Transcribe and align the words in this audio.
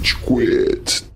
Rage 0.00 0.16
Quit. 0.16 1.10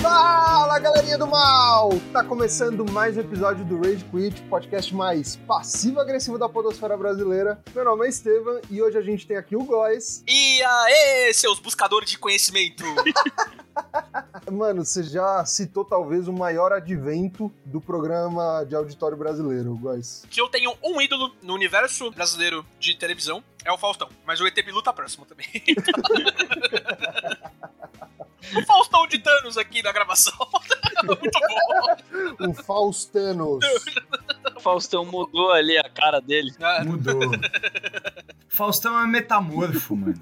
Fala 0.00 0.78
galerinha 0.78 1.18
do 1.18 1.26
mal! 1.26 1.90
Tá 2.10 2.24
começando 2.24 2.90
mais 2.90 3.18
um 3.18 3.20
episódio 3.20 3.66
do 3.66 3.76
Rage 3.76 4.02
Quit, 4.04 4.40
podcast 4.44 4.94
mais 4.94 5.36
passivo-agressivo 5.36 6.38
da 6.38 6.48
podosfera 6.48 6.96
brasileira. 6.96 7.62
Meu 7.74 7.84
nome 7.84 8.06
é 8.06 8.08
Estevam 8.08 8.62
e 8.70 8.80
hoje 8.80 8.96
a 8.96 9.02
gente 9.02 9.26
tem 9.26 9.36
aqui 9.36 9.54
o 9.54 9.64
Góis. 9.64 10.24
E 10.26 10.62
aê, 10.62 11.34
seus 11.34 11.58
buscadores 11.58 12.08
de 12.08 12.18
conhecimento! 12.18 12.82
Mano, 14.50 14.84
você 14.84 15.02
já 15.02 15.44
citou 15.44 15.84
talvez 15.84 16.28
o 16.28 16.32
maior 16.32 16.72
advento 16.72 17.52
do 17.64 17.80
programa 17.80 18.64
de 18.68 18.74
auditório 18.74 19.16
brasileiro, 19.16 19.76
Góis. 19.76 20.24
que 20.30 20.40
eu 20.40 20.48
tenho 20.48 20.74
um 20.82 21.00
ídolo 21.00 21.34
no 21.42 21.54
universo 21.54 22.10
brasileiro 22.10 22.64
de 22.78 22.94
televisão, 22.96 23.42
é 23.64 23.72
o 23.72 23.78
Faustão. 23.78 24.08
Mas 24.24 24.40
o 24.40 24.46
ET 24.46 24.54
Bilu 24.64 24.82
tá 24.82 24.92
próximo 24.92 25.24
também. 25.26 25.46
o 28.56 28.62
Faustão 28.64 29.06
de 29.06 29.18
Thanos 29.18 29.58
aqui 29.58 29.82
na 29.82 29.92
gravação. 29.92 30.34
Muito 31.04 31.38
bom. 32.38 32.50
O 32.50 32.54
Faustanos. 32.54 33.64
O 34.56 34.60
Faustão 34.60 35.04
mudou 35.04 35.52
ali 35.52 35.76
a 35.76 35.88
cara 35.88 36.18
dele. 36.18 36.50
Ah, 36.60 36.82
Mudou. 36.82 37.20
Faustão 38.48 38.98
é 39.00 39.06
metamorfo, 39.06 39.94
mano. 39.94 40.14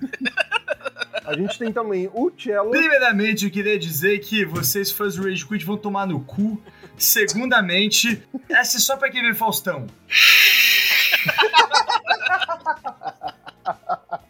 A 1.25 1.35
gente 1.35 1.59
tem 1.59 1.73
também 1.73 2.11
o 2.13 2.31
Cello. 2.31 2.71
Primeiramente, 2.71 3.47
eu 3.47 3.51
queria 3.51 3.79
dizer 3.79 4.19
que 4.19 4.45
vocês, 4.45 4.91
fãs 4.91 5.17
do 5.17 5.25
Rage 5.25 5.47
Quit, 5.47 5.65
vão 5.65 5.77
tomar 5.77 6.07
no 6.07 6.21
cu. 6.21 6.63
Segundamente, 6.97 8.23
essa 8.49 8.77
é 8.77 8.81
só 8.81 8.97
pra 8.97 9.11
quem 9.11 9.23
vê 9.23 9.35
Faustão. 9.35 9.87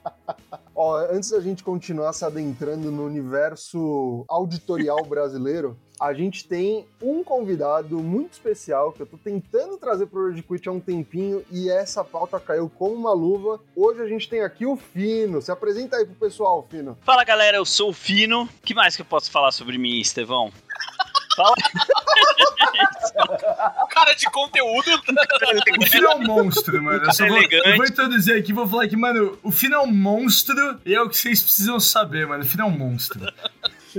Ó, 0.74 0.96
antes 1.10 1.30
da 1.30 1.40
gente 1.40 1.62
continuar 1.62 2.12
se 2.12 2.24
adentrando 2.24 2.90
no 2.90 3.06
universo 3.06 4.24
auditorial 4.28 5.04
brasileiro, 5.06 5.78
a 6.00 6.12
gente 6.12 6.48
tem 6.48 6.86
um 7.00 7.22
convidado 7.22 7.98
muito 8.00 8.32
especial 8.32 8.92
que 8.92 9.00
eu 9.00 9.06
tô 9.06 9.16
tentando 9.16 9.76
trazer 9.78 10.06
pro 10.06 10.28
Rage 10.28 10.42
Quit 10.42 10.68
há 10.68 10.72
um 10.72 10.80
tempinho 10.80 11.44
e 11.50 11.70
essa 11.70 12.02
pauta 12.02 12.40
caiu 12.40 12.68
como 12.68 12.94
uma 12.94 13.12
luva. 13.12 13.60
Hoje 13.76 14.02
a 14.02 14.08
gente 14.08 14.28
tem 14.28 14.42
aqui 14.42 14.66
o 14.66 14.76
Fino. 14.76 15.40
Se 15.40 15.52
apresenta 15.52 15.96
aí 15.96 16.04
pro 16.04 16.14
pessoal, 16.16 16.66
Fino. 16.68 16.98
Fala 17.02 17.22
galera, 17.24 17.56
eu 17.56 17.64
sou 17.64 17.90
o 17.90 17.94
Fino. 17.94 18.42
O 18.42 18.48
que 18.64 18.74
mais 18.74 18.96
que 18.96 19.02
eu 19.02 19.06
posso 19.06 19.30
falar 19.30 19.52
sobre 19.52 19.78
mim, 19.78 20.00
Estevão? 20.00 20.52
Fala. 21.36 21.54
cara 23.90 24.14
de 24.14 24.26
conteúdo. 24.26 24.90
O 25.78 25.86
Fino 25.86 26.06
é 26.06 26.16
um 26.16 26.22
monstro, 26.22 26.82
mano. 26.82 27.04
Eu, 27.04 27.12
só 27.12 27.26
vou, 27.26 27.40
eu 27.40 27.76
vou 27.76 27.86
introduzir 27.86 28.36
aqui, 28.36 28.52
vou 28.52 28.66
falar 28.66 28.88
que, 28.88 28.96
mano, 28.96 29.38
o 29.42 29.50
Fino 29.50 29.76
é 29.76 29.80
um 29.80 29.92
monstro 29.92 30.80
e 30.84 30.94
é 30.94 31.00
o 31.00 31.08
que 31.08 31.16
vocês 31.16 31.42
precisam 31.42 31.78
saber, 31.80 32.26
mano. 32.26 32.42
O 32.42 32.46
Fino 32.46 32.64
é 32.64 32.66
um 32.66 32.70
monstro. 32.70 33.20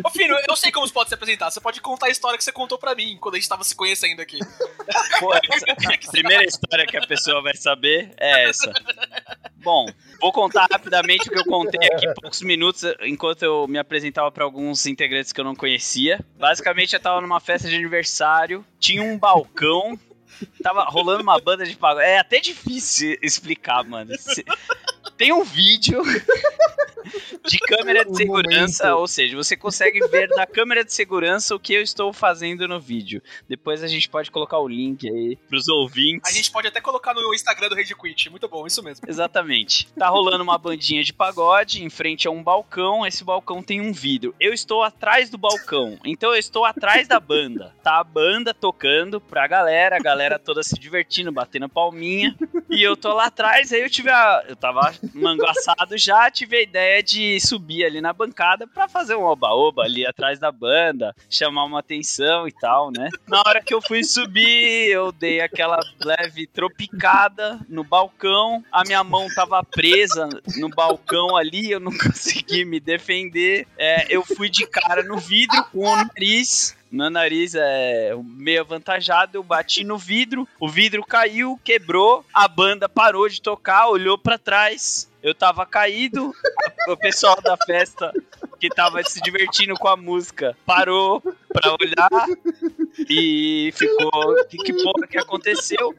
Ô, 0.04 0.10
Fino, 0.10 0.36
eu 0.48 0.56
sei 0.56 0.72
como 0.72 0.88
você 0.88 0.94
pode 0.94 1.10
se 1.10 1.16
apresentar. 1.16 1.50
Você 1.52 1.62
pode 1.62 1.80
contar 1.82 2.08
a 2.08 2.10
história 2.10 2.38
que 2.38 2.44
você 2.44 2.52
contou 2.52 2.78
pra 2.78 2.94
mim 2.96 3.18
quando 3.20 3.36
a 3.36 3.38
gente 3.40 3.48
tava 3.50 3.64
se 3.64 3.76
conhecendo 3.76 4.22
aqui. 4.22 4.40
Pô, 5.20 5.34
essa- 5.34 5.66
a 5.72 5.76
primeira 6.12 6.44
história 6.46 6.86
que 6.86 6.98
a 6.98 7.06
pessoa 7.08 7.42
vai 7.42 7.56
saber 7.56 8.14
é 8.18 8.50
essa. 8.50 8.72
Bom, 9.58 9.86
vou 10.22 10.32
contar 10.32 10.68
rapidamente 10.72 11.28
o 11.28 11.32
que 11.32 11.40
eu 11.40 11.46
contei 11.46 11.90
aqui 11.92 12.06
poucos 12.22 12.42
minutos, 12.42 12.84
enquanto 13.02 13.42
eu 13.44 13.68
me 13.68 13.80
apresentava 13.80 14.32
para 14.32 14.44
alguns 14.44 14.86
integrantes 14.86 15.32
que 15.34 15.40
eu 15.42 15.46
não 15.46 15.56
conhecia. 15.56 16.20
Basicamente, 16.38 16.94
eu 16.94 17.00
tava 17.00 17.20
numa 17.22 17.40
festa 17.40 17.68
de 17.68 17.76
aniversário, 17.76 18.64
tinha 18.80 19.02
um 19.02 19.18
balcão, 19.18 20.00
tava 20.62 20.84
rolando 20.84 21.24
uma 21.24 21.40
banda 21.40 21.66
de 21.66 21.76
pagode. 21.76 22.06
É 22.06 22.20
até 22.20 22.40
difícil 22.40 23.18
explicar, 23.24 23.84
mano. 23.84 24.14
Se- 24.20 24.46
Tem 25.18 25.32
um 25.32 25.44
vídeo 25.44 26.02
de 27.48 27.58
câmera 27.60 28.04
de 28.04 28.16
segurança, 28.16 28.84
momento. 28.86 29.00
ou 29.00 29.08
seja, 29.08 29.36
você 29.36 29.56
consegue 29.56 30.06
ver 30.08 30.30
na 30.30 30.46
câmera 30.46 30.84
de 30.84 30.94
segurança 30.94 31.56
o 31.56 31.60
que 31.60 31.74
eu 31.74 31.82
estou 31.82 32.12
fazendo 32.12 32.68
no 32.68 32.80
vídeo. 32.80 33.22
Depois 33.48 33.84
a 33.84 33.88
gente 33.88 34.10
pode 34.10 34.32
colocar 34.32 34.58
o 34.60 34.68
link 34.68 35.08
aí 35.10 35.38
pros 35.48 35.68
ouvintes. 35.68 36.30
A 36.30 36.34
gente 36.34 36.52
pode 36.52 36.68
até 36.68 36.82
colocar 36.82 37.14
no 37.14 37.34
Instagram 37.34 37.70
do 37.70 37.76
Rage 37.76 37.96
Quit. 37.96 38.30
Muito 38.30 38.48
bom, 38.48 38.66
isso 38.66 38.84
mesmo. 38.84 39.06
Exatamente. 39.08 39.88
Tá 39.98 40.10
rolando 40.10 40.44
uma 40.44 40.58
bandinha 40.58 41.04
de 41.04 41.14
pagode 41.14 41.84
em 41.84 41.90
frente 41.90 42.28
a 42.28 42.32
um 42.32 42.44
balcão. 42.44 43.06
Esse 43.06 43.24
balcão 43.24 43.62
tem 43.62 43.82
um 43.82 43.94
vidro. 43.94 44.36
Eu 44.40 44.54
estou 44.54 44.84
atrás 44.84 45.30
do 45.30 45.38
balcão, 45.38 46.00
então 46.04 46.32
eu 46.32 46.40
estou 46.40 46.66
atrás 46.66 47.08
da 47.08 47.20
banda. 47.20 47.74
Tá 47.84 48.00
a 48.00 48.04
banda 48.04 48.54
tocando 48.54 49.22
pra 49.22 49.48
galera, 49.48 49.96
a 49.98 50.00
galera 50.00 50.40
toda 50.40 50.64
se 50.64 50.78
divertindo, 50.80 51.32
batendo 51.32 51.70
palminha. 51.70 52.36
E 52.76 52.84
eu 52.84 52.98
tô 52.98 53.14
lá 53.14 53.26
atrás, 53.26 53.72
aí 53.72 53.82
eu 53.82 53.90
tive 53.90 54.10
a. 54.10 54.44
Eu 54.48 54.56
tava 54.56 54.94
manguaçado 55.14 55.98
já, 55.98 56.30
tive 56.30 56.58
a 56.58 56.62
ideia 56.62 57.02
de 57.02 57.40
subir 57.40 57.86
ali 57.86 58.02
na 58.02 58.12
bancada 58.12 58.68
pra 58.68 58.88
fazer 58.88 59.16
um 59.16 59.24
oba-oba 59.24 59.84
ali 59.84 60.06
atrás 60.06 60.40
da 60.40 60.52
banda, 60.52 61.16
chamar 61.30 61.64
uma 61.64 61.80
atenção 61.80 62.48
e 62.48 62.52
tal, 62.52 62.92
né? 62.92 63.10
Na 63.28 63.42
hora 63.46 63.62
que 63.62 63.74
eu 63.74 63.82
fui 63.82 64.04
subir, 64.04 64.90
eu 64.90 65.12
dei 65.12 65.40
aquela 65.40 65.80
leve 66.04 66.48
tropicada 66.48 67.60
no 67.70 67.84
balcão, 67.84 68.64
a 68.72 68.84
minha 68.84 69.04
mão 69.04 69.28
tava 69.34 69.64
presa 69.64 70.28
no 70.58 70.70
balcão 70.70 71.38
ali, 71.38 71.72
eu 71.72 71.80
não 71.80 71.92
consegui 71.98 72.66
me 72.66 72.80
defender. 72.80 73.68
É, 73.78 74.06
eu 74.10 74.24
fui 74.24 74.50
de 74.50 74.68
cara 74.68 75.04
no 75.04 75.18
vidro 75.18 75.64
com 75.72 75.86
o 75.86 75.96
nariz. 75.96 76.76
Meu 76.92 77.10
nariz 77.10 77.56
é 77.56 78.14
meio 78.24 78.62
avantajado, 78.62 79.38
eu 79.38 79.44
bati 79.44 79.84
no 79.84 79.98
vidro, 79.98 80.48
o 80.60 80.70
vidro 80.70 81.04
caiu, 81.04 81.60
quebrou, 81.64 82.24
a 82.34 82.48
banda 82.48 82.88
parou 82.88 83.28
de 83.28 83.42
tocar, 83.42 83.90
olhou 83.90 84.18
pra 84.18 84.38
trás, 84.38 85.10
eu 85.22 85.34
tava 85.34 85.66
caído, 85.66 86.32
o 86.88 86.96
pessoal 86.96 87.42
da 87.42 87.58
festa 87.58 88.14
que 88.60 88.70
tava 88.70 89.04
se 89.04 89.20
divertindo 89.22 89.74
com 89.76 89.88
a 89.88 89.98
música 89.98 90.56
parou 90.66 91.22
pra 91.22 91.76
olhar 91.80 92.28
e 93.10 93.72
ficou. 93.76 94.46
Que, 94.48 94.58
que 94.58 94.74
porra 94.74 95.08
que 95.08 95.18
aconteceu? 95.18 95.96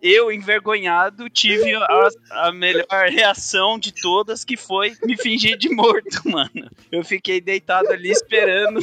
Eu, 0.00 0.30
envergonhado, 0.30 1.28
tive 1.28 1.74
a, 1.74 2.08
a 2.30 2.52
melhor 2.52 3.08
reação 3.10 3.78
de 3.78 3.92
todas, 3.92 4.44
que 4.44 4.56
foi 4.56 4.94
me 5.02 5.16
fingir 5.16 5.56
de 5.56 5.68
morto, 5.68 6.20
mano. 6.28 6.70
Eu 6.92 7.02
fiquei 7.02 7.40
deitado 7.40 7.88
ali 7.88 8.10
esperando 8.10 8.80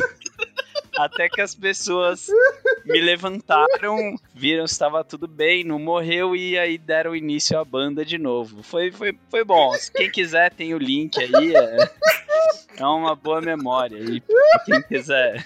até 0.98 1.30
que 1.30 1.42
as 1.42 1.56
pessoas 1.56 2.28
me 2.86 3.00
levantaram, 3.00 4.16
viram 4.34 4.68
se 4.68 4.74
estava 4.74 5.04
tudo 5.04 5.28
bem, 5.28 5.64
não 5.64 5.80
morreu 5.80 6.36
e 6.36 6.58
aí 6.58 6.78
deram 6.78 7.16
início 7.16 7.58
à 7.58 7.66
banda 7.66 8.06
de 8.06 8.18
novo. 8.18 8.64
Foi, 8.64 8.92
foi, 8.92 9.18
foi 9.30 9.44
bom. 9.44 9.72
Quem 9.96 10.10
quiser 10.10 10.54
tem 10.54 10.74
o 10.74 10.78
link 10.78 11.18
aí. 11.20 11.56
É, 11.56 11.90
é 12.78 12.86
uma 12.86 13.16
boa 13.16 13.42
memória 13.42 13.98
aí. 13.98 14.22
pra 14.22 14.60
Quem 14.66 14.82
quiser, 14.84 15.46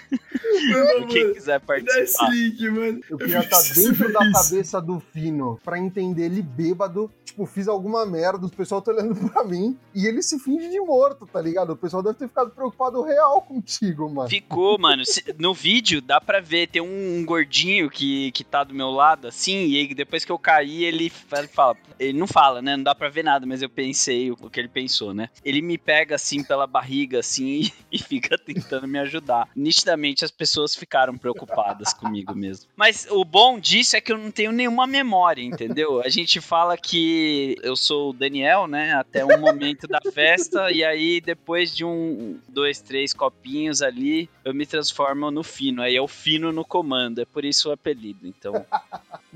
quem 1.10 1.34
quiser 1.34 1.60
Dá 1.60 1.66
participar. 1.66 2.30
link, 2.30 2.70
mano. 2.70 3.02
Eu 3.10 3.18
queria 3.18 3.40
estar 3.40 3.58
preciso 3.58 3.92
dentro 3.94 4.14
da 4.14 4.32
cabeça 4.32 4.82
do 4.82 5.00
Fino 5.00 5.60
pra 5.64 5.78
entender 5.80 6.26
ele 6.26 6.42
bêbado. 6.42 7.12
Tipo, 7.26 7.46
fiz 7.46 7.68
alguma 7.68 8.06
merda, 8.06 8.46
o 8.46 8.50
pessoal 8.50 8.82
tá 8.82 8.92
olhando 8.92 9.14
pra 9.30 9.44
mim 9.44 9.78
e 9.94 10.06
ele 10.08 10.22
se 10.24 10.40
finge 10.40 10.70
de 10.70 10.80
morto, 10.80 11.28
tá 11.28 11.40
ligado? 11.42 11.72
O 11.72 11.76
pessoal 11.76 12.02
deve 12.02 12.16
ter 12.18 12.28
ficado 12.28 12.50
preocupado 12.52 13.02
real 13.04 13.42
contigo, 13.42 14.10
mano. 14.10 14.30
Ficou, 14.30 14.78
mano. 14.80 15.04
No 15.38 15.54
vídeo 15.54 16.02
dá 16.02 16.20
pra 16.20 16.40
ver, 16.40 16.68
tem 16.68 16.82
um 16.82 17.24
gordinho 17.26 17.90
que, 17.90 18.32
que 18.32 18.44
tá 18.44 18.64
do 18.64 18.74
meu 18.74 18.90
lado, 18.90 19.28
assim, 19.28 19.68
e 19.68 19.78
aí 19.78 19.94
depois 19.94 20.24
que 20.26 20.32
eu 20.32 20.40
caí, 20.40 20.84
ele 20.84 21.10
fa- 21.10 21.40
ele 21.40 21.48
fala. 21.48 21.78
Ele 22.00 22.18
não 22.18 22.28
fala, 22.28 22.62
né? 22.62 22.76
Não 22.78 22.84
dá 22.84 22.94
pra 22.96 23.10
ver 23.10 23.24
nada, 23.24 23.46
mas 23.46 23.62
eu 23.62 23.70
pensei 23.70 24.30
o, 24.32 24.38
o 24.40 24.50
que 24.50 24.60
ele 24.60 24.68
pensou, 24.68 25.14
né? 25.14 25.30
Ele 25.44 25.62
me 25.62 25.78
pega 25.78 26.16
assim 26.16 26.44
pela 26.44 26.66
barriga, 26.68 26.87
assim, 27.18 27.46
e, 27.46 27.74
e 27.92 28.00
fica 28.00 28.38
tentando 28.38 28.88
me 28.88 29.00
ajudar. 29.00 29.50
Nitidamente 29.56 30.24
as 30.24 30.32
pessoas 30.32 30.76
ficaram 30.76 31.18
preocupadas 31.18 31.94
comigo 31.94 32.34
mesmo. 32.36 32.70
Mas 32.76 33.08
o 33.10 33.24
bom 33.24 33.60
disso 33.60 33.96
é 33.96 34.02
que 34.02 34.12
eu 34.12 34.18
não 34.18 34.32
tenho 34.32 34.52
nenhuma 34.52 34.88
memória, 34.88 35.42
entendeu? 35.42 36.02
A 36.02 36.10
gente 36.10 36.40
fala 36.42 36.78
que 36.78 37.58
eu 37.62 37.76
sou 37.76 38.10
o 38.10 38.14
Daniel, 38.14 38.68
né? 38.68 38.94
Até 38.94 39.26
um 39.26 39.40
momento 39.40 39.88
da 39.88 40.00
festa, 40.12 40.72
e 40.72 40.84
aí 40.84 41.22
depois 41.22 41.76
de 41.76 41.84
um, 41.84 42.40
dois, 42.48 42.80
três 42.82 43.14
copinhos 43.14 43.82
ali, 43.82 44.30
eu 44.44 44.54
me 44.54 44.66
transformo 44.66 45.30
no 45.32 45.44
fino. 45.44 45.82
Aí 45.82 45.96
é 45.96 46.02
o 46.02 46.08
fino 46.08 46.52
no 46.52 46.66
comando, 46.66 47.22
é 47.22 47.26
por 47.26 47.44
isso 47.46 47.70
o 47.70 47.72
apelido. 47.72 48.28
Então, 48.28 48.66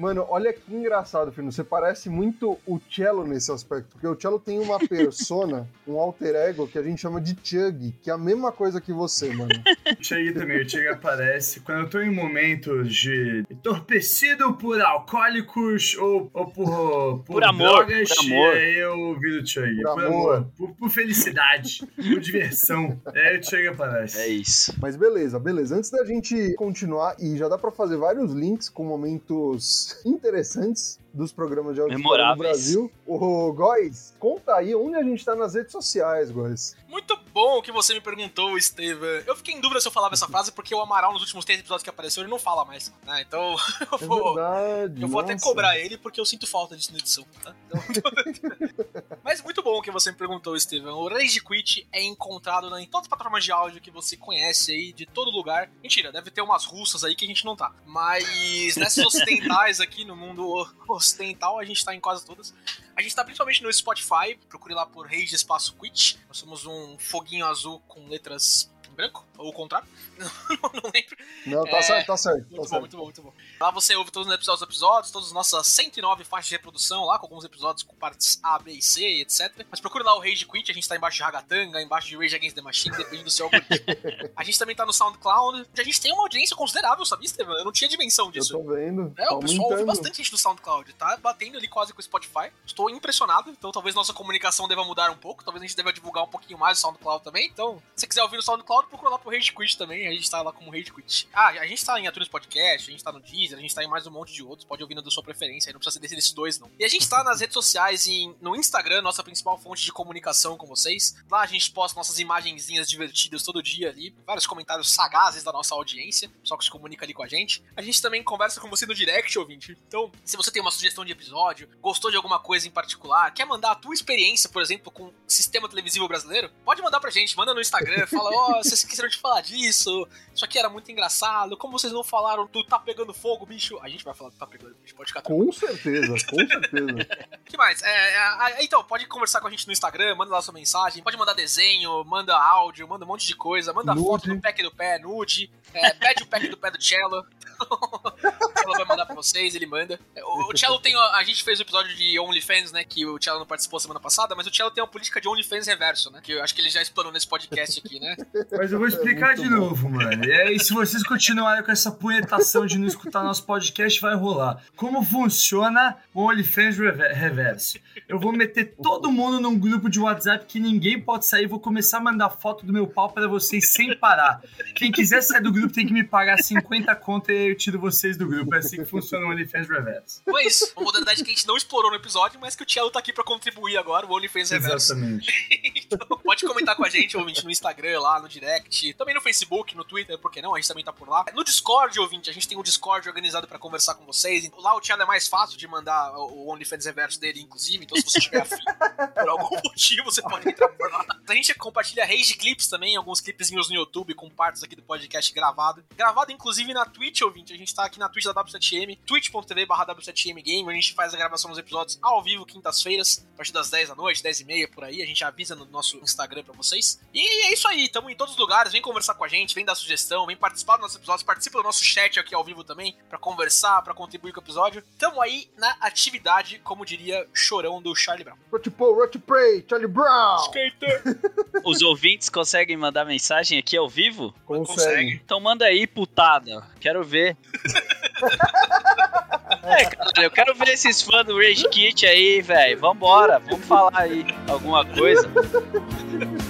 Mano, 0.01 0.25
olha 0.30 0.51
que 0.51 0.74
engraçado, 0.74 1.31
Fino. 1.31 1.51
Você 1.51 1.63
parece 1.63 2.09
muito 2.09 2.57
o 2.65 2.80
Cello 2.89 3.24
nesse 3.25 3.51
aspecto, 3.51 3.89
porque 3.92 4.07
o 4.07 4.19
Cello 4.19 4.39
tem 4.39 4.59
uma 4.59 4.80
persona, 4.80 5.69
um 5.88 6.00
alter 6.00 6.36
ego 6.36 6.68
que 6.68 6.77
a 6.80 6.81
gente 6.81 7.00
chama 7.00 7.21
de 7.21 7.38
Chug, 7.44 7.94
que 8.01 8.09
é 8.09 8.13
a 8.13 8.18
mesma 8.18 8.51
coisa 8.51 8.81
que 8.81 8.92
você, 8.92 9.31
mano. 9.33 9.51
O 10.00 10.03
Chega 10.03 10.39
também, 10.39 10.62
o 10.62 10.68
Chega 10.69 10.94
aparece 10.94 11.59
quando 11.59 11.81
eu 11.81 11.89
tô 11.89 12.00
em 12.01 12.12
momentos 12.13 12.94
de 12.95 13.44
entorpecido 13.50 14.53
por 14.56 14.81
alcoólicos 14.81 15.95
ou, 15.98 16.30
ou 16.33 16.48
por, 16.48 16.65
por, 17.21 17.24
Por 17.25 17.44
amor, 17.44 17.86
drogas, 17.86 18.09
por 18.09 18.25
amor. 18.25 18.56
e 18.56 18.59
aí 18.59 18.77
eu 18.80 19.19
viro 19.19 19.44
o 19.44 19.45
Chega. 19.48 19.83
Por 19.83 19.94
Por, 19.94 20.03
amor. 20.06 20.36
amor, 20.38 20.48
por, 20.57 20.71
por 20.75 20.89
felicidade, 20.89 21.86
por 21.95 22.19
diversão. 22.19 23.00
Aí 23.13 23.39
o 23.39 23.44
Chega 23.44 23.71
aparece. 23.71 24.18
é 24.19 24.27
isso. 24.27 24.74
Mas 24.81 24.95
beleza, 24.95 25.38
beleza. 25.39 25.75
Antes 25.75 25.92
da 25.92 26.03
gente 26.06 26.53
continuar, 26.56 27.15
e 27.19 27.38
já 27.38 27.48
dá 27.48 27.57
pra 27.57 27.71
fazer 27.71 27.98
vários 27.98 28.31
links 28.33 28.68
com 28.69 28.83
momentos 28.86 29.91
interessantes 30.06 31.00
dos 31.13 31.31
programas 31.31 31.75
de 31.75 31.81
auditório 31.81 32.25
no. 32.28 32.36
Brasil. 32.36 32.92
O 33.06 33.52
Góis, 33.54 34.13
conta 34.19 34.56
aí 34.56 34.74
onde 34.74 34.96
a 34.96 35.04
gente 35.04 35.24
tá 35.25 35.36
nas 35.36 35.54
redes 35.54 35.72
sociais, 35.72 36.31
Góis. 36.31 36.75
Muito 36.88 37.18
bom 37.34 37.62
que 37.62 37.72
você 37.72 37.94
me 37.94 38.02
perguntou, 38.02 38.58
Estevam. 38.58 39.08
Eu 39.25 39.36
fiquei 39.36 39.54
em 39.54 39.62
dúvida 39.62 39.80
se 39.80 39.88
eu 39.88 39.92
falava 39.92 40.13
essa 40.13 40.28
frase 40.31 40.52
porque 40.52 40.74
o 40.75 40.81
Amaral, 40.81 41.13
nos 41.13 41.22
últimos 41.22 41.46
três 41.46 41.60
episódios 41.60 41.84
que 41.84 41.90
apareceu, 41.90 42.24
ele 42.24 42.30
não 42.30 42.40
fala 42.40 42.66
mais. 42.66 42.92
né? 43.06 43.22
Então, 43.28 43.56
eu 43.92 43.98
É 44.02 44.06
vou. 44.06 44.36
verdade. 44.36 45.02
Eu 45.02 45.08
vou 45.08 45.22
até 45.22 45.38
cobrar 45.40 45.78
ele 45.78 45.98
porque 45.98 46.19
eu 46.19 46.25
sinto 46.25 46.46
falta 46.48 46.75
disso 46.75 46.92
na 46.92 47.00
edição, 47.00 47.25
tá? 47.44 47.54
Então- 47.90 48.12
Mas 49.24 49.42
muito 49.42 49.62
bom 49.62 49.81
que 49.81 49.92
você 49.92 50.12
me 50.12 50.18
perguntou, 50.18 50.60
Steven. 50.60 50.90
O 50.92 51.08
Rage 51.08 51.42
Quit 51.42 51.88
é 51.92 52.04
encontrado 52.04 52.75
em 52.78 52.86
todas 52.88 53.06
as 53.06 53.08
plataformas 53.08 53.44
de 53.44 53.52
áudio 53.52 53.80
que 53.81 53.92
você 53.92 54.18
conhece 54.18 54.72
aí, 54.74 54.92
de 54.92 55.06
todo 55.06 55.30
lugar. 55.31 55.69
Mentira, 55.81 56.12
deve 56.12 56.31
ter 56.31 56.42
umas 56.42 56.66
russas 56.66 57.04
aí 57.04 57.16
que 57.16 57.24
a 57.25 57.28
gente 57.28 57.46
não 57.46 57.56
tá. 57.56 57.72
Mas 57.86 58.75
nessas 58.75 59.06
ocidentais 59.06 59.80
aqui, 59.80 60.04
no 60.04 60.16
mundo 60.16 60.68
ocidental, 61.01 61.59
a 61.59 61.65
gente 61.65 61.83
tá 61.83 61.94
em 61.94 62.00
quase 62.00 62.25
todas. 62.25 62.53
A 62.95 63.01
gente 63.01 63.15
tá 63.15 63.24
principalmente 63.24 63.63
no 63.63 63.74
Spotify, 63.74 64.38
procure 64.48 64.74
lá 64.74 64.86
por 64.86 65.07
Rage 65.07 65.36
Espaço 65.36 65.75
Quit. 65.75 66.19
Nós 66.27 66.38
somos 66.38 66.65
um 66.65 66.98
foguinho 66.98 67.45
azul 67.45 67.81
com 67.88 68.07
letras 68.07 68.71
em 68.89 68.94
branco, 68.94 69.25
ou 69.42 69.50
o 69.50 69.54
contrário. 69.54 69.88
não 70.20 70.92
lembro. 70.94 71.18
Não, 71.46 71.64
tá 71.64 71.78
É, 71.78 71.82
certo, 71.82 72.08
tá 72.08 72.18
certo. 72.18 72.44
Tá 72.44 72.46
Muito 72.50 72.62
bom, 72.62 72.68
certo. 72.68 72.80
muito 72.82 72.98
bom, 72.98 73.04
muito 73.04 73.22
bom. 73.22 73.34
Lá 73.60 73.72
você 73.72 73.96
ouve 73.96 74.12
todos 74.12 74.28
os 74.28 74.34
episódios, 74.34 74.62
episódios, 74.62 75.12
todas 75.12 75.28
as 75.30 75.34
nossas 75.34 75.68
109 75.68 76.24
faixas 76.24 76.50
de 76.50 76.56
reprodução 76.56 77.06
lá, 77.06 77.18
com 77.18 77.26
alguns 77.26 77.44
episódios 77.44 77.84
com 77.84 77.96
partes 77.96 78.40
A, 78.44 78.60
B 78.60 78.72
e 78.74 78.82
C, 78.82 79.04
etc. 79.22 79.66
Mas 79.70 79.80
procura 79.80 80.04
lá 80.04 80.16
o 80.16 80.20
Rage 80.20 80.46
Quit, 80.46 80.72
a 80.72 80.74
gente 80.74 80.88
tá 80.88 80.96
embaixo 80.96 81.18
de 81.18 81.24
Ragatanga, 81.24 81.82
embaixo 81.82 82.08
de 82.08 82.18
Rage 82.18 82.36
Against 82.36 82.56
the 82.56 82.62
Machine, 82.62 82.96
depende 82.96 83.24
do 83.24 83.32
seu 83.32 83.46
algoritmo. 83.46 83.78
a 84.36 84.44
gente 84.44 84.60
também 84.60 84.76
tá 84.76 84.86
no 84.86 84.94
SoundCloud, 84.94 85.68
a 85.78 85.84
gente 85.84 86.00
tem 86.02 86.14
uma 86.14 86.24
audiência 86.24 86.56
considerável, 86.56 87.06
sabia, 87.06 87.26
Estevam? 87.26 87.56
Eu 87.58 87.66
não 87.66 87.72
tinha 87.72 87.90
dimensão 87.90 88.28
Eu 88.28 88.32
disso. 88.32 88.54
tô 88.54 88.64
vendo. 88.64 89.14
É, 89.18 89.26
tá 89.26 89.36
o 89.36 89.40
pessoal 89.40 89.72
ouve 89.72 89.86
bastante 89.86 90.18
gente 90.18 90.32
do 90.32 90.38
SoundCloud, 90.38 90.94
tá 90.94 91.18
batendo 91.18 91.58
ali 91.58 91.68
quase 91.68 91.94
com 91.94 92.00
o 92.00 92.04
Spotify. 92.04 92.52
Estou 92.66 92.90
impressionado, 92.90 93.50
então 93.50 93.72
talvez 93.72 93.96
nossa 93.96 94.14
comunicação 94.14 94.68
deva 94.68 94.84
mudar 94.84 95.10
um 95.12 95.18
pouco, 95.18 95.44
talvez 95.44 95.64
a 95.64 95.66
gente 95.68 95.76
deva 95.76 95.92
divulgar 95.94 96.24
um 96.24 96.28
pouquinho 96.28 96.60
mais 96.60 96.78
o 96.78 96.82
SoundCloud 96.82 97.24
também. 97.24 97.48
Então, 97.48 97.82
se 97.96 98.02
você 98.02 98.08
quiser 98.08 98.24
ouvir 98.24 98.38
no 98.38 98.44
SoundCloud, 98.44 98.88
procura 98.90 99.12
lá 99.12 99.20
pro 99.20 99.31
Rage 99.31 99.51
Quit 99.54 99.78
também, 99.78 100.07
a 100.07 100.12
gente 100.12 100.30
tá 100.30 100.42
lá 100.42 100.51
como 100.51 100.69
Rage 100.72 100.92
Quit. 100.94 101.28
Ah, 101.33 101.48
a 101.48 101.68
gente 101.68 101.83
tá 101.86 102.00
em 102.00 102.06
iTunes 102.07 102.28
Podcast, 102.28 102.89
a 102.89 102.92
gente 102.92 103.04
tá 103.04 103.12
no 103.12 103.19
Deezer, 103.19 103.57
a 103.57 103.62
gente 103.62 103.74
tá 103.74 103.83
em 103.83 103.88
mais 103.88 104.06
um 104.06 104.12
monte 104.12 104.33
de 104.33 104.44
outros, 104.44 104.68
pode 104.68 104.81
ouvir 104.83 104.95
no 104.95 105.01
da 105.01 105.10
sua 105.12 105.24
preferência, 105.24 105.69
aí 105.69 105.74
não 105.74 105.80
precisa 105.80 105.94
ser 105.94 106.00
desse- 106.00 106.16
desses 106.16 106.31
dois 106.33 106.60
não. 106.60 106.69
E 106.80 106.86
a 106.86 106.88
gente 106.88 107.07
tá 107.10 107.24
nas 107.24 107.39
redes 107.39 107.54
sociais, 107.54 108.06
em, 108.07 108.36
no 108.42 108.56
Instagram, 108.56 109.01
nossa 109.01 109.24
principal 109.24 109.57
fonte 109.57 109.83
de 109.83 109.92
comunicação 109.92 110.57
com 110.57 110.68
vocês. 110.68 111.16
Lá 111.30 111.42
a 111.42 111.45
gente 111.48 111.72
posta 111.72 111.98
nossas 111.98 112.19
imagenzinhas 112.19 112.88
divertidas 112.88 113.44
todo 113.44 113.62
dia 113.63 113.89
ali, 113.89 114.13
vários 114.25 114.45
comentários 114.45 114.94
sagazes 114.94 115.44
da 115.44 115.51
nossa 115.51 115.74
audiência, 115.75 116.30
pessoal 116.42 116.57
que 116.57 116.66
se 116.66 116.72
comunica 116.72 117.06
ali 117.06 117.13
com 117.13 117.24
a 117.24 117.27
gente. 117.27 117.63
A 117.75 117.81
gente 117.81 118.01
também 118.01 118.24
conversa 118.24 118.60
com 118.60 118.69
você 118.69 118.86
no 118.86 118.94
direct, 118.94 119.38
ouvinte. 119.39 119.77
Então, 119.88 120.12
se 120.25 120.36
você 120.38 120.51
tem 120.51 120.62
uma 120.62 120.72
sugestão 120.72 121.06
de 121.06 121.12
episódio, 121.12 121.69
gostou 121.81 122.10
de 122.12 122.18
alguma 122.18 122.39
coisa 122.39 122.68
em 122.68 122.72
particular, 122.72 123.31
quer 123.34 123.45
mandar 123.45 123.72
a 123.72 123.75
tua 123.75 123.94
experiência, 123.94 124.50
por 124.50 124.62
exemplo, 124.62 124.92
com 124.92 125.06
o 125.06 125.13
sistema 125.27 125.68
televisivo 125.69 126.07
brasileiro, 126.07 126.50
pode 126.66 126.81
mandar 126.81 127.00
pra 127.00 127.10
gente, 127.10 127.36
manda 127.38 127.54
no 127.54 127.62
Instagram, 127.62 128.06
fala, 128.07 128.30
ó, 128.34 128.57
vocês 128.63 128.80
esqueceram 128.80 129.10
de 129.10 129.18
falar 129.22 129.42
disso, 129.42 130.08
isso 130.34 130.44
aqui 130.44 130.58
era 130.58 130.70
muito 130.70 130.92
engraçado, 130.92 131.56
como 131.56 131.78
vocês 131.78 131.94
não 131.94 132.04
falaram 132.04 132.48
do 132.48 132.64
tá 132.64 132.80
pegando 132.80 133.14
fogo, 133.14 133.46
bicho? 133.46 133.80
A 133.82 133.90
gente 133.90 134.04
vai 134.04 134.14
falar 134.14 134.30
do 134.32 134.36
tá 134.36 134.48
pegando, 134.48 134.76
bicho, 134.82 134.96
pode 134.96 135.10
ficar 135.10 135.22
tranquilo. 135.22 135.46
Com 135.46 135.52
certeza, 135.52 136.08
com 136.08 136.38
certeza. 136.48 137.08
O 137.34 137.44
que 137.46 137.58
mais? 137.58 137.82
É, 137.84 137.90
é, 137.90 138.54
é, 138.54 138.64
então, 138.64 138.84
pode 138.84 139.06
conversar 139.08 139.40
com 139.40 139.48
a 139.48 139.52
gente 139.52 139.68
no 139.68 139.74
Instagram, 139.74 140.16
manda 140.16 140.32
lá 140.32 140.42
sua 140.42 140.54
mensagem, 140.54 141.04
pode 141.04 141.18
mandar 141.18 141.34
desenho, 141.34 142.04
manda 142.04 142.36
áudio, 142.36 142.88
manda 142.88 143.06
um 143.06 143.08
monte 143.08 143.28
de 143.28 143.36
coisa, 143.36 143.72
manda 143.72 143.94
Nude. 143.94 144.08
foto 144.08 144.28
do 144.28 144.42
pack 144.42 144.64
do 144.64 144.72
pé, 144.72 145.00
nude, 145.00 145.52
é, 145.74 145.94
pede 145.94 146.24
o 146.24 146.28
pack 146.28 146.48
do 146.48 146.58
pé 146.58 146.72
do 146.72 146.82
Cello. 146.82 147.26
o 147.62 148.60
Cello 148.60 148.74
vai 148.74 148.86
mandar 148.86 149.06
pra 149.06 149.16
vocês, 149.16 149.56
ele 149.56 149.66
manda. 149.66 150.00
O, 150.18 150.54
o 150.54 150.58
Cello 150.58 150.80
tem. 150.80 150.96
A, 150.96 151.24
gente 151.24 151.44
fez 151.44 151.60
o 151.60 151.62
episódio 151.62 151.96
de 151.96 152.20
OnlyFans, 152.20 152.72
né? 152.72 152.84
Que 152.84 153.06
o 153.06 153.22
Cello 153.22 153.40
não 153.40 153.46
participou 153.46 153.80
semana 153.80 154.00
passada, 154.00 154.36
mas 154.36 154.48
o 154.48 154.54
Cello 154.54 154.72
tem 154.72 154.84
uma 154.84 154.90
política 154.90 155.22
de 155.22 155.28
OnlyFans 155.28 155.68
reverso, 155.68 156.12
né? 156.12 156.22
Que 156.22 156.34
eu 156.34 156.44
acho 156.44 156.54
que 156.54 156.62
ele 156.62 156.70
já 156.70 156.82
explanou 156.82 157.12
nesse 157.12 157.28
podcast 157.28 157.80
aqui, 157.84 158.00
né? 158.00 158.16
Mas 158.52 158.72
eu 158.72 158.80
vou 158.80 158.88
explicar 159.01 159.36
de 159.36 159.44
bom. 159.50 159.56
novo, 159.56 159.89
mano. 159.89 160.24
E 160.25 160.31
aí, 160.31 160.59
se 160.59 160.74
vocês 160.74 161.03
continuarem 161.03 161.63
com 161.63 161.71
essa 161.71 161.92
punhetação 161.92 162.65
de 162.65 162.77
não 162.77 162.88
escutar 162.88 163.24
nosso 163.24 163.44
podcast, 163.45 164.00
vai 164.01 164.15
rolar. 164.15 164.62
Como 164.75 165.03
funciona 165.03 165.98
o 166.13 166.21
OnlyFans 166.27 166.77
Rever- 166.77 167.15
Reverso? 167.18 167.80
Eu 168.07 168.19
vou 168.19 168.31
meter 168.31 168.75
todo 168.81 169.12
mundo 169.12 169.39
num 169.39 169.57
grupo 169.57 169.89
de 169.89 170.00
WhatsApp 170.00 170.45
que 170.45 170.59
ninguém 170.59 171.00
pode 171.00 171.25
sair. 171.25 171.48
Vou 171.48 171.59
começar 171.59 171.98
a 171.98 172.01
mandar 172.01 172.30
foto 172.30 172.65
do 172.65 172.74
meu 172.74 172.88
pau 172.88 173.09
pra 173.12 173.27
vocês 173.27 173.69
sem 173.69 173.95
parar. 173.98 174.42
Quem 174.75 174.92
quiser 174.92 175.21
sair 175.21 175.42
do 175.42 175.51
grupo 175.51 175.74
tem 175.74 175.86
que 175.86 175.94
me 175.94 176.03
pagar 176.03 176.38
50 176.38 176.94
conto 176.95 177.31
e 177.31 177.50
eu 177.51 177.56
tiro 177.56 177.80
vocês 177.80 178.18
do 178.18 178.27
grupo. 178.27 178.53
É 178.56 178.59
assim 178.59 178.77
que 178.77 178.86
funciona 178.86 179.25
o 179.25 179.30
OnlyFans 179.30 179.68
Reverso. 179.68 180.21
Então 180.21 180.38
é 180.39 180.45
isso. 180.45 180.71
Uma 180.75 180.86
modalidade 180.86 181.24
que 181.24 181.30
a 181.31 181.33
gente 181.33 181.48
não 181.48 181.57
explorou 181.57 181.89
no 181.92 181.98
episódio, 181.98 182.39
mas 182.39 182.56
que 182.56 182.63
o 182.63 182.69
Cello 182.69 182.92
tá 182.92 183.00
aqui 183.00 183.13
pra 183.13 183.24
contribuir 183.24 183.77
agora, 183.77 184.06
o 184.06 184.13
OnlyFans 184.13 184.50
reverso. 184.51 184.94
Exatamente. 184.94 185.31
Então, 185.92 186.07
pode 186.24 186.45
comentar 186.45 186.74
com 186.75 186.86
a 186.86 186.89
gente, 186.89 187.18
ouvinte, 187.18 187.44
no 187.44 187.51
Instagram, 187.51 188.00
lá 188.00 188.21
no 188.21 188.30
direct, 188.30 188.91
também 188.94 189.16
no 189.16 189.22
Facebook, 189.22 189.76
no 189.76 189.84
Twitter, 189.84 190.18
por 190.18 190.32
que 190.32 190.42
não? 190.42 190.54
A 190.54 190.58
gente 190.58 190.68
também 190.68 190.84
tá 190.84 190.92
por 190.92 191.08
lá. 191.08 191.26
No 191.34 191.44
Discord, 191.44 192.00
ouvinte, 192.00 192.30
a 192.30 192.34
gente 192.34 192.48
tem 192.48 192.58
um 192.58 192.64
Discord 192.64 193.08
organizado 193.08 193.48
pra 193.48 193.60
conversar 193.60 193.96
com 193.96 194.06
vocês. 194.06 194.50
Lá 194.58 194.76
o 194.76 194.82
Thiago 194.82 195.04
é 195.04 195.06
mais 195.06 195.28
fácil 195.28 195.58
de 195.58 195.68
mandar 195.68 196.14
o 196.18 196.42
o 196.42 196.52
OnlyFans 196.52 196.86
reverso 196.86 197.20
dele, 197.20 197.42
inclusive, 197.42 197.84
então 197.84 197.98
se 197.98 198.04
você 198.04 198.20
tiver 198.20 198.42
afim, 198.42 198.56
por 199.14 199.30
algum 199.30 199.56
motivo, 199.64 200.06
você 200.06 200.22
pode 200.22 200.50
entrar 200.50 200.68
por 200.70 200.92
lá. 200.92 201.06
A 201.28 201.34
gente 201.34 201.54
compartilha 201.56 202.06
Rage 202.06 202.36
Clips 202.36 202.68
também, 202.68 202.96
alguns 202.96 203.22
clipezinhos 203.22 203.70
no 203.70 203.76
YouTube 203.76 204.14
com 204.14 204.30
partes 204.30 204.64
aqui 204.64 204.76
do 204.76 204.82
podcast 204.82 205.32
gravado. 205.34 205.84
Gravado, 205.96 206.32
inclusive, 206.32 206.74
na 206.74 206.86
Twitch, 206.86 207.22
ouvinte. 207.22 207.54
A 207.54 207.58
gente 207.58 207.74
tá 207.74 207.86
aqui 207.86 208.00
na 208.00 208.10
Twitch 208.10 208.26
da 208.26 208.34
W7M, 208.34 208.98
twitch.tv 209.06 209.66
barra 209.66 209.86
W7M 209.88 210.42
Game, 210.42 210.70
a 210.70 210.74
gente 210.74 210.94
faz 210.94 211.14
a 211.14 211.18
gravação 211.18 211.50
dos 211.50 211.60
episódios 211.60 212.00
ao 212.02 212.22
vivo, 212.24 212.46
quintas-feiras, 212.46 213.26
a 213.34 213.38
partir 213.38 213.54
das 213.54 213.70
10 213.70 213.90
da 213.90 213.96
noite, 213.96 214.24
10 214.24 214.42
e 214.42 214.46
meia, 214.46 214.68
por 214.68 214.84
aí. 214.84 215.02
A 215.02 215.06
gente 215.06 215.24
avisa 215.24 215.56
no 215.56 215.66
nosso 215.66 215.98
Instagram 215.98 216.44
pra 216.44 216.54
vocês. 216.54 217.00
E 217.14 217.22
é 217.46 217.54
isso 217.54 217.68
aí, 217.68 217.88
tamo 217.90 218.10
em 218.10 218.16
todos 218.16 218.34
os 218.34 218.40
lugares, 218.40 218.72
vem 218.72 218.81
conversar 218.81 219.16
com 219.16 219.24
a 219.24 219.28
gente, 219.28 219.56
vem 219.56 219.66
dar 219.66 219.75
sugestão, 219.75 220.25
vem 220.25 220.36
participar 220.36 220.74
dos 220.74 220.81
nossos 220.81 220.98
episódios, 220.98 221.24
participa 221.24 221.57
do 221.57 221.63
nosso 221.63 221.83
chat 221.83 222.19
aqui 222.19 222.33
ao 222.33 222.44
vivo 222.44 222.63
também, 222.63 222.95
pra 223.10 223.18
conversar, 223.18 223.81
pra 223.81 223.94
contribuir 223.94 224.33
com 224.33 224.39
o 224.39 224.44
episódio. 224.44 224.83
Tamo 224.98 225.22
aí 225.22 225.48
na 225.57 225.75
atividade, 225.81 226.60
como 226.63 226.86
diria 226.86 227.28
Chorão 227.33 227.81
do 227.81 227.95
Charlie 227.95 228.24
Brown. 228.24 228.38
Rot 228.51 228.69
Paul, 228.72 228.95
Rot 228.95 229.19
Prey, 229.19 229.66
Charlie 229.68 229.88
Brown. 229.88 230.38
Skater! 230.38 231.04
Os 231.63 231.81
ouvintes 231.81 232.30
conseguem 232.30 232.78
mandar 232.78 233.06
mensagem 233.06 233.60
aqui 233.60 233.78
ao 233.78 233.89
vivo? 233.89 234.33
Consegue. 234.45 235.22
Então 235.24 235.39
manda 235.39 235.66
aí, 235.66 235.86
putada. 235.86 236.66
Quero 236.80 237.04
ver. 237.04 237.38
é, 239.63 239.86
cara, 239.86 240.24
eu 240.24 240.31
quero 240.31 240.56
ver 240.56 240.70
esses 240.70 241.01
fãs 241.01 241.25
do 241.25 241.38
Rage 241.38 241.67
Kit 241.70 242.06
aí, 242.06 242.41
velho. 242.41 242.79
Vambora, 242.79 243.39
vamos 243.39 243.65
falar 243.65 244.00
aí 244.00 244.25
alguma 244.48 244.86
coisa. 244.86 245.29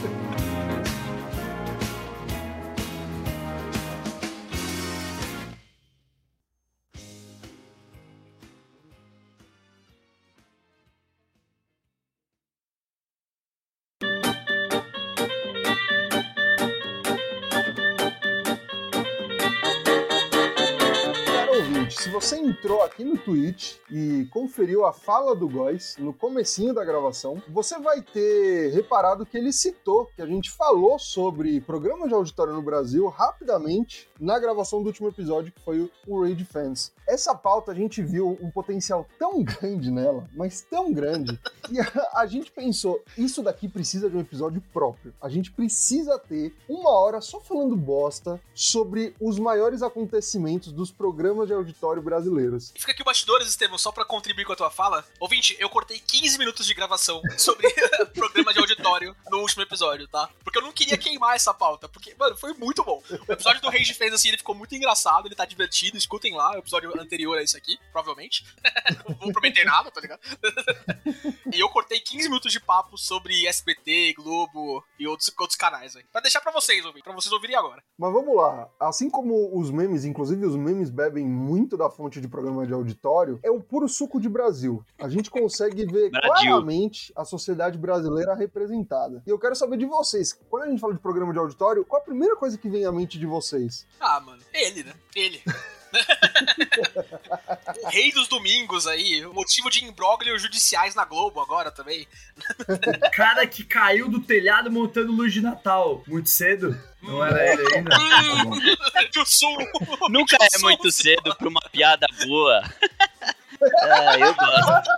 se 22.01 22.10
você 22.10 22.36
entrou 22.36 22.81
aqui 22.81 23.03
no 23.03 23.15
Twitch 23.15 23.75
e 23.88 24.27
conferiu 24.31 24.88
a 24.88 24.91
fala 24.91 25.36
do 25.36 25.48
Góis 25.48 25.96
no 26.00 26.12
comecinho 26.12 26.74
da 26.74 26.84
gravação, 26.84 27.39
você 27.48 27.77
vai 27.77 28.01
ter 28.01 28.74
reparado 28.74 29.24
que 29.24 29.38
ele 29.38 29.53
citou, 29.53 30.10
que 30.15 30.22
a 30.24 30.25
gente 30.25 30.50
falou 30.50 30.98
sobre 30.98 31.62
programas 31.62 32.08
de 32.08 32.15
auditório 32.15 32.53
no 32.53 32.62
Brasil 32.63 33.08
rapidamente 33.08 34.10
na 34.20 34.39
gravação 34.39 34.81
do 34.81 34.88
último 34.88 35.10
episódio, 35.10 35.51
que 35.51 35.62
foi 35.62 35.91
o 36.08 36.22
Raid 36.24 36.43
Fans. 36.43 36.91
Essa 37.08 37.36
pauta 37.36 37.72
a 37.72 37.75
gente 37.75 38.01
viu 38.01 38.36
um 38.41 38.50
potencial 38.50 39.05
tão 39.20 39.43
grande 39.43 39.91
nela, 39.91 40.27
mas 40.36 40.62
tão 40.62 40.91
grande, 40.91 41.39
que 41.63 41.79
a, 41.79 41.86
a 42.22 42.25
gente 42.25 42.51
pensou, 42.51 43.03
isso 43.15 43.43
daqui 43.43 43.67
precisa 43.67 44.10
de 44.10 44.17
um 44.17 44.22
episódio 44.22 44.63
próprio. 44.74 45.13
A 45.22 45.29
gente 45.29 45.51
precisa 45.51 46.17
ter 46.17 46.55
uma 46.67 46.89
hora 46.89 47.22
só 47.22 47.39
falando 47.39 47.75
bosta 47.75 48.41
sobre 48.55 49.13
os 49.20 49.38
maiores 49.38 49.84
acontecimentos 49.84 50.72
dos 50.72 50.91
programas 50.91 51.48
de 51.48 51.53
auditório 51.53 51.90
brasileiros. 52.00 52.71
Fica 52.77 52.91
aqui 52.91 53.01
o 53.01 53.05
bastidores, 53.05 53.48
Estevam, 53.48 53.77
só 53.77 53.91
pra 53.91 54.05
contribuir 54.05 54.45
com 54.45 54.53
a 54.53 54.55
tua 54.55 54.71
fala. 54.71 55.05
Ouvinte, 55.19 55.55
eu 55.60 55.69
cortei 55.69 56.00
15 56.00 56.38
minutos 56.38 56.65
de 56.65 56.74
gravação 56.74 57.21
sobre 57.38 57.67
programa 58.13 58.53
de 58.53 58.60
auditório 58.60 59.15
no 59.29 59.39
último 59.39 59.63
episódio, 59.63 60.07
tá? 60.07 60.29
Porque 60.43 60.60
eu 60.60 60.62
não 60.62 60.71
queria 60.71 60.98
queimar 60.98 61.36
essa 61.36 61.53
pauta, 61.53 61.89
porque, 61.89 62.15
mano, 62.17 62.38
foi 62.38 62.53
muito 62.53 62.83
bom. 62.83 63.01
O 63.27 63.31
episódio 63.31 63.62
do 63.62 63.69
Rage 63.69 63.93
fez 63.93 64.13
assim, 64.13 64.29
ele 64.29 64.38
ficou 64.38 64.55
muito 64.55 64.74
engraçado, 64.75 65.27
ele 65.27 65.36
tá 65.36 65.45
divertido, 65.45 65.98
escutem 65.98 66.36
lá, 66.36 66.51
o 66.51 66.60
episódio 66.60 66.91
anterior 67.00 67.38
a 67.38 67.43
esse 67.43 67.57
aqui, 67.57 67.77
provavelmente. 67.91 68.45
não 69.10 69.15
vou 69.15 69.31
prometer 69.31 69.65
nada, 69.65 69.91
tá 69.91 70.00
ligado? 70.00 70.21
e 71.53 71.60
eu 71.60 71.69
cortei 71.69 72.00
15 72.00 72.29
minutos 72.29 72.51
de 72.51 72.60
papo 72.60 72.98
sobre 72.98 73.45
SBT, 73.48 74.13
Globo 74.13 74.83
e 75.00 75.07
outros, 75.07 75.31
outros 75.39 75.57
canais, 75.57 75.93
velho. 75.93 76.05
Pra 76.12 76.21
deixar 76.21 76.41
pra 76.41 76.51
vocês 76.51 76.86
ouvir, 76.86 77.03
pra 77.03 77.13
vocês 77.13 77.31
ouvirem 77.31 77.55
agora. 77.55 77.83
Mas 77.98 78.13
vamos 78.13 78.36
lá, 78.36 78.69
assim 78.79 79.10
como 79.10 79.57
os 79.57 79.71
memes, 79.71 80.05
inclusive 80.05 80.45
os 80.45 80.55
memes 80.55 80.89
bebem 80.89 81.25
muito 81.25 81.77
da 81.82 81.90
fonte 81.90 82.22
de 82.22 82.28
programa 82.28 82.66
de 82.66 82.74
auditório 82.74 83.40
é 83.42 83.50
o 83.50 83.60
puro 83.60 83.90
suco 83.90 84.20
de 84.20 84.30
Brasil. 84.30 84.84
A 85.00 85.10
gente 85.10 85.30
consegue 85.32 85.86
ver 85.86 86.12
claramente 86.12 87.12
a 87.16 87.26
sociedade 87.26 87.78
brasileira 87.78 88.36
representada. 88.36 89.24
E 89.26 89.30
eu 89.30 89.40
quero 89.40 89.56
saber 89.56 89.78
de 89.78 89.86
vocês, 89.86 90.38
quando 90.50 90.64
a 90.64 90.70
gente 90.70 90.80
fala 90.80 90.94
de 90.94 91.00
programa 91.00 91.34
de 91.34 91.40
auditório, 91.40 91.84
qual 91.84 92.02
a 92.02 92.06
primeira 92.06 92.36
coisa 92.36 92.58
que 92.58 92.70
vem 92.70 92.86
à 92.86 92.92
mente 92.92 93.18
de 93.18 93.26
vocês? 93.26 93.88
Ah, 94.00 94.20
mano, 94.20 94.42
ele, 94.54 94.84
né? 94.84 94.94
Ele. 95.16 95.42
o 97.83 97.88
rei 97.89 98.12
dos 98.12 98.27
domingos 98.27 98.88
aí, 98.88 99.25
o 99.25 99.33
motivo 99.33 99.69
de 99.69 99.83
imbróglios 99.83 100.41
judiciais 100.41 100.95
na 100.95 101.05
Globo 101.05 101.39
agora 101.39 101.71
também. 101.71 102.07
O 102.60 103.12
cara 103.15 103.45
que 103.45 103.63
caiu 103.63 104.10
do 104.10 104.21
telhado 104.21 104.71
montando 104.71 105.12
luz 105.12 105.33
de 105.33 105.41
Natal 105.41 106.03
muito 106.07 106.29
cedo. 106.29 106.79
Não 107.01 107.24
era 107.25 107.53
ele 107.53 107.75
ainda? 107.75 107.91
Tá 108.01 108.43
bom. 108.43 108.51
Do 109.13 109.25
sul. 109.25 109.57
Nunca 110.10 110.38
é 110.39 110.60
muito 110.60 110.91
cedo 110.91 111.36
pra 111.36 111.48
uma 111.48 111.62
piada 111.71 112.07
boa. 112.25 112.63
Ah, 113.83 114.17
eu 114.17 114.33
gosto. 114.36 114.91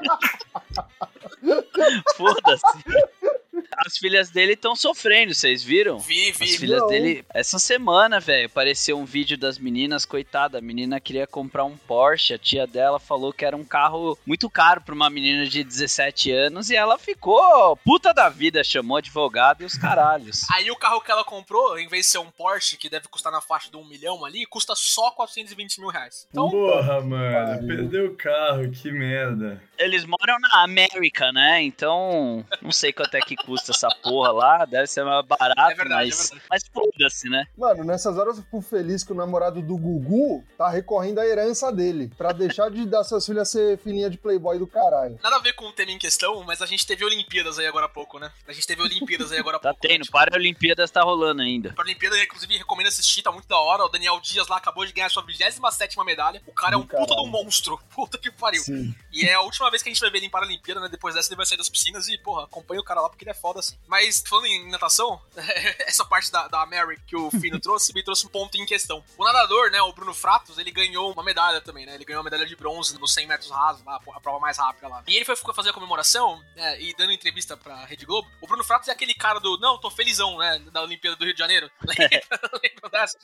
Foda-se. 2.16 2.64
As 3.78 3.98
filhas 3.98 4.30
dele 4.30 4.54
estão 4.54 4.76
sofrendo, 4.76 5.34
vocês 5.34 5.64
viram? 5.64 6.00
Vi, 6.00 6.30
As 6.32 6.38
vi. 6.38 6.58
filhas 6.58 6.82
Não. 6.82 6.88
dele. 6.88 7.26
Essa 7.34 7.60
semana, 7.60 8.20
velho, 8.20 8.48
apareceu 8.48 8.98
um 8.98 9.06
vídeo 9.06 9.38
das 9.38 9.58
meninas, 9.58 10.06
coitada. 10.06 10.58
A 10.58 10.62
menina 10.62 11.00
queria 11.00 11.26
comprar 11.28 11.64
um 11.66 11.78
Porsche. 11.78 12.34
A 12.34 12.38
tia 12.38 12.66
dela 12.68 13.00
falou 13.00 13.32
que 13.34 13.46
era 13.46 13.56
um 13.56 13.64
carro 13.64 14.18
muito 14.26 14.50
caro 14.50 14.82
pra 14.82 14.94
uma 14.96 15.10
menina 15.10 15.46
de 15.46 15.64
17 15.64 16.32
anos. 16.32 16.70
E 16.70 16.76
ela 16.76 16.98
ficou 16.98 17.76
puta 17.78 18.14
da 18.14 18.30
vida, 18.30 18.64
chamou 18.64 18.98
advogado 18.98 19.62
e 19.62 19.66
os 19.66 19.78
caralhos. 19.78 20.42
Aí 20.52 20.70
o 20.72 20.76
carro 20.76 21.02
que 21.02 21.12
ela 21.12 21.24
comprou, 21.24 21.78
em 21.78 21.88
vez 21.88 22.06
de 22.06 22.12
ser 22.12 22.18
um 22.20 22.30
Porsche, 22.32 22.78
que 22.78 22.90
deve 22.90 23.08
custar 23.08 23.32
na 23.32 23.42
faixa 23.42 23.70
de 23.70 23.78
um 23.78 23.86
milhão 23.86 24.26
ali, 24.26 24.46
custa 24.46 24.74
só 24.76 25.12
420 25.12 25.80
mil 25.80 25.90
reais. 25.90 26.28
Então, 26.30 26.50
Porra, 26.50 27.02
mano. 27.02 27.68
Perdeu 27.68 28.08
o 28.08 28.16
carro, 28.16 28.70
que 28.72 28.92
merda. 28.92 29.62
Eles 29.78 30.04
moram 30.06 30.38
na 30.40 30.64
América, 30.64 31.32
né? 31.32 31.62
Então, 31.62 32.46
não 32.62 32.72
sei 32.72 32.92
quanto 32.92 33.16
é 33.16 33.22
que 33.22 33.36
custa 33.36 33.63
essa 33.72 33.90
porra 34.02 34.32
lá. 34.32 34.66
Deve 34.66 34.88
ser 34.88 35.04
mais 35.04 35.26
barato, 35.26 35.72
É 35.72 35.76
verdade, 35.76 36.10
mas, 36.10 36.32
é 36.32 36.36
mas 36.50 36.64
foda-se, 36.74 37.30
né? 37.30 37.46
Mano, 37.58 37.84
nessas 37.84 38.18
horas 38.18 38.38
eu 38.38 38.44
fico 38.44 38.62
feliz 38.62 39.04
que 39.04 39.12
o 39.12 39.16
namorado 39.16 39.62
do 39.62 39.78
Gugu 39.78 40.44
tá 40.58 40.70
recorrendo 40.70 41.20
à 41.20 41.26
herança 41.26 41.72
dele, 41.72 42.12
pra 42.18 42.32
deixar 42.32 42.70
de 42.70 42.86
dar 42.86 43.04
suas 43.04 43.26
filhas 43.26 43.50
ser 43.50 43.78
filhinha 43.80 44.10
de 44.10 44.18
playboy 44.18 44.58
do 44.60 44.68
caralho. 44.68 45.20
nada 45.22 45.36
a 45.36 45.40
ver 45.40 45.54
com 45.54 45.66
o 45.66 45.72
tema 45.72 45.92
em 45.92 45.98
questão, 46.00 46.44
mas 46.44 46.62
a 46.62 46.66
gente 46.66 46.86
teve 46.86 47.04
Olimpíadas 47.06 47.60
aí 47.60 47.68
agora 47.68 47.86
há 47.86 47.90
pouco, 47.90 48.20
né? 48.20 48.32
A 48.48 48.54
gente 48.54 48.66
teve 48.68 48.82
Olimpíadas 48.82 49.32
aí 49.32 49.40
agora 49.40 49.58
há 49.58 49.60
Tá 49.60 49.70
pouco. 49.70 49.82
tendo. 49.82 50.00
né? 50.00 50.04
Tipo, 50.04 50.14
Paralimpíadas 50.14 50.92
tá 50.92 51.02
rolando 51.02 51.42
ainda. 51.42 51.74
Pra 51.74 51.84
Olimpíada, 51.84 52.18
inclusive, 52.22 52.58
recomendo 52.58 52.88
assistir, 52.88 53.22
tá 53.22 53.32
muito 53.32 53.48
da 53.48 53.58
hora. 53.58 53.84
O 53.86 53.90
Daniel 53.90 54.20
Dias 54.20 54.48
lá 54.48 54.58
acabou 54.58 54.86
de 54.86 54.94
ganhar 54.94 55.10
sua 55.10 55.24
27 55.24 55.98
medalha. 56.06 56.42
O 56.48 56.52
cara 56.54 56.76
é 56.76 56.78
um 56.78 56.82
Do 56.82 56.88
puta 56.88 57.16
de 57.16 57.22
um 57.22 57.28
monstro. 57.28 57.80
Puta 57.94 58.18
que 58.18 58.32
pariu. 58.32 58.62
Sim. 58.64 58.94
E 59.12 59.26
é 59.26 59.34
a 59.34 59.42
última 59.42 59.70
vez 59.70 59.82
que 59.84 59.90
a 59.90 59.94
gente 59.94 60.00
vai 60.02 60.10
ver 60.10 60.18
ele 60.18 60.26
em 60.26 60.30
Paralimpíada, 60.30 60.82
né? 60.82 60.90
Depois 60.90 61.14
dessa 61.16 61.30
ele 61.30 61.36
vai 61.38 61.46
sair 61.46 61.58
das 61.58 61.70
piscinas 61.70 62.08
e, 62.08 62.18
porra, 62.18 62.44
acompanha 62.46 62.82
o 62.82 62.84
cara 62.84 63.02
lá 63.02 63.10
porque 63.10 63.24
ele 63.24 63.32
é 63.32 63.34
foda 63.36 63.53
assim. 63.60 63.78
Mas 63.88 64.24
falando 64.26 64.46
em 64.48 64.70
natação, 64.70 65.22
essa 65.86 66.06
parte 66.06 66.32
da, 66.32 66.48
da 66.48 66.66
Mary 66.66 67.00
que 67.08 67.16
o 67.16 67.30
Fino 67.40 67.60
trouxe 67.60 67.94
me 67.94 68.04
trouxe 68.04 68.26
um 68.26 68.30
ponto 68.30 68.56
em 68.58 68.66
questão. 68.66 69.04
O 69.18 69.24
nadador, 69.24 69.72
né, 69.72 69.82
o 69.82 69.94
Bruno 69.94 70.14
Fratos, 70.14 70.58
ele 70.58 70.72
ganhou 70.72 71.12
uma 71.12 71.24
medalha 71.24 71.62
também, 71.62 71.86
né? 71.86 71.96
Ele 71.96 72.06
ganhou 72.06 72.20
uma 72.20 72.30
medalha 72.30 72.46
de 72.46 72.56
bronze 72.56 72.98
nos 73.00 73.14
100 73.14 73.28
metros 73.28 73.50
rasos, 73.50 73.84
lá, 73.86 74.00
a 74.14 74.20
prova 74.20 74.40
mais 74.40 74.58
rápida 74.58 74.88
lá. 74.88 75.04
E 75.08 75.16
ele 75.16 75.26
foi 75.26 75.36
fazer 75.36 75.70
a 75.70 75.74
comemoração, 75.74 76.42
né, 76.56 76.82
e 76.82 76.94
dando 76.96 77.12
entrevista 77.12 77.56
pra 77.56 77.86
Rede 77.86 78.06
Globo. 78.06 78.30
O 78.42 78.48
Bruno 78.48 78.64
Fratos 78.64 78.88
é 78.88 78.92
aquele 78.92 79.14
cara 79.14 79.40
do, 79.40 79.58
não, 79.58 79.78
tô 79.80 79.90
felizão, 79.90 80.38
né, 80.38 80.60
da 80.72 80.82
Olimpíada 80.82 81.16
do 81.16 81.26
Rio 81.26 81.34
de 81.34 81.40
Janeiro. 81.40 81.70
Lembra 82.64 82.90
dessa? 82.92 83.18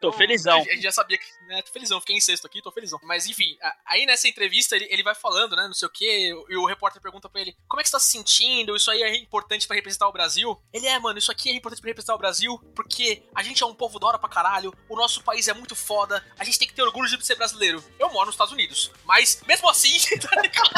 Tô 0.00 0.08
Então, 0.08 0.12
felizão. 0.12 0.60
A 0.60 0.64
gente 0.64 0.82
já 0.82 0.92
sabia 0.92 1.18
que, 1.18 1.26
né, 1.46 1.62
tô 1.62 1.72
felizão, 1.72 2.00
fiquei 2.00 2.16
em 2.16 2.20
sexto 2.20 2.46
aqui, 2.46 2.62
tô 2.62 2.70
felizão. 2.70 2.98
Mas 3.02 3.26
enfim, 3.26 3.56
aí 3.84 4.06
nessa 4.06 4.28
entrevista 4.28 4.76
ele, 4.76 4.86
ele 4.90 5.02
vai 5.02 5.14
falando, 5.14 5.56
né, 5.56 5.66
não 5.66 5.74
sei 5.74 5.86
o 5.86 5.90
que, 5.90 6.34
e 6.48 6.56
o 6.56 6.66
repórter 6.66 7.00
pergunta 7.00 7.28
pra 7.28 7.40
ele, 7.40 7.56
como 7.68 7.80
é 7.80 7.82
que 7.82 7.88
você 7.88 7.92
tá 7.92 8.00
se 8.00 8.10
sentindo? 8.10 8.76
Isso 8.76 8.90
aí 8.90 9.02
é 9.02 9.16
importante 9.32 9.66
pra 9.66 9.74
representar 9.74 10.06
o 10.08 10.12
Brasil? 10.12 10.60
Ele 10.72 10.86
é, 10.86 10.98
mano, 10.98 11.18
isso 11.18 11.32
aqui 11.32 11.50
é 11.50 11.54
importante 11.54 11.80
pra 11.80 11.88
representar 11.88 12.14
o 12.14 12.18
Brasil, 12.18 12.58
porque 12.74 13.22
a 13.34 13.42
gente 13.42 13.62
é 13.62 13.66
um 13.66 13.74
povo 13.74 13.98
da 13.98 14.08
hora 14.08 14.18
pra 14.18 14.28
caralho, 14.28 14.74
o 14.90 14.94
nosso 14.96 15.22
país 15.24 15.48
é 15.48 15.54
muito 15.54 15.74
foda, 15.74 16.22
a 16.38 16.44
gente 16.44 16.58
tem 16.58 16.68
que 16.68 16.74
ter 16.74 16.82
orgulho 16.82 17.08
de 17.08 17.26
ser 17.26 17.34
brasileiro. 17.36 17.82
Eu 17.98 18.12
moro 18.12 18.26
nos 18.26 18.34
Estados 18.34 18.52
Unidos, 18.52 18.90
mas 19.06 19.40
mesmo 19.46 19.70
assim, 19.70 19.96
tá 20.20 20.40
ligado? 20.40 20.70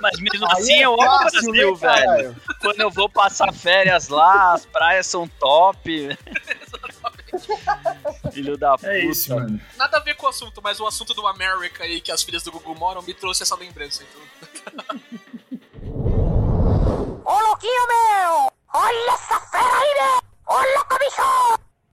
Mas 0.00 0.18
mesmo 0.18 0.46
Aí 0.46 0.52
assim 0.52 0.72
é 0.72 0.84
eu 0.86 0.94
amo 0.94 1.14
o 1.14 1.30
Brasil, 1.30 1.52
né, 1.52 1.78
caralho? 1.78 2.22
velho. 2.32 2.42
Quando 2.60 2.80
eu 2.80 2.90
vou 2.90 3.08
passar 3.08 3.52
férias 3.52 4.08
lá, 4.08 4.54
as 4.54 4.64
praias 4.64 5.06
são 5.06 5.28
top. 5.28 6.16
Filho 8.32 8.56
da 8.56 8.76
puta. 8.76 8.92
É 8.92 9.04
isso, 9.04 9.34
mano. 9.34 9.60
Nada 9.76 9.98
a 9.98 10.00
ver 10.00 10.14
com 10.16 10.26
o 10.26 10.28
assunto, 10.28 10.60
mas 10.62 10.80
o 10.80 10.86
assunto 10.86 11.14
do 11.14 11.26
America 11.26 11.84
aí, 11.84 12.00
que 12.00 12.10
as 12.10 12.22
filhas 12.22 12.42
do 12.42 12.50
Google 12.50 12.74
moram, 12.74 13.02
me 13.02 13.14
trouxe 13.14 13.42
essa 13.42 13.56
lembrança. 13.56 14.02
Então. 14.04 15.00
Ô 17.30 17.38
louquinho 17.42 17.86
meu! 17.86 18.52
Olha 18.74 19.12
essa 19.12 19.38
fera 19.38 19.78
aí, 19.78 19.94
né? 19.94 20.18
Ô 20.48 20.54
louco, 20.54 20.98
bicho! 20.98 21.22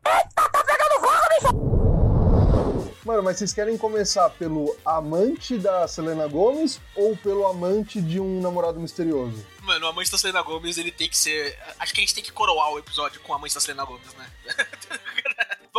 Eita, 0.07 0.49
tá 0.49 0.63
pegando 0.63 0.99
fogo, 0.99 1.27
bicho! 1.35 3.05
Mano, 3.05 3.21
mas 3.21 3.37
vocês 3.37 3.53
querem 3.53 3.77
começar 3.77 4.31
pelo 4.31 4.75
amante 4.83 5.59
da 5.59 5.87
Selena 5.87 6.27
Gomes 6.27 6.81
ou 6.95 7.15
pelo 7.15 7.45
amante 7.45 8.01
de 8.01 8.19
um 8.19 8.41
namorado 8.41 8.79
misterioso? 8.79 9.45
Mano, 9.61 9.85
o 9.85 9.89
amante 9.89 10.11
da 10.11 10.17
Selena 10.17 10.41
Gomes, 10.41 10.75
ele 10.79 10.91
tem 10.91 11.07
que 11.07 11.15
ser. 11.15 11.55
Acho 11.77 11.93
que 11.93 11.99
a 11.99 12.03
gente 12.03 12.15
tem 12.15 12.23
que 12.23 12.31
coroar 12.31 12.71
o 12.71 12.79
episódio 12.79 13.21
com 13.21 13.31
a 13.31 13.35
amante 13.35 13.53
da 13.53 13.61
Selena 13.61 13.85
Gomes, 13.85 14.11
né? 14.15 14.27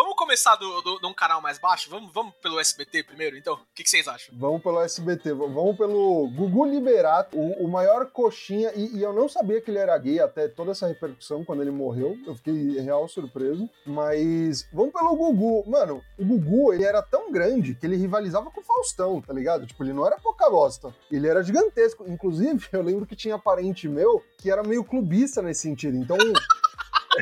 vamos 0.03 0.17
começar 0.17 0.55
do, 0.55 0.81
do, 0.81 1.01
de 1.01 1.07
um 1.07 1.15
canal 1.15 1.41
mais 1.41 1.59
baixo? 1.59 1.91
Vamos, 1.91 2.13
vamos 2.13 2.33
pelo 2.37 2.61
SBT 2.61 3.03
primeiro, 3.03 3.37
então? 3.37 3.55
O 3.55 3.61
que, 3.75 3.83
que 3.83 3.91
vocês 3.91 4.07
acham? 4.07 4.33
Vamos 4.39 4.63
pelo 4.63 4.81
SBT, 4.81 5.33
vamos 5.33 5.77
pelo 5.77 6.29
Gugu 6.29 6.67
Liberato, 6.67 7.37
o, 7.37 7.65
o 7.65 7.69
maior 7.69 8.07
coxinha, 8.07 8.73
e, 8.77 8.97
e 8.97 9.03
eu 9.03 9.13
não 9.13 9.29
sabia 9.29 9.61
que 9.61 9.71
ele 9.71 9.79
era 9.79 9.99
gay 9.99 10.21
até 10.21 10.47
toda 10.47 10.71
essa 10.71 10.87
repercussão 10.87 11.45
quando 11.45 11.63
ele 11.63 11.73
morreu, 11.73 12.17
eu 12.25 12.37
fiquei 12.37 12.79
real 12.81 13.09
surpreso, 13.09 13.69
mas 13.85 14.69
vamos 14.73 14.93
pelo 14.93 15.17
Gugu. 15.17 15.69
Mano, 15.69 16.03
o 16.17 16.25
Gugu, 16.25 16.73
ele 16.73 16.85
era 16.85 17.03
tão 17.03 17.33
grande 17.33 17.75
que 17.75 17.85
ele 17.85 17.97
rivalizava 17.97 18.51
com 18.51 18.61
o 18.61 18.65
Faustão, 18.65 19.21
tá 19.21 19.33
ligado? 19.33 19.67
Tipo, 19.67 19.83
ele 19.83 19.93
não 19.93 20.07
era 20.07 20.17
pouca 20.21 20.49
bosta, 20.49 20.95
ele 21.11 21.27
era 21.27 21.43
gigantesco. 21.43 22.05
Inclusive, 22.07 22.69
eu 22.73 22.83
lembro 22.83 23.07
que 23.07 23.17
tinha 23.17 23.39
parente 23.39 23.89
meu 23.89 24.23
que 24.39 24.51
era 24.51 24.63
meio 24.63 24.85
clubista 24.85 25.43
nesse 25.43 25.63
sentido, 25.63 25.97
então... 25.97 26.17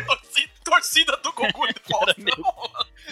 Torcida, 0.05 0.53
torcida 0.63 1.17
do 1.19 1.33
Gugu 1.33 1.69
e 1.69 1.73
do 1.73 1.81
Faustão. 1.89 2.66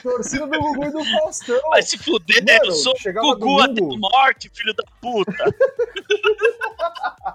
Torcida 0.04 0.46
do 0.46 0.60
Gugu 0.60 0.84
e 0.84 0.90
do 0.90 1.04
Faustão. 1.04 1.60
Vai 1.70 1.82
se 1.82 1.96
fuder, 1.98 2.44
Mano, 2.44 2.66
eu 2.66 2.72
sou 2.72 2.94
Gugu 3.12 3.60
até 3.60 3.72
domingo- 3.72 4.06
a 4.06 4.10
morte, 4.10 4.50
filho 4.54 4.74
da 4.74 4.84
puta. 5.00 5.44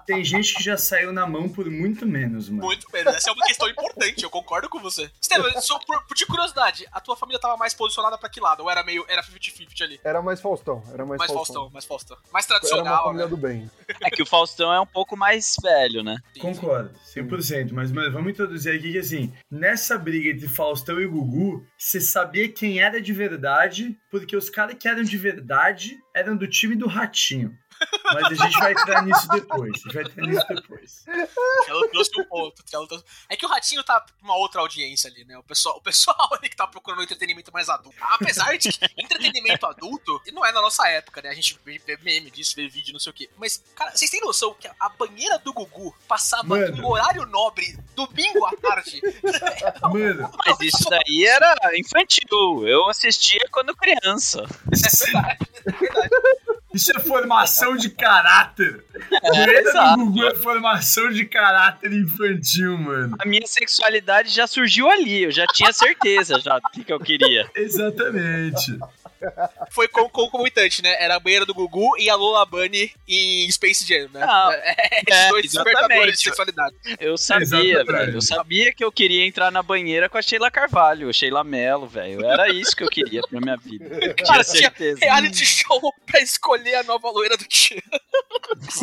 Tem 0.06 0.24
gente 0.24 0.56
que 0.56 0.64
já 0.64 0.78
saiu 0.78 1.12
na 1.12 1.28
mão 1.28 1.48
por 1.50 1.70
muito 1.70 2.06
menos, 2.06 2.50
mano. 2.50 2.64
Muito 2.64 2.88
menos. 2.92 3.14
Essa 3.14 3.30
é 3.30 3.34
uma 3.34 3.46
questão 3.46 3.70
importante, 3.70 4.24
eu 4.24 4.30
concordo 4.30 4.70
com 4.70 4.80
você. 4.80 5.10
Estevam, 5.22 5.50
só 5.62 5.80
por, 5.80 6.04
por 6.06 6.16
de 6.16 6.26
curiosidade, 6.26 6.88
a 6.92 7.00
tua 7.00 7.16
família 7.16 7.40
tava 7.40 7.58
mais 7.58 7.74
posicionada 7.74 8.18
pra 8.18 8.30
que 8.30 8.40
lado? 8.40 8.64
Ou 8.64 8.70
era 8.70 8.84
meio. 8.84 9.06
Era 9.08 9.22
50-50 9.22 9.82
ali? 9.82 10.00
Era 10.04 10.22
mais 10.22 10.42
Faustão, 10.42 10.84
era 10.94 11.06
mais, 11.06 11.20
Mais 11.20 11.32
Faustão. 11.32 11.56
Faustão, 11.56 11.70
mais 11.74 11.86
Faustão. 11.86 12.18
Mais 12.32 12.46
Era 12.46 12.54
uma 12.56 12.60
tradicional, 12.60 13.04
família 13.06 13.26
né? 13.26 13.30
do 13.30 13.38
bem. 13.38 13.72
É 14.02 14.10
que 14.10 14.22
o 14.22 14.26
Faustão 14.26 14.74
é 14.74 14.80
um 14.80 14.86
pouco 14.86 15.16
mais 15.16 15.56
velho, 15.62 16.04
né? 16.04 16.18
Concordo, 16.40 16.92
100%. 17.16 17.72
Mas, 17.72 17.92
mano, 17.92 18.12
vamos 18.12 18.32
introduzir 18.32 18.74
aqui 18.74 18.92
que, 18.92 18.98
assim, 18.98 19.34
nessa 19.50 19.98
briga 19.98 20.30
entre 20.30 20.48
Faustão 20.48 21.00
e 21.00 21.08
Gugu, 21.08 21.66
você 21.78 22.00
sabia 22.02 22.50
quem 22.50 22.80
era 22.80 23.02
de 23.02 23.14
verdade, 23.14 23.98
porque 24.10 24.36
os 24.36 24.50
caras 24.50 24.76
que 24.80 24.88
eram 24.88 25.04
de 25.04 25.18
verdade 25.18 25.98
eram 26.14 26.36
do 26.36 26.48
time 26.48 26.76
do 26.76 26.88
Ratinho. 26.88 27.58
Mas 28.14 28.26
a 28.26 28.46
gente 28.46 28.60
vai 28.60 28.72
entrar 28.72 29.02
nisso 29.04 29.28
depois. 29.30 29.72
A 29.74 29.78
gente 29.78 29.94
vai 29.94 30.04
entrar 30.04 30.28
nisso 30.28 30.46
depois. 30.50 31.06
Ela 31.68 31.90
trouxe 31.90 32.12
um 32.20 32.24
ponto. 32.26 32.64
Trouxe- 32.64 33.04
É 33.30 33.36
que 33.36 33.46
o 33.46 33.50
Ratinho 33.50 33.84
tá 33.84 34.00
pra 34.02 34.14
uma 34.22 34.36
outra 34.36 34.62
audiência 34.62 35.10
ali, 35.10 35.24
né? 35.26 35.38
O 35.38 35.44
pessoal, 35.44 35.78
o 35.78 35.82
pessoal 35.82 36.18
ali 36.34 36.50
que 36.50 36.56
tá 36.56 36.68
procurando 36.68 37.00
um 37.00 37.04
entretenimento 37.04 37.52
mais 37.52 37.70
adulto. 37.70 37.98
Apesar 38.02 38.58
de 38.58 38.70
que 38.70 38.86
entretenimento 38.98 39.66
adulto 39.66 40.22
não 40.34 40.46
é 40.46 40.52
na 40.52 40.62
nossa 40.62 40.88
época, 40.90 41.22
né? 41.22 41.30
A 41.30 41.34
gente 41.34 41.60
vê 41.64 41.80
vê 41.80 41.98
meme 42.04 42.30
disso, 42.32 42.54
vê 42.56 42.68
vídeo, 42.68 42.94
não 42.94 43.00
sei 43.00 43.12
o 43.12 43.14
quê. 43.14 43.30
Mas, 43.38 43.64
cara, 43.76 43.92
vocês 43.96 44.10
têm 44.12 44.22
noção 44.22 44.54
que 44.54 44.68
a 44.80 44.90
banheira 44.90 45.38
do 45.40 45.54
Gugu 45.54 45.96
passava 46.08 46.44
Mano. 46.44 46.78
em 46.78 46.84
horário 46.84 47.26
nobre, 47.26 47.78
domingo 47.96 48.46
à 48.46 48.52
tarde? 48.58 49.02
Mano, 49.82 50.32
Mas 50.46 50.60
isso 50.62 50.90
daí 50.90 51.26
era 51.26 51.56
infantil. 51.78 52.68
Eu 52.68 52.90
assistia 52.90 53.48
quando 53.52 53.76
criança. 53.76 54.44
É 54.72 54.78
verdade, 55.12 55.48
é 55.66 55.72
verdade. 55.72 56.59
Isso 56.74 56.92
é 56.96 57.00
formação 57.00 57.76
de 57.76 57.90
caráter. 57.90 58.84
É, 59.12 59.30
Banheira 59.30 59.62
exato. 59.62 59.98
do 59.98 60.06
Gugu 60.06 60.26
é 60.28 60.36
formação 60.36 61.10
de 61.10 61.26
caráter 61.26 61.92
infantil, 61.94 62.78
mano. 62.78 63.16
A 63.20 63.26
minha 63.26 63.46
sexualidade 63.48 64.30
já 64.30 64.46
surgiu 64.46 64.90
ali. 64.90 65.24
Eu 65.24 65.32
já 65.32 65.46
tinha 65.48 65.74
certeza 65.74 66.40
já 66.40 66.60
do 66.60 66.70
que, 66.72 66.84
que 66.84 66.94
eu 66.94 67.00
queria. 67.00 67.50
Exatamente. 67.56 68.78
Foi 69.72 69.88
com 69.88 70.08
concomitante, 70.10 70.82
né? 70.82 70.96
Era 70.98 71.16
a 71.16 71.20
banheira 71.20 71.46
do 71.46 71.54
Gugu 71.54 71.98
e 71.98 72.10
a 72.10 72.16
Lola 72.16 72.46
Bunny 72.46 72.92
em 73.08 73.52
Space 73.52 73.86
Jam, 73.86 74.08
né? 74.14 74.22
Ah, 74.24 74.50
é, 74.54 75.02
esses 75.08 75.26
é, 75.26 75.30
dois 75.30 75.46
exatamente. 75.46 75.74
despertadores 75.76 76.18
de 76.18 76.24
sexualidade. 76.24 76.76
Eu 77.00 77.18
sabia, 77.18 77.44
Exatamente. 77.44 77.86
velho. 77.92 78.14
Eu 78.18 78.22
sabia 78.22 78.74
que 78.74 78.84
eu 78.84 78.92
queria 78.92 79.26
entrar 79.26 79.52
na 79.52 79.62
banheira 79.62 80.08
com 80.08 80.18
a 80.18 80.22
Sheila 80.22 80.50
Carvalho, 80.50 81.14
Sheila 81.14 81.44
Mello, 81.44 81.86
velho. 81.88 82.26
Era 82.26 82.50
isso 82.50 82.76
que 82.76 82.84
eu 82.84 82.88
queria 82.90 83.22
pra 83.22 83.42
minha 83.42 83.58
vida. 83.58 83.86
Eu 83.86 84.14
tinha 84.14 84.28
Cara, 84.28 84.44
tinha 84.44 84.62
certeza. 84.62 85.00
reality 85.02 85.46
show 85.46 85.94
pra 86.06 86.22
escolher 86.22 86.59
a 86.76 86.84
nova 86.84 87.10
loira 87.10 87.38
do 87.38 87.46
tio. 87.46 87.82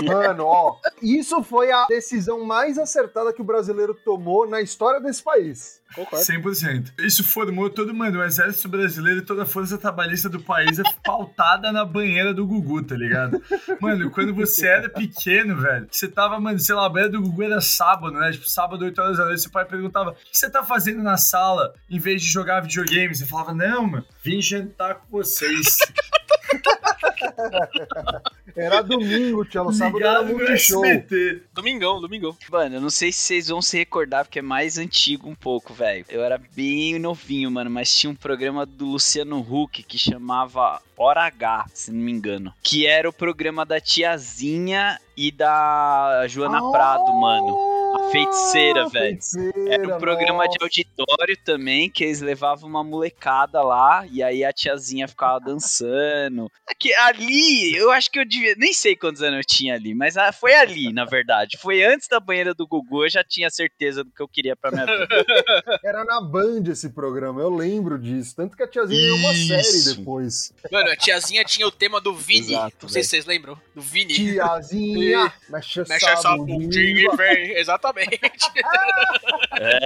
Mano, 0.05 0.47
ó, 0.47 0.79
isso 1.03 1.43
foi 1.43 1.71
a 1.71 1.87
decisão 1.87 2.45
mais 2.45 2.79
acertada 2.79 3.33
que 3.33 3.41
o 3.41 3.45
brasileiro 3.45 3.95
tomou 3.95 4.47
na 4.47 4.61
história 4.61 5.01
desse 5.01 5.23
país. 5.23 5.81
Concordo. 5.95 6.25
100%. 6.25 6.93
Isso 6.99 7.25
formou 7.25 7.71
todo, 7.71 7.95
mano, 7.95 8.19
o 8.19 8.25
exército 8.25 8.69
brasileiro 8.69 9.21
e 9.21 9.25
toda 9.25 9.45
a 9.45 9.47
força 9.47 9.79
trabalhista 9.79 10.29
do 10.29 10.41
país 10.41 10.79
é 10.79 10.83
pautada 11.03 11.73
na 11.73 11.85
banheira 11.85 12.35
do 12.35 12.47
Gugu, 12.47 12.83
tá 12.83 12.95
ligado? 12.95 13.43
Mano, 13.81 14.11
quando 14.11 14.35
você 14.35 14.67
era 14.67 14.89
pequeno, 14.89 15.57
velho, 15.57 15.87
você 15.91 16.09
tava, 16.09 16.39
mano, 16.39 16.59
sei 16.59 16.75
lá, 16.75 16.87
a 16.87 16.89
banheira 16.89 17.13
do 17.13 17.23
Gugu 17.23 17.45
era 17.45 17.61
sábado, 17.61 18.19
né? 18.19 18.33
Tipo, 18.33 18.49
sábado, 18.49 18.85
8 18.85 19.01
horas 19.01 19.19
da 19.19 19.25
noite, 19.25 19.41
seu 19.41 19.51
pai 19.51 19.65
perguntava, 19.65 20.11
o 20.11 20.15
que 20.15 20.37
você 20.37 20.51
tá 20.51 20.63
fazendo 20.63 21.03
na 21.03 21.17
sala 21.17 21.75
em 21.89 21.99
vez 21.99 22.21
de 22.21 22.29
jogar 22.29 22.61
videogame? 22.61 23.15
Você 23.15 23.25
falava, 23.25 23.55
não, 23.55 23.87
mano, 23.87 24.05
vim 24.23 24.43
jantar 24.43 24.97
com 24.97 25.07
vocês. 25.11 25.79
Era 28.57 28.81
domingo, 28.81 29.47
no 29.55 29.73
sábado 29.73 30.03
era 30.03 30.23
multishow. 30.23 30.85
SBT. 30.85 31.43
Domingão, 31.53 32.01
domingão. 32.01 32.35
Mano, 32.51 32.77
eu 32.77 32.81
não 32.81 32.89
sei 32.89 33.13
se 33.13 33.21
vocês 33.21 33.49
vão 33.49 33.61
se 33.61 33.77
recordar, 33.77 34.25
porque 34.25 34.39
é 34.39 34.43
mais 34.43 34.79
antigo 34.79 35.29
um 35.29 35.35
pouco, 35.35 35.75
velho. 35.75 35.86
Eu 36.09 36.25
era 36.25 36.41
bem 36.55 36.99
novinho, 36.99 37.51
mano, 37.51 37.71
mas 37.71 37.97
tinha 37.97 38.11
um 38.11 38.15
programa 38.15 38.67
do 38.67 38.87
Luciano 38.87 39.39
Huck 39.39 39.83
que 39.83 39.99
chamava 39.99 40.81
Hora 40.97 41.25
H, 41.25 41.67
se 41.73 41.93
não 41.93 42.01
me 42.01 42.13
engano. 42.13 42.53
Que 42.63 42.87
era 42.87 43.09
o 43.09 43.13
programa 43.13 43.65
da 43.65 43.81
tiazinha 43.81 44.99
e 45.17 45.31
da 45.31 46.27
Joana 46.29 46.71
Prado, 46.71 47.13
mano. 47.15 47.76
A 47.97 48.11
feiticeira, 48.11 48.83
Ah, 48.85 48.89
velho. 48.89 49.05
feiticeira, 49.07 49.75
Era 49.75 49.97
um 49.97 49.99
programa 49.99 50.45
nossa. 50.45 50.51
de 50.59 50.63
auditório 50.63 51.37
também, 51.45 51.89
que 51.91 52.05
eles 52.05 52.21
levavam 52.21 52.69
uma 52.69 52.85
molecada 52.85 53.63
lá, 53.63 54.07
e 54.11 54.23
aí 54.23 54.45
a 54.45 54.53
tiazinha 54.53 55.09
ficava 55.09 55.41
dançando. 55.41 56.51
Aqui, 56.67 56.93
ali, 56.95 57.75
eu 57.75 57.91
acho 57.91 58.11
que 58.11 58.19
eu 58.19 58.25
devia. 58.25 58.55
Nem 58.57 58.73
sei 58.73 58.95
quantos 58.97 59.23
anos 59.23 59.39
eu 59.39 59.45
tinha 59.45 59.75
ali, 59.75 59.95
mas 59.95 60.17
ah, 60.17 60.33
foi 60.33 60.55
ali, 60.55 60.93
na 60.93 61.05
verdade. 61.05 61.57
Foi 61.59 61.83
antes 61.83 62.07
da 62.09 62.21
banheira 62.21 62.55
do 62.55 62.67
Gugu, 62.67 63.05
eu 63.05 63.11
já 63.11 63.25
tinha 63.25 63.49
certeza 63.51 64.05
do 64.05 64.11
que 64.11 64.23
eu 64.23 64.29
queria 64.29 64.55
pra 64.57 64.71
minha 64.71 64.85
vida. 64.87 65.07
Era 65.85 66.05
na 66.05 66.21
Band 66.21 66.65
esse 66.71 66.91
programa, 66.91 67.41
eu 67.41 67.49
lembro 67.51 67.99
disso. 67.99 68.35
Tanto 68.37 68.57
que 68.57 68.63
a 68.63 68.67
tiazinha 68.69 69.01
ganhou 69.01 69.17
uma 69.19 69.35
série 69.35 69.97
depois. 69.97 70.53
Mano, 70.71 70.91
a 70.91 70.97
tiazinha 70.97 71.45
tinha 71.45 71.67
o 71.67 71.71
tema 71.71 72.01
do 72.01 72.15
Vini. 72.15 72.53
Exato, 72.53 72.77
não 72.83 72.89
sei 72.89 73.03
se 73.03 73.11
vocês 73.11 73.25
lembram. 73.27 73.59
Do 73.75 73.81
Vini. 73.81 74.15
Tiazinha, 74.15 75.33
mexe 75.49 75.81
Mexe 75.89 76.07
essa 76.09 76.37
bundinha 76.37 77.13
e 77.13 77.17
vem. 77.17 77.53
Exatamente. 77.87 78.53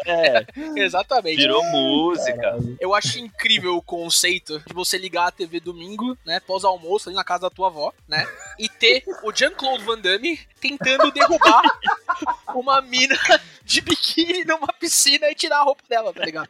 É, 0.07 0.47
Exatamente. 0.77 1.37
virou 1.37 1.63
música. 1.65 2.57
Eu 2.81 2.95
acho 2.95 3.19
incrível 3.19 3.77
o 3.77 3.83
conceito 3.83 4.61
de 4.67 4.73
você 4.73 4.99
ligar 4.99 5.29
a 5.29 5.31
TV 5.31 5.61
domingo, 5.61 6.17
né? 6.25 6.41
Pós-almoço 6.41 7.09
ali 7.09 7.17
na 7.17 7.25
casa 7.25 7.43
da 7.43 7.51
tua 7.51 7.69
avó, 7.69 7.93
né? 8.09 8.27
E 8.61 8.69
ter 8.69 9.03
o 9.23 9.33
Jean-Claude 9.33 9.83
Van 9.85 9.99
Damme 9.99 10.39
tentando 10.61 11.11
derrubar 11.11 11.63
uma 12.55 12.83
mina 12.83 13.17
de 13.65 13.81
biquíni 13.81 14.45
numa 14.45 14.67
piscina 14.79 15.31
e 15.31 15.35
tirar 15.35 15.61
a 15.61 15.63
roupa 15.63 15.83
dela, 15.89 16.13
tá 16.13 16.23
ligado? 16.23 16.47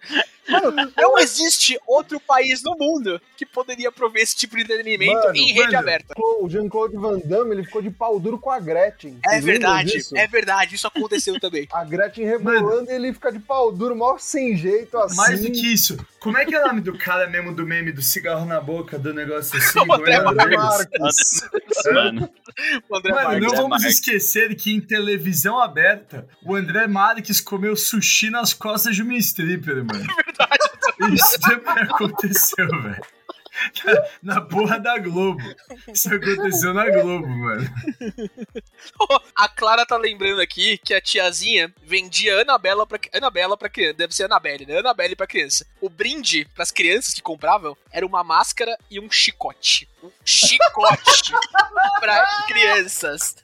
Mano, 0.49 0.93
não 0.97 1.19
existe 1.19 1.79
outro 1.87 2.19
país 2.19 2.65
no 2.65 2.77
mundo 2.77 3.21
que 3.37 3.47
poderia 3.47 3.93
prover 3.93 4.23
esse 4.23 4.35
tipo 4.35 4.57
de 4.57 4.63
entretenimento 4.63 5.13
Mano, 5.13 5.37
em 5.37 5.53
rede 5.53 5.67
mano, 5.67 5.79
aberta. 5.79 6.15
O 6.19 6.49
Jean-Claude 6.49 6.97
Van 6.97 7.21
Damme, 7.21 7.53
ele 7.53 7.65
ficou 7.65 7.81
de 7.81 7.91
pau 7.91 8.19
duro 8.19 8.39
com 8.39 8.51
a 8.51 8.59
Gretchen. 8.59 9.21
É 9.25 9.41
verdade, 9.41 9.93
disso? 9.93 10.17
é 10.17 10.27
verdade, 10.27 10.75
isso 10.75 10.89
aconteceu 10.89 11.39
também. 11.39 11.69
A 11.73 11.85
Gretchen 11.85 12.25
rebolando 12.25 12.91
e 12.91 12.95
ele 12.95 13.13
fica 13.13 13.31
de 13.31 13.39
pau 13.39 13.71
duro, 13.71 13.95
mal 13.95 14.19
sem 14.19 14.57
jeito, 14.57 14.99
assim. 14.99 15.17
Mais 15.17 15.43
do 15.43 15.53
que 15.53 15.73
isso, 15.73 15.97
como 16.21 16.37
é 16.37 16.45
que 16.45 16.55
é 16.55 16.63
o 16.63 16.67
nome 16.67 16.83
do 16.83 16.97
cara 16.99 17.29
mesmo 17.29 17.55
do 17.55 17.67
meme 17.67 17.93
do 17.93 18.03
cigarro 18.03 18.45
na 18.45 18.61
boca, 18.61 18.99
do 18.99 19.15
negócio 19.15 19.57
assim? 19.57 19.79
André 19.91 20.15
é 20.15 20.21
Marques. 20.23 20.99
Marques. 21.01 21.43
Mano, 22.05 22.31
O 22.89 22.97
André 22.97 23.13
Mano, 23.13 23.25
Marques. 23.29 23.43
não 23.43 23.55
vamos 23.57 23.71
Marques. 23.71 23.93
esquecer 23.95 24.55
que 24.57 24.73
em 24.73 24.81
televisão 24.81 25.61
aberta, 25.61 26.27
o 26.45 26.55
André 26.55 26.87
Marques 26.87 27.41
comeu 27.41 27.77
sushi 27.77 28.31
nas 28.31 28.53
costas 28.53 28.97
de 28.97 29.03
uma 29.03 29.15
stripper, 29.17 29.85
mano. 29.85 30.07
Isso 31.15 31.41
também 31.41 31.85
aconteceu, 31.85 32.69
velho. 32.69 33.03
Na, 34.23 34.35
na 34.37 34.41
porra 34.41 34.79
da 34.79 34.99
Globo. 34.99 35.43
Isso 35.93 36.13
aconteceu 36.15 36.73
na 36.73 36.89
Globo, 36.91 37.27
mano. 37.29 37.69
A 39.37 39.49
Clara 39.49 39.85
tá 39.85 39.97
lembrando 39.97 40.41
aqui 40.41 40.79
que 40.79 40.95
a 40.95 41.01
tiazinha 41.01 41.73
vendia 41.83 42.41
Anabela 42.41 42.87
pra, 42.87 42.99
Anabela 43.13 43.57
pra 43.57 43.69
criança. 43.69 43.95
Deve 43.95 44.15
ser 44.15 44.25
Anabelle, 44.25 44.67
né? 44.67 44.79
Anabelle 44.79 45.17
pra 45.17 45.27
criança. 45.27 45.67
O 45.81 45.89
brinde 45.89 46.47
pras 46.55 46.71
crianças 46.71 47.13
que 47.15 47.23
compravam 47.23 47.77
era 47.91 48.07
uma 48.07 48.23
máscara 48.25 48.77
e 48.91 49.01
um 49.01 49.11
chicote. 49.11 49.89
Chicote 50.25 51.33
pra 52.01 52.27
crianças. 52.47 53.37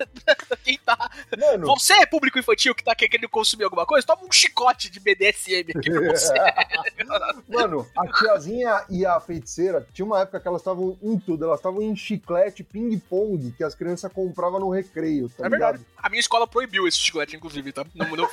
Quem 0.64 0.78
tá. 0.84 1.10
Mano, 1.38 1.66
Você 1.66 1.92
é 1.94 2.06
público 2.06 2.38
infantil 2.38 2.74
que 2.74 2.84
tá 2.84 2.94
querendo 2.94 3.28
consumir 3.28 3.64
alguma 3.64 3.84
coisa? 3.86 4.06
Toma 4.06 4.24
um 4.24 4.32
chicote 4.32 4.90
de 4.90 5.00
BDSM 5.00 5.70
aqui 5.76 5.90
pra 5.90 6.12
você. 6.12 6.34
mano, 7.48 7.86
a 7.96 8.06
tiazinha 8.12 8.84
e 8.88 9.04
a 9.06 9.18
feiticeira, 9.20 9.86
tinha 9.92 10.04
uma 10.06 10.20
época 10.20 10.40
que 10.40 10.48
elas 10.48 10.60
estavam 10.60 10.98
em 11.02 11.18
tudo. 11.18 11.44
Elas 11.44 11.58
estavam 11.58 11.82
em 11.82 11.94
chiclete, 11.96 12.62
ping-pong, 12.64 13.52
que 13.52 13.64
as 13.64 13.74
crianças 13.74 14.12
compravam 14.12 14.60
no 14.60 14.70
recreio, 14.70 15.28
tá 15.28 15.46
É 15.46 15.48
ligado? 15.48 15.72
verdade. 15.78 15.86
A 15.98 16.08
minha 16.08 16.20
escola 16.20 16.46
proibiu 16.46 16.86
esse 16.86 16.98
chiclete, 16.98 17.36
inclusive, 17.36 17.72
tá? 17.72 17.84
No- 17.94 18.16
no 18.16 18.28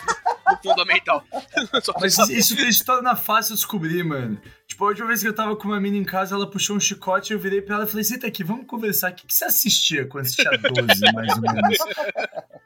fundamental. 0.63 1.23
Mas 1.99 2.17
isso, 2.29 2.59
isso 2.59 2.85
torna 2.85 3.15
fácil 3.15 3.55
descobrir, 3.55 4.03
mano. 4.03 4.41
Tipo, 4.67 4.85
a 4.85 4.87
última 4.87 5.07
vez 5.07 5.21
que 5.21 5.27
eu 5.27 5.35
tava 5.35 5.55
com 5.55 5.67
uma 5.67 5.79
mina 5.79 5.97
em 5.97 6.03
casa, 6.03 6.35
ela 6.35 6.49
puxou 6.49 6.77
um 6.77 6.79
chicote 6.79 7.31
e 7.31 7.35
eu 7.35 7.39
virei 7.39 7.61
pra 7.61 7.75
ela 7.75 7.83
e 7.83 7.87
falei: 7.87 8.03
Senta 8.03 8.27
aqui, 8.27 8.43
vamos 8.43 8.65
conversar. 8.65 9.11
O 9.11 9.15
que, 9.15 9.27
que 9.27 9.33
você 9.33 9.45
assistia 9.45 10.07
quando 10.07 10.25
você 10.25 10.41
tinha 10.41 10.57
12, 10.57 11.13
mais 11.13 11.35
ou 11.35 11.41
menos? 11.41 11.77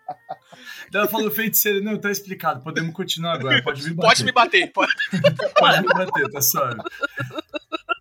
Daí 0.92 1.02
ela 1.02 1.08
falou: 1.08 1.30
Feiticeira, 1.30 1.82
não, 1.82 1.98
tá 1.98 2.10
explicado, 2.10 2.64
podemos 2.64 2.94
continuar 2.94 3.34
agora, 3.34 3.62
pode 3.62 3.84
me 3.84 3.94
bater. 3.94 4.08
Pode 4.08 4.24
me 4.24 4.32
bater. 4.32 4.72
Pode... 4.72 4.94
Pode 5.60 5.82
me 5.82 5.88
bater, 5.88 6.32
tá 6.32 6.42
suave. 6.42 6.82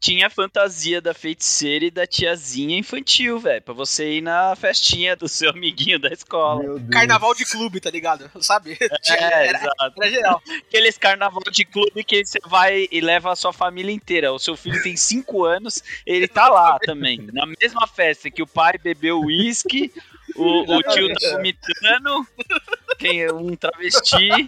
Tinha 0.07 0.29
a 0.29 0.31
fantasia 0.31 1.01
da 1.01 1.13
feiticeira 1.13 1.85
e 1.85 1.91
da 1.91 2.07
tiazinha 2.07 2.79
infantil, 2.79 3.41
velho. 3.41 3.61
Pra 3.61 3.75
você 3.75 4.19
ir 4.19 4.21
na 4.21 4.55
festinha 4.55 5.17
do 5.17 5.29
seu 5.29 5.51
amiguinho 5.51 5.99
da 5.99 6.09
escola. 6.09 6.63
Carnaval 6.93 7.35
de 7.35 7.45
clube, 7.45 7.81
tá 7.81 7.91
ligado? 7.91 8.31
Sabe? 8.41 8.79
É, 8.81 8.87
era, 9.49 9.59
exato. 9.59 10.01
era 10.01 10.11
geral. 10.11 10.43
Aqueles 10.69 10.97
carnaval 10.97 11.43
de 11.51 11.65
clube 11.65 12.05
que 12.05 12.25
você 12.25 12.39
vai 12.47 12.87
e 12.93 13.01
leva 13.01 13.33
a 13.33 13.37
sua 13.37 13.53
família 13.53 13.91
inteira. 13.91 14.33
O 14.33 14.39
seu 14.39 14.57
filho 14.57 14.81
tem 14.81 14.97
5 14.97 15.45
anos, 15.45 15.83
ele 16.07 16.29
tá 16.29 16.49
lá 16.49 16.79
também. 16.79 17.29
Na 17.33 17.45
mesma 17.45 17.89
festa 17.89 18.31
que 18.31 18.43
o 18.43 18.47
pai 18.47 18.79
bebeu 18.79 19.21
uísque, 19.21 19.93
o, 20.37 20.77
o 20.77 20.83
tio 20.83 21.09
tá 21.15 21.31
vomitando, 21.33 22.27
quem 22.99 23.23
é 23.23 23.33
um 23.33 23.55
travesti. 23.57 24.47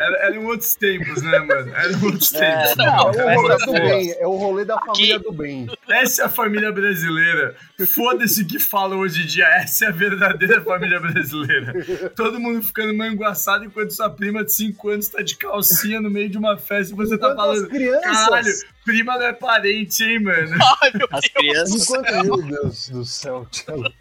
Era, 0.00 0.26
eram 0.26 0.46
outros 0.46 0.74
tempos, 0.74 1.22
né, 1.22 1.38
mano? 1.38 1.72
Eram 1.76 2.02
outros 2.04 2.34
É, 2.34 2.66
tempos. 2.66 2.76
não, 2.76 3.10
É 3.12 3.36
o 3.36 3.40
rolê 3.40 3.56
do 3.64 3.72
bem, 3.72 4.12
é 4.18 4.26
o 4.26 4.36
rolê 4.36 4.64
da 4.64 4.80
família 4.80 5.14
Aqui- 5.16 5.24
do 5.24 5.32
bem. 5.32 5.66
Essa 5.88 6.22
é 6.22 6.24
a 6.24 6.28
família 6.28 6.72
brasileira. 6.72 7.54
Foda-se 7.94 8.42
o 8.42 8.46
que 8.46 8.58
falam 8.58 8.98
hoje 8.98 9.22
em 9.22 9.26
dia. 9.26 9.46
Essa 9.46 9.84
é 9.84 9.88
a 9.88 9.92
verdadeira 9.92 10.60
família 10.62 10.98
brasileira. 10.98 11.72
Todo 12.16 12.40
mundo 12.40 12.62
ficando 12.64 12.92
manguaçado 12.94 13.64
enquanto 13.64 13.92
sua 13.92 14.10
prima 14.10 14.44
de 14.44 14.52
5 14.52 14.88
anos 14.88 15.08
tá 15.08 15.22
de 15.22 15.36
calcinha 15.36 16.00
no 16.00 16.10
meio 16.10 16.28
de 16.28 16.36
uma 16.38 16.56
festa 16.56 16.92
e 16.92 16.96
você 16.96 17.16
tá 17.16 17.28
Enquanto 17.32 17.40
as 17.50 17.56
falando. 17.58 17.68
crianças. 17.68 18.02
Caralho, 18.24 18.52
prima 18.84 19.14
não 19.16 19.26
é 19.26 19.32
parente, 19.32 20.02
hein, 20.02 20.18
mano? 20.20 20.56
Ai, 20.82 20.90
meu 20.94 21.06
As 21.12 21.20
Deus. 21.20 21.32
crianças. 21.32 21.82
Enquanto, 21.90 22.26
meu 22.26 22.42
Deus 22.42 22.88
do 22.88 23.04
céu, 23.04 23.46
Tchelo. 23.52 23.92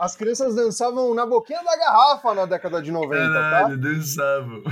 As 0.00 0.16
crianças 0.16 0.54
dançavam 0.54 1.12
na 1.14 1.26
boquinha 1.26 1.62
da 1.62 1.76
garrafa 1.76 2.32
na 2.32 2.46
década 2.46 2.80
de 2.80 2.90
90, 2.90 3.22
tá? 3.22 3.32
Caralho, 3.32 3.76
dançavam. 3.76 4.62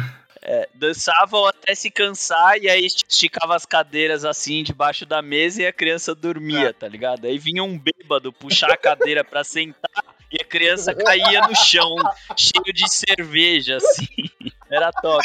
dançavam 0.75 1.47
até 1.47 1.75
se 1.75 1.91
cansar 1.91 2.57
e 2.57 2.67
aí 2.67 2.87
esticava 2.87 3.55
as 3.55 3.67
cadeiras 3.67 4.25
assim 4.25 4.62
debaixo 4.62 5.05
da 5.05 5.21
mesa 5.21 5.61
e 5.61 5.67
a 5.67 5.73
criança 5.73 6.14
dormia, 6.14 6.73
tá 6.73 6.88
ligado? 6.88 7.27
Aí 7.27 7.38
vinha 7.38 7.62
um 7.62 7.79
bêbado 7.79 8.33
puxar 8.33 8.71
a 8.71 8.77
cadeira 8.77 9.23
pra 9.23 9.45
sentar 9.45 10.03
e 10.33 10.41
a 10.41 10.45
criança 10.47 10.95
caía 10.95 11.47
no 11.47 11.55
chão, 11.55 11.95
cheio 12.35 12.73
de 12.73 12.91
cerveja, 12.91 13.77
assim. 13.77 14.31
Era 14.71 14.91
top. 14.93 15.23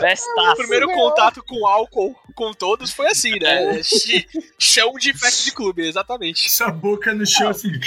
Festaço. 0.00 0.52
O 0.52 0.56
primeiro 0.56 0.86
contato 0.88 1.42
com 1.42 1.66
álcool 1.66 2.14
com 2.34 2.52
todos 2.52 2.92
foi 2.92 3.06
assim, 3.06 3.38
né? 3.38 3.82
Ch- 3.82 4.26
Chão 4.58 4.92
de 4.94 5.12
festa 5.16 5.44
de 5.44 5.52
clube, 5.52 5.86
exatamente. 5.86 6.46
Essa 6.46 6.68
boca 6.68 7.14
no 7.14 7.26
chão 7.26 7.48
assim. 7.50 7.70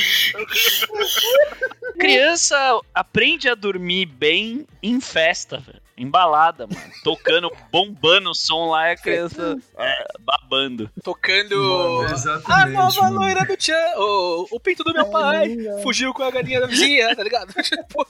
criança 1.99 2.79
aprende 2.93 3.49
a 3.49 3.55
dormir 3.55 4.05
bem 4.05 4.65
em 4.81 4.99
festa, 4.99 5.57
velho. 5.57 5.81
Embalada, 5.97 6.65
mano. 6.65 6.91
Tocando, 7.03 7.51
bombando 7.69 8.29
o 8.29 8.33
som 8.33 8.69
lá 8.69 8.89
e 8.89 8.93
a 8.93 8.95
criança 8.95 9.57
é, 9.77 10.07
babando. 10.21 10.89
Tocando. 11.03 11.55
Mano, 11.57 12.45
a 12.45 12.65
nova 12.67 13.01
mano. 13.01 13.19
loira 13.19 13.43
do 13.43 13.57
Tchan, 13.57 13.75
o, 13.97 14.47
o 14.49 14.59
pinto 14.61 14.81
do 14.85 14.93
meu 14.93 15.09
pai, 15.09 15.57
fugiu 15.83 16.13
com 16.13 16.23
a 16.23 16.31
galinha 16.31 16.61
da 16.61 16.67
vizinha, 16.67 17.13
tá 17.13 17.21
ligado? 17.21 17.53
Tipo, 17.61 18.07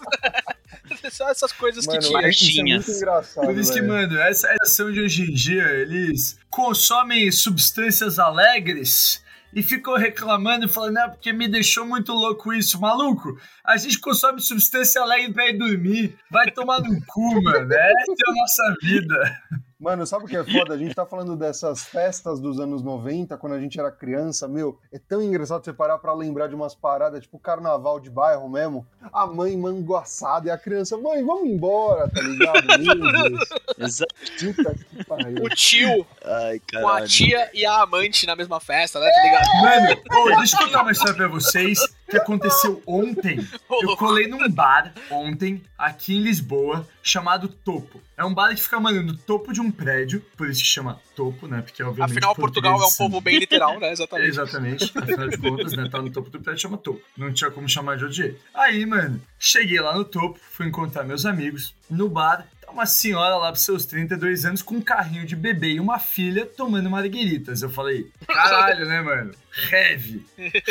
Só 1.11 1.29
essas 1.29 1.51
coisas 1.51 1.85
Mano, 1.85 1.99
que 1.99 2.05
tinha. 2.05 2.29
isso 2.29 2.59
é 2.59 2.63
muito 2.63 2.91
engraçado. 2.91 3.45
Por 3.45 3.57
isso 3.57 3.73
que, 3.73 3.81
mano, 3.81 4.19
essa 4.19 4.47
geração 4.47 4.91
de 4.91 5.01
hoje 5.01 5.23
em 5.23 5.33
dia, 5.33 5.65
eles 5.69 6.37
consomem 6.49 7.31
substâncias 7.31 8.19
alegres 8.19 9.23
e 9.53 9.63
ficam 9.63 9.95
reclamando 9.95 10.65
e 10.65 10.69
falando, 10.69 10.97
ah, 10.97 11.09
porque 11.09 11.33
me 11.33 11.47
deixou 11.47 11.85
muito 11.85 12.13
louco 12.13 12.53
isso. 12.53 12.79
Maluco, 12.79 13.39
a 13.63 13.77
gente 13.77 13.99
consome 13.99 14.41
substância 14.41 15.01
alegre 15.01 15.33
pra 15.33 15.49
ir 15.49 15.57
dormir. 15.57 16.17
Vai 16.29 16.51
tomar 16.51 16.81
no 16.81 16.99
cu, 17.05 17.41
mano. 17.41 17.73
Essa 17.73 18.11
é 18.11 18.31
a 18.31 18.35
nossa 18.35 18.75
vida. 18.81 19.41
Mano, 19.79 20.05
sabe 20.05 20.25
o 20.25 20.27
que 20.27 20.35
é 20.35 20.43
foda? 20.43 20.73
A 20.73 20.77
gente 20.77 20.93
tá 20.93 21.05
falando 21.05 21.37
dessas 21.37 21.83
festas 21.83 22.41
dos 22.41 22.59
anos 22.59 22.83
90, 22.83 23.37
quando 23.37 23.53
a 23.53 23.59
gente 23.61 23.79
era 23.79 23.89
criança, 23.89 24.45
meu, 24.45 24.77
é 24.91 24.99
tão 24.99 25.21
engraçado 25.21 25.63
você 25.63 25.71
parar 25.71 25.97
pra 25.99 26.13
lembrar 26.13 26.47
de 26.47 26.55
umas 26.55 26.75
paradas, 26.75 27.23
tipo 27.23 27.39
carnaval 27.39 27.97
de 27.97 28.09
bairro 28.09 28.49
mesmo. 28.49 28.85
A 29.13 29.25
mãe 29.25 29.55
manguaçada 29.55 30.49
e 30.49 30.51
a 30.51 30.57
criança, 30.57 30.97
mãe, 30.97 31.23
vamos 31.23 31.47
embora, 31.47 32.09
tá 32.09 32.21
ligado? 32.21 32.59
Exato. 33.79 34.13
puta 34.37 34.75
que 34.75 35.05
pariu. 35.05 35.43
O 35.45 35.49
tio 35.49 36.05
Ai, 36.25 36.61
com 36.73 36.85
a 36.85 37.05
tia 37.05 37.49
e 37.53 37.65
a 37.65 37.81
amante 37.81 38.27
na 38.27 38.35
mesma 38.35 38.59
festa, 38.59 38.99
né? 38.99 39.09
Tá 39.09 39.23
ligado? 39.23 39.47
Mano, 39.61 40.33
ô, 40.33 40.37
deixa 40.39 40.57
eu 40.57 40.65
contar 40.65 40.81
uma 40.81 40.91
história 40.91 41.15
pra 41.15 41.27
vocês 41.29 41.79
que 42.09 42.17
aconteceu 42.17 42.81
ontem. 42.85 43.39
Eu 43.69 43.95
colei 43.95 44.27
num 44.27 44.49
bar 44.49 44.93
ontem, 45.11 45.63
aqui 45.77 46.17
em 46.17 46.21
Lisboa, 46.21 46.87
chamado 47.01 47.47
Topo. 47.47 48.01
É 48.17 48.25
um 48.25 48.33
bar 48.33 48.53
que 48.53 48.61
fica, 48.61 48.79
mano, 48.79 49.01
no 49.01 49.15
topo 49.15 49.53
de 49.53 49.61
um 49.61 49.71
prédio, 49.71 50.21
por 50.35 50.49
isso 50.49 50.61
que 50.61 50.67
chama 50.67 50.99
Topo, 51.15 51.47
né? 51.47 51.61
Porque, 51.61 51.81
obviamente, 51.81 52.17
Afinal, 52.17 52.35
Portugal 52.35 52.81
é 52.81 52.85
um 52.85 52.97
povo 52.97 53.21
bem 53.21 53.39
literal, 53.39 53.79
né? 53.79 53.91
Exatamente. 53.91 54.29
Exatamente, 54.29 54.91
afinal 54.97 55.29
de 55.29 55.37
contas, 55.37 55.73
né? 55.73 55.87
Tá 55.89 56.01
no 56.01 56.09
topo 56.09 56.29
do 56.29 56.41
prédio, 56.41 56.61
chama 56.61 56.77
topo. 56.77 57.01
Não 57.15 57.31
tinha 57.31 57.49
como 57.49 57.69
chamar 57.69 57.95
de 57.95 58.03
outro 58.03 58.17
jeito. 58.17 58.41
Aí, 58.53 58.85
mano, 58.85 59.21
cheguei 59.37 59.79
lá 59.79 59.95
no 59.95 60.03
topo, 60.03 60.39
fui 60.51 60.67
encontrar 60.67 61.03
meus 61.03 61.25
amigos. 61.25 61.73
No 61.89 62.09
bar, 62.09 62.45
tá 62.61 62.71
uma 62.71 62.85
senhora 62.85 63.37
lá 63.37 63.51
pros 63.51 63.63
seus 63.63 63.85
32 63.85 64.45
anos 64.45 64.61
com 64.61 64.75
um 64.75 64.81
carrinho 64.81 65.25
de 65.25 65.35
bebê 65.35 65.73
e 65.73 65.79
uma 65.79 65.97
filha 65.97 66.45
tomando 66.45 66.89
margueritas. 66.89 67.61
Eu 67.61 67.69
falei, 67.69 68.11
caralho, 68.27 68.85
né, 68.85 69.01
mano? 69.01 69.31
Heavy, 69.71 70.25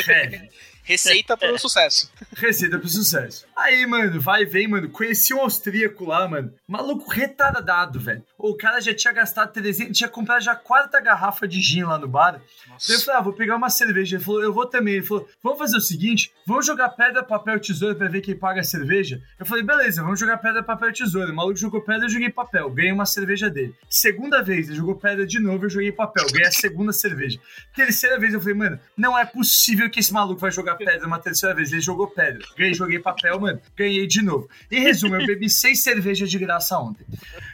heavy. 0.07 0.49
Receita 0.89 1.37
pro 1.37 1.55
sucesso. 1.59 2.11
Receita 2.35 2.79
pro 2.79 2.89
sucesso. 2.89 3.45
Aí, 3.55 3.85
mano, 3.85 4.19
vai 4.19 4.41
e 4.41 4.45
vem, 4.45 4.67
mano. 4.67 4.89
Conheci 4.89 5.35
um 5.35 5.41
austríaco 5.41 6.03
lá, 6.03 6.27
mano. 6.27 6.51
Maluco 6.67 7.11
retardado, 7.11 7.99
velho. 7.99 8.23
O 8.35 8.55
cara 8.55 8.81
já 8.81 8.91
tinha 8.91 9.13
gastado 9.13 9.53
300, 9.53 9.95
tinha 9.95 10.09
comprado 10.09 10.41
já 10.41 10.53
a 10.53 10.55
quarta 10.55 10.99
garrafa 10.99 11.47
de 11.47 11.61
gin 11.61 11.83
lá 11.83 11.99
no 11.99 12.07
bar. 12.07 12.41
Então 12.65 12.95
eu 12.95 13.01
falei, 13.01 13.19
ah, 13.19 13.21
vou 13.21 13.33
pegar 13.33 13.55
uma 13.55 13.69
cerveja. 13.69 14.15
Ele 14.15 14.23
falou, 14.23 14.41
eu 14.41 14.51
vou 14.51 14.65
também. 14.65 14.95
Ele 14.95 15.05
falou, 15.05 15.29
vamos 15.43 15.59
fazer 15.59 15.77
o 15.77 15.81
seguinte, 15.81 16.31
vamos 16.47 16.65
jogar 16.65 16.89
pedra, 16.89 17.21
papel, 17.21 17.59
tesoura 17.59 17.93
pra 17.93 18.07
ver 18.07 18.21
quem 18.21 18.35
paga 18.35 18.61
a 18.61 18.63
cerveja. 18.63 19.21
Eu 19.39 19.45
falei, 19.45 19.63
beleza, 19.63 20.01
vamos 20.01 20.19
jogar 20.19 20.37
pedra, 20.37 20.63
papel, 20.63 20.91
tesoura. 20.91 21.31
O 21.31 21.35
maluco 21.35 21.57
jogou 21.57 21.81
pedra, 21.81 22.05
eu 22.05 22.09
joguei 22.09 22.31
papel. 22.31 22.67
Ganhei 22.71 22.91
uma 22.91 23.05
cerveja 23.05 23.47
dele. 23.47 23.75
Segunda 23.87 24.41
vez, 24.41 24.67
ele 24.67 24.77
jogou 24.77 24.95
pedra 24.95 25.27
de 25.27 25.39
novo, 25.39 25.65
eu 25.65 25.69
joguei 25.69 25.91
papel. 25.91 26.25
Ganhei 26.31 26.47
a 26.47 26.51
segunda 26.51 26.91
cerveja. 26.91 27.39
Terceira 27.75 28.17
vez, 28.17 28.33
eu 28.33 28.39
falei, 28.39 28.55
mano, 28.55 28.79
não 28.97 29.15
é 29.15 29.23
possível 29.23 29.87
que 29.87 29.99
esse 29.99 30.11
maluco 30.11 30.39
vai 30.39 30.49
jogar 30.49 30.78
pedra 30.85 31.05
uma 31.07 31.19
terceira 31.19 31.53
vez. 31.53 31.71
Ele 31.71 31.81
jogou 31.81 32.07
pedra. 32.07 32.45
Ganhei, 32.57 32.73
joguei 32.73 32.99
papel, 32.99 33.39
mano. 33.39 33.61
Ganhei 33.75 34.07
de 34.07 34.21
novo. 34.21 34.49
Em 34.71 34.81
resumo, 34.81 35.15
eu 35.15 35.25
bebi 35.27 35.49
seis 35.49 35.83
cervejas 35.83 36.29
de 36.31 36.39
graça 36.39 36.77
ontem. 36.79 37.05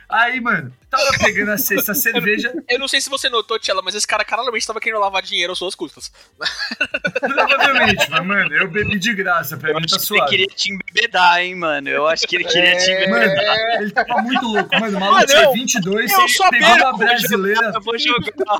Aí, 0.07 0.39
mano, 0.39 0.71
tava 0.89 1.09
pegando 1.17 1.51
a 1.51 1.57
sexta 1.57 1.93
cerveja. 1.95 2.53
Eu 2.69 2.77
não 2.79 2.88
sei 2.88 3.01
se 3.01 3.09
você 3.09 3.27
notou, 3.27 3.57
Tchela, 3.59 3.81
mas 3.83 3.95
esse 3.95 4.07
cara 4.07 4.23
claramente 4.23 4.65
tava 4.65 4.79
querendo 4.79 4.99
lavar 5.01 5.21
dinheiro 5.23 5.51
às 5.53 5.57
suas 5.57 5.73
custas. 5.75 6.11
Provavelmente, 7.19 8.09
mas, 8.09 8.25
mano, 8.25 8.53
eu 8.55 8.69
bebi 8.69 8.99
de 8.99 9.13
graça, 9.13 9.57
pra 9.57 9.71
Eu 9.71 9.75
mim 9.75 9.85
tá 9.88 9.95
acho 9.95 10.07
que 10.07 10.13
ele 10.13 10.19
suave. 10.19 10.29
queria 10.31 10.47
te 10.47 10.71
embebedar, 10.71 11.39
hein, 11.41 11.55
mano. 11.55 11.89
Eu 11.89 12.07
acho 12.07 12.27
que 12.27 12.35
ele 12.35 12.43
queria 12.45 12.77
te 12.77 12.91
embebedar. 12.91 13.57
Mano, 13.57 13.81
ele 13.81 13.91
tava 13.91 14.21
muito 14.21 14.45
louco. 14.47 14.79
Mano, 14.79 14.97
o 14.97 14.99
maluco 14.99 15.21
Ah, 15.21 15.25
tinha 15.25 15.41
não. 15.43 15.53
22, 15.53 16.11
Eu 16.11 16.29
só 16.29 16.49
pegou 16.49 16.69
uma 16.75 16.97
brasileira. 16.97 17.71
Eu 17.73 17.81
vou 17.81 17.97
jogar. 17.97 18.57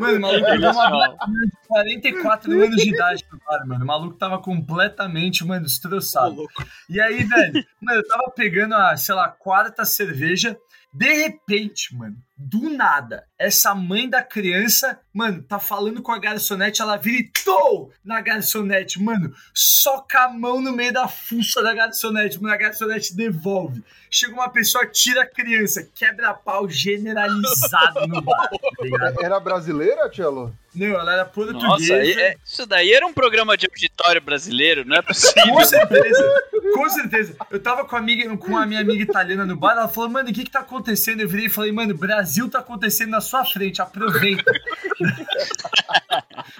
Mano, 0.00 0.16
o 0.16 0.20
maluco 0.20 0.50
uma 0.50 0.90
brasileira 0.90 1.16
de 1.46 1.68
44 1.68 2.52
anos 2.52 2.76
de 2.76 2.88
idade 2.90 3.24
no 3.30 3.38
bar, 3.38 3.66
mano. 3.66 3.84
O 3.84 3.86
maluco 3.86 4.16
tava 4.16 4.38
completamente, 4.38 5.44
mano, 5.44 5.64
destroçado. 5.64 6.46
E 6.88 7.00
aí, 7.00 7.24
velho, 7.24 7.64
mano, 7.80 8.00
eu 8.00 8.06
tava 8.06 8.30
pegando 8.30 8.74
a, 8.74 8.96
sei 8.96 9.14
lá, 9.14 9.28
quarta 9.28 9.84
cerveja. 9.84 10.58
De 10.92 11.10
repente, 11.10 11.96
mano, 11.96 12.16
do 12.36 12.68
nada, 12.68 13.26
essa 13.38 13.74
mãe 13.74 14.08
da 14.08 14.22
criança, 14.22 15.00
mano, 15.12 15.42
tá 15.42 15.58
falando 15.58 16.02
com 16.02 16.12
a 16.12 16.18
garçonete, 16.18 16.82
ela 16.82 16.98
vira 16.98 17.26
tou 17.42 17.90
na 18.04 18.20
garçonete, 18.20 19.02
mano, 19.02 19.34
soca 19.54 20.24
a 20.24 20.28
mão 20.28 20.60
no 20.60 20.70
meio 20.70 20.92
da 20.92 21.08
fuça 21.08 21.62
da 21.62 21.72
garçonete, 21.72 22.40
mano, 22.42 22.54
a 22.54 22.58
garçonete 22.58 23.16
devolve. 23.16 23.82
Chega 24.10 24.34
uma 24.34 24.50
pessoa, 24.50 24.86
tira 24.86 25.22
a 25.22 25.26
criança, 25.26 25.88
quebra 25.94 26.34
pau 26.34 26.68
generalizado 26.68 28.06
no 28.06 28.20
bar, 28.20 28.50
tá? 28.50 29.14
Era 29.22 29.40
brasileira, 29.40 30.10
Tchelo? 30.10 30.54
Não, 30.74 30.86
ela 30.86 31.12
era 31.12 31.24
portuguesa. 31.26 31.66
Nossa, 31.66 31.92
é- 31.94 32.36
isso 32.44 32.66
daí 32.66 32.92
era 32.92 33.06
um 33.06 33.12
programa 33.12 33.56
de 33.56 33.66
auditório 33.66 34.20
brasileiro, 34.20 34.84
não 34.86 34.96
é 34.96 35.02
possível. 35.02 35.52
Com 35.52 35.64
certeza, 35.64 36.42
com 36.74 36.88
certeza. 36.88 37.36
Eu 37.50 37.60
tava 37.60 37.84
com 37.84 37.94
a, 37.94 37.98
amiga, 37.98 38.36
com 38.38 38.56
a 38.56 38.64
minha 38.64 38.80
amiga 38.80 39.02
italiana 39.02 39.44
no 39.44 39.56
bar, 39.56 39.72
ela 39.72 39.88
falou, 39.88 40.08
mano, 40.08 40.30
o 40.30 40.32
que 40.32 40.44
que 40.44 40.50
tá 40.50 40.60
acontecendo? 40.60 41.20
Eu 41.20 41.28
virei 41.28 41.46
e 41.46 41.50
falei, 41.50 41.72
mano, 41.72 41.94
Brasil 41.94 42.48
tá 42.48 42.60
acontecendo 42.60 43.10
na 43.10 43.20
sua 43.20 43.44
frente, 43.44 43.82
aproveita. 43.82 44.50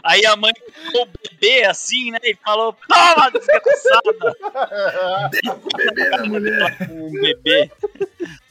Aí 0.02 0.24
a 0.26 0.36
mãe 0.36 0.52
o 0.94 1.06
bebê 1.06 1.64
assim, 1.64 2.10
né? 2.10 2.18
E 2.22 2.36
falou: 2.44 2.76
Toma, 2.88 3.30
desgraçada! 3.30 4.34
Bebê 5.76 6.10
da 6.10 6.24
mulher. 6.24 6.76
Um 6.90 7.10
bebê. 7.12 7.70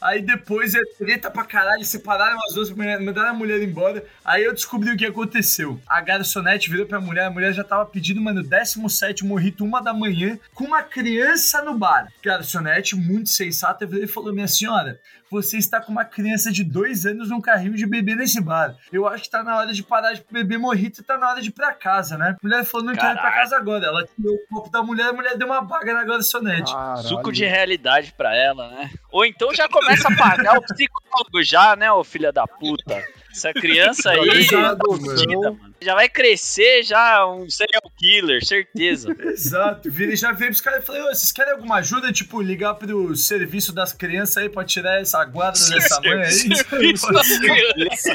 Aí 0.02 0.20
depois 0.20 0.74
é 0.74 0.80
treta 0.98 1.30
pra 1.30 1.46
caralho, 1.46 1.86
separaram 1.86 2.38
as 2.48 2.56
duas 2.56 2.72
mandaram 2.72 3.30
a 3.30 3.34
mulher 3.34 3.62
embora. 3.62 4.04
Aí 4.26 4.44
eu 4.44 4.52
descobri 4.52 4.90
o 4.90 4.98
que 4.98 5.06
aconteceu. 5.06 5.80
A 5.88 6.02
garçonete 6.02 6.72
virou 6.72 6.88
pra 6.88 7.00
mulher, 7.00 7.26
a 7.26 7.30
mulher 7.30 7.54
já 7.54 7.64
tava 7.64 7.86
pedindo, 7.86 8.20
mano, 8.20 8.42
17 8.42 9.24
morrito, 9.24 9.64
uma 9.64 9.80
da 9.80 9.94
manhã, 9.94 10.40
com 10.56 10.64
uma 10.64 10.82
criança 10.82 11.62
no 11.62 11.78
bar. 11.78 12.12
Garçonete, 12.24 12.96
muito 12.96 13.30
sensata, 13.30 13.86
virou 13.86 14.04
e 14.04 14.08
falou: 14.08 14.34
Minha 14.34 14.48
senhora, 14.48 15.00
você 15.32 15.58
está 15.58 15.80
com 15.80 15.94
uma 15.94 16.04
criança 16.04 16.52
de 16.52 16.62
dois 16.64 17.06
anos 17.06 17.30
num 17.30 17.40
carrinho 17.40 17.74
de 17.74 17.86
bebê 17.86 18.16
nesse 18.16 18.42
bar. 18.42 18.76
Eu 18.92 19.08
acho 19.08 19.24
que 19.24 19.30
tá 19.30 19.42
na 19.42 19.58
hora 19.58 19.72
de 19.72 19.82
parar 19.82 20.12
de 20.12 20.24
beber 20.30 20.60
morrito 20.60 21.00
e 21.00 21.04
tá 21.04 21.18
na 21.18 21.30
hora 21.30 21.42
de 21.42 21.48
ir 21.48 21.54
pra 21.54 21.74
casa, 21.74 22.18
né? 22.18 22.36
A 22.38 22.46
mulher 22.46 22.66
falou: 22.66 22.88
Não 22.88 22.94
quero 22.94 23.14
ir 23.18 23.22
pra 23.22 23.32
casa 23.32 23.56
agora. 23.56 23.86
Ela 23.86 24.06
tirou 24.06 24.36
o 24.36 24.48
copo 24.50 24.70
da 24.70 24.84
mulher, 24.84 25.08
a 25.08 25.14
mulher 25.14 25.38
deu 25.38 25.48
uma 25.48 25.62
baga 25.62 25.94
na 25.94 26.04
garçonete. 26.04 26.74
Caralho. 26.74 27.08
Suco 27.08 27.32
de 27.32 27.46
realidade 27.46 28.14
pra 28.18 28.36
ela, 28.36 28.70
né? 28.72 28.92
Ou 29.10 29.26
então 29.26 29.54
já 29.54 29.70
começa 29.70 30.10
a 30.10 30.16
pagar 30.18 30.58
o 30.58 30.62
psicólogo 30.62 31.42
já, 31.42 31.76
né, 31.78 31.90
ô 31.92 32.04
filha 32.04 32.32
da 32.34 32.46
puta? 32.46 33.02
Essa 33.32 33.54
criança 33.54 34.12
aí 34.12 34.46
fudida, 34.46 35.52
mano. 35.52 35.72
Já 35.82 35.96
vai 35.96 36.08
crescer 36.08 36.84
já 36.84 37.26
um 37.26 37.50
serial 37.50 37.82
killer, 37.98 38.46
certeza. 38.46 39.16
Exato, 39.32 39.90
vira 39.90 40.14
e 40.14 40.16
já 40.16 40.32
veio 40.32 40.52
pros 40.52 40.62
caras 40.62 40.84
e 40.84 40.86
falei, 40.86 41.02
ô, 41.02 41.06
vocês 41.06 41.32
querem 41.32 41.54
alguma 41.54 41.78
ajuda? 41.78 42.12
Tipo, 42.12 42.42
ligar 42.42 42.76
pro 42.76 43.16
serviço 43.16 43.74
das 43.74 43.92
crianças 43.92 44.38
aí 44.38 44.50
pra 44.50 44.64
tirar 44.64 45.02
essa 45.02 45.24
guarda 45.26 45.60
dessa 45.70 46.00
mãe 46.02 46.22
aí? 46.22 46.32
Serviço 46.32 47.12
das 47.12 47.40
crianças. 47.40 48.06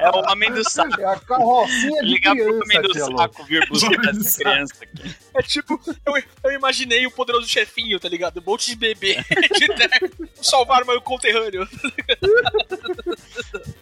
É 0.00 0.10
o 0.10 0.30
homem 0.30 0.52
do 0.52 0.68
saco. 0.68 1.00
É 1.00 1.06
a 1.06 1.18
carrocinha 1.20 2.02
de 2.02 2.08
Ligar 2.08 2.36
pro 2.36 2.54
homem 2.56 2.82
criança, 2.82 3.10
do 3.10 3.16
saco 3.18 3.44
vir 3.44 3.68
buscar 3.68 4.10
essa 4.10 4.38
criança 4.38 4.74
aqui. 4.82 5.14
É 5.34 5.42
tipo, 5.42 5.80
eu, 6.04 6.22
eu 6.44 6.52
imaginei 6.52 7.06
o 7.06 7.10
poderoso 7.10 7.48
chefinho, 7.48 7.98
tá 7.98 8.08
ligado? 8.08 8.40
Um 8.40 8.50
monte 8.50 8.70
de 8.70 8.76
bebê 8.76 9.16
de 9.58 9.68
terno, 9.68 10.28
salvar 10.42 10.84
meu 10.84 11.00
conterrâneo. 11.00 11.66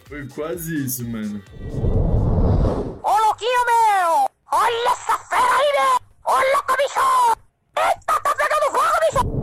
Foi 0.09 0.27
quase 0.27 0.85
isso, 0.85 1.07
mano. 1.07 1.39
Ô, 3.03 3.17
louquinho 3.27 3.65
meu! 3.67 4.27
Olha 4.51 4.89
essa 4.89 5.15
fera 5.19 5.55
aí, 5.55 5.71
né? 5.77 5.99
Ô, 6.25 6.31
louco, 6.33 6.75
bicho! 6.77 7.37
Eita, 7.77 8.19
tá 8.19 8.35
pegando 8.35 8.71
fogo, 8.71 8.97
bicho! 9.05 9.38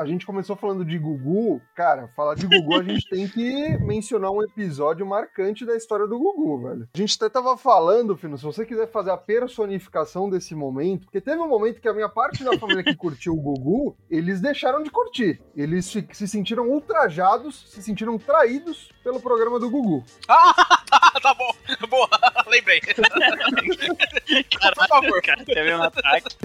A 0.00 0.06
gente 0.06 0.24
começou 0.24 0.56
falando 0.56 0.82
de 0.82 0.98
Gugu. 0.98 1.60
Cara, 1.74 2.08
falar 2.16 2.34
de 2.34 2.46
Gugu, 2.46 2.74
a 2.74 2.82
gente 2.82 3.06
tem 3.10 3.28
que 3.28 3.76
mencionar 3.84 4.30
um 4.30 4.42
episódio 4.42 5.04
marcante 5.04 5.66
da 5.66 5.76
história 5.76 6.06
do 6.06 6.18
Gugu, 6.18 6.62
velho. 6.62 6.88
A 6.94 6.96
gente 6.96 7.16
até 7.16 7.28
tava 7.28 7.54
falando, 7.58 8.16
Fino, 8.16 8.38
se 8.38 8.44
você 8.44 8.64
quiser 8.64 8.90
fazer 8.90 9.10
a 9.10 9.18
personificação 9.18 10.30
desse 10.30 10.54
momento, 10.54 11.04
porque 11.04 11.20
teve 11.20 11.38
um 11.38 11.46
momento 11.46 11.82
que 11.82 11.88
a 11.88 11.92
minha 11.92 12.08
parte 12.08 12.42
da 12.42 12.58
família 12.58 12.82
que 12.82 12.96
curtiu 12.96 13.34
o 13.34 13.42
Gugu, 13.42 13.94
eles 14.08 14.40
deixaram 14.40 14.82
de 14.82 14.90
curtir. 14.90 15.38
Eles 15.54 15.84
se 15.84 16.26
sentiram 16.26 16.70
ultrajados, 16.70 17.70
se 17.70 17.82
sentiram 17.82 18.16
traídos 18.16 18.90
pelo 19.04 19.20
programa 19.20 19.60
do 19.60 19.68
Gugu. 19.68 20.02
Ah, 20.26 20.79
tá, 21.20 21.34
tá 21.34 21.34
bom. 21.34 21.54
Boa, 21.88 22.08
lembrei. 22.48 22.80
Caralho, 22.80 24.74
Por 24.74 24.88
favor. 24.88 25.22
cara, 25.22 25.44
teve 25.44 25.74
um 25.74 25.82
ataque. 25.82 26.36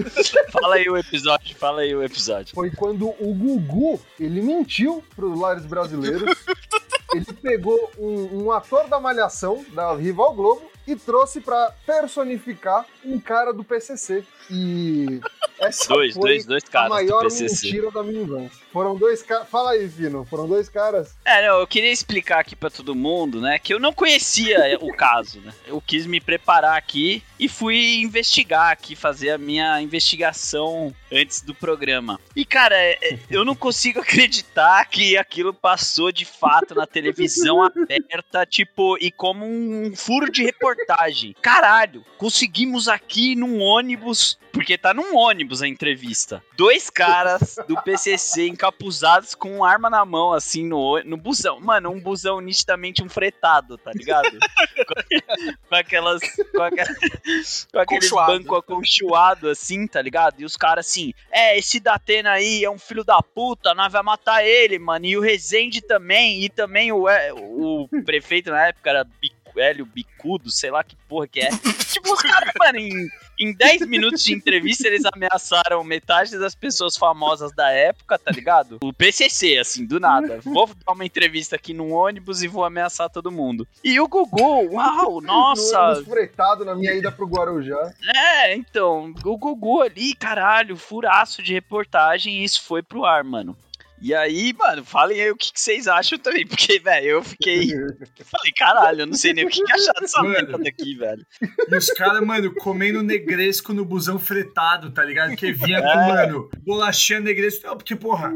Fala 0.50 0.74
aí 0.76 0.88
o 0.88 0.96
episódio, 0.96 1.56
fala 1.56 1.80
aí 1.82 1.94
o 1.94 2.02
episódio. 2.02 2.54
Foi 2.54 2.70
quando 2.70 3.08
o 3.08 3.34
Gugu, 3.34 4.00
ele 4.18 4.40
mentiu 4.40 5.02
pros 5.14 5.38
lares 5.38 5.66
brasileiros. 5.66 6.36
ele 7.14 7.26
pegou 7.42 7.90
um, 7.98 8.44
um 8.44 8.52
ator 8.52 8.88
da 8.88 8.98
Malhação, 9.00 9.64
da 9.70 9.94
Rival 9.94 10.34
Globo, 10.34 10.70
e 10.86 10.94
trouxe 10.94 11.40
pra 11.40 11.72
personificar 11.84 12.86
um 13.06 13.20
cara 13.20 13.52
do 13.52 13.62
PCC. 13.64 14.24
E 14.50 15.20
essa 15.58 15.88
Dois, 15.88 16.14
foi 16.14 16.22
dois, 16.22 16.44
dois 16.46 16.64
a 16.64 16.70
caras 16.70 16.88
do 16.88 16.94
maior 16.94 17.22
PCC. 17.22 17.66
mentira 17.66 17.90
da 17.90 18.02
minha 18.02 18.22
infância. 18.22 18.66
Foram 18.72 18.96
dois 18.96 19.22
caras... 19.22 19.48
Fala 19.48 19.70
aí, 19.72 19.88
Fino. 19.88 20.24
Foram 20.24 20.46
dois 20.46 20.68
caras... 20.68 21.16
É, 21.24 21.46
não, 21.48 21.58
eu 21.60 21.66
queria 21.66 21.90
explicar 21.90 22.40
aqui 22.40 22.54
pra 22.54 22.68
todo 22.70 22.94
mundo, 22.94 23.40
né, 23.40 23.58
que 23.58 23.72
eu 23.74 23.80
não 23.80 23.92
conhecia 23.92 24.78
o 24.82 24.92
caso, 24.94 25.40
né? 25.40 25.52
Eu 25.66 25.80
quis 25.80 26.06
me 26.06 26.20
preparar 26.20 26.76
aqui 26.76 27.22
e 27.38 27.48
fui 27.48 27.96
investigar 28.00 28.70
aqui, 28.70 28.94
fazer 28.94 29.30
a 29.30 29.38
minha 29.38 29.80
investigação 29.80 30.94
antes 31.12 31.40
do 31.40 31.54
programa. 31.54 32.20
E, 32.34 32.44
cara, 32.44 32.76
é- 32.76 32.98
é- 33.02 33.18
eu 33.30 33.44
não 33.44 33.54
consigo 33.54 34.00
acreditar 34.00 34.84
que 34.86 35.16
aquilo 35.16 35.52
passou 35.54 36.12
de 36.12 36.24
fato 36.24 36.74
na 36.74 36.86
televisão 36.86 37.62
aberta, 37.62 38.44
tipo, 38.46 38.96
e 39.00 39.10
como 39.10 39.44
um 39.44 39.94
furo 39.96 40.30
de 40.30 40.44
reportagem. 40.44 41.34
Caralho, 41.40 42.04
conseguimos 42.18 42.88
aqui 42.96 43.36
num 43.36 43.60
ônibus, 43.60 44.38
porque 44.52 44.76
tá 44.76 44.92
num 44.92 45.16
ônibus 45.16 45.62
a 45.62 45.68
entrevista. 45.68 46.42
Dois 46.56 46.90
caras 46.90 47.56
do 47.68 47.80
PCC 47.82 48.48
encapuzados 48.48 49.34
com 49.34 49.64
arma 49.64 49.88
na 49.88 50.04
mão, 50.04 50.32
assim, 50.32 50.66
no, 50.66 51.00
no 51.04 51.16
busão. 51.16 51.60
Mano, 51.60 51.90
um 51.90 52.00
busão 52.00 52.40
nitidamente 52.40 53.02
um 53.02 53.08
fretado, 53.08 53.78
tá 53.78 53.92
ligado? 53.94 54.30
com, 54.30 55.44
com 55.68 55.74
aquelas. 55.74 56.20
Com, 56.54 56.62
aquela, 56.62 56.94
com 57.72 57.78
aqueles 57.78 58.10
bancos 58.10 58.58
acolchoados, 58.58 59.50
assim, 59.50 59.86
tá 59.86 60.00
ligado? 60.00 60.40
E 60.40 60.44
os 60.44 60.56
caras 60.56 60.86
assim, 60.86 61.12
é, 61.30 61.58
esse 61.58 61.78
Datena 61.78 62.32
aí 62.32 62.64
é 62.64 62.70
um 62.70 62.78
filho 62.78 63.04
da 63.04 63.20
puta, 63.22 63.74
nós 63.74 63.92
vai 63.92 64.02
matar 64.02 64.44
ele, 64.44 64.78
mano. 64.78 65.06
E 65.06 65.16
o 65.16 65.20
Rezende 65.20 65.80
também, 65.80 66.42
e 66.42 66.48
também 66.48 66.90
o, 66.92 67.08
é, 67.08 67.32
o 67.32 67.88
prefeito 68.04 68.50
na 68.50 68.68
época 68.68 68.90
era 68.90 69.06
Hélio 69.60 69.86
Bicudo, 69.86 70.50
sei 70.50 70.70
lá 70.70 70.82
que 70.84 70.96
porra 71.08 71.26
que 71.26 71.40
é. 71.40 71.48
tipo, 71.90 72.12
os 72.12 72.22
caras, 72.22 72.52
mano, 72.58 72.78
em, 72.78 73.08
em 73.38 73.52
10 73.54 73.86
minutos 73.86 74.22
de 74.22 74.34
entrevista 74.34 74.86
eles 74.86 75.02
ameaçaram 75.12 75.82
metade 75.84 76.38
das 76.38 76.54
pessoas 76.54 76.96
famosas 76.96 77.52
da 77.52 77.70
época, 77.70 78.18
tá 78.18 78.30
ligado? 78.30 78.78
O 78.82 78.92
PCC, 78.92 79.58
assim, 79.58 79.84
do 79.84 80.00
nada. 80.00 80.40
Vou 80.42 80.66
dar 80.66 80.92
uma 80.92 81.04
entrevista 81.04 81.56
aqui 81.56 81.72
num 81.72 81.92
ônibus 81.92 82.42
e 82.42 82.48
vou 82.48 82.64
ameaçar 82.64 83.10
todo 83.10 83.30
mundo. 83.30 83.66
E 83.82 84.00
o 84.00 84.08
Gugu, 84.08 84.74
uau, 84.74 85.20
No 85.20 85.26
nossa, 85.26 85.80
ônibus 85.80 86.08
fretado 86.08 86.64
na 86.64 86.74
minha 86.74 86.94
ida 86.94 87.10
pro 87.12 87.26
Guarujá. 87.26 87.92
é, 88.14 88.54
então, 88.54 89.14
o 89.24 89.36
Gugu 89.36 89.82
ali, 89.82 90.14
caralho, 90.14 90.76
furaço 90.76 91.42
de 91.42 91.52
reportagem 91.52 92.38
e 92.38 92.44
isso 92.44 92.62
foi 92.62 92.82
pro 92.82 93.04
ar, 93.04 93.22
mano. 93.24 93.56
E 94.00 94.14
aí, 94.14 94.52
mano, 94.52 94.84
falem 94.84 95.20
aí 95.22 95.30
o 95.30 95.36
que, 95.36 95.52
que 95.52 95.60
vocês 95.60 95.88
acham 95.88 96.18
também, 96.18 96.44
porque, 96.48 96.78
velho, 96.78 97.06
eu 97.06 97.22
fiquei. 97.24 97.68
Falei, 97.70 98.52
caralho, 98.56 99.00
eu 99.00 99.06
não 99.06 99.14
sei 99.14 99.32
nem 99.32 99.46
o 99.46 99.48
que, 99.48 99.62
que 99.62 99.72
achar 99.72 99.92
dessa 100.00 100.22
merda 100.22 100.58
daqui, 100.58 100.94
velho. 100.94 101.26
E 101.68 101.76
os 101.76 101.86
caras, 101.90 102.20
mano, 102.24 102.54
comendo 102.56 103.02
negresco 103.02 103.72
no 103.72 103.84
busão 103.84 104.18
fretado, 104.18 104.90
tá 104.90 105.02
ligado? 105.02 105.34
Que 105.34 105.52
vinha 105.52 105.80
com, 105.80 105.88
É. 105.88 106.08
mano, 106.08 106.50
bolachinha 106.58 107.20
negresco. 107.20 107.66
Não, 107.66 107.76
porque, 107.76 107.96
porra, 107.96 108.32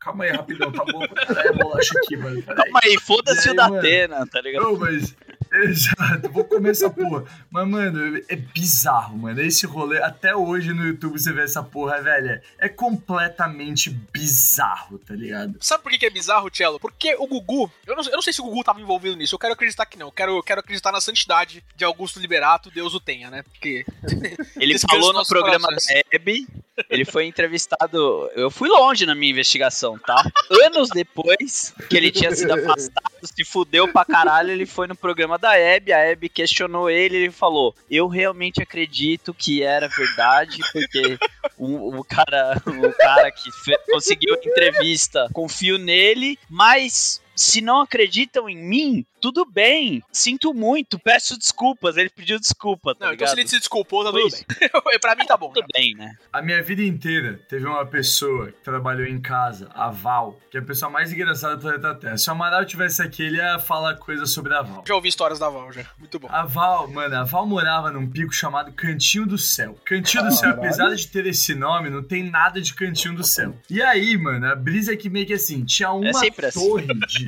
calma 0.00 0.24
aí, 0.24 0.30
rapidão, 0.32 0.72
tá 0.72 0.84
bom 0.84 1.06
pra 1.06 1.26
caralho 1.26 1.50
a 1.50 1.52
bolacha 1.52 1.98
aqui, 1.98 2.16
mano. 2.16 2.42
Calma 2.42 2.80
aí, 2.82 2.98
foda-se 3.00 3.50
o 3.50 3.54
da 3.54 3.68
mano? 3.68 3.78
Atena, 3.78 4.26
tá 4.26 4.40
ligado? 4.40 4.64
Não, 4.64 4.76
mas. 4.78 5.14
Exato, 5.62 6.28
vou 6.30 6.44
comer 6.44 6.70
essa 6.70 6.90
porra. 6.90 7.24
Mas, 7.50 7.68
mano, 7.68 8.20
é 8.28 8.36
bizarro, 8.36 9.16
mano. 9.16 9.40
Esse 9.40 9.66
rolê, 9.66 10.02
até 10.02 10.34
hoje 10.34 10.72
no 10.72 10.84
YouTube 10.84 11.18
você 11.18 11.32
vê 11.32 11.42
essa 11.42 11.62
porra, 11.62 12.02
velho. 12.02 12.40
É 12.58 12.68
completamente 12.68 13.90
bizarro, 13.90 14.98
tá 14.98 15.14
ligado? 15.14 15.56
Sabe 15.60 15.82
por 15.82 15.92
que, 15.92 16.06
é 16.06 16.10
bizarro, 16.10 16.50
Cello? 16.52 16.80
Porque 16.80 17.14
o 17.18 17.26
Gugu, 17.26 17.70
eu 17.86 17.94
não, 17.94 18.04
eu 18.04 18.12
não 18.12 18.22
sei 18.22 18.32
se 18.32 18.40
o 18.40 18.44
Gugu 18.44 18.64
tava 18.64 18.80
envolvido 18.80 19.16
nisso, 19.16 19.34
eu 19.34 19.38
quero 19.38 19.52
acreditar 19.52 19.86
que 19.86 19.98
não. 19.98 20.08
Eu 20.08 20.12
quero, 20.12 20.36
eu 20.36 20.42
quero 20.42 20.60
acreditar 20.60 20.90
na 20.90 21.00
santidade 21.00 21.64
de 21.76 21.84
Augusto 21.84 22.18
Liberato, 22.18 22.70
Deus 22.70 22.94
o 22.94 23.00
tenha, 23.00 23.30
né? 23.30 23.42
Porque. 23.42 23.84
Ele 24.56 24.78
falou 24.78 25.12
no 25.12 25.24
programa 25.26 25.68
corações. 25.68 25.86
da 25.86 26.16
Hebe, 26.16 26.46
ele 26.90 27.04
foi 27.04 27.26
entrevistado. 27.26 28.30
Eu 28.34 28.50
fui 28.50 28.68
longe 28.68 29.06
na 29.06 29.14
minha 29.14 29.30
investigação, 29.30 29.98
tá? 29.98 30.22
Anos 30.64 30.88
depois 30.90 31.74
que 31.88 31.96
ele 31.96 32.10
tinha 32.10 32.34
sido 32.34 32.52
afastado, 32.52 33.12
se 33.22 33.44
fudeu 33.44 33.88
pra 33.92 34.04
caralho, 34.04 34.50
ele 34.50 34.66
foi 34.66 34.86
no 34.86 34.96
programa 34.96 35.38
da 35.38 35.43
Hebe, 35.52 35.92
a 35.92 35.98
Hebe 35.98 36.28
questionou 36.28 36.88
ele, 36.88 37.16
ele 37.16 37.30
falou: 37.30 37.74
Eu 37.90 38.08
realmente 38.08 38.62
acredito 38.62 39.34
que 39.34 39.62
era 39.62 39.88
verdade, 39.88 40.58
porque 40.72 41.18
o, 41.56 41.98
o 41.98 42.04
cara, 42.04 42.60
o 42.66 42.92
cara 42.96 43.30
que 43.30 43.50
conseguiu 43.90 44.34
a 44.34 44.38
entrevista, 44.38 45.28
confio 45.32 45.78
nele, 45.78 46.38
mas. 46.48 47.22
Se 47.34 47.60
não 47.60 47.80
acreditam 47.80 48.48
em 48.48 48.56
mim, 48.56 49.06
tudo 49.20 49.46
bem. 49.46 50.02
Sinto 50.12 50.52
muito, 50.52 50.98
peço 50.98 51.38
desculpas. 51.38 51.96
Ele 51.96 52.10
pediu 52.10 52.38
desculpa, 52.38 52.94
tá 52.94 53.06
Não, 53.06 53.14
então 53.14 53.26
se 53.26 53.34
ele 53.34 53.48
se 53.48 53.58
desculpou, 53.58 54.04
tá 54.04 54.10
Foi 54.10 54.22
tudo 54.22 54.84
bem. 54.84 54.98
pra 55.00 55.16
mim 55.16 55.24
tá 55.24 55.36
bom. 55.36 55.50
Tudo 55.50 55.66
bem, 55.72 55.94
né? 55.94 56.14
A 56.32 56.42
minha 56.42 56.62
vida 56.62 56.82
inteira 56.82 57.40
teve 57.48 57.66
uma 57.66 57.86
pessoa 57.86 58.48
que 58.48 58.62
trabalhou 58.62 59.06
em 59.06 59.20
casa, 59.20 59.70
a 59.74 59.90
Val, 59.90 60.38
que 60.50 60.58
é 60.58 60.60
a 60.60 60.62
pessoa 60.62 60.90
mais 60.90 61.12
engraçada 61.12 61.56
do 61.56 61.62
planeta 61.62 61.94
Terra. 61.94 62.18
Se 62.18 62.28
o 62.28 62.32
Amaral 62.32 62.66
tivesse 62.66 63.00
aqui, 63.00 63.22
ele 63.22 63.38
ia 63.38 63.58
falar 63.58 63.96
coisa 63.96 64.26
sobre 64.26 64.54
a 64.54 64.60
Val. 64.60 64.84
Já 64.86 64.94
ouvi 64.94 65.08
histórias 65.08 65.38
da 65.38 65.48
Val, 65.48 65.72
já. 65.72 65.86
Muito 65.98 66.18
bom. 66.18 66.28
A 66.30 66.44
Val, 66.44 66.86
mano, 66.88 67.16
a 67.16 67.24
Val 67.24 67.46
morava 67.46 67.90
num 67.90 68.06
pico 68.06 68.32
chamado 68.32 68.72
Cantinho 68.72 69.26
do 69.26 69.38
Céu. 69.38 69.78
Cantinho 69.86 70.24
do 70.24 70.32
Céu, 70.32 70.50
Caralho. 70.50 70.68
apesar 70.68 70.94
de 70.94 71.08
ter 71.08 71.26
esse 71.26 71.54
nome, 71.54 71.88
não 71.88 72.02
tem 72.02 72.22
nada 72.30 72.60
de 72.60 72.74
Cantinho 72.74 73.14
do 73.14 73.24
Céu. 73.24 73.54
E 73.70 73.80
aí, 73.80 74.18
mano, 74.18 74.46
a 74.46 74.54
brisa 74.54 74.92
é 74.92 74.96
que 74.96 75.08
meio 75.08 75.26
que 75.26 75.32
assim, 75.32 75.64
tinha 75.64 75.90
uma 75.90 76.12
sempre 76.12 76.46
assim. 76.46 76.60
torre 76.60 76.86
de. 76.86 77.23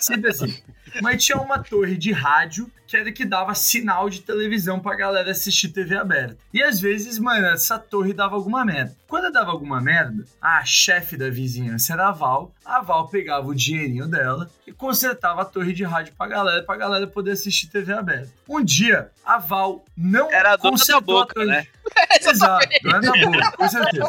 Sempre 0.00 0.30
assim. 0.30 0.62
Mas 1.02 1.24
tinha 1.24 1.38
uma 1.38 1.58
torre 1.58 1.96
de 1.96 2.12
rádio 2.12 2.70
que 2.86 2.96
era 2.96 3.10
que 3.12 3.24
dava 3.24 3.54
sinal 3.54 4.08
de 4.08 4.20
televisão 4.20 4.78
pra 4.78 4.94
galera 4.96 5.30
assistir 5.30 5.68
TV 5.68 5.96
aberta. 5.96 6.36
E 6.52 6.62
às 6.62 6.80
vezes, 6.80 7.18
mano, 7.18 7.46
essa 7.46 7.78
torre 7.78 8.12
dava 8.12 8.34
alguma 8.36 8.64
merda. 8.64 8.94
Quando 9.08 9.30
dava 9.32 9.50
alguma 9.50 9.80
merda, 9.80 10.24
a 10.40 10.64
chefe 10.64 11.16
da 11.16 11.28
vizinhança 11.30 11.92
era 11.92 12.08
a 12.08 12.12
Val. 12.12 12.52
A 12.64 12.80
Val 12.80 13.08
pegava 13.08 13.46
o 13.46 13.54
dinheirinho 13.54 14.08
dela 14.08 14.50
e 14.66 14.72
consertava 14.72 15.42
a 15.42 15.44
torre 15.44 15.72
de 15.72 15.84
rádio 15.84 16.14
pra 16.16 16.26
galera, 16.26 16.62
pra 16.62 16.76
galera 16.76 17.06
poder 17.06 17.32
assistir 17.32 17.68
TV 17.68 17.92
aberta. 17.92 18.30
Um 18.48 18.62
dia, 18.64 19.10
a 19.24 19.38
Val 19.38 19.84
não 19.96 20.30
Era 20.32 20.52
a 20.54 20.56
dona 20.56 20.76
da 20.86 21.00
boca, 21.00 21.34
torre. 21.34 21.46
né? 21.46 21.66
Exato, 22.20 22.68
dona 22.82 23.00
da 23.00 23.12
boca, 23.12 23.52
com 23.56 23.68
certeza. 23.68 24.08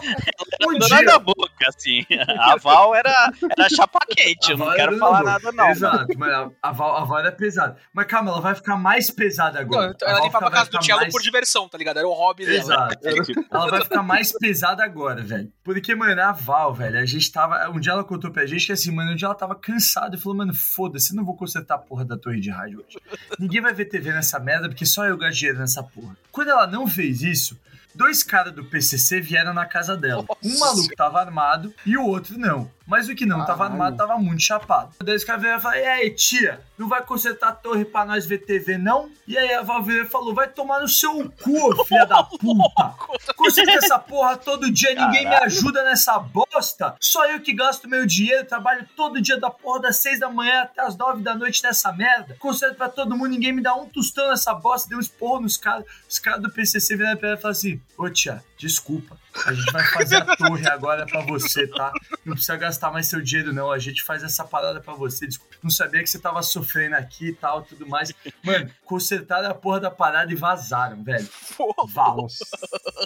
Um 0.67 0.77
Dona 0.79 0.97
dia, 0.97 1.05
da 1.05 1.19
boca, 1.19 1.47
assim. 1.67 2.03
A 2.39 2.55
Val 2.57 2.95
era, 2.95 3.31
era 3.55 3.69
chapa 3.69 3.99
quente, 4.09 4.51
eu 4.51 4.57
não 4.57 4.73
quero 4.73 4.93
era 4.93 4.97
falar 4.97 5.23
nada, 5.23 5.51
não. 5.51 5.69
Exato, 5.69 6.07
mas 6.17 6.31
a, 6.33 6.49
a, 6.63 6.71
Val, 6.71 6.97
a 6.97 7.03
Val 7.03 7.19
era 7.19 7.31
pesada. 7.31 7.77
Mas 7.93 8.07
calma, 8.07 8.31
ela 8.31 8.41
vai 8.41 8.55
ficar 8.55 8.66
mais 8.75 9.09
pesada 9.11 9.53
Não, 9.53 9.61
agora. 9.61 9.95
A 10.03 10.09
ela 10.09 10.21
limpava 10.21 10.47
a 10.47 10.49
vai 10.49 10.57
casa 10.59 10.65
do 10.65 10.71
ficar 10.73 10.83
Cello 10.83 10.99
mais- 11.01 11.13
por 11.13 11.21
diversão, 11.21 11.69
tá 11.69 11.77
ligado? 11.77 11.97
Era 11.99 12.07
o 12.07 12.13
hobby 12.13 12.45
dela. 12.45 12.57
Exato. 12.57 12.97
Ela 13.49 13.69
vai 13.69 13.81
ficar 13.83 14.03
mais 14.03 14.31
pesada 14.33 14.83
agora, 14.83 15.21
velho. 15.23 15.51
Porque, 15.63 15.95
mano, 15.95 16.21
a 16.21 16.31
Val, 16.31 16.73
velho, 16.73 16.99
a 16.99 17.05
gente 17.05 17.31
tava. 17.31 17.69
Um 17.69 17.79
dia 17.79 17.93
ela 17.93 18.03
contou 18.03 18.31
pra 18.31 18.45
gente 18.45 18.65
que 18.65 18.71
assim, 18.73 18.91
mano, 18.91 19.11
um 19.11 19.15
dia 19.15 19.27
ela 19.27 19.35
tava 19.35 19.55
cansada 19.55 20.15
e 20.15 20.19
falou, 20.19 20.37
mano, 20.37 20.53
foda-se, 20.53 21.11
eu 21.11 21.15
não 21.15 21.23
vou 21.23 21.35
consertar 21.37 21.75
a 21.75 21.77
porra 21.77 22.03
da 22.03 22.17
torre 22.17 22.39
de 22.41 22.49
rádio 22.49 22.83
hoje. 22.85 22.97
Ninguém 23.39 23.61
vai 23.61 23.73
ver 23.73 23.85
TV 23.85 24.11
nessa 24.11 24.39
merda 24.39 24.67
porque 24.67 24.85
só 24.85 25.05
eu 25.05 25.15
gasto 25.17 25.37
dinheiro 25.37 25.59
nessa 25.59 25.83
porra. 25.83 26.17
Quando 26.31 26.49
ela 26.49 26.65
não 26.67 26.87
fez 26.87 27.21
isso. 27.21 27.57
Dois 27.95 28.21
caras 28.21 28.53
do 28.53 28.63
PCC 28.63 29.19
vieram 29.19 29.53
na 29.55 29.65
casa 29.65 29.97
dela. 29.97 30.23
Um 30.43 30.49
Nossa 30.49 30.59
maluco 30.65 30.95
tava 30.95 31.19
armado 31.19 31.73
e 31.83 31.97
o 31.97 32.05
outro 32.05 32.37
não. 32.37 32.69
Mas 32.87 33.09
o 33.09 33.15
que 33.15 33.25
não 33.25 33.39
tava 33.39 33.65
Caralho. 33.65 33.73
armado 33.73 33.97
tava 33.97 34.17
muito 34.17 34.41
chapado. 34.41 34.91
Daí 35.03 35.15
os 35.15 35.23
caras 35.25 35.41
vieram 35.41 35.59
e 35.59 35.61
falaram: 35.61 35.81
E 35.81 35.85
aí, 35.85 36.09
tia, 36.11 36.61
não 36.77 36.87
vai 36.87 37.01
consertar 37.03 37.49
a 37.49 37.51
torre 37.51 37.83
pra 37.83 38.05
nós 38.05 38.25
ver 38.25 38.39
TV, 38.39 38.77
não? 38.77 39.09
E 39.27 39.37
aí 39.37 39.53
a 39.53 39.61
Val 39.61 39.83
virou 39.83 40.05
e 40.05 40.09
falou: 40.09 40.33
Vai 40.33 40.47
tomar 40.47 40.79
no 40.79 40.87
seu 40.87 41.29
cu, 41.43 41.85
filha 41.85 42.05
da 42.05 42.23
puta. 42.39 42.93
Conserta 43.35 43.71
essa 43.73 43.99
porra 43.99 44.37
todo 44.37 44.71
dia, 44.71 44.95
ninguém 44.95 45.27
me 45.27 45.35
ajuda 45.35 45.83
nessa 45.83 46.17
bosta. 46.17 46.95
Só 46.99 47.25
eu 47.27 47.41
que 47.41 47.53
gasto 47.53 47.89
meu 47.89 48.05
dinheiro, 48.05 48.47
trabalho 48.47 48.87
todo 48.95 49.21
dia 49.21 49.37
da 49.37 49.49
porra 49.49 49.81
das 49.81 49.97
seis 49.97 50.19
da 50.19 50.29
manhã 50.29 50.61
até 50.61 50.81
as 50.81 50.95
nove 50.95 51.21
da 51.21 51.35
noite 51.35 51.61
nessa 51.63 51.91
merda. 51.91 52.37
Conserto 52.39 52.75
pra 52.75 52.87
todo 52.87 53.15
mundo, 53.17 53.27
ninguém 53.31 53.51
me 53.51 53.61
dá 53.61 53.75
um 53.75 53.85
tostão 53.85 54.29
nessa 54.29 54.53
bosta. 54.53 54.87
Deu 54.87 54.97
um 54.97 55.01
esporro 55.01 55.41
nos 55.41 55.57
caras. 55.57 55.85
Os 56.09 56.19
caras 56.19 56.41
do 56.41 56.49
PCC 56.49 56.95
vieram 56.95 57.17
pra 57.17 57.29
ela 57.29 57.37
e 57.37 57.41
falaram 57.41 57.57
assim: 57.57 57.81
Ô 57.97 58.09
tia, 58.09 58.41
desculpa. 58.57 59.17
A 59.45 59.53
gente 59.53 59.71
vai 59.71 59.83
fazer 59.85 60.17
a 60.17 60.35
torre 60.35 60.67
agora 60.67 61.05
pra 61.05 61.21
você, 61.21 61.67
tá? 61.67 61.91
Não 62.25 62.33
precisa 62.33 62.55
gastar 62.57 62.91
mais 62.91 63.07
seu 63.07 63.21
dinheiro, 63.21 63.53
não. 63.53 63.71
A 63.71 63.79
gente 63.79 64.03
faz 64.03 64.23
essa 64.23 64.43
parada 64.43 64.81
pra 64.81 64.93
você. 64.93 65.27
Desculpa. 65.27 65.55
Não 65.63 65.69
sabia 65.69 66.01
que 66.01 66.09
você 66.09 66.19
tava 66.19 66.41
sofrendo 66.41 66.95
aqui 66.95 67.29
e 67.29 67.33
tal, 67.33 67.61
tudo 67.63 67.87
mais. 67.87 68.11
Mano, 68.43 68.69
consertaram 68.85 69.49
a 69.49 69.53
porra 69.53 69.79
da 69.79 69.91
parada 69.91 70.31
e 70.31 70.35
vazaram, 70.35 71.03
velho. 71.03 71.27
Pô, 71.55 71.73
Val. 71.87 72.27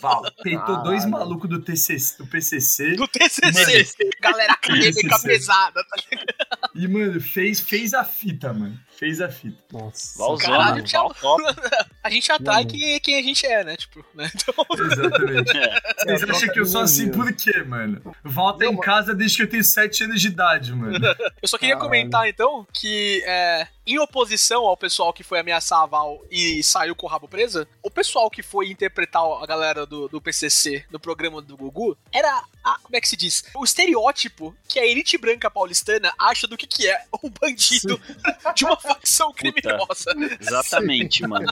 Val. 0.02 0.24
Peitou 0.44 0.84
dois 0.84 1.04
Caralho. 1.04 1.12
malucos 1.12 1.50
do, 1.50 1.62
TCC, 1.62 2.18
do 2.18 2.28
PCC. 2.28 2.96
do 2.96 3.08
TCC. 3.08 4.10
Galera 4.22 4.54
acadêmica 4.54 5.20
pesada, 5.20 5.84
tá 5.84 5.96
ligado? 6.10 6.72
E, 6.76 6.88
mano, 6.88 7.20
fez, 7.20 7.60
fez 7.60 7.94
a 7.94 8.04
fita, 8.04 8.54
mano. 8.54 8.80
Fez 9.02 9.20
a 9.20 9.30
fita. 9.30 9.58
Nossa. 9.74 10.16
Valzona, 10.20 10.58
Caralho, 10.60 10.84
tchau. 10.84 11.12
A 12.04 12.10
gente 12.12 12.32
atrai 12.32 12.66
quem, 12.66 13.00
quem 13.00 13.16
a 13.20 13.22
gente 13.24 13.46
é, 13.46 13.64
né? 13.64 13.76
Tipo, 13.76 14.04
né? 14.14 14.30
Então, 14.34 14.54
Exatamente. 14.86 15.52
É. 15.58 16.18
Vocês 16.18 16.24
É 16.24 16.32
acham 16.32 16.50
que 16.54 16.60
eu 16.60 16.66
sou 16.66 16.82
assim 16.82 17.12
por 17.12 17.32
quê, 17.34 17.64
mano? 17.64 18.02
Volta 18.24 18.66
Não, 18.66 18.74
em 18.74 18.78
casa 18.80 19.14
desde 19.16 19.38
que 19.38 19.44
eu 19.44 19.50
tenho 19.50 19.64
7 19.64 20.04
anos 20.06 20.22
de 20.22 20.28
idade, 20.28 20.74
mano. 20.74 21.00
eu 21.42 21.48
só 21.48 21.58
queria 21.58 21.76
Caralho. 21.76 21.90
comentar, 21.92 22.28
então, 22.28 22.66
que 22.74 23.24
é, 23.26 23.68
em 23.86 24.00
oposição 24.00 24.66
ao 24.66 24.76
pessoal 24.76 25.14
que 25.14 25.24
foi 25.24 25.40
ameaçar 25.40 25.80
a 25.82 25.86
Val 25.86 26.24
e 26.32 26.64
saiu 26.64 26.96
com 26.96 27.06
o 27.06 27.10
rabo 27.10 27.28
presa, 27.28 27.68
o 27.84 27.92
pessoal 27.92 28.30
que 28.32 28.42
foi 28.42 28.70
interpretar 28.72 29.22
a 29.24 29.46
galera 29.46 29.86
do, 29.86 30.08
do 30.08 30.20
PCC 30.22 30.84
no 30.90 31.00
programa 31.00 31.40
do 31.42 31.56
Gugu 31.56 31.96
era, 32.12 32.44
a, 32.64 32.80
como 32.82 32.96
é 32.96 33.02
que 33.02 33.08
se 33.10 33.16
diz? 33.18 33.44
O 33.56 33.64
estereótipo 33.64 34.56
que 34.68 34.80
a 34.80 34.86
elite 34.86 35.18
branca 35.20 35.52
paulistana 35.52 36.12
acha 36.18 36.48
do 36.48 36.58
que, 36.58 36.66
que 36.66 36.88
é 36.90 37.04
um 37.24 37.30
bandido 37.30 38.00
de 38.56 38.66
uma 38.66 38.78
facção 38.94 39.34
criminosa. 39.34 40.14
Exatamente, 40.40 41.26
mano. 41.28 41.48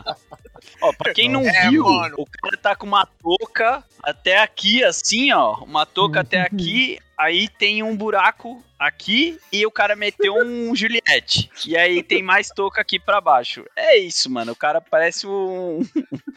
Ó, 0.82 0.94
pra 0.94 1.14
quem 1.14 1.30
não 1.30 1.42
É, 1.48 1.70
viu, 1.70 1.84
mano. 1.86 2.16
o 2.18 2.26
cara 2.26 2.58
tá 2.58 2.76
com 2.76 2.86
uma 2.86 3.06
touca 3.06 3.84
até 4.04 4.40
aqui, 4.42 4.84
assim, 4.84 5.32
ó. 5.32 5.56
Uma 5.64 5.86
touca 5.86 6.22
até 6.22 6.42
aqui. 6.42 7.00
Aí 7.20 7.50
tem 7.50 7.84
um 7.84 7.96
buraco 7.98 8.64
aqui 8.80 9.38
e 9.52 9.66
o 9.66 9.72
cara 9.72 9.94
meteu 9.94 10.36
um 10.36 10.74
Juliette. 10.76 11.52
E 11.68 11.76
aí 11.78 12.02
tem 12.02 12.24
mais 12.24 12.48
touca 12.50 12.80
aqui 12.80 12.98
pra 12.98 13.20
baixo. 13.20 13.66
É 13.76 13.98
isso, 13.98 14.30
mano. 14.32 14.54
O 14.54 14.56
cara 14.56 14.80
parece 14.80 15.28
um, 15.28 15.82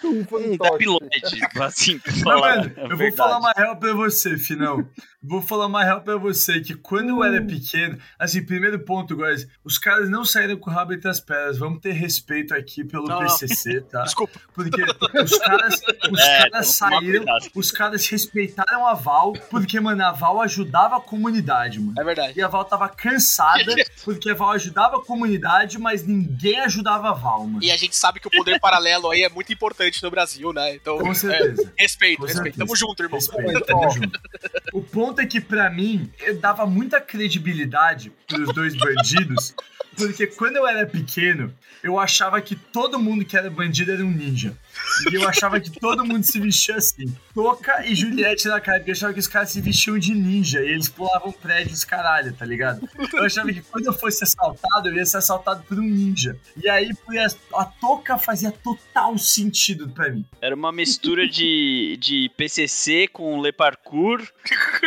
Um 0.04 0.26
um 0.32 0.56
depiloide, 0.56 1.40
assim, 1.62 1.98
pra 2.00 2.12
falar. 2.12 2.56
mano, 2.56 2.72
a 2.76 2.80
eu 2.88 2.96
vou 2.96 3.12
falar 3.12 3.38
uma 3.38 3.52
real 3.52 3.76
pra 3.76 3.94
você, 3.94 4.36
Finão. 4.36 4.88
Vou 5.22 5.40
falar 5.40 5.66
uma 5.66 5.84
real 5.84 6.00
pra 6.00 6.16
você, 6.16 6.60
que 6.60 6.74
quando 6.74 7.10
eu 7.10 7.18
Hum. 7.18 7.24
era 7.24 7.40
pequeno, 7.44 7.96
assim, 8.18 8.44
primeiro 8.44 8.80
ponto, 8.80 9.14
guys, 9.16 9.46
os 9.64 9.78
caras 9.78 10.10
não 10.10 10.24
saíram 10.24 10.56
com 10.56 10.68
o 10.68 10.72
rabo 10.72 10.92
entre 10.94 11.08
as 11.08 11.20
pernas. 11.20 11.58
Vamos 11.58 11.80
ter 11.80 11.92
respeito 11.92 12.52
aqui 12.52 12.82
pelo 12.82 13.04
Não, 13.06 13.20
não. 13.20 13.28
PCC, 13.28 13.82
tá? 13.82 14.02
Desculpa. 14.02 14.40
Porque 14.52 14.82
os 14.82 15.38
caras, 15.38 15.80
os 16.10 16.18
É, 16.18 16.38
caras 16.50 16.66
saíram, 16.74 17.24
os 17.54 17.70
caras 17.70 18.04
respeitaram 18.08 18.84
a 18.84 18.94
Val, 18.94 19.32
porque, 19.48 19.78
mano, 19.78 20.04
a 20.04 20.10
Val 20.10 20.40
ajudava 20.72 20.96
a 20.96 21.00
comunidade, 21.00 21.78
mano. 21.78 21.94
É 21.98 22.04
verdade. 22.04 22.32
E 22.38 22.42
a 22.42 22.48
Val 22.48 22.64
tava 22.64 22.88
cansada, 22.88 23.74
porque 24.04 24.30
a 24.30 24.34
Val 24.34 24.52
ajudava 24.52 24.96
a 24.96 25.00
comunidade, 25.04 25.78
mas 25.78 26.06
ninguém 26.06 26.60
ajudava 26.60 27.10
a 27.10 27.12
Val, 27.12 27.46
mano. 27.46 27.62
E 27.62 27.70
a 27.70 27.76
gente 27.76 27.94
sabe 27.94 28.18
que 28.18 28.26
o 28.26 28.30
poder 28.30 28.58
paralelo 28.58 29.10
aí 29.10 29.22
é 29.22 29.28
muito 29.28 29.52
importante 29.52 30.02
no 30.02 30.10
Brasil, 30.10 30.52
né? 30.52 30.74
Então, 30.74 30.98
Com 30.98 31.10
é, 31.10 31.14
certeza. 31.14 31.72
respeito, 31.78 32.20
Com 32.20 32.26
respeito. 32.26 32.44
certeza. 32.44 32.64
Tamo 32.64 32.76
junto, 32.76 33.02
irmão. 33.02 33.18
Respeito, 33.18 33.60
tamo 33.60 33.90
junto. 33.90 34.20
O 34.72 34.82
ponto 34.82 35.20
é 35.20 35.26
que, 35.26 35.40
pra 35.40 35.68
mim, 35.68 36.10
eu 36.20 36.38
dava 36.38 36.64
muita 36.64 37.00
credibilidade 37.00 38.10
pros 38.26 38.54
dois 38.54 38.74
bandidos, 38.74 39.54
porque 39.96 40.26
quando 40.26 40.56
eu 40.56 40.66
era 40.66 40.86
pequeno, 40.86 41.52
eu 41.82 41.98
achava 41.98 42.40
que 42.40 42.56
todo 42.56 42.98
mundo 42.98 43.24
que 43.24 43.36
era 43.36 43.50
bandido 43.50 43.92
era 43.92 44.02
um 44.02 44.10
ninja. 44.10 44.56
E 45.10 45.14
eu 45.14 45.28
achava 45.28 45.60
que 45.60 45.70
todo 45.70 46.04
mundo 46.04 46.22
se 46.22 46.38
vestia 46.40 46.76
assim. 46.76 47.14
Toca 47.34 47.86
e 47.86 47.94
Juliette 47.94 48.48
na 48.48 48.60
cara, 48.60 48.78
porque 48.78 48.90
eu 48.90 48.94
achava 48.94 49.12
que 49.12 49.20
os 49.20 49.26
caras 49.26 49.50
se 49.50 49.60
vestiam 49.60 49.98
de 49.98 50.14
ninja 50.14 50.60
e 50.60 50.68
eles 50.68 50.88
pulavam 50.88 51.32
prédios, 51.32 51.84
caralho, 51.84 52.32
tá 52.32 52.44
ligado? 52.44 52.88
Eu 53.12 53.24
achava 53.24 53.52
que 53.52 53.62
quando 53.62 53.86
eu 53.86 53.92
fosse 53.92 54.24
assaltado, 54.24 54.88
eu 54.88 54.94
ia 54.96 55.06
ser 55.06 55.18
assaltado 55.18 55.62
por 55.64 55.78
um 55.78 55.82
ninja. 55.82 56.36
E 56.62 56.68
aí, 56.68 56.90
a, 57.54 57.60
a 57.60 57.64
touca 57.64 58.18
fazia 58.18 58.50
total 58.52 59.16
sentido 59.18 59.88
pra 59.88 60.10
mim. 60.10 60.24
Era 60.40 60.54
uma 60.54 60.72
mistura 60.72 61.26
de, 61.26 61.96
de 62.00 62.30
PCC 62.36 63.08
com 63.08 63.40
Le 63.40 63.52
Parkour. 63.52 64.20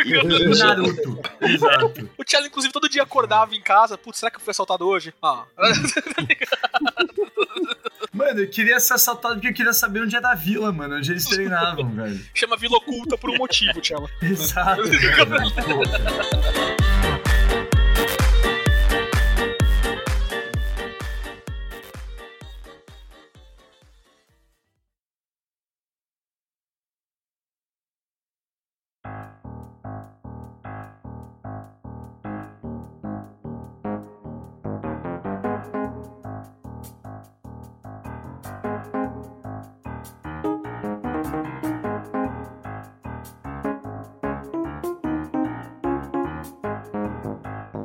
e. 0.04 0.56
Naruto. 0.58 1.20
Exato. 1.40 2.10
O 2.16 2.24
Tchelo, 2.24 2.46
inclusive, 2.46 2.72
todo 2.72 2.88
dia 2.88 3.02
acordava 3.02 3.54
em 3.54 3.60
casa. 3.60 3.98
Putz, 3.98 4.18
será 4.18 4.30
que 4.30 4.36
eu 4.36 4.40
fui 4.40 4.50
assaltado 4.50 4.86
hoje? 4.86 5.12
Ah. 5.22 5.44
Mano, 8.16 8.40
eu 8.40 8.48
queria 8.48 8.80
ser 8.80 8.94
assaltado 8.94 9.34
porque 9.34 9.48
eu 9.48 9.52
queria 9.52 9.74
saber 9.74 10.00
onde 10.00 10.16
era 10.16 10.30
a 10.30 10.34
vila, 10.34 10.72
mano, 10.72 10.96
onde 10.96 11.12
eles 11.12 11.26
treinavam, 11.26 11.86
velho. 11.94 12.18
Chama 12.32 12.56
Vila 12.56 12.78
Oculta 12.78 13.18
por 13.18 13.28
um 13.28 13.36
motivo, 13.36 13.78
Tchelo. 13.78 14.08
Exato. 14.22 14.80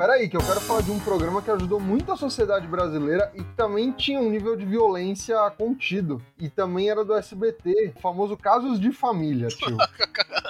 Peraí, 0.01 0.27
que 0.27 0.35
eu 0.35 0.41
quero 0.41 0.59
falar 0.61 0.81
de 0.81 0.89
um 0.89 0.99
programa 0.99 1.43
que 1.43 1.51
ajudou 1.51 1.79
muito 1.79 2.11
a 2.11 2.17
sociedade 2.17 2.65
brasileira 2.65 3.31
e 3.35 3.43
que 3.43 3.53
também 3.53 3.91
tinha 3.91 4.19
um 4.19 4.31
nível 4.31 4.55
de 4.55 4.65
violência 4.65 5.37
contido. 5.55 6.19
E 6.39 6.49
também 6.49 6.89
era 6.89 7.05
do 7.05 7.13
SBT, 7.13 7.93
o 7.95 7.99
famoso 8.01 8.35
Casos 8.35 8.79
de 8.79 8.91
Família, 8.91 9.49
tio. 9.49 9.77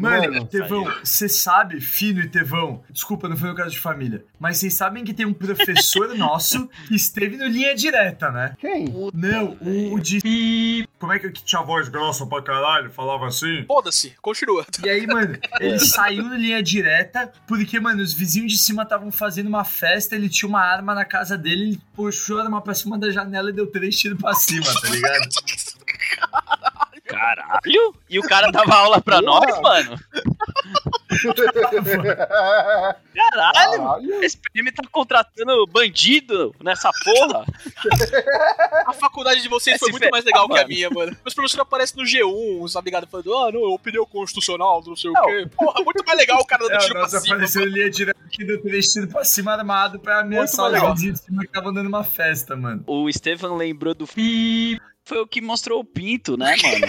Mano, 0.00 0.32
Mano, 0.32 0.46
Tevão, 0.46 0.84
você 1.02 1.28
sabe, 1.28 1.80
Fino 1.80 2.20
e 2.20 2.28
Tevão, 2.28 2.82
desculpa, 2.90 3.28
não 3.28 3.36
foi 3.36 3.48
no 3.48 3.54
caso 3.54 3.70
de 3.70 3.78
família, 3.78 4.24
mas 4.38 4.58
vocês 4.58 4.74
sabem 4.74 5.04
que 5.04 5.14
tem 5.14 5.26
um 5.26 5.32
professor 5.32 6.14
nosso 6.16 6.68
que 6.86 6.94
esteve 6.94 7.36
no 7.36 7.46
Linha 7.46 7.74
Direta, 7.74 8.30
né? 8.30 8.54
Quem? 8.58 8.86
Não, 9.14 9.56
o, 9.60 9.94
o 9.94 10.00
de... 10.00 10.86
Como 10.98 11.12
é 11.12 11.18
que, 11.18 11.30
que 11.30 11.44
tinha 11.44 11.62
voz 11.62 11.88
grossa 11.88 12.26
pra 12.26 12.42
caralho, 12.42 12.90
falava 12.90 13.26
assim? 13.26 13.64
Foda-se, 13.66 14.14
continua. 14.22 14.66
E 14.82 14.88
aí, 14.88 15.06
mano, 15.06 15.38
ele 15.60 15.78
saiu 15.80 16.24
no 16.24 16.34
linha 16.34 16.62
direta 16.62 17.30
porque, 17.46 17.78
mano, 17.78 18.02
os 18.02 18.12
vizinhos 18.12 18.52
de 18.52 18.58
cima 18.58 18.82
estavam 18.82 19.10
fazendo 19.10 19.46
uma 19.46 19.64
festa, 19.64 20.14
ele 20.14 20.28
tinha 20.28 20.48
uma 20.48 20.60
arma 20.60 20.94
na 20.94 21.04
casa 21.04 21.36
dele, 21.36 21.62
ele 21.62 21.80
puxou 21.94 22.38
a 22.38 22.44
arma 22.44 22.62
pra 22.62 22.74
cima 22.74 22.98
da 22.98 23.10
janela 23.10 23.50
e 23.50 23.52
deu 23.52 23.66
três 23.66 23.98
tiros 23.98 24.18
pra 24.18 24.32
cima, 24.34 24.66
tá 24.80 24.88
ligado? 24.88 25.28
Caralho! 27.06 27.94
E 28.10 28.18
o 28.18 28.22
cara 28.22 28.50
dava 28.50 28.74
aula 28.74 29.00
pra 29.00 29.20
nós, 29.22 29.60
mano? 29.60 29.98
Caralho! 31.34 32.96
Caralho. 33.14 34.24
Esse 34.24 34.36
PM 34.52 34.70
tá 34.72 34.82
contratando 34.90 35.66
bandido 35.66 36.54
nessa 36.62 36.90
porra? 37.04 37.44
A 38.86 38.92
faculdade 38.92 39.40
de 39.42 39.48
vocês 39.48 39.76
É, 39.76 39.78
foi 39.78 39.90
muito 39.90 40.08
mais 40.10 40.24
legal 40.24 40.48
que 40.48 40.58
a 40.58 40.66
minha, 40.66 40.90
mano. 40.90 41.16
Meus 41.24 41.34
professores 41.34 41.58
aparecem 41.58 41.96
no 41.96 42.04
G1, 42.08 42.68
sabe? 42.68 42.90
Falando, 43.10 43.34
ah, 43.34 43.52
não, 43.52 43.60
opinião 43.74 44.04
constitucional, 44.06 44.82
não 44.86 44.96
sei 44.96 45.10
Não. 45.12 45.22
o 45.22 45.26
quê. 45.26 45.46
Porra, 45.56 45.82
muito 45.82 46.04
mais 46.04 46.18
legal 46.18 46.40
o 46.40 46.46
cara 46.46 46.62
dando 46.64 46.74
É, 46.74 46.78
tiro 46.78 46.92
pra 46.92 47.02
nossa, 47.02 47.20
cima. 47.20 47.34
apareceu 47.34 47.62
no 47.64 47.68
linha 47.68 47.90
direta 47.90 48.18
que 48.30 48.44
deu 48.44 48.60
três 48.62 48.92
tiros 48.92 49.12
pra 49.12 49.24
cima 49.24 49.52
armado 49.52 49.98
pra 49.98 50.20
ameaçar 50.20 50.66
os 50.92 51.00
cima 51.20 51.40
que 51.40 51.46
estavam 51.46 51.72
dando 51.72 51.86
uma 51.86 52.04
festa, 52.04 52.56
mano. 52.56 52.82
O 52.86 53.10
Stefan 53.12 53.54
lembrou 53.54 53.94
do. 53.94 54.06
Foi 55.06 55.18
o 55.18 55.26
que 55.26 55.40
mostrou 55.40 55.80
o 55.80 55.84
pinto, 55.84 56.36
né, 56.36 56.54
mano? 56.62 56.86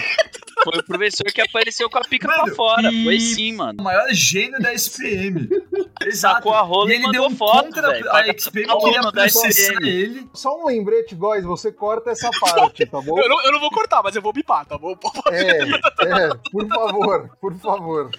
Foi 0.64 0.78
o 0.80 0.84
professor 0.84 1.24
que 1.32 1.40
apareceu 1.40 1.88
com 1.88 1.98
a 1.98 2.02
pica 2.02 2.26
pra 2.26 2.42
Mano, 2.42 2.54
fora. 2.56 2.92
e- 2.92 3.04
Foi 3.04 3.20
sim, 3.20 3.52
mano. 3.52 3.78
O 3.80 3.84
maior 3.84 4.08
gênio 4.12 4.58
da 4.60 4.74
SPM. 4.74 5.48
Exato. 6.04 6.36
Sacou 6.36 6.54
a 6.54 6.60
rola 6.60 6.88
e 6.88 6.92
e 6.92 6.96
ele 6.96 7.06
mandou 7.06 7.22
deu 7.22 7.30
um 7.30 7.36
foto, 7.36 7.64
contra 7.64 7.90
velho. 7.90 8.10
a 8.10 8.18
Aluno 8.18 8.80
queria 8.80 9.12
processar 9.12 9.82
ele. 9.82 10.28
Só 10.32 10.62
um 10.62 10.66
lembrete, 10.66 11.14
guys, 11.14 11.44
você 11.44 11.72
corta 11.72 12.10
essa 12.10 12.30
parte, 12.40 12.86
tá 12.86 13.00
bom? 13.00 13.18
Eu 13.28 13.28
não, 13.28 13.44
eu 13.44 13.52
não 13.52 13.60
vou 13.60 13.70
cortar, 13.70 14.02
mas 14.02 14.14
eu 14.14 14.22
vou 14.22 14.32
bipar, 14.32 14.64
tá 14.64 14.78
bom? 14.78 14.96
É, 15.30 15.62
é, 15.62 16.28
por 16.50 16.66
favor, 16.68 17.30
por 17.40 17.58
favor. 17.58 18.10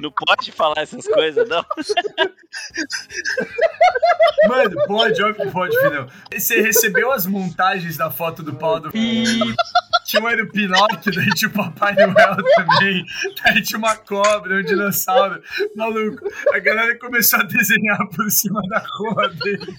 Não 0.00 0.10
pode 0.10 0.50
falar 0.52 0.82
essas 0.82 1.06
coisas, 1.06 1.48
não. 1.48 1.64
Mano, 4.48 4.86
pode, 4.86 5.22
óbvio 5.22 5.46
que 5.46 5.52
pode, 5.52 5.78
filhão. 5.78 6.06
Você 6.32 6.60
recebeu 6.60 7.12
as 7.12 7.26
montagens 7.26 7.96
da 7.96 8.10
foto 8.10 8.42
do 8.42 8.54
pau 8.54 8.80
do 8.80 8.90
Tinha 8.90 10.22
um 10.22 10.28
era 10.28 10.42
o 10.42 10.48
Pinóquio, 10.48 11.12
daí 11.14 11.28
tinha 11.30 11.48
o 11.48 11.52
Papai 11.52 11.94
Noel 11.94 12.36
também. 12.56 13.04
Daí 13.44 13.62
tinha 13.62 13.78
uma 13.78 13.96
cobra, 13.96 14.56
um 14.56 14.62
dinossauro. 14.62 15.40
Maluco, 15.76 16.26
a 16.52 16.58
galera 16.74 16.98
começou 16.98 17.40
a 17.40 17.42
desenhar 17.42 18.08
por 18.08 18.30
cima 18.30 18.60
da 18.68 18.84
rola 18.98 19.28
dele. 19.28 19.76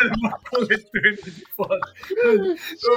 Era 0.00 0.14
uma 0.16 0.38
coletânea 0.50 1.12
de 1.12 1.44
fotos. 1.56 1.92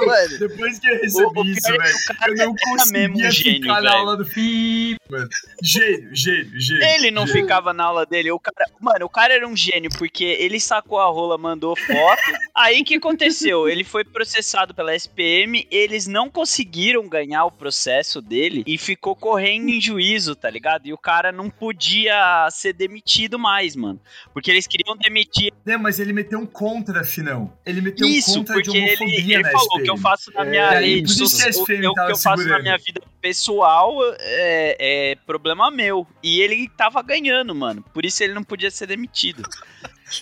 Mano, 0.06 0.38
depois 0.38 0.78
que 0.78 0.90
eu 0.90 1.00
recebi 1.00 1.40
o 1.40 1.44
isso, 1.44 1.72
velho, 1.72 1.94
eu 2.28 2.34
não 2.36 2.54
conseguia 2.54 3.08
mesmo 3.08 3.30
gênio, 3.30 3.62
ficar 3.62 3.82
na 3.82 3.96
aula 3.96 4.16
do 4.16 4.24
Fi. 4.24 4.96
Mano, 5.10 5.28
gênio, 5.62 6.14
gênio, 6.14 6.60
gênio. 6.60 6.84
Ele 6.84 7.10
não 7.10 7.26
gênio. 7.26 7.42
ficava 7.42 7.72
na 7.72 7.84
aula 7.84 8.04
dele. 8.04 8.30
O 8.30 8.38
cara, 8.38 8.70
mano, 8.80 9.06
o 9.06 9.08
cara 9.08 9.34
era 9.34 9.46
um 9.46 9.56
gênio, 9.56 9.90
porque 9.96 10.24
ele 10.24 10.60
sacou 10.60 10.98
a 10.98 11.06
rola, 11.06 11.38
mandou 11.38 11.74
foto. 11.76 12.22
Aí 12.54 12.82
o 12.82 12.84
que 12.84 12.96
aconteceu? 12.96 13.68
Ele 13.68 13.84
foi 13.84 14.04
processado 14.04 14.74
pela 14.74 14.94
SPM, 14.94 15.66
eles 15.70 16.06
não 16.06 16.28
conseguiram 16.28 17.08
ganhar 17.08 17.44
o 17.44 17.52
processo 17.52 18.20
dele 18.20 18.62
e 18.66 18.76
ficou 18.76 19.16
correndo 19.16 19.70
em 19.70 19.80
juízo, 19.80 20.34
tá 20.34 20.50
ligado? 20.50 20.86
E 20.86 20.92
o 20.92 20.98
cara 20.98 21.32
não 21.32 21.48
podia 21.48 22.48
ser 22.50 22.72
demitido 22.72 22.97
mais, 23.38 23.74
mano. 23.76 24.00
Porque 24.32 24.50
eles 24.50 24.66
queriam 24.66 24.96
demitir. 24.96 25.52
Né, 25.64 25.76
mas 25.76 25.98
ele 25.98 26.12
meteu 26.12 26.38
um 26.38 26.46
contra, 26.46 27.04
Finão. 27.04 27.52
Ele 27.64 27.80
meteu 27.80 28.06
Isso, 28.06 28.32
um 28.32 28.34
contra 28.44 28.56
de 28.56 28.64
porque 28.64 28.78
ele, 28.78 28.90
homofobia 29.04 29.34
ele 29.34 29.42
na 29.42 29.50
falou 29.50 29.82
que 29.82 29.90
eu 29.90 29.96
faço 29.96 30.32
na 30.32 30.42
É, 30.44 30.50
minha 30.50 30.82
e 30.82 30.94
rede 30.96 31.12
SPM 31.12 31.86
o 31.86 31.94
que 31.94 32.00
eu 32.00 32.06
faço 32.16 32.28
na 32.28 32.36
segurando. 32.36 32.62
minha 32.62 32.78
vida 32.78 33.00
pessoal 33.20 33.92
é, 34.20 34.76
é 35.12 35.14
problema 35.26 35.70
meu. 35.70 36.06
E 36.22 36.40
ele 36.40 36.68
tava 36.76 37.02
ganhando, 37.02 37.54
mano. 37.54 37.84
Por 37.92 38.04
isso 38.04 38.22
ele 38.22 38.32
não 38.32 38.44
podia 38.44 38.70
ser 38.70 38.86
demitido. 38.86 39.42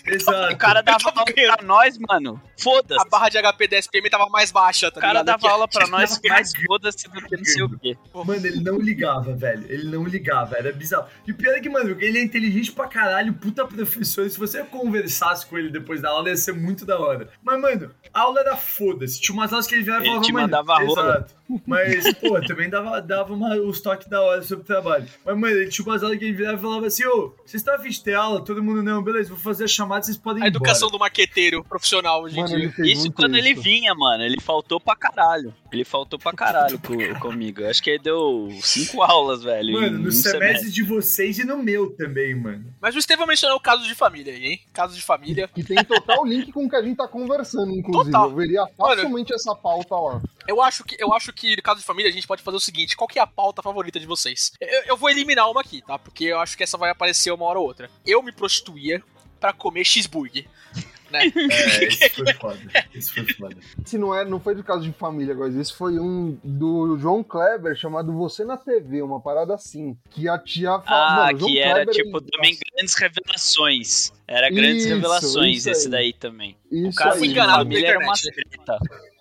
Exato. 0.05 0.53
O 0.53 0.57
cara 0.57 0.81
dava 0.81 0.99
tava 0.99 1.19
aula 1.19 1.33
pra 1.33 1.65
nós, 1.65 1.97
mano. 1.97 2.41
Foda-se. 2.59 3.01
A 3.01 3.09
barra 3.09 3.29
de 3.29 3.37
HP 3.41 3.67
da 3.67 3.77
SPM 3.77 4.09
tava 4.09 4.27
mais 4.29 4.51
baixa, 4.51 4.91
tá 4.91 4.99
O 4.99 5.01
cara 5.01 5.23
dava 5.23 5.49
aula 5.49 5.67
pra 5.67 5.87
nós, 5.87 6.19
mais 6.27 6.51
foda-se 6.65 7.07
do 7.09 7.21
que 7.21 7.37
não 7.37 7.45
sei 7.45 7.63
o 7.63 7.79
quê. 7.79 7.97
Mano, 8.13 8.45
ele 8.45 8.59
não 8.61 8.77
ligava, 8.79 9.33
velho. 9.35 9.65
Ele 9.69 9.89
não 9.89 10.03
ligava, 10.03 10.57
era 10.57 10.71
bizarro. 10.71 11.07
E 11.25 11.31
o 11.31 11.35
pior 11.35 11.55
é 11.55 11.59
que, 11.59 11.69
mano, 11.69 11.95
ele 11.99 12.19
é 12.19 12.23
inteligente 12.23 12.71
pra 12.71 12.87
caralho, 12.87 13.33
puta 13.33 13.65
professor. 13.65 14.25
E 14.25 14.29
se 14.29 14.37
você 14.37 14.63
conversasse 14.63 15.45
com 15.45 15.57
ele 15.57 15.69
depois 15.69 16.01
da 16.01 16.09
aula, 16.09 16.29
ia 16.29 16.37
ser 16.37 16.53
muito 16.53 16.85
da 16.85 16.99
hora. 16.99 17.29
Mas, 17.43 17.59
mano, 17.61 17.91
a 18.13 18.21
aula 18.21 18.39
era 18.41 18.55
foda-se. 18.57 19.19
Tinha 19.21 19.33
umas 19.35 19.51
aulas 19.53 19.67
que 19.67 19.75
ele 19.75 19.83
virava 19.83 20.03
e 20.03 20.07
Ele 20.07 20.09
falava, 20.09 20.25
te 20.25 20.33
mano. 20.33 20.43
mandava 20.47 20.77
rola. 20.83 21.09
Exato. 21.17 21.35
Mas, 21.65 22.13
pô, 22.15 22.39
também 22.41 22.69
dava, 22.69 23.01
dava 23.01 23.33
uma, 23.33 23.55
os 23.55 23.79
toques 23.81 24.07
da 24.07 24.21
hora 24.21 24.41
sobre 24.41 24.63
o 24.63 24.67
trabalho. 24.67 25.05
Mas, 25.25 25.37
mano, 25.37 25.55
ele 25.55 25.69
tinha 25.69 25.85
umas 25.85 26.03
aulas 26.03 26.17
que 26.17 26.25
ele 26.25 26.33
virava 26.33 26.57
e 26.57 26.61
falava 26.61 26.85
assim, 26.87 27.05
ô, 27.05 27.33
vocês 27.45 27.55
estão 27.61 27.75
afim 27.75 27.89
de 27.89 28.03
ter 28.03 28.13
aula? 28.15 28.43
Todo 28.43 28.63
mundo, 28.63 28.83
não, 28.83 29.01
beleza, 29.03 29.29
vou 29.29 29.37
fazer 29.37 29.63
a 29.63 29.67
chamada, 29.67 30.03
vocês 30.03 30.17
podem 30.17 30.41
ir 30.43 30.45
A 30.45 30.47
educação 30.47 30.87
embora. 30.87 30.97
do 30.97 30.99
marqueteiro 31.01 31.63
profissional 31.63 32.23
hoje 32.23 32.37
em 32.39 32.41
Mano, 32.43 32.55
dia. 32.57 32.73
ele 32.77 32.91
Isso 32.91 33.11
quando 33.11 33.35
ele 33.37 33.51
isso. 33.51 33.61
vinha, 33.61 33.93
mano. 33.95 34.23
Ele 34.23 34.39
faltou 34.41 34.79
pra 34.79 34.95
caralho. 34.95 35.53
Ele 35.71 35.83
faltou 35.83 36.17
pra 36.19 36.31
caralho 36.33 36.79
co- 36.79 36.95
comigo. 37.19 37.65
Acho 37.65 37.81
que 37.83 37.89
ele 37.91 37.99
deu 38.03 38.49
cinco 38.61 39.01
aulas, 39.01 39.43
velho. 39.43 39.73
Mano, 39.73 39.99
no 39.99 40.07
um 40.07 40.11
semestre 40.11 40.39
semestre. 40.47 40.71
de 40.71 40.83
vocês 40.83 41.39
e 41.39 41.43
no 41.45 41.57
meu 41.57 41.91
também, 41.91 42.33
mano. 42.35 42.73
Mas 42.81 42.95
o 42.95 42.99
Estevão 42.99 43.27
mencionou 43.27 43.57
o 43.57 43.61
caso 43.61 43.83
de 43.85 43.93
família 43.95 44.33
aí, 44.33 44.45
hein? 44.45 44.61
Caso 44.73 44.95
de 44.95 45.01
família. 45.01 45.47
Que 45.53 45.63
tem 45.63 45.83
total 45.83 46.25
link 46.25 46.51
com 46.51 46.65
o 46.65 46.69
que 46.69 46.75
a 46.75 46.81
gente 46.81 46.97
tá 46.97 47.07
conversando, 47.07 47.71
inclusive. 47.71 48.11
Total. 48.11 48.29
Eu 48.29 48.35
veria 48.35 48.65
facilmente 48.77 49.33
essa 49.33 49.53
pauta 49.55 49.95
lá. 49.95 50.21
Eu 50.47 50.61
acho 50.61 50.83
que 50.83 50.95
eu 50.99 51.13
acho 51.13 51.33
que 51.33 51.55
no 51.55 51.61
caso 51.61 51.79
de 51.79 51.85
família 51.85 52.09
a 52.09 52.13
gente 52.13 52.25
pode 52.27 52.41
fazer 52.41 52.57
o 52.57 52.61
seguinte: 52.61 52.95
qual 52.95 53.07
que 53.07 53.19
é 53.19 53.21
a 53.21 53.27
pauta 53.27 53.61
favorita 53.61 53.99
de 53.99 54.05
vocês? 54.05 54.51
Eu, 54.61 54.83
eu 54.87 54.97
vou 54.97 55.09
eliminar 55.09 55.49
uma 55.51 55.61
aqui, 55.61 55.81
tá? 55.81 55.99
Porque 55.99 56.25
eu 56.25 56.39
acho 56.39 56.55
que 56.57 56.63
essa 56.63 56.77
vai 56.77 56.89
aparecer 56.89 57.31
uma 57.31 57.45
hora 57.45 57.59
ou 57.59 57.65
outra. 57.65 57.89
Eu 58.05 58.23
me 58.23 58.31
prostituía 58.31 59.03
pra 59.39 59.51
comer 59.53 59.83
cheeseburger. 59.83 60.45
Né? 61.09 61.21
É, 61.49 61.83
esse 61.87 62.09
foi 62.09 62.33
foda. 62.33 62.59
Esse 62.93 63.11
foi 63.13 63.33
foda. 63.33 63.55
Esse 63.81 63.97
não, 63.97 64.13
é, 64.13 64.25
não 64.25 64.41
foi 64.41 64.53
de 64.55 64.61
caso 64.61 64.81
de 64.81 64.91
família, 64.91 65.33
agora. 65.33 65.49
Esse 65.57 65.73
foi 65.73 65.97
um 65.97 66.37
do 66.43 66.97
João 66.99 67.23
Kleber 67.23 67.77
chamado 67.77 68.11
Você 68.17 68.43
na 68.43 68.57
TV, 68.57 69.01
uma 69.01 69.21
parada 69.21 69.55
assim. 69.55 69.97
Que 70.09 70.27
a 70.27 70.37
tia 70.37 70.77
fala. 70.81 71.29
Ah, 71.29 71.33
que 71.33 71.59
era 71.59 71.85
Kleber, 71.85 71.95
tipo 71.95 72.17
ele- 72.17 72.27
também 72.29 72.59
grandes 72.75 72.93
revelações. 72.95 74.11
Era 74.27 74.49
grandes 74.49 74.83
Isso, 74.83 74.95
revelações 74.95 75.57
isso 75.59 75.69
esse 75.69 75.85
aí. 75.85 75.91
daí 75.91 76.11
também. 76.13 76.57
Isso 76.69 76.99
o 77.01 77.07
aí, 77.09 77.21
de 77.21 77.27
enganado 77.27 77.57
mano. 77.59 77.63
família 77.71 77.87
pela 77.99 78.03
era 78.03 78.13
internet. 78.13 78.51
treta. 78.51 78.77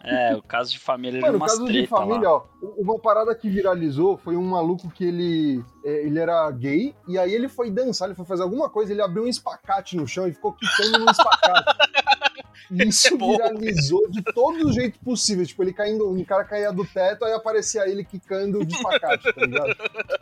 É, 0.06 0.34
o 0.36 0.42
caso 0.42 0.70
de 0.72 0.78
família 0.78 1.18
era 1.18 1.26
Mano, 1.26 1.34
o 1.38 1.40
umas 1.42 1.52
caso 1.52 1.64
de 1.72 1.86
família, 1.86 2.28
lá. 2.30 2.36
ó, 2.36 2.44
uma 2.78 2.98
parada 2.98 3.34
que 3.34 3.48
viralizou 3.48 4.16
foi 4.16 4.36
um 4.36 4.42
maluco 4.44 4.90
que 4.90 5.04
ele, 5.04 5.64
é, 5.84 6.06
ele 6.06 6.18
era 6.18 6.50
gay, 6.50 6.94
e 7.08 7.18
aí 7.18 7.32
ele 7.34 7.48
foi 7.48 7.70
dançar, 7.70 8.08
ele 8.08 8.14
foi 8.16 8.24
fazer 8.24 8.42
alguma 8.42 8.68
coisa, 8.70 8.92
ele 8.92 9.02
abriu 9.02 9.24
um 9.24 9.28
espacate 9.28 9.96
no 9.96 10.06
chão 10.06 10.26
e 10.28 10.32
ficou 10.32 10.52
quicando 10.52 10.98
no 11.04 11.10
espacate. 11.10 11.76
E 12.68 12.88
Isso 12.88 13.14
É 13.14 13.16
bom. 13.16 13.30
viralizou 13.36 14.10
de 14.10 14.20
todos 14.34 14.60
os 14.64 14.74
jeitos 14.74 14.98
possíveis. 15.00 15.46
Tipo, 15.46 15.62
ele 15.62 15.72
caindo, 15.72 16.10
um 16.10 16.24
cara 16.24 16.42
caía 16.42 16.72
do 16.72 16.84
teto, 16.84 17.24
aí 17.24 17.32
aparecia 17.32 17.88
ele 17.88 18.04
quicando 18.04 18.64
de 18.66 18.74
espacate, 18.74 19.32
tá 19.32 19.40
ligado? 19.40 19.76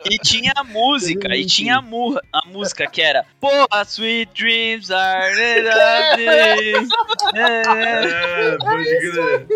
E 0.05 0.15
tinha 0.19 0.53
a 0.55 0.63
música, 0.63 1.35
e 1.35 1.43
tinha 1.43 1.77
a, 1.77 1.81
mu- 1.81 2.19
a 2.31 2.47
música 2.47 2.85
que 2.85 3.01
era 3.01 3.25
Porra, 3.41 3.83
sweet 3.83 4.31
dreams 4.35 4.91
are 4.91 5.33
the 5.35 5.63
dreams. 6.15 6.89
É. 7.33 8.51
É, 8.51 8.57
pode 8.59 8.83
crer. 8.83 9.47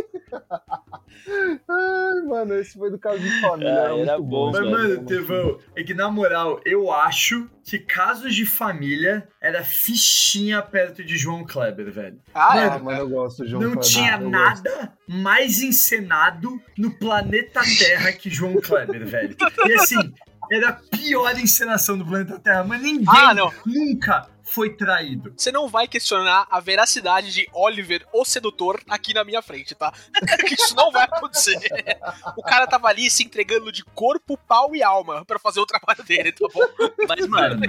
Ai, 1.28 2.22
mano, 2.28 2.56
esse 2.56 2.78
foi 2.78 2.90
do 2.90 2.98
caso 2.98 3.20
de 3.20 3.30
família. 3.42 3.84
Ah, 3.90 3.98
era, 3.98 4.18
bom, 4.18 4.24
bom. 4.28 4.52
Mas, 4.52 4.60
velho. 4.62 4.72
mano, 4.72 5.06
Tevão, 5.06 5.60
é 5.76 5.84
que 5.84 5.94
na 5.94 6.10
moral, 6.10 6.60
eu 6.66 6.92
acho 6.92 7.50
que 7.64 7.78
casos 7.80 8.34
de 8.34 8.46
família 8.46 9.28
era 9.42 9.64
fichinha 9.64 10.62
perto 10.62 11.04
de 11.04 11.18
João 11.18 11.46
Kleber, 11.46 11.92
velho. 11.92 12.20
Ah, 12.34 12.54
Ah, 12.54 12.76
é. 12.76 12.80
mano, 12.80 13.00
eu 13.00 13.10
gosto, 13.10 13.46
João 13.48 13.62
Não 13.62 13.72
Kleber, 13.74 13.90
tinha 13.90 14.14
eu 14.14 14.20
gosto. 14.20 14.32
nada 14.32 14.94
mais 15.08 15.62
encenado 15.62 16.60
no 16.78 16.92
planeta 16.98 17.62
Terra 17.78 18.12
que 18.12 18.30
João 18.30 18.56
Kleber, 18.62 19.06
velho. 19.06 19.36
E 19.66 19.74
assim, 19.74 20.14
era 20.52 20.70
a 20.70 20.74
pior 20.74 21.38
encenação 21.38 21.98
do 21.98 22.06
planeta 22.06 22.40
Terra, 22.40 22.64
mas 22.64 22.82
ninguém 22.82 23.06
Ah, 23.08 23.34
não. 23.34 23.52
nunca 23.66 24.28
foi 24.50 24.72
traído. 24.72 25.34
Você 25.38 25.52
não 25.52 25.68
vai 25.68 25.88
questionar 25.88 26.48
a 26.50 26.60
veracidade 26.60 27.32
de 27.32 27.48
Oliver, 27.54 28.06
o 28.14 28.26
sedutor, 28.26 28.82
aqui 28.90 29.14
na 29.14 29.24
minha 29.24 29.42
frente, 29.42 29.76
tá? 29.76 29.94
Isso 30.52 30.76
não 30.76 30.92
vai 30.92 31.04
acontecer. 31.04 31.60
O 32.36 32.42
cara 32.44 32.68
tava 32.68 32.88
ali 32.88 33.10
se 33.10 33.24
entregando 33.24 33.72
de 33.72 33.84
corpo, 33.84 34.38
pau 34.38 34.76
e 34.76 34.84
alma 34.84 35.24
pra 35.26 35.40
fazer 35.40 35.60
o 35.60 35.66
trabalho 35.66 36.04
dele, 36.04 36.32
tá 36.32 36.48
bom? 36.54 36.62
Mas, 37.08 37.28
mano, 37.28 37.62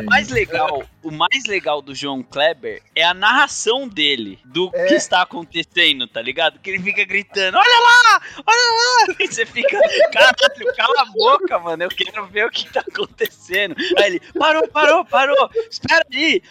o 0.00 0.04
mais 0.04 0.28
legal, 0.28 0.82
o 1.02 1.10
mais 1.10 1.44
legal 1.46 1.80
do 1.82 1.94
João 1.94 2.22
Kleber 2.22 2.82
é 2.94 3.02
a 3.04 3.14
narração 3.14 3.88
dele 3.88 4.38
do 4.44 4.70
É. 4.74 4.86
que 4.86 4.94
está 4.94 5.22
acontecendo, 5.22 6.06
tá 6.06 6.20
ligado? 6.20 6.58
Que 6.60 6.70
ele 6.70 6.82
fica 6.82 7.04
gritando: 7.04 7.56
Olha 7.58 7.80
lá! 7.80 8.22
Olha 8.46 9.06
lá! 9.08 9.14
E 9.18 9.26
você 9.26 9.46
fica, 9.46 9.78
caralho, 10.12 10.74
cala 10.76 11.02
a 11.02 11.06
boca, 11.06 11.58
mano. 11.58 11.82
Eu 11.84 11.88
quero 11.88 12.26
ver 12.26 12.46
o 12.46 12.50
que 12.50 12.70
tá 12.72 12.80
acontecendo. 12.80 13.74
Aí 13.98 14.04
ele, 14.06 14.20
parou, 14.38 14.68
parou, 14.68 15.04
parou. 15.04 15.50
Espera 15.70 16.01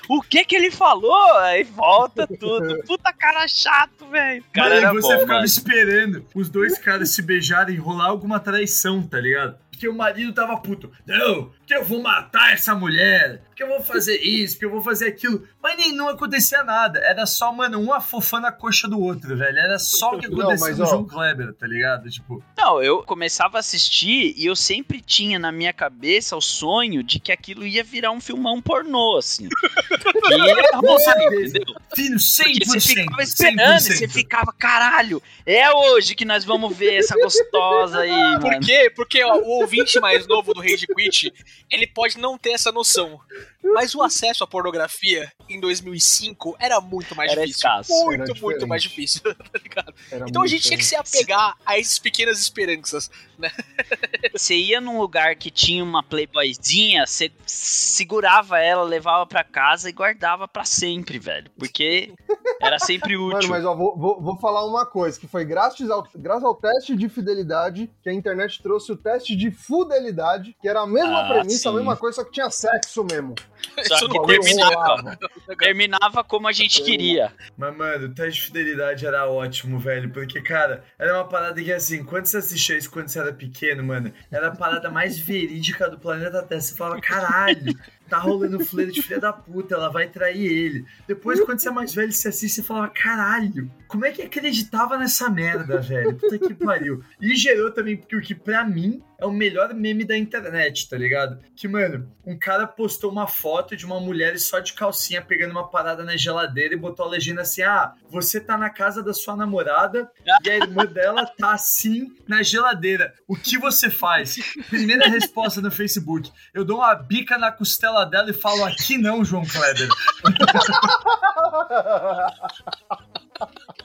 o 0.10 0.22
que 0.22 0.44
que 0.46 0.56
ele 0.56 0.72
falou? 0.72 1.38
Aí 1.40 1.64
volta 1.64 2.28
tudo. 2.28 2.80
Puta 2.86 3.12
cara 3.14 3.48
chato, 3.48 4.08
velho. 4.10 4.44
Cara, 4.54 4.76
e 4.80 4.94
você 4.94 5.14
bom, 5.14 5.20
ficava 5.20 5.34
mano. 5.34 5.46
esperando 5.46 6.26
os 6.36 6.50
dois 6.50 6.78
caras 6.78 7.10
se 7.10 7.22
beijarem 7.22 7.76
e 7.76 7.80
rolar 7.80 8.08
alguma 8.08 8.40
traição, 8.40 9.04
tá 9.04 9.20
ligado? 9.20 9.58
Porque 9.72 9.88
o 9.88 9.96
marido 9.96 10.34
tava 10.34 10.58
puto. 10.58 10.92
Não, 11.08 11.46
porque 11.46 11.74
eu 11.74 11.84
vou 11.84 12.02
matar 12.02 12.54
essa 12.54 12.76
mulher. 12.76 13.42
Porque 13.62 13.74
eu 13.74 13.78
vou 13.78 13.84
fazer 13.84 14.18
isso, 14.22 14.56
porque 14.56 14.66
eu 14.66 14.72
vou 14.72 14.82
fazer 14.82 15.08
aquilo. 15.08 15.48
Mas 15.62 15.78
nem 15.78 15.92
não 15.94 16.10
acontecia 16.10 16.64
nada. 16.64 17.00
Era 17.00 17.26
só, 17.28 17.54
mano, 17.54 17.80
um 17.80 17.94
afofando 17.94 18.48
a 18.48 18.52
coxa 18.52 18.88
do 18.88 19.00
outro, 19.00 19.38
velho. 19.38 19.58
Era 19.60 19.78
só 19.78 20.16
o 20.16 20.20
que 20.20 20.28
Não, 20.28 20.40
acontecia 20.42 20.68
mas, 20.70 20.78
no 20.80 20.86
ó. 20.86 20.88
João 20.88 21.06
Kleber, 21.06 21.54
tá 21.54 21.68
ligado? 21.68 22.10
Tipo, 22.10 22.44
Não, 22.58 22.82
eu 22.82 23.04
começava 23.04 23.58
a 23.58 23.60
assistir 23.60 24.34
e 24.36 24.46
eu 24.48 24.56
sempre 24.56 25.00
tinha 25.00 25.38
na 25.38 25.52
minha 25.52 25.72
cabeça 25.74 26.36
o 26.36 26.42
sonho 26.42 27.04
de 27.04 27.20
que 27.20 27.32
aquilo 27.32 27.66
ia 27.66 27.84
virar 27.84 28.12
um 28.12 28.20
filmão 28.20 28.60
pornô, 28.62 29.18
assim. 29.18 29.48
E 29.48 30.34
ia 30.34 30.70
rolar, 30.74 31.24
entendeu? 31.24 31.76
fino, 31.96 32.18
100%. 32.18 32.44
Porque 32.66 32.66
você 32.80 32.94
ficava 32.96 33.24
esperando, 33.24 33.80
100%. 33.80 33.82
você 33.98 34.08
ficava, 34.08 34.54
caralho, 34.54 35.22
é 35.46 35.70
hoje 35.72 36.16
que 36.16 36.26
nós 36.26 36.44
vamos 36.44 36.76
ver 36.76 36.96
essa 36.96 37.16
gostosa 37.16 38.00
aí, 38.00 38.40
Por 38.40 38.50
mano. 38.52 38.66
quê? 38.66 38.92
Porque 38.96 39.24
ó, 39.24 39.36
o 39.38 39.48
ouvinte 39.62 40.00
mais 40.00 40.26
novo 40.26 40.54
do 40.54 40.62
Rage 40.62 40.88
Quit, 40.88 41.32
ele 41.70 41.86
pode 41.88 42.18
não 42.18 42.38
ter 42.38 42.52
essa 42.52 42.72
noção. 42.72 43.20
Mas 43.64 43.94
o 43.94 44.02
acesso 44.02 44.44
à 44.44 44.48
pornografia 44.48 45.32
em 45.50 45.60
2005 45.60 46.56
era 46.60 46.82
muito 46.82 47.16
mais 47.16 47.32
Era 47.32 47.42
difícil. 47.42 47.70
escasso. 47.70 48.06
Muito, 48.06 48.42
muito 48.42 48.68
mais 48.68 48.84
difícil, 48.84 49.22
tá 49.36 49.60
ligado? 49.62 49.94
Era 50.12 50.26
Então 50.28 50.42
a 50.42 50.48
gente 50.48 50.64
tinha 50.64 50.78
que 50.78 50.86
se 50.86 50.96
apegar 50.96 51.56
a 51.66 51.80
essas 51.80 52.00
pequenas 52.00 52.40
esperanças. 52.40 53.10
Você 54.34 54.56
ia 54.56 54.80
num 54.80 55.00
lugar 55.00 55.36
que 55.36 55.50
tinha 55.52 55.84
uma 55.84 56.02
playboyzinha, 56.02 57.06
você 57.06 57.32
segurava 57.46 58.60
ela, 58.60 58.84
levava 58.84 59.26
pra 59.26 59.44
casa 59.44 59.90
e 59.90 59.92
guardava 59.92 60.48
pra 60.48 60.64
sempre, 60.64 61.20
velho. 61.20 61.50
Porque 61.58 62.14
era 62.62 62.80
sempre 62.80 63.18
Mano, 63.18 63.38
útil. 63.38 63.50
mas 63.50 63.66
ó, 63.66 63.76
vou, 63.76 63.98
vou, 63.98 64.22
vou 64.22 64.38
falar 64.40 64.66
uma 64.66 64.86
coisa, 64.86 65.20
que 65.20 65.28
foi 65.28 65.44
graças 65.44 65.90
ao, 65.90 66.08
graças 66.16 66.44
ao 66.44 66.56
teste 66.56 66.96
de 66.96 67.10
fidelidade 67.10 67.90
que 68.02 68.10
a 68.10 68.14
internet 68.14 68.62
trouxe 68.62 68.92
o 68.92 68.96
teste 68.98 69.36
de 69.36 69.52
fidelidade, 69.52 70.56
que 70.62 70.68
era 70.68 70.82
a 70.82 70.88
mesma 70.88 71.22
Ah, 71.22 71.28
premissa, 71.34 71.70
a 71.70 71.72
sim. 71.72 71.78
mesma 71.78 71.98
coisa, 71.98 72.16
só 72.18 72.24
que 72.24 72.32
tinha 72.32 72.50
sexo 72.50 73.04
mesmo. 73.04 73.36
Só 73.84 73.96
Isso 73.96 74.10
que 74.10 74.22
terminava, 74.26 75.18
terminava 75.58 76.24
como 76.24 76.48
a 76.48 76.52
gente 76.52 76.82
queria. 76.84 77.34
Mas, 77.58 77.76
mano, 77.76 78.08
o 78.08 78.14
teste 78.14 78.40
de 78.42 78.46
fidelidade 78.48 79.06
era 79.06 79.30
ótimo, 79.30 79.78
velho. 79.80 80.12
Porque, 80.12 80.42
cara, 80.42 80.84
era 80.98 81.14
uma 81.16 81.28
parada 81.28 81.62
que, 81.62 81.72
assim, 81.72 82.04
quando 82.04 82.26
você 82.26 82.38
assistia 82.38 82.78
isso 82.78 82.90
quando 82.92 83.08
você 83.10 83.20
era 83.20 83.31
pequeno, 83.32 83.84
mano, 83.84 84.12
era 84.32 84.48
a 84.48 84.56
parada 84.56 84.90
mais 84.90 85.18
verídica 85.18 85.90
do 85.90 85.98
planeta 85.98 86.44
Terra. 86.44 86.62
Você 86.62 86.76
falava, 86.76 87.02
caralho, 87.02 87.78
tá 88.10 88.18
rolando 88.18 88.64
flerte, 88.66 89.02
filha 89.02 89.20
da 89.20 89.32
puta, 89.32 89.76
ela 89.76 89.90
vai 89.90 90.08
trair 90.08 90.46
ele. 90.46 90.86
Depois, 91.08 91.40
quando 91.42 91.60
você 91.60 91.70
é 91.70 91.72
mais 91.72 91.94
velho, 91.94 92.12
você 92.12 92.28
assiste 92.28 92.60
e 92.60 92.64
falava, 92.64 92.90
caralho, 92.90 93.72
como 93.88 94.06
é 94.06 94.12
que 94.12 94.22
acreditava 94.22 94.98
nessa 94.98 95.30
merda, 95.30 95.80
velho? 95.80 96.16
Puta 96.16 96.38
que 96.38 96.54
pariu. 96.54 97.04
E 97.20 97.36
gerou 97.36 97.72
também, 97.72 97.98
porque 97.98 98.16
o 98.16 98.22
que 98.22 98.36
pra 98.36 98.64
mim 98.66 99.02
é 99.22 99.26
o 99.26 99.32
melhor 99.32 99.72
meme 99.74 100.04
da 100.04 100.18
internet, 100.18 100.90
tá 100.90 100.98
ligado? 100.98 101.40
Que, 101.56 101.68
mano, 101.68 102.12
um 102.26 102.38
cara 102.38 102.66
postou 102.66 103.12
uma 103.12 103.28
foto 103.28 103.78
de 103.78 103.86
uma 103.86 104.00
mulher 104.00 104.40
só 104.40 104.60
de 104.60 104.74
calcinha 104.74 105.22
pegando 105.22 105.52
uma 105.52 105.70
parada 105.70 106.04
na 106.04 106.18
geladeira 106.18 106.74
e 106.74 106.78
botou 106.78 107.06
a 107.06 107.10
legenda 107.10 107.42
assim: 107.42 107.62
ah, 107.62 107.94
você 108.10 108.42
tá 108.42 108.58
na 108.58 108.72
casa 108.72 109.04
da 109.04 109.14
sua 109.14 109.36
namorada 109.36 110.12
e 110.44 110.50
a 110.50 110.56
irmã 110.56 110.88
dela 110.88 111.28
tá 111.28 111.54
assim 111.54 112.12
na 112.28 112.42
geladeira. 112.42 113.14
O 113.28 113.36
que 113.36 113.60
você 113.60 113.92
faz? 113.92 114.38
Primeira 114.70 115.08
resposta 115.08 115.62
no 115.62 115.70
Facebook: 115.70 116.32
eu 116.52 116.66
dou 116.66 116.80
uma 116.80 116.96
bica 116.96 117.38
na 117.38 117.52
costela 117.52 118.04
dela 118.06 118.32
e 118.32 118.34
falo: 118.34 118.66
aqui 118.66 118.98
não, 118.98 119.24
João 119.24 119.44
Kleber. 119.46 119.88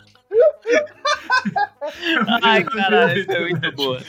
Ai, 2.42 2.64
caralho, 2.64 3.20
isso 3.20 3.30
é 3.30 3.40
muito 3.40 3.72
boa. 3.72 4.02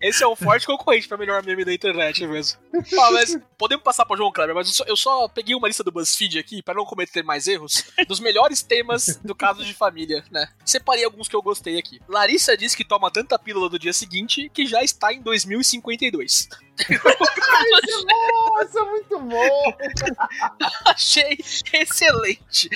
Esse 0.00 0.24
é 0.24 0.28
um 0.28 0.34
forte 0.34 0.66
concorrente 0.66 1.06
pra 1.06 1.16
melhor 1.16 1.42
meme 1.44 1.64
da 1.64 1.72
internet 1.72 2.26
mesmo. 2.26 2.58
Ah, 2.74 3.10
mas 3.12 3.38
podemos 3.56 3.84
passar 3.84 4.04
pro 4.04 4.16
João 4.16 4.32
Kleber, 4.32 4.54
mas 4.54 4.68
eu 4.68 4.74
só, 4.74 4.84
eu 4.84 4.96
só 4.96 5.28
peguei 5.28 5.54
uma 5.54 5.68
lista 5.68 5.84
do 5.84 5.92
BuzzFeed 5.92 6.38
aqui, 6.38 6.62
pra 6.62 6.74
não 6.74 6.84
cometer 6.84 7.22
mais 7.22 7.46
erros, 7.46 7.84
dos 8.08 8.18
melhores 8.18 8.62
temas 8.62 9.20
do 9.22 9.34
caso 9.34 9.64
de 9.64 9.74
família, 9.74 10.24
né? 10.30 10.48
Separei 10.64 11.04
alguns 11.04 11.28
que 11.28 11.36
eu 11.36 11.42
gostei 11.42 11.78
aqui. 11.78 12.00
Larissa 12.08 12.56
diz 12.56 12.74
que 12.74 12.84
toma 12.84 13.10
tanta 13.10 13.38
pílula 13.38 13.68
do 13.68 13.78
dia 13.78 13.92
seguinte 13.92 14.50
que 14.52 14.66
já 14.66 14.82
está 14.82 15.12
em 15.12 15.20
2052. 15.20 16.48
Nossa, 18.06 18.80
é 18.80 18.84
muito 18.84 19.18
bom! 19.20 19.76
Achei 20.86 21.38
excelente. 21.72 22.68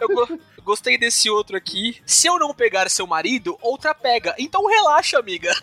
Eu, 0.00 0.08
go- 0.08 0.38
gostei 0.64 0.98
desse 0.98 1.30
outro 1.30 1.56
aqui. 1.56 2.00
Se 2.04 2.26
eu 2.26 2.38
não 2.38 2.52
pegar 2.54 2.88
seu 2.90 3.06
marido, 3.06 3.56
outra 3.62 3.94
pega. 3.94 4.34
Então 4.38 4.66
relaxa, 4.66 5.18
amiga. 5.18 5.52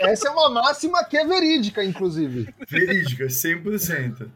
Essa 0.00 0.28
é 0.28 0.30
uma 0.30 0.48
máxima 0.50 1.02
que 1.04 1.16
é 1.16 1.24
verídica, 1.26 1.82
inclusive. 1.82 2.52
Verídica, 2.68 3.24
100%. 3.26 4.30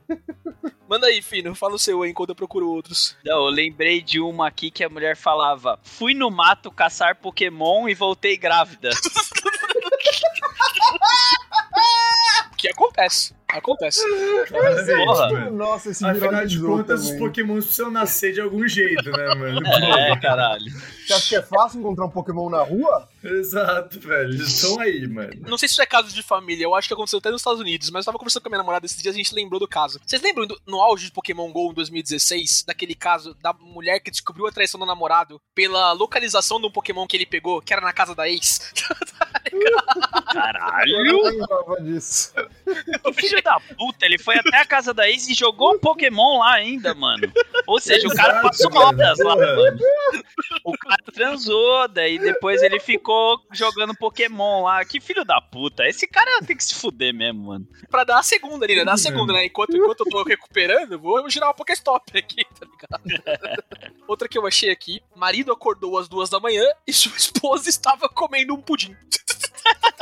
Manda 0.89 1.07
aí, 1.07 1.23
Fino. 1.23 1.55
Fala 1.55 1.75
o 1.75 1.79
seu 1.79 2.03
aí 2.03 2.11
enquanto 2.11 2.31
eu 2.31 2.35
procuro 2.35 2.69
outros. 2.69 3.17
Não, 3.25 3.45
eu 3.47 3.51
lembrei 3.51 4.03
de 4.03 4.21
uma 4.21 4.49
aqui 4.49 4.71
que 4.71 4.85
a 4.85 4.89
mulher 4.89 5.17
falava: 5.17 5.79
fui 5.83 6.15
no 6.15 6.31
mato 6.31 6.71
caçar 6.71 7.17
Pokémon 7.17 7.89
e 7.89 7.95
voltei 7.95 8.37
grávida. 8.37 8.91
Que 12.63 12.69
acontece. 12.71 13.35
Acontece. 13.49 14.01
Claramente, 14.49 15.05
Porra. 15.05 15.31
mano. 15.31 15.51
Nossa, 15.59 15.91
esse 15.91 16.03
Afinal 16.07 16.47
de 16.47 16.59
contas, 16.59 17.01
os 17.03 17.07
também. 17.11 17.19
pokémons 17.27 17.65
precisam 17.67 17.91
nascer 17.91 18.33
de 18.33 18.41
algum 18.41 18.67
jeito, 18.67 19.11
né, 19.11 19.35
mano? 19.35 19.61
É, 19.93 20.17
caralho. 20.19 20.65
Você 21.07 21.13
acha 21.13 21.29
que 21.29 21.37
é 21.37 21.43
fácil 21.43 21.81
encontrar 21.81 22.07
um 22.07 22.11
Pokémon 22.11 22.49
na 22.49 22.63
rua? 22.63 23.07
Exato, 23.23 24.01
velho. 24.01 24.31
Eles 24.31 24.49
estão 24.49 24.81
aí, 24.81 25.07
mano. 25.07 25.33
Não 25.47 25.59
sei 25.59 25.69
se 25.69 25.73
isso 25.75 25.83
é 25.83 25.87
caso 25.87 26.15
de 26.15 26.23
família, 26.23 26.65
eu 26.65 26.75
acho 26.75 26.89
que 26.89 26.95
aconteceu 26.95 27.19
até 27.19 27.31
nos 27.31 27.43
Estados 27.43 27.61
Unidos, 27.61 27.91
mas 27.91 28.03
eu 28.03 28.07
tava 28.07 28.19
conversando 28.19 28.43
com 28.43 28.49
a 28.49 28.53
minha 28.53 28.59
namorada 28.59 28.87
esses 28.87 29.03
dias 29.03 29.15
e 29.15 29.21
a 29.21 29.23
gente 29.23 29.35
lembrou 29.35 29.61
do 29.61 29.69
caso. 29.69 30.01
Vocês 30.07 30.23
lembram 30.23 30.47
do- 30.47 30.59
no 30.67 30.81
auge 30.81 31.07
de 31.07 31.13
Pokémon 31.13 31.53
GO 31.53 31.73
em 31.73 31.75
2016, 31.75 32.65
daquele 32.67 32.95
caso 32.95 33.35
da 33.43 33.53
mulher 33.53 34.01
que 34.01 34.11
descobriu 34.11 34.47
a 34.47 34.53
traição 34.53 34.81
do 34.81 34.87
namorado 34.87 35.39
pela 35.55 35.93
localização 35.93 36.59
de 36.59 36.67
um 36.69 36.73
Pokémon 36.73 37.07
que 37.07 37.17
ele 37.19 37.27
pegou, 37.27 37.61
que 37.61 37.73
era 37.75 37.83
na 37.83 37.93
casa 37.93 38.15
da 38.15 38.27
ex? 38.29 38.73
Eu 39.53 40.23
Caralho! 40.33 41.05
não 41.05 41.23
lembrava 41.23 41.83
disso. 41.83 42.33
O 43.05 43.13
filho 43.13 43.43
da 43.43 43.61
puta, 43.61 44.07
ele 44.07 44.19
foi 44.19 44.37
até 44.39 44.57
a 44.59 44.67
casa 44.67 44.95
da 44.95 45.09
ex 45.09 45.29
e 45.29 45.35
jogou 45.35 45.79
Pokémon 45.79 46.39
lá 46.39 46.55
ainda, 46.55 46.95
mano. 46.95 47.31
Ou 47.67 47.81
seja, 47.81 48.09
o 48.09 48.15
cara 48.15 48.33
Exato, 48.33 48.49
passou 48.49 48.71
mano. 48.71 48.87
horas 48.87 49.19
lá, 49.19 49.37
mano. 49.37 49.79
O 50.65 50.73
cara 50.79 51.03
transou, 51.13 51.89
daí 51.89 52.19
depois 52.19 52.63
ele 52.63 52.81
ficou 52.81 53.41
jogando 53.53 53.95
Pokémon 53.97 54.63
lá. 54.65 54.85
Que 54.85 55.01
filho 55.01 55.25
da 55.25 55.41
puta. 55.41 55.87
Esse 55.87 56.07
cara 56.07 56.41
tem 56.45 56.57
que 56.57 56.65
se 56.65 56.75
fuder 56.75 57.13
mesmo, 57.15 57.49
mano. 57.49 57.67
pra 57.91 58.05
dar 58.05 58.19
a 58.19 58.23
segunda 58.23 58.65
ali, 58.65 58.77
né? 58.77 58.85
Dar 58.85 58.95
a 58.95 58.99
segunda, 58.99 59.33
né? 59.33 59.45
Enquanto, 59.47 59.77
enquanto 59.77 60.01
eu 60.01 60.07
tô 60.07 60.23
recuperando, 60.23 60.99
vou 60.99 61.29
girar 61.29 61.49
uma 61.49 61.55
Pokéstop 61.55 62.17
aqui, 62.17 62.45
tá 62.59 62.67
ligado? 62.67 63.63
Outra 64.09 64.29
que 64.29 64.39
eu 64.39 64.47
achei 64.47 64.71
aqui: 64.71 65.03
marido 65.15 65.53
acordou 65.53 65.99
às 65.99 66.09
duas 66.09 66.31
da 66.31 66.41
manhã 66.41 66.65
e 66.87 66.93
sua 66.93 67.17
esposa 67.17 67.69
estava 67.69 68.09
comendo 68.09 68.55
um 68.55 68.61
pudim. 68.61 68.97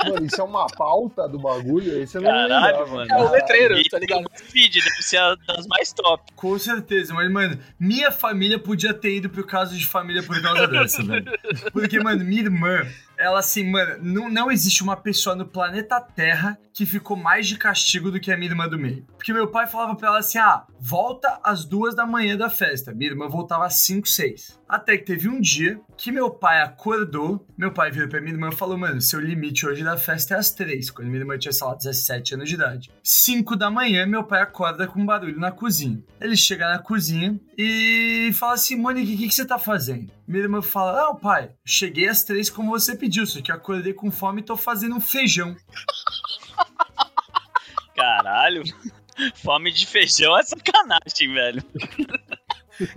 Mano, 0.05 0.25
isso 0.25 0.41
é 0.41 0.45
uma 0.45 0.67
pauta 0.67 1.29
do 1.29 1.39
bagulho? 1.39 2.01
Esse 2.03 2.17
eu 2.17 2.23
não 2.23 2.31
Caralho, 2.31 2.79
lembrava. 2.79 2.95
mano. 2.95 3.13
É 3.13 3.23
o 3.23 3.31
letreiro, 3.31 3.75
tá 3.91 3.99
ligado? 3.99 4.25
o 4.25 4.39
feed 4.39 4.81
deve 4.81 5.03
ser 5.03 5.19
a 5.19 5.35
das 5.35 5.67
mais 5.67 5.93
top. 5.93 6.33
Com 6.35 6.59
certeza, 6.59 7.13
mas, 7.13 7.31
mano, 7.31 7.59
minha 7.79 8.11
família 8.11 8.59
podia 8.59 8.95
ter 8.95 9.17
ido 9.17 9.29
pro 9.29 9.47
caso 9.47 9.77
de 9.77 9.87
família 9.87 10.23
por 10.23 10.41
causa 10.41 10.67
dessa, 10.67 11.03
velho. 11.03 11.27
Porque, 11.73 12.01
mano, 12.01 12.25
minha 12.25 12.41
irmã, 12.43 12.87
ela 13.19 13.41
assim, 13.41 13.71
mano, 13.71 13.99
não, 14.01 14.31
não 14.31 14.51
existe 14.51 14.83
uma 14.83 14.97
pessoa 14.97 15.37
no 15.37 15.45
planeta 15.47 16.01
Terra 16.01 16.59
que 16.73 16.87
ficou 16.87 17.17
mais 17.17 17.47
de 17.47 17.59
castigo 17.59 18.11
do 18.11 18.19
que 18.19 18.33
a 18.33 18.37
minha 18.39 18.51
irmã 18.51 18.67
do 18.67 18.79
meio. 18.79 19.05
Porque 19.19 19.33
meu 19.35 19.49
pai 19.49 19.67
falava 19.67 19.95
pra 19.95 20.09
ela 20.09 20.19
assim: 20.21 20.39
ah, 20.39 20.65
volta 20.79 21.39
às 21.45 21.65
duas 21.67 21.95
da 21.95 22.07
manhã 22.07 22.37
da 22.39 22.49
festa. 22.49 22.93
Minha 22.95 23.11
irmã 23.11 23.29
voltava 23.29 23.67
às 23.67 23.75
cinco, 23.75 24.09
seis. 24.09 24.59
Até 24.71 24.97
que 24.97 25.05
teve 25.05 25.29
um 25.29 25.41
dia 25.41 25.81
que 25.97 26.13
meu 26.13 26.31
pai 26.31 26.63
acordou, 26.63 27.45
meu 27.59 27.73
pai 27.73 27.91
virou 27.91 28.09
pra 28.09 28.21
minha 28.21 28.33
irmã 28.33 28.51
e 28.51 28.57
falou: 28.57 28.79
mano, 28.79 29.01
seu 29.01 29.19
limite 29.19 29.67
hoje 29.67 29.83
da 29.83 29.97
festa 29.97 30.35
é 30.35 30.39
às 30.39 30.53
três. 30.53 30.93
Quando 30.93 31.09
minha 31.09 31.19
irmã 31.19 31.37
tinha, 31.37 31.51
sei 31.51 31.67
lá, 31.67 31.75
17 31.75 32.35
anos 32.35 32.49
de 32.49 32.55
idade. 32.55 32.91
5 33.03 33.57
da 33.57 33.69
manhã, 33.69 34.07
meu 34.07 34.23
pai 34.23 34.41
acorda 34.41 34.87
com 34.87 35.01
um 35.01 35.05
barulho 35.05 35.41
na 35.41 35.51
cozinha. 35.51 36.01
Ele 36.21 36.37
chega 36.37 36.69
na 36.69 36.79
cozinha 36.79 37.37
e 37.59 38.31
fala 38.35 38.55
assim: 38.55 38.77
Monique, 38.77 39.15
o 39.15 39.19
que, 39.19 39.27
que 39.27 39.35
você 39.35 39.45
tá 39.45 39.59
fazendo? 39.59 40.13
Minha 40.25 40.45
irmã 40.45 40.63
fala: 40.63 41.05
Não, 41.05 41.17
pai, 41.17 41.51
cheguei 41.65 42.07
às 42.07 42.23
três 42.23 42.49
como 42.49 42.71
você 42.71 42.95
pediu, 42.95 43.27
só 43.27 43.43
que 43.43 43.51
eu 43.51 43.57
acordei 43.57 43.93
com 43.93 44.09
fome 44.09 44.41
e 44.41 44.45
tô 44.45 44.57
fazendo 44.57 44.95
um 44.95 45.01
feijão. 45.01 45.57
Caralho. 47.97 48.63
Fome 49.35 49.71
de 49.71 49.87
feijão 49.87 50.39
é 50.39 50.43
sacanagem, 50.43 51.35
velho. 51.35 51.63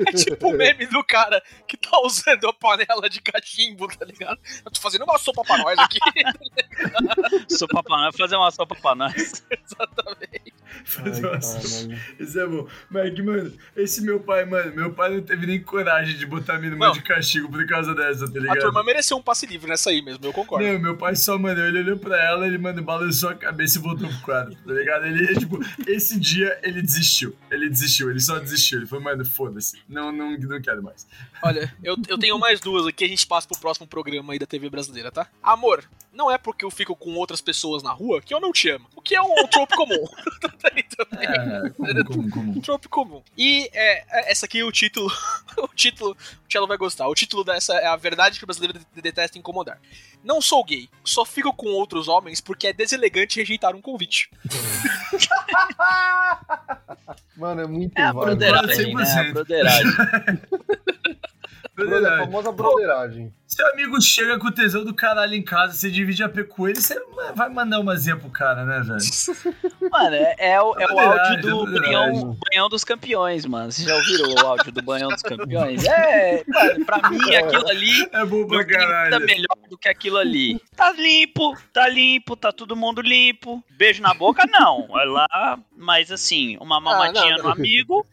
É 0.08 0.12
tipo 0.12 0.50
o 0.50 0.54
meme 0.54 0.86
do 0.88 1.04
cara 1.04 1.42
que 1.68 1.78
tá 1.78 2.00
usando 2.02 2.48
a 2.48 2.54
panela 2.54 3.10
de 3.10 3.22
cachimbo, 3.22 3.88
tá 3.88 4.06
ligado? 4.06 4.40
Eu 4.66 4.72
tô 4.72 4.80
fazendo 4.80 5.04
uma 5.04 5.18
sopa 5.18 5.44
pra 5.44 5.58
nós 5.58 5.78
aqui. 5.80 6.00
Sopa 7.50 7.84
pra 7.84 7.98
nós, 7.98 8.16
fazer 8.16 8.36
uma 8.36 8.52
sopa 8.52 8.76
pra 8.76 8.96
nós. 8.96 9.16
Exatamente. 9.52 10.43
Fazer 10.84 11.26
Ai, 11.26 11.40
caralho. 11.40 12.02
Isso 12.20 12.40
é 12.40 12.48
bom. 12.48 12.68
Mas, 12.90 13.20
mano, 13.20 13.54
esse 13.76 14.02
meu 14.02 14.20
pai, 14.20 14.46
mano, 14.46 14.76
meu 14.76 14.94
pai 14.94 15.14
não 15.16 15.22
teve 15.22 15.46
nem 15.46 15.62
coragem 15.62 16.18
de 16.18 16.26
botar 16.26 16.58
minha 16.60 16.72
irmã 16.72 16.92
de 16.92 17.02
castigo 17.02 17.50
por 17.50 17.66
causa 17.66 17.94
dessa, 17.96 18.26
tá 18.32 18.38
A 18.38 18.42
ligado? 18.42 18.60
turma 18.60 18.84
mereceu 18.84 19.18
um 19.18 19.22
passe 19.22 19.46
livre 19.46 19.70
nessa 19.70 19.90
aí 19.90 20.02
mesmo, 20.02 20.26
eu 20.26 20.34
concordo. 20.34 20.66
Não, 20.66 20.80
meu 20.80 20.98
pai 20.98 21.16
só, 21.16 21.38
mano, 21.38 21.60
ele 21.62 21.80
olhou 21.80 21.98
pra 21.98 22.22
ela, 22.22 22.46
ele, 22.48 22.58
mano, 22.58 22.82
balançou 22.84 23.30
a 23.30 23.36
cabeça 23.36 23.78
e 23.78 23.82
voltou 23.82 24.08
pro 24.08 24.20
quadro, 24.22 24.56
tá 24.56 24.74
ligado? 24.74 25.06
Ele, 25.06 25.36
tipo, 25.38 25.60
esse 25.88 26.20
dia 26.20 26.60
ele 26.64 26.82
desistiu. 26.82 27.36
Ele 27.50 27.70
desistiu, 27.70 28.10
ele 28.10 28.20
só 28.20 28.40
desistiu. 28.40 28.80
Ele 28.80 28.88
falou, 28.88 29.04
mano, 29.04 29.26
foda-se. 29.26 29.80
Não, 29.88 30.12
não, 30.12 30.38
não 30.38 30.62
quero 30.62 30.82
mais. 30.84 31.08
Olha, 31.42 31.74
eu, 31.84 31.96
eu 32.08 32.18
tenho 32.18 32.38
mais 32.40 32.60
duas 32.60 32.86
aqui, 32.88 33.04
a 33.06 33.08
gente 33.08 33.26
passa 33.28 33.48
pro 33.48 33.60
próximo 33.60 33.88
programa 33.88 34.34
aí 34.34 34.40
da 34.40 34.46
TV 34.46 34.70
brasileira, 34.70 35.12
tá? 35.12 35.28
Amor, 35.42 35.84
não 36.14 36.32
é 36.32 36.38
porque 36.38 36.64
eu 36.64 36.72
fico 36.72 36.96
com 36.96 37.16
outras 37.16 37.42
pessoas 37.42 37.82
na 37.84 37.92
rua 37.92 38.22
que 38.22 38.34
eu 38.34 38.40
não 38.40 38.52
te 38.52 38.70
amo. 38.70 38.86
O 38.96 39.02
que 39.02 39.16
é 39.16 39.22
um 39.22 39.48
trope 39.48 39.76
comum. 39.76 40.06
Aí 40.76 40.84
também. 40.84 41.28
É, 41.28 41.70
comum, 42.04 42.06
comum, 42.06 42.30
comum. 42.30 42.52
Um 42.58 42.62
trope 42.62 42.88
comum. 42.90 43.22
E 43.38 43.70
é, 43.74 44.04
é, 44.10 44.32
essa 44.32 44.46
aqui, 44.46 44.64
o 44.64 44.72
título. 44.72 45.12
o 45.58 45.68
título. 45.70 46.12
O 46.12 46.48
Tchelo 46.48 46.68
vai 46.68 46.78
gostar. 46.78 47.08
O 47.08 47.16
título 47.16 47.44
dessa 47.44 47.74
é 47.76 47.88
A 47.88 47.96
Verdade 47.96 48.38
que 48.38 48.44
o 48.44 48.48
Brasileiro 48.48 48.78
de- 48.78 49.02
Detesta 49.02 49.38
Incomodar. 49.38 49.80
Não 50.24 50.42
sou 50.42 50.64
gay, 50.64 50.90
só 51.04 51.26
fico 51.26 51.54
com 51.54 51.68
outros 51.68 52.08
homens 52.08 52.40
porque 52.40 52.68
é 52.68 52.74
deselegante 52.74 53.40
rejeitar 53.40 53.76
um 53.76 53.82
convite. 53.82 54.30
Mano, 57.36 57.62
é 57.62 57.68
muito 57.68 57.98
É 57.98 58.04
a 58.04 58.14
broderagem, 58.14 58.94
né? 58.96 59.04
A 59.04 59.24
100%. 59.26 59.34
broderagem. 59.34 59.92
Brother, 61.76 62.14
a 62.14 62.18
famosa 62.20 62.52
broderagem. 62.52 63.34
Seu 63.54 63.68
amigo 63.72 64.02
chega 64.02 64.40
com 64.40 64.48
o 64.48 64.52
tesão 64.52 64.84
do 64.84 64.96
caralho 64.96 65.36
em 65.36 65.44
casa, 65.44 65.74
você 65.74 65.92
divide 65.92 66.24
a 66.24 66.30
P 66.30 66.44
com 66.44 66.68
ele, 66.68 66.82
você 66.82 67.00
vai 67.36 67.50
mandar 67.50 67.80
uma 67.80 67.96
zinha 67.96 68.18
pro 68.18 68.28
cara, 68.30 68.66
né, 68.66 68.82
velho? 68.82 68.98
Mano, 69.92 70.16
é, 70.16 70.36
é 70.40 70.62
o, 70.62 70.74
é 70.80 70.92
o 70.92 71.00
áudio 71.00 71.42
do 71.42 71.68
é 71.68 71.72
verdade. 71.72 71.80
banhão, 71.80 72.38
banhão 72.50 72.70
dos 72.70 72.84
campeões, 72.84 73.46
mano. 73.46 73.72
Vocês 73.72 73.88
já 73.88 73.96
ouviram 73.96 74.34
o 74.34 74.48
áudio 74.48 74.72
do 74.72 74.82
banhão 74.82 75.10
dos 75.10 75.22
campeões? 75.22 75.86
É, 75.86 76.44
mano, 76.48 76.84
pra 76.86 77.10
mim 77.12 77.20
aquilo 77.36 77.70
ali 77.70 78.10
É 78.12 78.26
bom 78.26 78.48
pra 78.48 78.58
não 78.58 78.66
tem 78.66 78.78
nada 78.78 78.88
caralho. 78.88 79.26
melhor 79.26 79.58
do 79.70 79.78
que 79.78 79.88
aquilo 79.88 80.18
ali. 80.18 80.60
Tá 80.76 80.92
limpo, 80.92 81.56
tá 81.72 81.88
limpo, 81.88 82.36
tá 82.36 82.52
todo 82.52 82.76
mundo 82.76 83.02
limpo. 83.02 83.64
Beijo 83.78 84.02
na 84.02 84.16
boca, 84.16 84.46
não. 84.48 84.88
É 85.00 85.06
lá, 85.06 85.60
mas 85.78 86.12
assim, 86.12 86.58
uma 86.60 86.80
mamadinha 86.80 87.38
não, 87.38 87.44
no 87.44 87.50
amigo, 87.52 88.04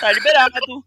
tá 0.00 0.10
liberado. 0.12 0.84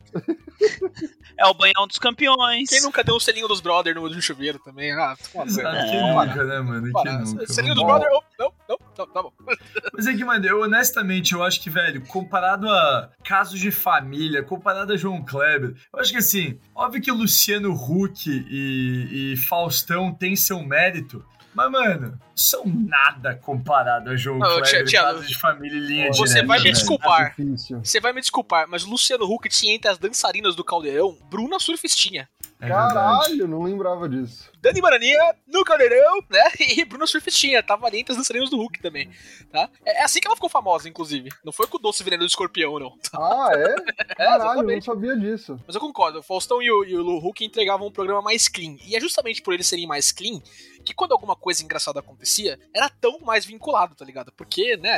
É 1.37 1.45
o 1.45 1.53
banhão 1.53 1.87
dos 1.87 1.97
campeões. 1.97 2.69
Quem 2.69 2.81
nunca 2.81 3.03
deu 3.03 3.15
um 3.15 3.19
selinho 3.19 3.47
dos 3.47 3.61
brother 3.93 4.09
no, 4.11 4.15
no 4.15 4.21
chuveiro 4.21 4.59
também? 4.59 4.91
Ah, 4.93 5.15
banho. 5.33 5.49
Sabe, 5.51 5.89
quem 5.89 5.97
É, 5.99 6.13
nunca, 6.13 6.43
né, 6.43 6.59
mano? 6.59 6.91
Para. 6.91 7.19
nunca? 7.19 7.45
Dos 7.45 7.55
Vamos. 7.55 7.83
brother, 7.83 8.07
oh, 8.13 8.23
não, 8.39 8.53
não, 8.69 8.77
tá, 8.95 9.05
tá 9.05 9.21
bom. 9.23 9.31
Mas 9.93 10.07
é 10.07 10.13
que, 10.13 10.23
mano, 10.23 10.45
eu 10.45 10.61
honestamente, 10.61 11.33
eu 11.33 11.43
acho 11.43 11.61
que, 11.61 11.69
velho, 11.69 12.05
comparado 12.07 12.69
a 12.69 13.09
casos 13.23 13.59
de 13.59 13.71
família, 13.71 14.43
comparado 14.43 14.93
a 14.93 14.97
João 14.97 15.23
Kleber, 15.23 15.75
eu 15.93 15.99
acho 15.99 16.11
que 16.11 16.17
assim, 16.17 16.59
óbvio 16.75 17.01
que 17.01 17.11
Luciano 17.11 17.73
Huck 17.73 18.29
e, 18.29 19.33
e 19.33 19.37
Faustão 19.37 20.13
têm 20.13 20.35
seu 20.35 20.61
mérito, 20.63 21.23
mas, 21.53 21.69
mano, 21.69 22.17
são 22.33 22.63
nada 22.65 23.35
comparado 23.35 24.09
a 24.09 24.15
João 24.15 24.39
Não, 24.39 24.61
Kleber, 24.61 24.85
Tia- 24.85 25.01
casos 25.03 25.27
de 25.27 25.37
família 25.37 25.75
e 25.77 25.81
linha 25.81 26.13
Você 26.13 26.35
direta, 26.35 26.47
vai 26.47 26.57
me 26.59 26.63
velho. 26.63 26.75
desculpar. 26.75 27.29
Difícil. 27.35 27.79
Você 27.83 27.99
vai 27.99 28.13
me 28.13 28.21
desculpar, 28.21 28.67
mas 28.69 28.85
o 28.85 28.89
Luciano 28.89 29.25
Huck 29.25 29.49
tinha 29.49 29.75
entre 29.75 29.91
as 29.91 29.97
dançarinas 29.97 30.55
do 30.55 30.63
Caldeirão 30.63 31.17
Bruna 31.29 31.59
Surfistinha. 31.59 32.29
É 32.61 32.67
verdade. 32.67 32.93
Caralho, 32.93 33.47
não 33.47 33.63
lembrava 33.63 34.07
disso. 34.07 34.51
Dani 34.61 34.79
Baraninha 34.79 35.35
no 35.47 35.63
Caldeirão, 35.63 36.21
né? 36.29 36.43
E 36.77 36.85
Bruna 36.85 37.07
Surfistinha. 37.07 37.63
Tava 37.63 37.87
ali 37.87 37.99
entre 37.99 38.13
as 38.13 38.17
dançarinas 38.17 38.49
do 38.49 38.57
Hulk 38.57 38.79
também, 38.81 39.09
tá? 39.51 39.67
É 39.85 40.01
é 40.01 40.03
assim 40.03 40.19
que 40.19 40.27
ela 40.27 40.35
ficou 40.35 40.49
famosa, 40.49 40.89
inclusive. 40.89 41.29
Não 41.43 41.51
foi 41.51 41.67
com 41.67 41.77
o 41.77 41.79
doce 41.79 42.03
veneno 42.03 42.23
do 42.23 42.27
escorpião, 42.27 42.79
não. 42.79 42.93
Ah, 43.13 43.49
é? 43.53 43.75
É, 43.99 44.15
Caralho, 44.15 44.39
não 44.39 44.51
exatamente. 44.51 44.85
sabia 44.85 45.15
disso. 45.15 45.59
Mas 45.65 45.75
eu 45.75 45.81
concordo, 45.81 46.19
o 46.19 46.23
Faustão 46.23 46.61
e 46.61 46.71
o, 46.71 46.83
e 46.83 46.95
o 46.95 47.01
Lu 47.01 47.19
Hulk 47.19 47.45
entregavam 47.45 47.87
um 47.87 47.91
programa 47.91 48.21
mais 48.21 48.47
clean. 48.47 48.77
E 48.85 48.95
é 48.95 48.99
justamente 48.99 49.41
por 49.41 49.53
eles 49.53 49.67
serem 49.67 49.85
mais 49.87 50.11
clean 50.11 50.41
que 50.81 50.93
quando 50.93 51.13
alguma 51.13 51.35
coisa 51.35 51.63
engraçada 51.63 51.99
acontecia, 51.99 52.59
era 52.73 52.89
tão 52.89 53.19
mais 53.19 53.45
vinculado, 53.45 53.95
tá 53.95 54.03
ligado? 54.03 54.31
Porque, 54.33 54.77
né, 54.77 54.89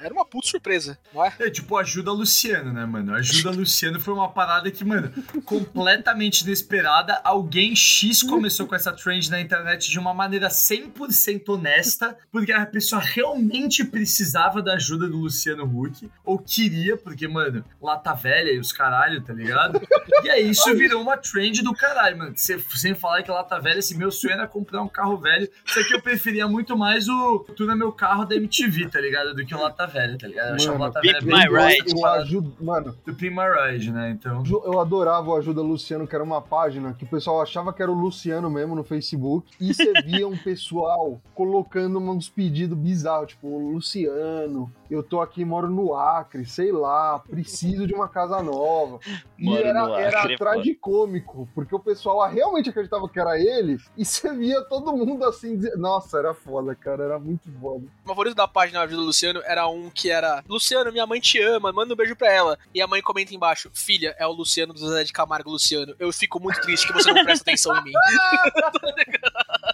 era 0.00 0.06
era 0.06 0.14
uma 0.14 0.24
puta 0.24 0.48
surpresa, 0.48 0.98
não 1.12 1.24
é? 1.24 1.34
É 1.38 1.50
tipo 1.50 1.76
ajuda 1.76 2.12
Luciano, 2.12 2.72
né, 2.72 2.86
mano? 2.86 3.14
Ajuda 3.14 3.50
Luciano 3.50 4.00
foi 4.00 4.14
uma 4.14 4.30
parada 4.30 4.70
que, 4.70 4.84
mano, 4.84 5.12
completamente 5.44 6.42
inesperada. 6.42 7.20
Alguém 7.24 7.74
X 7.74 8.22
começou 8.22 8.66
com 8.66 8.74
essa 8.74 8.92
trend 8.92 9.30
na 9.30 9.40
internet 9.40 9.90
de 9.90 9.98
uma 9.98 10.14
maneira 10.14 10.48
100% 10.48 11.48
honesta, 11.48 12.16
porque 12.30 12.52
a 12.52 12.64
pessoa 12.64 13.00
realmente 13.02 13.84
precisava 13.84 14.62
da 14.62 14.74
ajuda 14.74 15.08
do 15.08 15.16
Luciano 15.16 15.64
Huck, 15.64 16.08
ou 16.24 16.38
queria, 16.38 16.96
porque, 16.96 17.26
mano, 17.26 17.64
lata 17.82 18.14
velha 18.14 18.52
e 18.52 18.58
os 18.58 18.72
caralho, 18.72 19.22
tá 19.22 19.32
ligado? 19.32 19.80
E 20.22 20.30
aí 20.30 20.50
isso 20.50 20.72
virou 20.74 21.02
uma 21.02 21.16
trend 21.16 21.62
do 21.62 21.74
caralho, 21.74 22.18
mano. 22.18 22.34
Sem 22.36 22.94
falar 22.94 23.22
que 23.22 23.30
lata 23.30 23.58
velha, 23.60 23.80
assim, 23.80 23.96
meu 23.96 24.10
sonho 24.10 24.34
era 24.34 24.46
comprar 24.46 24.82
um 24.82 24.88
carro 24.88 25.15
velho, 25.18 25.48
só 25.64 25.82
que 25.82 25.94
eu 25.94 26.00
preferia 26.00 26.46
muito 26.46 26.76
mais 26.76 27.08
o 27.08 27.40
Tuna 27.56 27.74
Meu 27.74 27.92
Carro 27.92 28.24
da 28.24 28.36
MTV, 28.36 28.88
tá 28.88 29.00
ligado? 29.00 29.34
Do 29.34 29.44
que 29.44 29.54
o 29.54 29.60
lata 29.60 29.86
velha, 29.86 30.16
tá 30.18 30.26
ligado? 30.26 30.48
Eu 30.50 30.54
achava 30.54 30.76
o 30.76 30.80
lata 30.80 31.00
velha 31.00 31.20
My 31.20 31.26
bem 31.26 31.48
boa, 31.48 31.68
Ride. 31.68 31.92
Eu 31.94 32.06
ajudo, 32.06 32.56
mano, 32.60 32.96
do 33.04 33.14
Pin 33.14 33.30
My 33.30 33.70
Ride, 33.70 33.92
né? 33.92 34.10
Então. 34.10 34.42
Eu 34.46 34.80
adorava 34.80 35.30
o 35.30 35.36
Ajuda 35.36 35.62
Luciano, 35.62 36.06
que 36.06 36.14
era 36.14 36.24
uma 36.24 36.40
página 36.40 36.92
que 36.92 37.04
o 37.04 37.08
pessoal 37.08 37.42
achava 37.42 37.72
que 37.72 37.82
era 37.82 37.90
o 37.90 37.94
Luciano 37.94 38.50
mesmo 38.50 38.74
no 38.74 38.84
Facebook. 38.84 39.50
E 39.60 39.72
você 39.72 39.92
via 40.02 40.26
um 40.26 40.36
pessoal 40.36 41.20
colocando 41.34 41.98
uns 41.98 42.28
pedidos 42.28 42.76
bizarros, 42.76 43.28
tipo, 43.28 43.58
Luciano, 43.58 44.70
eu 44.90 45.02
tô 45.02 45.20
aqui, 45.20 45.44
moro 45.44 45.68
no 45.68 45.94
Acre, 45.94 46.44
sei 46.44 46.72
lá, 46.72 47.18
preciso 47.18 47.86
de 47.86 47.94
uma 47.94 48.08
casa 48.08 48.42
nova. 48.42 48.98
E 49.38 49.44
Moro 49.44 49.62
era, 49.62 49.82
no 49.86 49.94
era 49.94 50.20
Acre, 50.20 50.36
tragicômico, 50.36 51.48
porque 51.54 51.74
o 51.74 51.78
pessoal 51.80 52.28
realmente 52.28 52.70
acreditava 52.70 53.08
que 53.08 53.18
era 53.20 53.38
ele, 53.38 53.78
e 53.96 54.04
você 54.04 54.32
via 54.34 54.62
todo 54.62 54.96
mundo 54.96 55.24
assim, 55.24 55.56
dizer- 55.56 55.76
nossa, 55.76 56.18
era 56.18 56.34
foda, 56.34 56.74
cara, 56.74 57.04
era 57.04 57.18
muito 57.18 57.50
foda. 57.60 57.84
O 58.04 58.08
favorito 58.08 58.34
da 58.36 58.48
página 58.48 58.80
Ajuda 58.82 59.02
Luciano 59.02 59.42
era 59.44 59.66
um 59.68 59.90
que 59.90 60.10
era 60.10 60.42
Luciano, 60.48 60.92
minha 60.92 61.06
mãe 61.06 61.20
te 61.20 61.40
ama, 61.40 61.72
manda 61.72 61.92
um 61.92 61.96
beijo 61.96 62.16
pra 62.16 62.32
ela. 62.32 62.58
E 62.74 62.80
a 62.80 62.86
mãe 62.86 63.02
comenta 63.02 63.34
embaixo, 63.34 63.70
filha, 63.74 64.14
é 64.18 64.26
o 64.26 64.32
Luciano 64.32 64.72
do 64.72 64.88
Zé 64.88 65.04
de 65.04 65.12
Camargo 65.12 65.50
Luciano. 65.50 65.94
Eu 65.98 66.12
fico 66.12 66.40
muito 66.40 66.60
triste 66.60 66.86
que 66.86 66.92
você 66.92 67.12
não 67.12 67.24
presta 67.24 67.42
atenção 67.42 67.76
em 67.78 67.84
mim. 67.84 67.92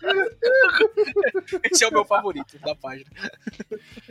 Esse 1.70 1.84
é 1.84 1.88
o 1.88 1.92
meu 1.92 2.04
favorito 2.04 2.58
da 2.58 2.74
página. 2.74 3.10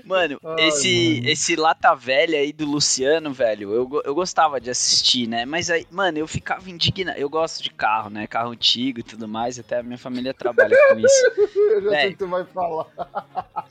Mano, 0.06 0.40
Ai, 0.44 0.68
esse, 0.68 0.91
mano. 0.92 1.30
esse 1.30 1.56
Lata 1.56 1.96
Velha 1.96 2.40
aí 2.40 2.52
do 2.52 2.66
Luciano, 2.66 3.34
velho, 3.34 3.74
eu, 3.74 4.02
eu 4.06 4.16
gostava 4.16 4.60
de 4.60 4.70
assistir, 4.70 5.28
né? 5.28 5.46
Mas 5.46 5.70
aí, 5.70 5.86
mano, 5.92 6.18
eu 6.18 6.28
ficava 6.28 6.70
indignado. 6.70 7.18
Eu 7.18 7.30
gosto 7.30 7.64
de 7.64 7.70
carro, 7.70 8.10
né? 8.10 8.28
Carro 8.28 8.52
antigo 8.52 9.00
e 9.00 9.04
tudo 9.04 9.28
mais, 9.28 9.60
até 9.60 9.80
a 9.80 9.84
minha 9.84 9.98
família 9.98 10.34
trabalha 10.34 10.76
com 10.90 11.00
isso. 11.00 11.32
Eu 11.72 11.82
já 11.84 11.90
sei 11.90 11.98
Véi. 12.00 12.10
o 12.10 12.12
que 12.12 12.18
você 12.20 12.30
vai 12.30 12.46
falar. 12.46 12.88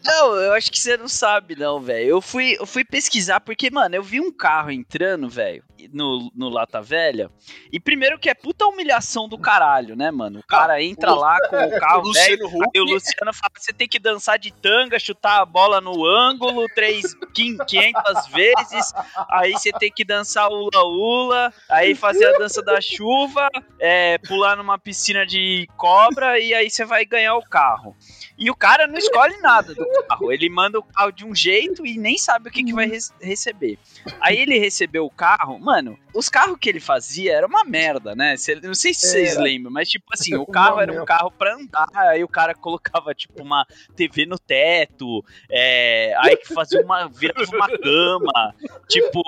Não, 0.02 0.34
eu 0.36 0.52
acho 0.54 0.70
que 0.70 0.78
você 0.78 0.96
não 0.96 1.08
sabe, 1.08 1.54
não, 1.54 1.80
velho. 1.80 2.08
Eu 2.08 2.20
fui, 2.22 2.56
eu 2.58 2.64
fui 2.66 2.82
pesquisar 2.84 3.40
porque, 3.40 3.70
mano, 3.70 3.94
eu 3.94 4.02
vi 4.02 4.20
um 4.20 4.32
carro 4.32 4.70
entrando, 4.70 5.28
velho, 5.28 5.62
no, 5.92 6.30
no 6.34 6.48
Lata 6.48 6.82
Velha. 6.82 7.30
E 7.72 7.78
primeiro 7.80 8.18
que 8.18 8.28
é 8.28 8.34
puta 8.34 8.66
humilhação 8.66 9.28
do 9.28 9.38
caralho, 9.38 9.94
né, 9.96 10.10
mano? 10.10 10.40
O 10.40 10.46
cara 10.46 10.82
entra 10.82 11.14
lá 11.14 11.36
com 11.48 11.56
o 11.56 11.78
carro 11.78 12.02
O 12.10 12.12
velho. 12.12 12.46
Huck. 12.46 12.70
Aí 12.76 12.80
o 12.80 12.84
Luciano 12.84 13.32
fala 13.32 13.50
que 13.54 13.62
você 13.62 13.72
tem 13.72 13.88
que 13.88 13.98
dançar 13.98 14.38
de 14.38 14.52
tanga, 14.52 14.98
chutar 14.98 15.40
a 15.40 15.44
bola 15.44 15.80
no 15.80 16.04
ângulo 16.04 16.66
três, 16.74 17.14
quin- 17.34 17.56
500 17.56 18.26
vezes. 18.28 18.92
Aí 19.30 19.52
você 19.52 19.70
tem 19.72 19.90
que 19.90 20.04
dançar 20.04 20.48
ula-ula. 20.50 21.52
Aí 21.68 21.94
fazer 21.94 22.26
a 22.34 22.38
dança 22.38 22.62
da 22.62 22.80
chuva. 22.80 23.48
é, 23.78 24.18
pular 24.18 24.56
numa 24.56 24.78
piscina 24.78 25.24
de 25.26 25.66
cobra. 25.76 26.38
E 26.38 26.52
aí 26.54 26.68
você 26.70 26.84
vai 26.84 27.04
ganhar 27.04 27.34
o 27.36 27.42
carro. 27.42 27.96
E 28.38 28.50
o 28.50 28.54
cara 28.56 28.86
não 28.86 28.96
escolhe 28.96 29.36
nada 29.38 29.74
do 29.74 29.84
carro. 30.08 30.32
Ele 30.32 30.48
manda 30.48 30.78
o 30.78 30.82
carro 30.82 31.10
de 31.10 31.24
um 31.26 31.34
jeito 31.34 31.84
e 31.86 31.98
nem 31.98 32.16
sabe 32.16 32.48
o 32.48 32.52
que, 32.52 32.64
que 32.64 32.72
vai 32.72 32.86
res- 32.86 33.12
receber. 33.20 33.78
Aí 34.20 34.38
ele 34.38 34.58
recebeu 34.58 35.04
o 35.04 35.10
carro. 35.10 35.58
Mano, 35.70 35.96
os 36.12 36.28
carros 36.28 36.58
que 36.60 36.68
ele 36.68 36.80
fazia 36.80 37.32
era 37.32 37.46
uma 37.46 37.62
merda, 37.62 38.12
né? 38.16 38.34
Não 38.64 38.74
sei 38.74 38.92
se 38.92 39.06
vocês 39.06 39.34
Era. 39.34 39.42
lembram, 39.42 39.70
mas 39.70 39.88
tipo 39.88 40.04
assim, 40.12 40.34
o 40.34 40.44
carro 40.44 40.80
era 40.80 41.00
um 41.00 41.04
carro 41.04 41.30
pra 41.30 41.54
andar. 41.54 41.86
Aí 41.94 42.24
o 42.24 42.28
cara 42.28 42.56
colocava, 42.56 43.14
tipo, 43.14 43.40
uma 43.40 43.64
TV 43.94 44.26
no 44.26 44.36
teto. 44.36 45.24
é, 45.48 46.12
aí 46.18 46.36
que 46.36 46.52
fazia 46.52 46.82
uma. 46.82 47.06
virava 47.08 47.44
uma 47.54 47.68
cama. 47.68 48.54
Tipo, 48.88 49.22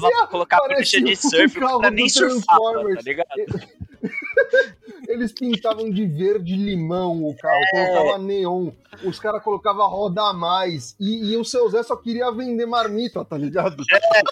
dava 0.00 0.16
pra 0.16 0.26
colocar 0.26 0.56
prancha 0.58 0.74
parecia 0.74 1.00
de 1.00 1.12
um 1.12 1.16
surf, 1.16 1.56
o 1.56 1.78
cara 1.80 1.90
nem 1.92 2.08
surfava, 2.08 2.60
Transformers. 2.60 2.96
tá 2.96 3.02
ligado? 3.02 3.83
Eles 5.14 5.32
pintavam 5.32 5.88
de 5.90 6.04
verde 6.06 6.56
limão 6.56 7.24
o 7.24 7.36
carro, 7.36 7.60
É. 7.74 7.86
colocava 7.86 8.18
neon, 8.18 8.70
os 9.04 9.18
caras 9.20 9.42
colocavam 9.42 9.88
roda 9.88 10.22
a 10.22 10.32
mais. 10.32 10.96
E, 10.98 11.32
e 11.32 11.36
o 11.36 11.44
seu 11.44 11.68
Zé 11.70 11.82
só 11.84 11.94
queria 11.96 12.30
vender 12.32 12.66
marmita, 12.66 13.24
tá 13.24 13.38
ligado? 13.38 13.76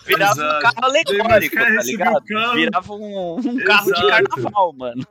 Virava 0.04 0.32
um 0.32 0.44
Exato. 0.44 0.62
carro 0.62 0.84
alegórico, 0.84 1.56
tá 1.56 1.68
ligado? 1.82 2.24
Virava 2.54 2.92
um, 2.94 3.34
um 3.38 3.64
carro 3.64 3.92
de 3.92 4.08
carnaval, 4.08 4.72
mano. 4.72 5.06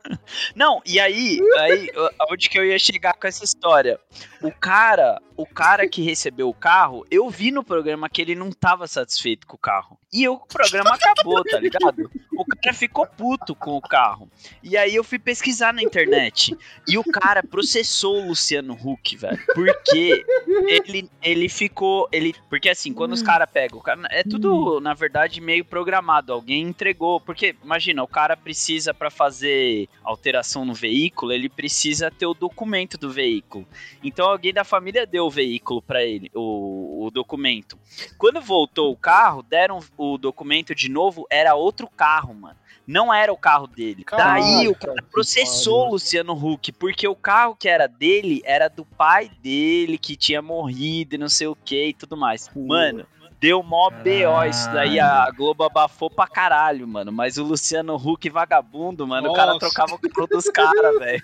Não, 0.54 0.82
e 0.84 1.00
aí, 1.00 1.38
aí, 1.58 1.90
onde 2.30 2.48
que 2.50 2.58
eu 2.58 2.64
ia 2.64 2.78
chegar 2.78 3.14
com 3.14 3.26
essa 3.26 3.44
história? 3.44 3.98
O 4.42 4.52
cara, 4.52 5.20
o 5.42 5.46
cara 5.46 5.88
que 5.88 6.02
recebeu 6.02 6.48
o 6.48 6.54
carro, 6.54 7.04
eu 7.10 7.28
vi 7.28 7.50
no 7.50 7.64
programa 7.64 8.08
que 8.08 8.22
ele 8.22 8.34
não 8.34 8.50
tava 8.52 8.86
satisfeito 8.86 9.46
com 9.46 9.56
o 9.56 9.58
carro. 9.58 9.98
E 10.12 10.28
o 10.28 10.36
programa 10.38 10.90
acabou, 10.94 11.42
tá 11.42 11.58
ligado? 11.58 12.10
O 12.36 12.44
cara 12.44 12.74
ficou 12.74 13.06
puto 13.06 13.54
com 13.54 13.76
o 13.76 13.80
carro. 13.80 14.28
E 14.62 14.76
aí 14.76 14.94
eu 14.94 15.02
fui 15.02 15.18
pesquisar 15.18 15.72
na 15.72 15.82
internet. 15.82 16.54
E 16.86 16.98
o 16.98 17.04
cara 17.04 17.42
processou 17.42 18.20
o 18.22 18.28
Luciano 18.28 18.74
Huck, 18.74 19.16
velho. 19.16 19.38
Porque 19.54 20.22
ele, 20.68 21.10
ele 21.22 21.48
ficou. 21.48 22.08
Ele, 22.12 22.34
porque 22.50 22.68
assim, 22.68 22.92
quando 22.92 23.12
os 23.12 23.22
caras 23.22 23.48
pegam. 23.50 23.78
o 23.78 23.82
cara- 23.82 24.06
É 24.10 24.22
tudo, 24.22 24.80
na 24.80 24.92
verdade, 24.92 25.40
meio 25.40 25.64
programado. 25.64 26.32
Alguém 26.32 26.62
entregou. 26.62 27.18
Porque, 27.18 27.56
imagina, 27.64 28.02
o 28.02 28.08
cara 28.08 28.36
precisa, 28.36 28.92
pra 28.92 29.10
fazer 29.10 29.88
alteração 30.04 30.64
no 30.66 30.74
veículo, 30.74 31.32
ele 31.32 31.48
precisa 31.48 32.10
ter 32.10 32.26
o 32.26 32.34
documento 32.34 32.98
do 32.98 33.10
veículo. 33.10 33.66
Então 34.04 34.26
alguém 34.28 34.52
da 34.52 34.64
família 34.64 35.06
deu 35.06 35.30
veículo 35.32 35.82
pra 35.82 36.04
ele, 36.04 36.30
o, 36.34 37.06
o 37.06 37.10
documento. 37.10 37.76
Quando 38.16 38.40
voltou 38.40 38.92
o 38.92 38.96
carro, 38.96 39.42
deram 39.42 39.80
o 39.96 40.16
documento 40.16 40.74
de 40.74 40.88
novo, 40.88 41.26
era 41.28 41.54
outro 41.54 41.88
carro, 41.88 42.32
mano. 42.34 42.56
Não 42.86 43.14
era 43.14 43.32
o 43.32 43.36
carro 43.36 43.66
dele. 43.66 44.04
Daí 44.10 44.68
o 44.68 44.74
cara 44.74 44.94
Caraca, 44.94 45.08
processou 45.10 45.86
o. 45.86 45.90
Luciano 45.92 46.32
Huck, 46.32 46.72
porque 46.72 47.06
o 47.06 47.14
carro 47.14 47.56
que 47.56 47.68
era 47.68 47.86
dele 47.86 48.42
era 48.44 48.68
do 48.68 48.84
pai 48.84 49.30
dele, 49.40 49.96
que 49.98 50.16
tinha 50.16 50.42
morrido 50.42 51.14
e 51.14 51.18
não 51.18 51.28
sei 51.28 51.46
o 51.46 51.56
que 51.56 51.88
e 51.88 51.94
tudo 51.94 52.16
mais. 52.16 52.50
Mano, 52.54 53.06
deu 53.42 53.60
mó 53.60 53.90
BO 53.90 54.44
isso 54.48 54.72
daí, 54.72 55.00
a 55.00 55.28
Globo 55.30 55.64
abafou 55.64 56.08
pra 56.08 56.28
caralho, 56.28 56.86
mano. 56.86 57.10
Mas 57.10 57.38
o 57.38 57.42
Luciano 57.42 57.96
Huck 57.96 58.30
vagabundo, 58.30 59.06
mano, 59.06 59.30
o 59.30 59.34
cara 59.34 59.54
Nossa. 59.54 59.66
trocava 59.66 59.94
o 59.94 59.98
carro 59.98 60.26
dos 60.28 60.44
caras, 60.48 60.98
velho. 60.98 61.22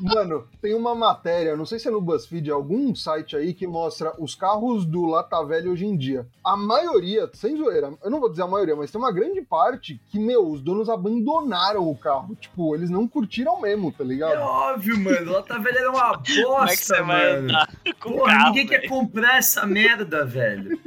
Mano, 0.00 0.46
tem 0.60 0.74
uma 0.74 0.94
matéria, 0.94 1.56
não 1.56 1.64
sei 1.66 1.78
se 1.78 1.88
é 1.88 1.90
no 1.90 2.00
BuzzFeed, 2.00 2.50
algum 2.50 2.94
site 2.94 3.36
aí 3.36 3.54
que 3.54 3.66
mostra 3.66 4.12
os 4.18 4.34
carros 4.34 4.84
do 4.84 5.04
Lata 5.06 5.42
Velha 5.44 5.70
hoje 5.70 5.86
em 5.86 5.96
dia. 5.96 6.26
A 6.42 6.56
maioria, 6.56 7.30
sem 7.32 7.56
zoeira, 7.56 7.92
eu 8.02 8.10
não 8.10 8.20
vou 8.20 8.28
dizer 8.30 8.42
a 8.42 8.46
maioria, 8.48 8.74
mas 8.76 8.90
tem 8.90 9.00
uma 9.00 9.12
grande 9.12 9.40
parte 9.42 10.00
que, 10.10 10.18
meu, 10.18 10.48
os 10.48 10.60
donos 10.60 10.88
abandonaram 10.88 11.88
o 11.88 11.96
carro. 11.96 12.34
Tipo, 12.36 12.74
eles 12.74 12.90
não 12.90 13.06
curtiram 13.08 13.60
mesmo, 13.60 13.92
tá 13.92 14.02
É 14.04 14.06
ligado? 14.06 14.40
óbvio, 14.40 14.98
mano. 14.98 15.32
Lata 15.32 15.58
velha 15.58 15.78
era 15.78 15.90
uma 15.90 16.12
bosta, 16.16 16.24
Como 16.44 16.68
é 16.68 16.76
que 16.76 16.84
você 16.84 17.02
vai 17.02 17.40
mano. 17.40 17.52
Porra, 18.00 18.24
carro, 18.32 18.46
ninguém 18.48 18.66
quer 18.66 18.78
velho? 18.80 18.88
comprar 18.90 19.38
essa 19.38 19.66
merda, 19.66 20.24
velho. 20.24 20.78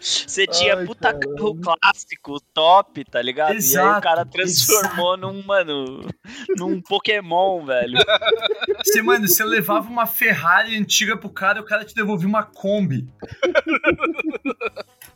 Você 0.00 0.46
tinha 0.46 0.76
Ai, 0.76 0.86
puta 0.86 1.12
carro 1.12 1.56
clássico, 1.60 2.40
top, 2.54 3.04
tá 3.04 3.20
ligado? 3.20 3.50
e 3.50 3.52
aí 3.54 3.56
o 3.56 3.58
Exato, 3.58 4.00
cara 4.00 4.24
transformou 4.24 5.16
num, 5.16 5.42
mano, 5.42 6.06
num 6.56 6.80
Pokémon, 6.80 7.57
velho. 7.64 7.98
Você, 8.84 9.02
mano, 9.02 9.26
você 9.28 9.44
levava 9.44 9.88
uma 9.88 10.06
Ferrari 10.06 10.76
antiga 10.76 11.16
pro 11.16 11.28
cara 11.28 11.58
e 11.58 11.62
o 11.62 11.64
cara 11.64 11.84
te 11.84 11.94
devolvia 11.94 12.28
uma 12.28 12.42
Kombi. 12.44 13.06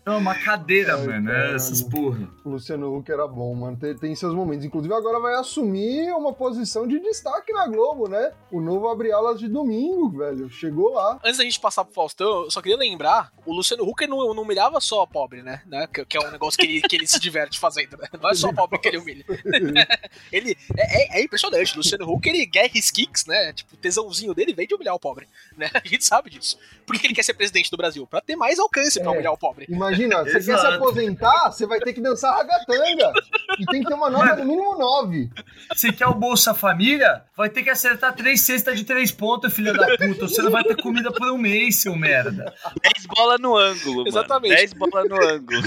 Não, 0.04 0.18
uma 0.18 0.34
cadeira, 0.34 0.96
Ai, 0.96 1.06
mano. 1.06 1.30
É 1.30 1.32
caralho. 1.32 1.54
essas 1.56 1.80
porra. 1.80 2.28
O 2.44 2.50
Luciano 2.50 2.92
Huck 2.96 3.08
era 3.10 3.24
bom, 3.28 3.54
mano. 3.54 3.76
Tem, 3.76 3.96
tem 3.96 4.14
seus 4.16 4.34
momentos. 4.34 4.64
Inclusive, 4.64 4.92
agora 4.92 5.20
vai 5.20 5.34
assumir 5.34 6.10
uma 6.12 6.32
posição 6.32 6.88
de 6.88 6.98
destaque 6.98 7.52
na 7.52 7.68
Globo, 7.68 8.08
né? 8.08 8.32
O 8.50 8.60
novo 8.60 8.88
Abre 8.88 9.12
Alas 9.12 9.38
de 9.38 9.46
domingo, 9.46 10.10
velho. 10.18 10.50
Chegou 10.50 10.92
lá. 10.92 11.20
Antes 11.24 11.38
da 11.38 11.44
gente 11.44 11.60
passar 11.60 11.84
pro 11.84 11.94
Faustão, 11.94 12.44
eu 12.44 12.50
só 12.50 12.60
queria 12.60 12.76
lembrar, 12.76 13.30
o 13.46 13.54
Luciano 13.54 13.84
Huck 13.88 14.04
não, 14.08 14.34
não 14.34 14.42
humilhava 14.42 14.80
só 14.80 15.06
pobre, 15.06 15.40
né? 15.40 15.62
né? 15.66 15.86
Que, 15.86 16.04
que 16.04 16.16
é 16.16 16.20
um 16.20 16.32
negócio 16.32 16.58
que 16.58 16.66
ele, 16.66 16.80
que 16.82 16.96
ele 16.96 17.06
se 17.06 17.20
diverte 17.20 17.60
fazendo, 17.60 17.96
né? 17.96 18.08
Não 18.20 18.28
é 18.28 18.34
só 18.34 18.52
pobre 18.52 18.80
que 18.80 18.88
ele 18.88 18.98
humilha. 18.98 19.24
ele 20.32 20.56
é, 20.76 21.18
é- 21.18 21.20
é 21.20 21.24
impressionante. 21.24 21.74
O 21.74 21.76
Luciano 21.76 22.10
Huck, 22.12 22.28
ele 22.32 22.50
get 22.52 22.74
his 22.74 22.90
kicks, 22.90 23.26
né? 23.26 23.52
Tipo, 23.52 23.74
o 23.74 23.76
tesãozinho 23.78 24.34
dele 24.34 24.52
vem 24.54 24.66
de 24.66 24.74
humilhar 24.74 24.94
o 24.94 25.00
pobre, 25.00 25.28
né? 25.56 25.70
A 25.74 25.86
gente 25.86 26.04
sabe 26.04 26.30
disso. 26.30 26.58
Por 26.86 26.98
que 26.98 27.06
ele 27.06 27.14
quer 27.14 27.22
ser 27.22 27.34
presidente 27.34 27.70
do 27.70 27.76
Brasil? 27.76 28.06
Pra 28.06 28.20
ter 28.20 28.34
mais 28.36 28.58
alcance 28.58 28.98
pra 29.00 29.10
É. 29.10 29.14
humilhar 29.14 29.32
o 29.32 29.38
pobre. 29.38 29.66
Imagina, 29.68 30.22
você 30.24 30.32
quer 30.40 30.58
se 30.58 30.66
aposentar, 30.66 31.50
você 31.52 31.66
vai 31.66 31.78
ter 31.80 31.92
que 31.92 32.00
dançar 32.00 32.34
ragatanga. 32.36 33.12
E 33.58 33.64
tem 33.66 33.82
que 33.82 33.88
ter 33.88 33.94
uma 33.94 34.10
nota 34.10 34.36
no 34.36 34.44
mínimo 34.44 34.76
9. 34.78 35.30
Você 35.74 35.92
quer 35.92 36.06
o 36.06 36.14
Bolsa 36.14 36.52
Família? 36.54 37.22
Vai 37.36 37.48
ter 37.50 37.62
que 37.62 37.70
acertar 37.70 38.14
três 38.14 38.40
cestas 38.42 38.76
de 38.78 38.84
três 38.84 39.10
pontos, 39.12 39.52
filha 39.52 39.72
da 39.72 39.96
puta. 39.96 40.28
Você 40.28 40.42
não 40.42 40.50
vai 40.50 40.64
ter 40.64 40.76
comida 40.82 41.10
por 41.12 41.30
um 41.30 41.38
mês, 41.38 41.76
seu 41.82 41.94
merda. 41.96 42.52
10 42.82 43.06
bolas 43.06 43.40
no 43.40 43.56
ângulo, 43.56 43.96
mano. 43.96 44.08
Exatamente. 44.08 44.54
10 44.56 44.72
bolas 44.74 45.08
no 45.08 45.24
ângulo. 45.24 45.62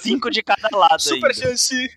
5 0.00 0.30
de 0.30 0.42
cada 0.42 0.68
lado 0.76 1.00
Super 1.02 1.30
ainda. 1.32 1.34
chance. 1.48 1.90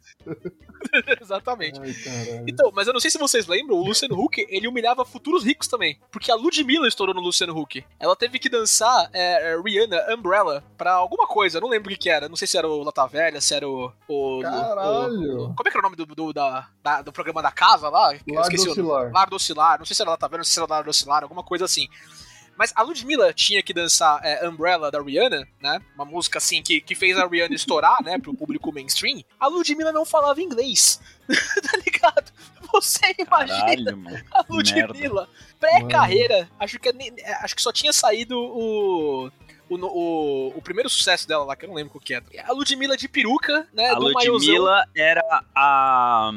Exatamente. 1.21 1.79
Ai. 1.79 2.43
Então, 2.47 2.71
mas 2.73 2.87
eu 2.87 2.93
não 2.93 2.99
sei 2.99 3.09
se 3.11 3.17
vocês 3.17 3.47
lembram, 3.47 3.77
o 3.77 3.83
Luciano 3.85 4.19
Huck, 4.19 4.45
ele 4.49 4.67
humilhava 4.67 5.05
futuros 5.05 5.43
ricos 5.43 5.67
também. 5.67 5.99
Porque 6.11 6.31
a 6.31 6.35
Ludmilla 6.35 6.87
estourou 6.87 7.13
no 7.15 7.21
Luciano 7.21 7.57
Huck. 7.57 7.83
Ela 7.99 8.15
teve 8.15 8.39
que 8.39 8.49
dançar 8.49 9.09
é, 9.13 9.55
Rihanna 9.63 10.13
Umbrella 10.15 10.63
pra 10.77 10.93
alguma 10.93 11.27
coisa, 11.27 11.59
não 11.59 11.69
lembro 11.69 11.89
o 11.89 11.91
que, 11.93 11.97
que 11.99 12.09
era. 12.09 12.27
Não 12.29 12.35
sei 12.35 12.47
se 12.47 12.57
era 12.57 12.67
o 12.67 12.83
Lata 12.83 13.05
Velha, 13.07 13.39
se 13.41 13.53
era 13.53 13.67
o. 13.67 13.91
o- 14.07 14.39
o- 14.39 14.41
Caralho. 14.41 15.43
o- 15.45 15.55
como 15.55 15.67
é 15.67 15.71
que 15.71 15.77
era 15.77 15.79
o 15.79 15.83
nome 15.89 15.95
do, 15.95 16.05
do, 16.05 16.33
da, 16.33 16.67
da- 16.83 17.01
do 17.01 17.11
programa 17.11 17.41
da 17.41 17.51
casa 17.51 17.89
lá? 17.89 18.11
Lar 18.11 18.15
o 18.15 18.33
nome. 18.57 18.65
Docilar. 18.65 19.11
Lar 19.11 19.29
Docilar. 19.29 19.79
Não 19.79 19.85
sei 19.85 19.95
se 19.95 20.01
era 20.01 20.11
Lata 20.11 20.27
Velha, 20.27 20.37
não 20.39 20.43
sei 20.45 20.53
se 20.53 20.59
era 20.59 20.67
Lar 20.69 20.83
Docilar, 20.83 21.23
alguma 21.23 21.43
coisa 21.43 21.65
assim. 21.65 21.87
Mas 22.57 22.71
a 22.75 22.81
Ludmilla 22.81 23.33
tinha 23.33 23.63
que 23.63 23.73
dançar 23.73 24.19
é, 24.23 24.47
Umbrella 24.47 24.91
da 24.91 25.01
Rihanna, 25.01 25.47
né? 25.61 25.81
Uma 25.95 26.05
música 26.05 26.37
assim 26.37 26.61
que, 26.61 26.79
que 26.79 26.93
fez 26.93 27.17
a 27.17 27.25
Rihanna 27.25 27.55
estourar, 27.55 28.03
né? 28.03 28.17
Pro 28.19 28.33
público 28.33 28.71
mainstream. 28.71 29.23
A 29.39 29.47
Ludmilla 29.47 29.91
não 29.91 30.05
falava 30.05 30.41
inglês. 30.41 30.99
tá 31.27 31.77
ligado? 31.85 32.31
Você 32.71 33.15
imagina 33.17 33.59
Caralho, 33.59 34.23
a 34.31 34.45
Ludmilla, 34.49 35.29
pré-carreira, 35.59 36.49
acho 36.59 36.79
que, 36.79 36.89
é 36.89 36.93
é, 37.17 37.33
acho 37.43 37.55
que 37.55 37.61
só 37.61 37.71
tinha 37.71 37.93
saído 37.93 38.37
o. 38.37 39.31
O, 39.69 39.75
o, 39.77 40.47
o 40.57 40.61
primeiro 40.61 40.89
sucesso 40.89 41.25
dela 41.25 41.45
lá, 41.45 41.55
que 41.55 41.63
eu 41.63 41.69
não 41.69 41.75
lembro 41.77 41.93
qual 41.93 42.01
que 42.01 42.13
é. 42.13 42.21
A 42.45 42.51
Ludmilla 42.51 42.97
de 42.97 43.07
peruca, 43.07 43.65
né? 43.73 43.87
A 43.89 43.99
maiôzão. 43.99 44.33
Ludmilla 44.33 44.85
era 44.93 45.23
a. 45.55 46.29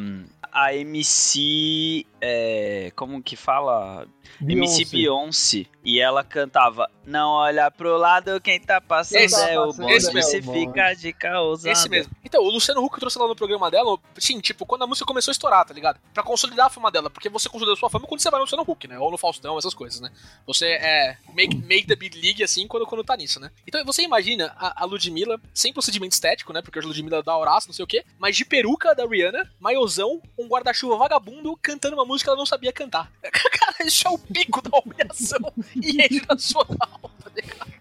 A 0.54 0.72
MC. 0.74 2.06
é, 2.20 2.92
como 2.94 3.22
que 3.22 3.34
fala? 3.34 4.06
MC 4.40 4.84
Beyoncé. 4.84 5.66
E 5.84 5.98
ela 5.98 6.22
cantava: 6.22 6.88
Não 7.06 7.30
olha 7.30 7.70
pro 7.70 7.96
lado, 7.96 8.40
quem 8.40 8.58
tá 8.60 8.80
passando 8.80 9.20
Esse- 9.20 9.40
é 9.50 9.60
o 9.60 9.68
esse 9.70 9.78
bonde. 9.80 10.14
mesmo. 10.14 10.22
Se 10.22 10.42
fica 10.42 10.94
de 10.94 11.12
causada. 11.12 11.70
Esse 11.70 11.88
mesmo. 11.88 12.12
Então, 12.24 12.42
o 12.42 12.50
Luciano 12.50 12.82
Huck 12.82 12.98
trouxe 12.98 13.18
ela 13.18 13.28
no 13.28 13.36
programa 13.36 13.70
dela, 13.70 13.98
sim, 14.18 14.40
tipo, 14.40 14.64
quando 14.64 14.82
a 14.82 14.86
música 14.86 15.06
começou 15.06 15.30
a 15.30 15.32
estourar, 15.32 15.64
tá 15.66 15.74
ligado? 15.74 16.00
Pra 16.12 16.22
consolidar 16.22 16.66
a 16.66 16.70
fama 16.70 16.90
dela, 16.90 17.10
porque 17.10 17.28
você 17.28 17.48
consolida 17.48 17.74
a 17.74 17.76
sua 17.76 17.90
fama 17.90 18.06
quando 18.06 18.20
você 18.20 18.30
vai 18.30 18.38
no 18.38 18.44
Luciano 18.44 18.64
Huck, 18.66 18.88
né? 18.88 18.98
Ou 18.98 19.10
no 19.10 19.18
Faustão, 19.18 19.58
essas 19.58 19.74
coisas, 19.74 20.00
né? 20.00 20.10
Você 20.46 20.66
é 20.66 21.16
make, 21.34 21.56
make 21.56 21.86
the 21.86 21.94
big 21.94 22.18
league, 22.20 22.42
assim, 22.42 22.66
quando, 22.66 22.86
quando 22.86 23.04
tá 23.04 23.16
nisso, 23.16 23.38
né? 23.38 23.50
Então, 23.66 23.84
você 23.84 24.02
imagina 24.02 24.54
a, 24.58 24.82
a 24.82 24.84
Ludmilla, 24.86 25.38
sem 25.52 25.72
procedimento 25.72 26.12
estético, 26.14 26.52
né? 26.52 26.62
Porque 26.62 26.78
a 26.78 26.82
Ludmilla 26.82 27.22
dá 27.22 27.36
horácio, 27.36 27.68
não 27.68 27.74
sei 27.74 27.84
o 27.84 27.88
quê, 27.88 28.04
mas 28.18 28.36
de 28.36 28.44
peruca 28.44 28.94
da 28.94 29.06
Rihanna, 29.06 29.50
maiozão, 29.60 30.20
um 30.38 30.46
guarda-chuva 30.48 30.96
vagabundo, 30.96 31.56
cantando 31.62 31.94
uma 31.96 32.04
música 32.04 32.26
que 32.26 32.30
ela 32.30 32.38
não 32.38 32.46
sabia 32.46 32.72
cantar. 32.72 33.10
Isso 33.84 34.06
é 34.06 34.10
o 34.10 34.18
pico 34.18 34.60
da 34.62 34.78
humilhação 34.78 35.52
e 35.76 36.02
é 36.02 36.08
nacional, 36.28 37.00
tá 37.22 37.30
ligado? 37.34 37.74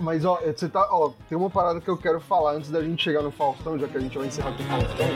Mas 0.00 0.24
ó, 0.24 0.40
você 0.40 0.68
tá. 0.68 0.88
Ó, 0.90 1.12
tem 1.28 1.36
uma 1.36 1.50
parada 1.50 1.80
que 1.80 1.88
eu 1.88 1.96
quero 1.96 2.20
falar 2.20 2.52
antes 2.52 2.70
da 2.70 2.82
gente 2.82 3.02
chegar 3.02 3.22
no 3.22 3.30
Faustão, 3.30 3.78
já 3.78 3.88
que 3.88 3.96
a 3.96 4.00
gente 4.00 4.16
vai 4.16 4.26
encerrar 4.28 4.52
com 4.52 4.62
o 4.62 4.66
Faustão. 4.66 5.06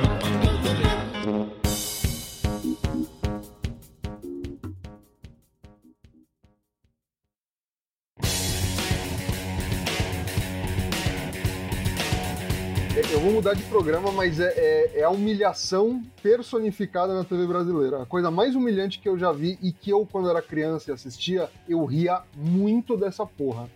Mudar 13.45 13.57
de 13.57 13.63
programa, 13.65 14.11
mas 14.11 14.41
é, 14.41 14.55
é- 14.57 15.01
é 15.01 15.03
a 15.05 15.11
humilhação 15.11 16.03
personificada 16.23 17.13
na 17.15 17.25
TV 17.25 17.47
brasileira. 17.47 18.01
A 18.01 18.07
coisa 18.07 18.31
mais 18.31 18.57
humilhante 18.57 18.99
que 18.99 19.07
eu 19.07 19.19
já 19.19 19.33
vi 19.33 19.59
e 19.61 19.71
que 19.71 19.91
eu, 19.91 20.09
quando 20.11 20.31
era 20.31 20.41
criança 20.41 20.91
e 20.91 20.95
assistia, 20.95 21.51
eu 21.69 21.85
ria 21.85 22.23
muito 22.35 22.97
dessa 22.97 23.27
porra. 23.27 23.69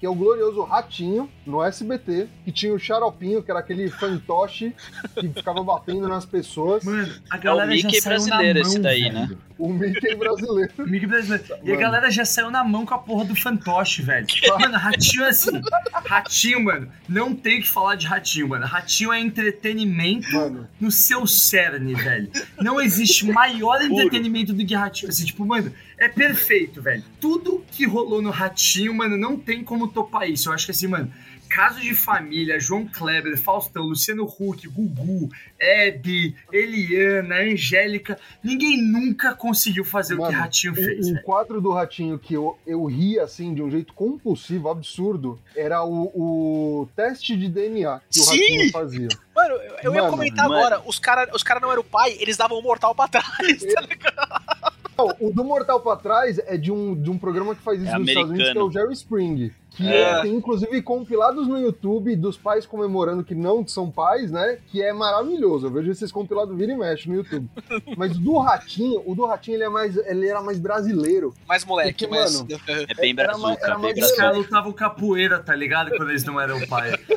Que 0.00 0.06
é 0.06 0.08
o 0.08 0.14
glorioso 0.14 0.62
Ratinho, 0.62 1.28
no 1.46 1.62
SBT, 1.62 2.26
que 2.42 2.50
tinha 2.50 2.72
o 2.72 2.78
Xaropinho, 2.78 3.42
que 3.42 3.50
era 3.50 3.60
aquele 3.60 3.90
fantoche 3.90 4.74
que 5.14 5.28
ficava 5.28 5.62
batendo 5.62 6.08
nas 6.08 6.24
pessoas. 6.24 6.82
Mano, 6.84 7.12
a 7.28 7.36
galera 7.36 7.68
Mickey 7.70 7.96
já 7.96 8.00
saiu 8.00 8.16
brasileiro 8.24 8.58
na 8.60 8.64
mão, 8.64 8.72
esse 8.72 8.78
daí, 8.78 9.02
velho. 9.02 9.14
né? 9.14 9.36
O 9.58 9.68
Mickey 9.70 10.14
brasileiro. 10.14 10.72
O 10.78 10.82
Mickey 10.86 11.06
brasileiro. 11.06 11.44
E 11.50 11.52
a 11.52 11.58
Mano. 11.74 11.78
galera 11.80 12.10
já 12.10 12.24
saiu 12.24 12.50
na 12.50 12.64
mão 12.64 12.86
com 12.86 12.94
a 12.94 12.98
porra 12.98 13.26
do 13.26 13.36
fantoche, 13.36 14.00
velho. 14.00 14.26
Mano, 14.58 14.78
ratinho 14.78 15.24
é 15.24 15.28
assim. 15.28 15.60
Ratinho, 16.06 16.64
mano, 16.64 16.90
não 17.06 17.34
tem 17.34 17.58
o 17.58 17.62
que 17.62 17.68
falar 17.68 17.94
de 17.96 18.06
ratinho, 18.06 18.48
mano. 18.48 18.64
Ratinho 18.64 19.12
é 19.12 19.20
entretenimento 19.20 20.32
Mano, 20.32 20.66
no 20.80 20.90
seu 20.90 21.26
cerne, 21.26 21.94
velho. 21.94 22.30
Não 22.58 22.80
existe 22.80 23.26
maior 23.30 23.82
entretenimento 23.82 24.54
do 24.54 24.64
que 24.64 24.74
ratinho. 24.74 25.10
Assim, 25.10 25.26
tipo, 25.26 25.44
mano, 25.44 25.70
é 26.00 26.08
perfeito, 26.08 26.80
velho. 26.80 27.04
Tudo 27.20 27.62
que 27.70 27.86
rolou 27.86 28.22
no 28.22 28.30
ratinho, 28.30 28.94
mano, 28.94 29.16
não 29.16 29.36
tem 29.38 29.62
como 29.62 29.86
topar 29.86 30.28
isso. 30.28 30.48
Eu 30.48 30.54
acho 30.54 30.64
que 30.64 30.72
assim, 30.72 30.86
mano. 30.88 31.12
Caso 31.50 31.80
de 31.80 31.96
Família, 31.96 32.60
João 32.60 32.86
Kleber, 32.86 33.36
Faustão, 33.36 33.82
Luciano 33.82 34.22
Huck, 34.22 34.68
Gugu, 34.68 35.28
Hebe, 35.58 36.36
Eliana, 36.52 37.40
Angélica, 37.40 38.16
ninguém 38.40 38.80
nunca 38.80 39.34
conseguiu 39.34 39.84
fazer 39.84 40.14
o 40.14 40.18
que 40.18 40.22
Mano, 40.22 40.38
Ratinho 40.38 40.74
fez, 40.76 41.08
um 41.08 41.16
quadro 41.16 41.60
do 41.60 41.72
Ratinho 41.72 42.20
que 42.20 42.34
eu, 42.34 42.56
eu 42.64 42.84
ria 42.84 43.24
assim 43.24 43.52
de 43.52 43.60
um 43.60 43.68
jeito 43.68 43.92
compulsivo, 43.94 44.68
absurdo, 44.68 45.40
era 45.56 45.82
o, 45.82 46.04
o 46.14 46.88
teste 46.94 47.36
de 47.36 47.48
DNA 47.48 48.00
que 48.08 48.20
o 48.20 48.22
Sim! 48.22 48.38
Ratinho 48.38 48.70
fazia. 48.70 49.08
Mano, 49.34 49.54
eu, 49.56 49.76
eu 49.82 49.94
ia 49.94 50.02
Mano, 50.02 50.12
comentar 50.12 50.48
mano. 50.48 50.60
agora, 50.60 50.82
os 50.86 51.00
caras 51.00 51.34
os 51.34 51.42
cara 51.42 51.58
não 51.58 51.72
eram 51.72 51.82
o 51.82 51.84
pai, 51.84 52.16
eles 52.20 52.36
davam 52.36 52.60
o 52.60 52.62
mortal 52.62 52.94
pra 52.94 53.08
trás, 53.08 53.26
tá 53.74 53.80
ligado? 53.80 54.72
Não, 55.08 55.28
o 55.28 55.32
do 55.32 55.44
Mortal 55.44 55.80
pra 55.80 55.96
trás 55.96 56.38
é 56.46 56.56
de 56.56 56.70
um, 56.72 56.94
de 56.94 57.10
um 57.10 57.18
programa 57.18 57.54
que 57.54 57.62
faz 57.62 57.80
isso 57.82 57.94
É 57.94 57.98
nos 57.98 58.08
Estados 58.08 58.30
Unidos, 58.30 58.52
que 58.52 58.58
é 58.58 58.62
o 58.62 58.70
Jerry 58.70 58.92
Spring. 58.92 59.50
Que 59.70 59.86
É. 59.88 60.22
tem 60.22 60.34
inclusive 60.34 60.82
compilados 60.82 61.46
no 61.46 61.56
YouTube 61.58 62.16
dos 62.16 62.36
pais 62.36 62.66
comemorando 62.66 63.22
que 63.22 63.34
não 63.36 63.64
são 63.66 63.88
pais, 63.90 64.30
né? 64.32 64.58
Que 64.66 64.82
é 64.82 64.92
maravilhoso. 64.92 65.66
Eu 65.66 65.70
vejo 65.70 65.90
esses 65.92 66.10
compilados 66.10 66.56
vira 66.56 66.72
e 66.72 66.76
mexe 66.76 67.08
no 67.08 67.14
YouTube. 67.14 67.48
Mas 67.96 68.16
o 68.16 68.20
do 68.20 68.36
Ratinho, 68.38 69.00
o 69.06 69.14
do 69.14 69.24
Ratinho 69.26 69.56
ele, 69.56 69.64
é 69.64 69.68
mais, 69.68 69.96
ele 69.96 70.26
era 70.28 70.42
mais 70.42 70.58
brasileiro. 70.58 71.32
Mais 71.46 71.64
moleque, 71.64 71.92
Porque, 71.92 72.06
mas. 72.08 72.34
mano, 72.42 72.48
É 72.88 72.94
bem 72.94 73.14
Era 73.16 73.32
mais- 73.38 73.42
brazuca, 73.56 73.66
era 73.66 73.78
mais 73.78 73.96
Os 73.98 74.12
caras 74.12 74.36
lutavam 74.38 74.72
capoeira, 74.72 75.38
tá 75.38 75.54
ligado? 75.54 75.90
Quando 75.96 76.10
eles 76.10 76.24
não 76.24 76.40
eram 76.40 76.60
pai. 76.66 76.92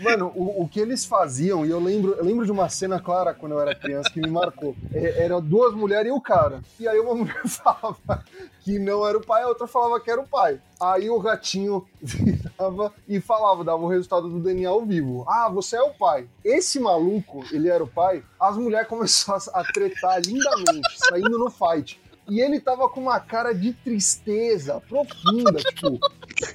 Mano, 0.00 0.32
o, 0.34 0.62
o 0.62 0.68
que 0.68 0.80
eles 0.80 1.04
faziam, 1.04 1.64
e 1.64 1.70
eu 1.70 1.78
lembro, 1.78 2.12
eu 2.14 2.24
lembro 2.24 2.46
de 2.46 2.52
uma 2.52 2.68
cena 2.68 2.98
clara 2.98 3.34
quando 3.34 3.52
eu 3.52 3.60
era 3.60 3.74
criança 3.74 4.10
que 4.10 4.20
me 4.20 4.30
marcou. 4.30 4.74
É, 4.92 5.24
era 5.24 5.40
duas 5.40 5.74
mulheres 5.74 6.08
e 6.08 6.12
o 6.12 6.20
cara. 6.20 6.62
E 6.78 6.88
aí 6.88 6.98
uma 6.98 7.14
mulher 7.16 7.46
falava 7.46 8.24
que 8.60 8.78
não 8.78 9.06
era 9.06 9.18
o 9.18 9.24
pai, 9.24 9.42
a 9.42 9.48
outra 9.48 9.66
falava 9.66 10.00
que 10.00 10.10
era 10.10 10.20
o 10.20 10.26
pai. 10.26 10.60
Aí 10.80 11.10
o 11.10 11.18
ratinho 11.18 11.86
virava 12.00 12.92
e 13.06 13.20
falava, 13.20 13.62
dava 13.62 13.82
o 13.82 13.88
resultado 13.88 14.28
do 14.28 14.40
DNA 14.40 14.70
ao 14.70 14.84
vivo. 14.84 15.24
Ah, 15.28 15.48
você 15.48 15.76
é 15.76 15.82
o 15.82 15.92
pai. 15.92 16.28
Esse 16.44 16.80
maluco, 16.80 17.44
ele 17.52 17.68
era 17.68 17.84
o 17.84 17.88
pai, 17.88 18.22
as 18.38 18.56
mulheres 18.56 18.88
começaram 18.88 19.40
a 19.52 19.62
tretar 19.64 20.20
lindamente, 20.20 20.88
saindo 21.08 21.38
no 21.38 21.50
fight. 21.50 22.00
E 22.30 22.40
ele 22.40 22.60
tava 22.60 22.88
com 22.88 23.00
uma 23.00 23.18
cara 23.20 23.52
de 23.52 23.72
tristeza 23.72 24.80
profunda, 24.88 25.52
tipo. 25.74 25.98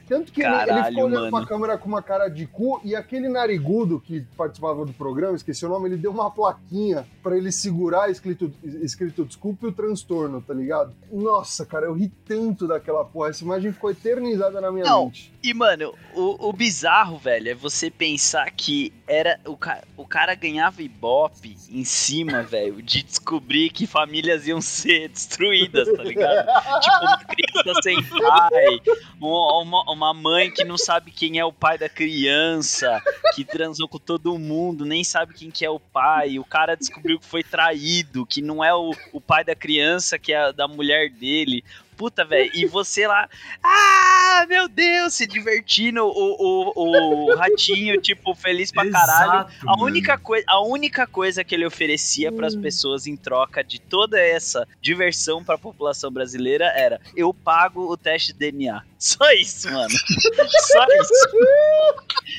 Tanto 0.07 0.31
que 0.31 0.41
ele- 0.41 0.49
ele, 0.55 0.65
Caralho, 0.65 0.85
ficou 0.87 1.03
olhando 1.05 1.21
mano. 1.31 1.37
pra 1.37 1.45
câmera 1.47 1.77
com 1.77 1.87
uma 1.87 2.01
cara 2.01 2.27
de 2.27 2.47
cu 2.47 2.81
e 2.83 2.95
aquele 2.95 3.27
narigudo 3.29 3.99
que 3.99 4.21
participava 4.35 4.83
do 4.85 4.93
programa, 4.93 5.35
esqueci 5.35 5.65
o 5.65 5.69
nome, 5.69 5.89
ele 5.89 5.97
deu 5.97 6.11
uma 6.11 6.29
plaquinha 6.31 7.05
pra 7.21 7.37
ele 7.37 7.51
segurar 7.51 8.09
escrito, 8.09 8.51
escrito 8.63 9.25
desculpe 9.25 9.67
o 9.67 9.71
transtorno, 9.71 10.41
tá 10.41 10.53
ligado? 10.53 10.93
Nossa, 11.11 11.65
cara, 11.65 11.85
eu 11.85 11.93
ri 11.93 12.11
tanto 12.25 12.67
daquela 12.67 13.03
porra. 13.05 13.29
Essa 13.29 13.43
imagem 13.43 13.71
ficou 13.73 13.91
eternizada 13.91 14.59
na 14.59 14.71
minha 14.71 14.85
Não. 14.85 15.05
mente. 15.05 15.31
E, 15.43 15.53
mano, 15.53 15.93
o, 16.15 16.49
o 16.49 16.53
bizarro, 16.53 17.17
velho, 17.19 17.49
é 17.51 17.53
você 17.53 17.91
pensar 17.91 18.49
que 18.51 18.91
era 19.07 19.39
o, 19.45 19.55
ca- 19.55 19.83
o 19.95 20.05
cara 20.07 20.33
ganhava 20.33 20.81
ibope 20.81 21.55
em 21.69 21.83
cima, 21.83 22.41
velho, 22.43 22.81
de 22.81 23.03
descobrir 23.03 23.69
que 23.69 23.85
famílias 23.85 24.47
iam 24.47 24.59
ser 24.61 25.09
destruídas, 25.09 25.64
tá 25.95 26.03
ligado? 26.03 26.45
tipo, 26.81 26.97
uma 27.01 27.17
criança 27.17 27.81
sem 27.81 28.03
pai, 28.03 28.81
um- 29.21 29.61
uma, 29.61 29.91
uma 29.91 30.13
mãe 30.13 30.51
que 30.51 30.63
não 30.63 30.77
sabe 30.77 31.11
quem 31.11 31.39
é 31.39 31.45
o 31.45 31.51
pai 31.53 31.77
da 31.77 31.89
criança, 31.89 33.01
que 33.35 33.43
transou 33.43 33.87
com 33.87 33.97
todo 33.99 34.37
mundo, 34.37 34.85
nem 34.85 35.03
sabe 35.03 35.33
quem 35.33 35.49
que 35.51 35.65
é 35.65 35.69
o 35.69 35.79
pai, 35.79 36.37
o 36.39 36.43
cara 36.45 36.75
descobriu 36.75 37.19
que 37.19 37.25
foi 37.25 37.43
traído, 37.43 38.25
que 38.25 38.41
não 38.41 38.63
é 38.63 38.73
o, 38.73 38.91
o 39.13 39.21
pai 39.21 39.43
da 39.43 39.55
criança, 39.55 40.17
que 40.19 40.33
é 40.33 40.51
da 40.53 40.67
mulher 40.67 41.09
dele. 41.09 41.63
Puta, 41.95 42.25
velho, 42.25 42.51
e 42.53 42.65
você 42.65 43.07
lá, 43.07 43.29
ah, 43.63 44.45
meu 44.47 44.67
Deus, 44.67 45.13
se 45.13 45.25
divertindo, 45.25 46.03
o, 46.03 46.09
o, 46.09 47.31
o 47.31 47.35
ratinho, 47.35 47.99
tipo, 48.01 48.35
feliz 48.35 48.71
pra 48.71 48.89
caralho. 48.89 49.47
Exato, 49.47 49.53
A 49.65 49.81
única, 49.81 50.17
coi 50.17 50.43
a 50.47 50.61
única 50.61 51.07
coisa 51.07 51.43
que 51.43 51.55
ele 51.55 51.65
oferecia 51.65 52.31
pras 52.31 52.55
pessoas 52.55 53.07
em 53.07 53.15
troca 53.15 53.63
de 53.63 53.79
toda 53.79 54.19
essa 54.19 54.67
diversão 54.81 55.43
pra 55.43 55.57
população 55.57 56.11
brasileira 56.11 56.65
era: 56.75 56.99
eu 57.15 57.33
pago 57.33 57.91
o 57.91 57.97
teste 57.97 58.33
de 58.33 58.39
DNA. 58.39 58.83
Só 59.05 59.31
isso, 59.33 59.71
mano. 59.71 59.87
Só 59.91 60.85
isso. 60.99 61.27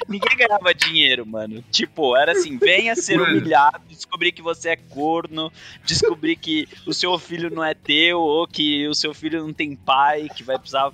Ninguém 0.08 0.36
ganhava 0.36 0.74
dinheiro, 0.74 1.24
mano. 1.24 1.62
Tipo, 1.70 2.16
era 2.16 2.32
assim: 2.32 2.58
venha 2.58 2.96
ser 2.96 3.18
Mano. 3.18 3.38
humilhado, 3.38 3.82
descobrir 3.88 4.32
que 4.32 4.42
você 4.42 4.70
é 4.70 4.76
corno, 4.76 5.52
descobrir 5.84 6.34
que 6.34 6.68
o 6.84 6.92
seu 6.92 7.16
filho 7.20 7.50
não 7.50 7.62
é 7.62 7.72
teu, 7.72 8.18
ou 8.18 8.48
que 8.48 8.88
o 8.88 8.96
seu 8.96 9.14
filho 9.14 9.46
não 9.46 9.52
tem 9.52 9.76
pai, 9.76 10.28
que 10.34 10.42
vai 10.42 10.58
precisar. 10.58 10.90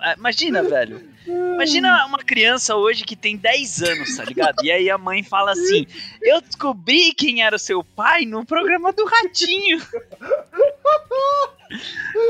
Ah, 0.00 0.14
Imagina, 0.18 0.62
velho. 0.62 1.02
Imagina 1.26 2.04
uma 2.04 2.18
criança 2.18 2.76
hoje 2.76 3.02
que 3.02 3.16
tem 3.16 3.38
10 3.38 3.82
anos, 3.82 4.16
tá 4.16 4.24
ligado? 4.24 4.62
E 4.62 4.70
aí 4.70 4.90
a 4.90 4.98
mãe 4.98 5.22
fala 5.22 5.52
assim: 5.52 5.86
Eu 6.22 6.42
descobri 6.42 7.14
quem 7.14 7.42
era 7.42 7.56
o 7.56 7.58
seu 7.58 7.82
pai 7.82 8.26
no 8.26 8.44
programa 8.44 8.92
do 8.92 9.06
Ratinho. 9.06 9.80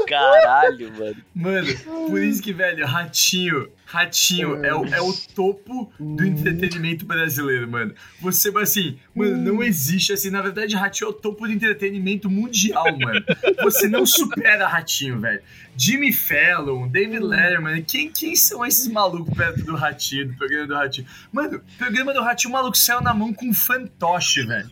Caralho, 0.08 0.92
mano. 0.98 1.16
Mano, 1.34 1.78
por 2.08 2.22
isso 2.22 2.42
que, 2.42 2.52
velho, 2.52 2.86
Ratinho, 2.86 3.68
Ratinho 3.84 4.64
é 4.64 4.74
o, 4.74 4.84
é 4.86 5.00
o 5.00 5.12
topo 5.34 5.92
do 6.00 6.24
entretenimento 6.24 7.04
brasileiro, 7.04 7.68
mano. 7.68 7.94
Você, 8.20 8.50
assim, 8.56 8.98
mano, 9.14 9.36
não 9.36 9.62
existe, 9.62 10.12
assim, 10.12 10.30
na 10.30 10.40
verdade, 10.40 10.74
Ratinho 10.74 11.08
é 11.08 11.10
o 11.10 11.12
topo 11.12 11.46
do 11.46 11.52
entretenimento 11.52 12.30
mundial, 12.30 12.84
mano. 12.98 13.22
Você 13.62 13.88
não 13.88 14.06
supera 14.06 14.66
Ratinho, 14.66 15.20
velho. 15.20 15.42
Jimmy 15.78 16.10
Fallon, 16.10 16.88
David 16.88 17.18
Letterman, 17.22 17.82
quem, 17.82 18.10
quem 18.10 18.34
são 18.34 18.64
esses 18.64 18.88
malucos 18.88 19.34
perto 19.36 19.62
do 19.62 19.76
Ratinho, 19.76 20.28
do 20.28 20.34
programa 20.38 20.66
do 20.66 20.74
Ratinho? 20.74 21.06
Mano, 21.30 21.60
programa 21.76 22.14
do 22.14 22.22
Ratinho, 22.22 22.48
o 22.50 22.52
maluco 22.54 22.78
saiu 22.78 23.02
na 23.02 23.12
mão 23.12 23.30
com 23.34 23.46
um 23.50 23.52
fantoche, 23.52 24.42
velho. 24.46 24.70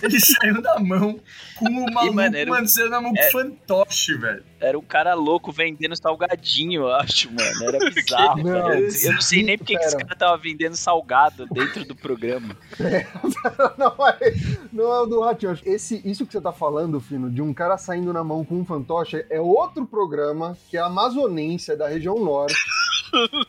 Ele 0.00 0.20
saiu 0.20 0.62
na 0.62 0.78
mão 0.78 1.18
com 1.56 1.64
o 1.68 1.92
maluco, 1.92 2.14
mano, 2.14 2.36
era 2.36 2.48
um- 2.48 2.54
mano, 2.54 2.68
saiu 2.68 2.88
na 2.88 3.00
mão 3.00 3.12
com 3.12 3.20
é- 3.26 3.30
fantoche, 3.30 4.14
velho. 4.16 4.44
Era 4.60 4.78
um 4.78 4.82
cara 4.82 5.12
louco 5.14 5.52
vendendo 5.52 5.94
salgadinho, 5.94 6.82
eu 6.84 6.94
acho, 6.94 7.28
mano. 7.30 7.64
Era 7.68 7.78
bizarro, 7.90 8.42
Não, 8.42 8.66
velho. 8.68 8.88
Eu 9.04 9.12
não 9.12 9.20
sei 9.20 9.42
nem 9.42 9.58
porque 9.58 9.76
que 9.76 9.84
esse 9.84 9.96
cara 9.96 10.16
tava 10.16 10.36
vendendo 10.38 10.74
salgado 10.76 11.46
dentro 11.52 11.84
do 11.84 11.94
programa. 11.94 12.56
não, 13.76 13.94
é, 14.08 14.34
não 14.72 14.84
é 14.92 15.00
o 15.02 15.06
do 15.06 15.20
Ratinho. 15.20 15.58
Esse, 15.64 16.00
isso 16.04 16.24
que 16.26 16.32
você 16.32 16.40
tá 16.40 16.52
falando, 16.52 17.00
Fino, 17.00 17.30
de 17.30 17.42
um 17.42 17.52
cara 17.52 17.76
saindo 17.76 18.12
na 18.12 18.24
mão 18.24 18.44
com 18.44 18.56
um 18.60 18.64
fantoche, 18.64 19.24
é 19.28 19.40
outro 19.40 19.86
programa 19.86 20.56
que 20.70 20.76
é 20.76 20.80
amazonense, 20.80 21.72
é 21.72 21.76
da 21.76 21.88
região 21.88 22.18
norte. 22.18 22.54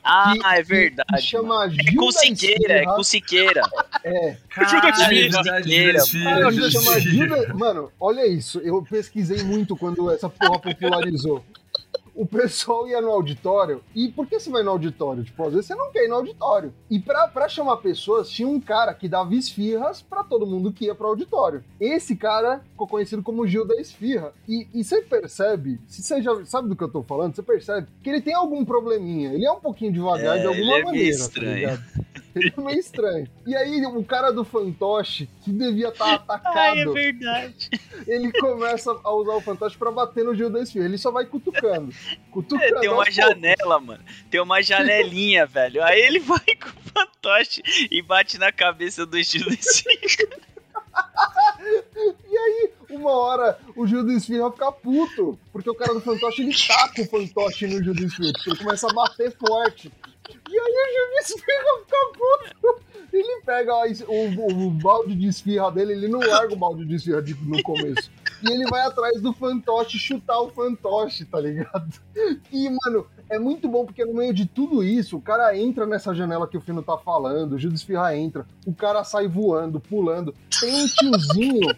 Ah, 0.03 0.33
que- 0.33 0.45
é 0.45 0.61
verdade. 0.63 1.21
chama. 1.21 1.65
É 1.65 1.95
com 1.95 2.11
Siqueira, 2.11 2.73
é 2.73 2.85
com 2.85 3.03
Siqueira. 3.03 3.61
É. 4.07 4.37
Caralho, 4.49 4.89
Esfirra. 4.89 5.13
é 5.15 5.29
verdade, 5.29 5.69
Esfirra, 5.73 5.97
Esfirra, 5.97 6.23
Cara, 6.35 6.49
Esfirra. 6.49 6.69
chama 6.71 6.99
Gil 6.99 7.27
da- 7.29 7.53
Mano, 7.55 7.91
olha 7.99 8.27
isso. 8.27 8.59
Eu 8.59 8.83
pesquisei 8.83 9.41
muito 9.43 9.75
quando 9.75 10.11
essa 10.11 10.29
porra 10.29 10.59
popularizou. 10.59 11.43
O 12.15 12.25
pessoal 12.25 12.87
ia 12.87 13.01
no 13.01 13.09
auditório. 13.11 13.83
E 13.93 14.07
por 14.07 14.25
que 14.25 14.39
você 14.39 14.49
vai 14.49 14.63
no 14.63 14.71
auditório? 14.71 15.23
Tipo, 15.23 15.43
às 15.47 15.51
vezes 15.53 15.65
você 15.67 15.75
não 15.75 15.91
quer 15.91 16.05
ir 16.05 16.07
no 16.07 16.15
auditório. 16.15 16.73
E 16.89 16.97
pra, 16.97 17.27
pra 17.27 17.49
chamar 17.49 17.77
pessoas, 17.77 18.29
tinha 18.29 18.47
um 18.47 18.59
cara 18.59 18.93
que 18.93 19.09
dava 19.09 19.35
esfirras 19.35 20.01
pra 20.01 20.23
todo 20.23 20.45
mundo 20.47 20.71
que 20.71 20.85
ia 20.85 20.95
pro 20.95 21.07
auditório. 21.07 21.63
Esse 21.79 22.15
cara 22.15 22.61
ficou 22.71 22.87
conhecido 22.87 23.21
como 23.21 23.45
Gil 23.45 23.67
da 23.67 23.75
Esfirra. 23.75 24.33
E, 24.47 24.65
e 24.73 24.83
você 24.83 25.01
percebe, 25.01 25.79
se 25.87 26.01
você 26.01 26.21
já 26.21 26.45
sabe 26.45 26.69
do 26.69 26.75
que 26.75 26.83
eu 26.83 26.89
tô 26.89 27.03
falando, 27.03 27.35
você 27.35 27.43
percebe 27.43 27.87
que 28.01 28.09
ele 28.09 28.21
tem 28.21 28.33
algum 28.33 28.63
probleminha. 28.63 29.33
Ele 29.33 29.45
é 29.45 29.51
um 29.51 29.59
pouquinho 29.59 29.91
devagar 29.91 30.37
É, 30.37 30.41
de 30.41 30.47
alguma 30.47 30.61
ele 30.63 30.71
é 30.71 30.75
meio 30.75 30.85
maneira. 30.85 31.17
tá 31.17 31.23
estranho. 31.25 31.55
ligado? 31.55 31.83
Ele 32.35 32.53
é 32.57 32.61
meio 32.61 32.79
estranho. 32.79 33.27
E 33.47 33.55
aí, 33.55 33.85
o 33.85 34.03
cara 34.03 34.29
do 34.31 34.43
fantoche, 34.43 35.29
que 35.43 35.51
devia 35.53 35.87
estar 35.87 36.15
atacado, 36.15 36.57
Ai, 36.57 36.81
é 36.81 36.85
verdade. 36.85 37.69
ele 38.05 38.29
começa 38.33 38.91
a 39.03 39.13
usar 39.13 39.35
o 39.35 39.41
fantoche 39.41 39.77
pra 39.77 39.89
bater 39.89 40.25
no 40.25 40.35
Gil 40.35 40.49
da 40.49 40.61
Esfirra. 40.61 40.83
Ele 40.85 40.97
só 40.97 41.11
vai 41.11 41.25
cutucando. 41.25 41.93
É, 42.61 42.79
Tem 42.81 42.89
uma 42.89 43.09
janela, 43.11 43.79
mano. 43.79 44.03
Tem 44.29 44.41
uma 44.41 44.61
janelinha, 44.61 45.45
velho. 45.47 45.83
Aí 45.83 46.01
ele 46.01 46.19
vai 46.19 46.39
com 46.39 46.69
o 46.69 46.89
fantoche 46.93 47.61
e 47.91 48.01
bate 48.01 48.37
na 48.37 48.51
cabeça 48.51 49.05
do 49.05 49.17
estilo 49.17 49.49
desse. 49.49 49.83
Uma 52.89 53.11
hora 53.11 53.59
o 53.75 53.85
Gil 53.85 54.03
do 54.03 54.11
Esfirra 54.11 54.51
fica 54.51 54.71
puto, 54.71 55.37
porque 55.51 55.69
o 55.69 55.75
cara 55.75 55.93
do 55.93 56.01
fantoche 56.01 56.41
ele 56.43 56.55
taca 56.55 57.01
o 57.01 57.05
fantoche 57.05 57.67
no 57.67 57.79
Esfirra, 58.05 58.31
porque 58.33 58.49
ele 58.51 58.57
começa 58.59 58.89
a 58.89 58.93
bater 58.93 59.35
forte. 59.37 59.91
E 60.49 60.57
aí 60.57 60.57
o 60.57 60.93
Gil 60.93 61.09
do 61.09 61.19
Esfirra 61.19 61.79
fica 61.83 61.97
puto. 62.13 62.83
Ele 63.13 63.41
pega 63.45 63.73
o, 64.07 64.13
o- 64.13 64.67
o 64.67 64.71
balde 64.71 65.15
de 65.15 65.27
esfirra 65.27 65.71
dele, 65.71 65.93
ele 65.93 66.07
não 66.07 66.19
larga 66.19 66.53
o 66.53 66.57
balde 66.57 66.85
de 66.85 66.95
esfirra 66.95 67.21
de- 67.21 67.33
no 67.35 67.61
começo. 67.63 68.11
E 68.43 68.51
ele 68.51 68.65
vai 68.69 68.81
atrás 68.81 69.21
do 69.21 69.33
fantoche 69.33 69.97
chutar 69.97 70.39
o 70.39 70.49
fantoche, 70.49 71.25
tá 71.25 71.39
ligado? 71.39 71.99
E, 72.51 72.69
mano, 72.69 73.07
é 73.29 73.39
muito 73.39 73.67
bom 73.67 73.85
porque 73.85 74.05
no 74.05 74.13
meio 74.13 74.33
de 74.33 74.45
tudo 74.45 74.83
isso, 74.83 75.17
o 75.17 75.21
cara 75.21 75.57
entra 75.57 75.85
nessa 75.85 76.13
janela 76.13 76.47
que 76.47 76.57
o 76.57 76.61
Fino 76.61 76.81
tá 76.83 76.97
falando, 76.97 77.53
o 77.53 77.57
Gil 77.59 77.69
do 77.69 77.75
Esfirra 77.75 78.15
entra, 78.15 78.45
o 78.65 78.73
cara 78.73 79.03
sai 79.03 79.27
voando, 79.27 79.79
pulando. 79.79 80.33
Tem 80.59 80.73
um 80.73 80.87
tiozinho 80.87 81.75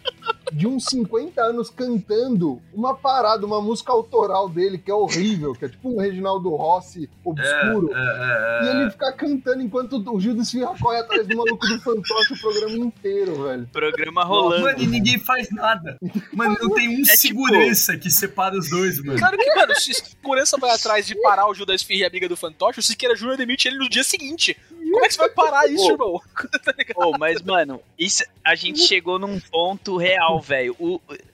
de 0.51 0.67
uns 0.67 0.85
50 0.85 1.41
anos 1.41 1.69
cantando 1.69 2.61
uma 2.73 2.93
parada, 2.95 3.45
uma 3.45 3.61
música 3.61 3.91
autoral 3.91 4.47
dele, 4.47 4.77
que 4.77 4.89
é 4.89 4.93
horrível, 4.93 5.53
que 5.53 5.65
é 5.65 5.69
tipo 5.69 5.89
um 5.89 5.99
Reginaldo 5.99 6.49
Rossi 6.55 7.09
obscuro. 7.23 7.89
É, 7.93 7.97
é, 7.97 8.65
E 8.65 8.67
é. 8.69 8.81
ele 8.81 8.91
fica 8.91 9.11
cantando 9.13 9.61
enquanto 9.61 9.93
o 10.13 10.19
Gil 10.19 10.35
do 10.35 10.41
Esfirra 10.41 10.73
corre 10.79 10.99
atrás 10.99 11.27
do 11.27 11.35
maluco 11.35 11.65
do 11.67 11.79
fantoche 11.81 12.33
o 12.33 12.39
programa 12.39 12.77
inteiro, 12.77 13.43
velho. 13.43 13.67
Programa 13.73 14.23
rolando. 14.23 14.63
Mano, 14.63 14.79
e 14.81 14.87
ninguém 14.87 15.17
faz 15.19 15.49
nada. 15.51 15.97
Mano, 16.33 16.57
não 16.61 16.69
tem 16.73 16.87
um 16.89 16.93
É 17.01 17.03
tipo- 17.03 17.17
segurança 17.17 17.97
que 17.97 18.09
separa 18.09 18.57
os 18.57 18.69
dois, 18.69 19.03
mano. 19.03 19.17
Claro 19.19 19.37
que, 19.37 19.55
mano, 19.55 19.75
se 19.75 19.93
segurança 19.93 20.57
vai 20.57 20.71
atrás 20.71 21.05
de 21.05 21.19
parar 21.37 21.47
o 21.47 21.53
Gil 21.53 21.65
da 21.65 21.75
Esfirra 21.75 22.01
e 22.01 22.03
a 22.03 22.07
amiga 22.07 22.27
do 22.27 22.35
fantoche, 22.35 22.79
o 22.79 22.83
Siqueira 22.83 23.15
Júnior 23.15 23.37
demite 23.37 23.67
ele 23.67 23.77
no 23.77 23.87
dia 23.87 24.03
seguinte. 24.03 24.57
Como 24.69 25.05
é 25.05 25.07
que 25.07 25.13
você 25.13 25.19
vai 25.19 25.29
parar 25.29 25.67
isso, 25.67 25.85
Pô. 25.85 25.91
irmão? 25.91 26.21
Pô, 26.95 27.17
mas, 27.19 27.41
mano, 27.43 27.79
isso, 27.99 28.23
a 28.43 28.55
gente 28.55 28.79
chegou 28.87 29.19
num 29.19 29.39
ponto 29.39 29.97
real, 29.97 30.41
velho. 30.41 30.75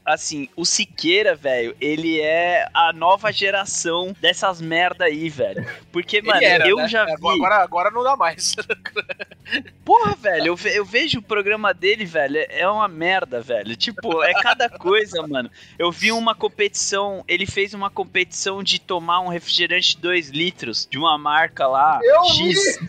Assim, 0.06 0.50
o 0.56 0.66
Siqueira, 0.66 1.34
velho, 1.34 1.74
ele 1.80 2.20
é 2.20 2.68
a 2.74 2.92
nova 2.92 3.32
geração 3.32 4.14
dessas 4.20 4.60
merda 4.60 5.06
aí, 5.06 5.30
velho. 5.30 5.66
Porque, 5.94 6.22
mano, 6.22 6.38
Ele 6.42 6.46
era, 6.46 6.68
eu 6.68 6.76
né? 6.78 6.88
já 6.90 7.06
vi. 7.06 7.12
Agora, 7.26 7.56
agora 7.64 7.90
não 7.92 8.04
dá 8.04 8.16
mais. 8.18 8.54
Porra, 9.86 10.16
velho, 10.16 10.48
eu, 10.48 10.56
ve- 10.56 10.78
eu 10.78 10.84
vejo 10.86 11.20
o 11.20 11.22
programa 11.22 11.74
dele, 11.74 12.06
velho, 12.06 12.38
é- 12.38 12.48
é 12.62 12.68
uma 12.68 12.88
merda, 12.88 13.40
velho. 13.42 13.76
Tipo, 13.76 14.22
é 14.24 14.34
cada 14.42 14.70
coisa, 14.70 15.26
mano. 15.28 15.50
Eu 15.80 15.92
vi 15.92 16.12
uma 16.12 16.34
competição, 16.36 17.24
ele 17.28 17.46
fez 17.46 17.74
uma 17.74 17.90
competição 17.90 18.64
de 18.64 18.80
tomar 18.80 19.20
um 19.22 19.28
refrigerante 19.30 19.96
de 19.96 20.02
2 20.02 20.30
litros 20.30 20.88
de 20.90 20.98
uma 20.98 21.18
marca 21.18 21.66
lá, 21.68 22.00
Eu 22.04 22.24
X. 22.26 22.80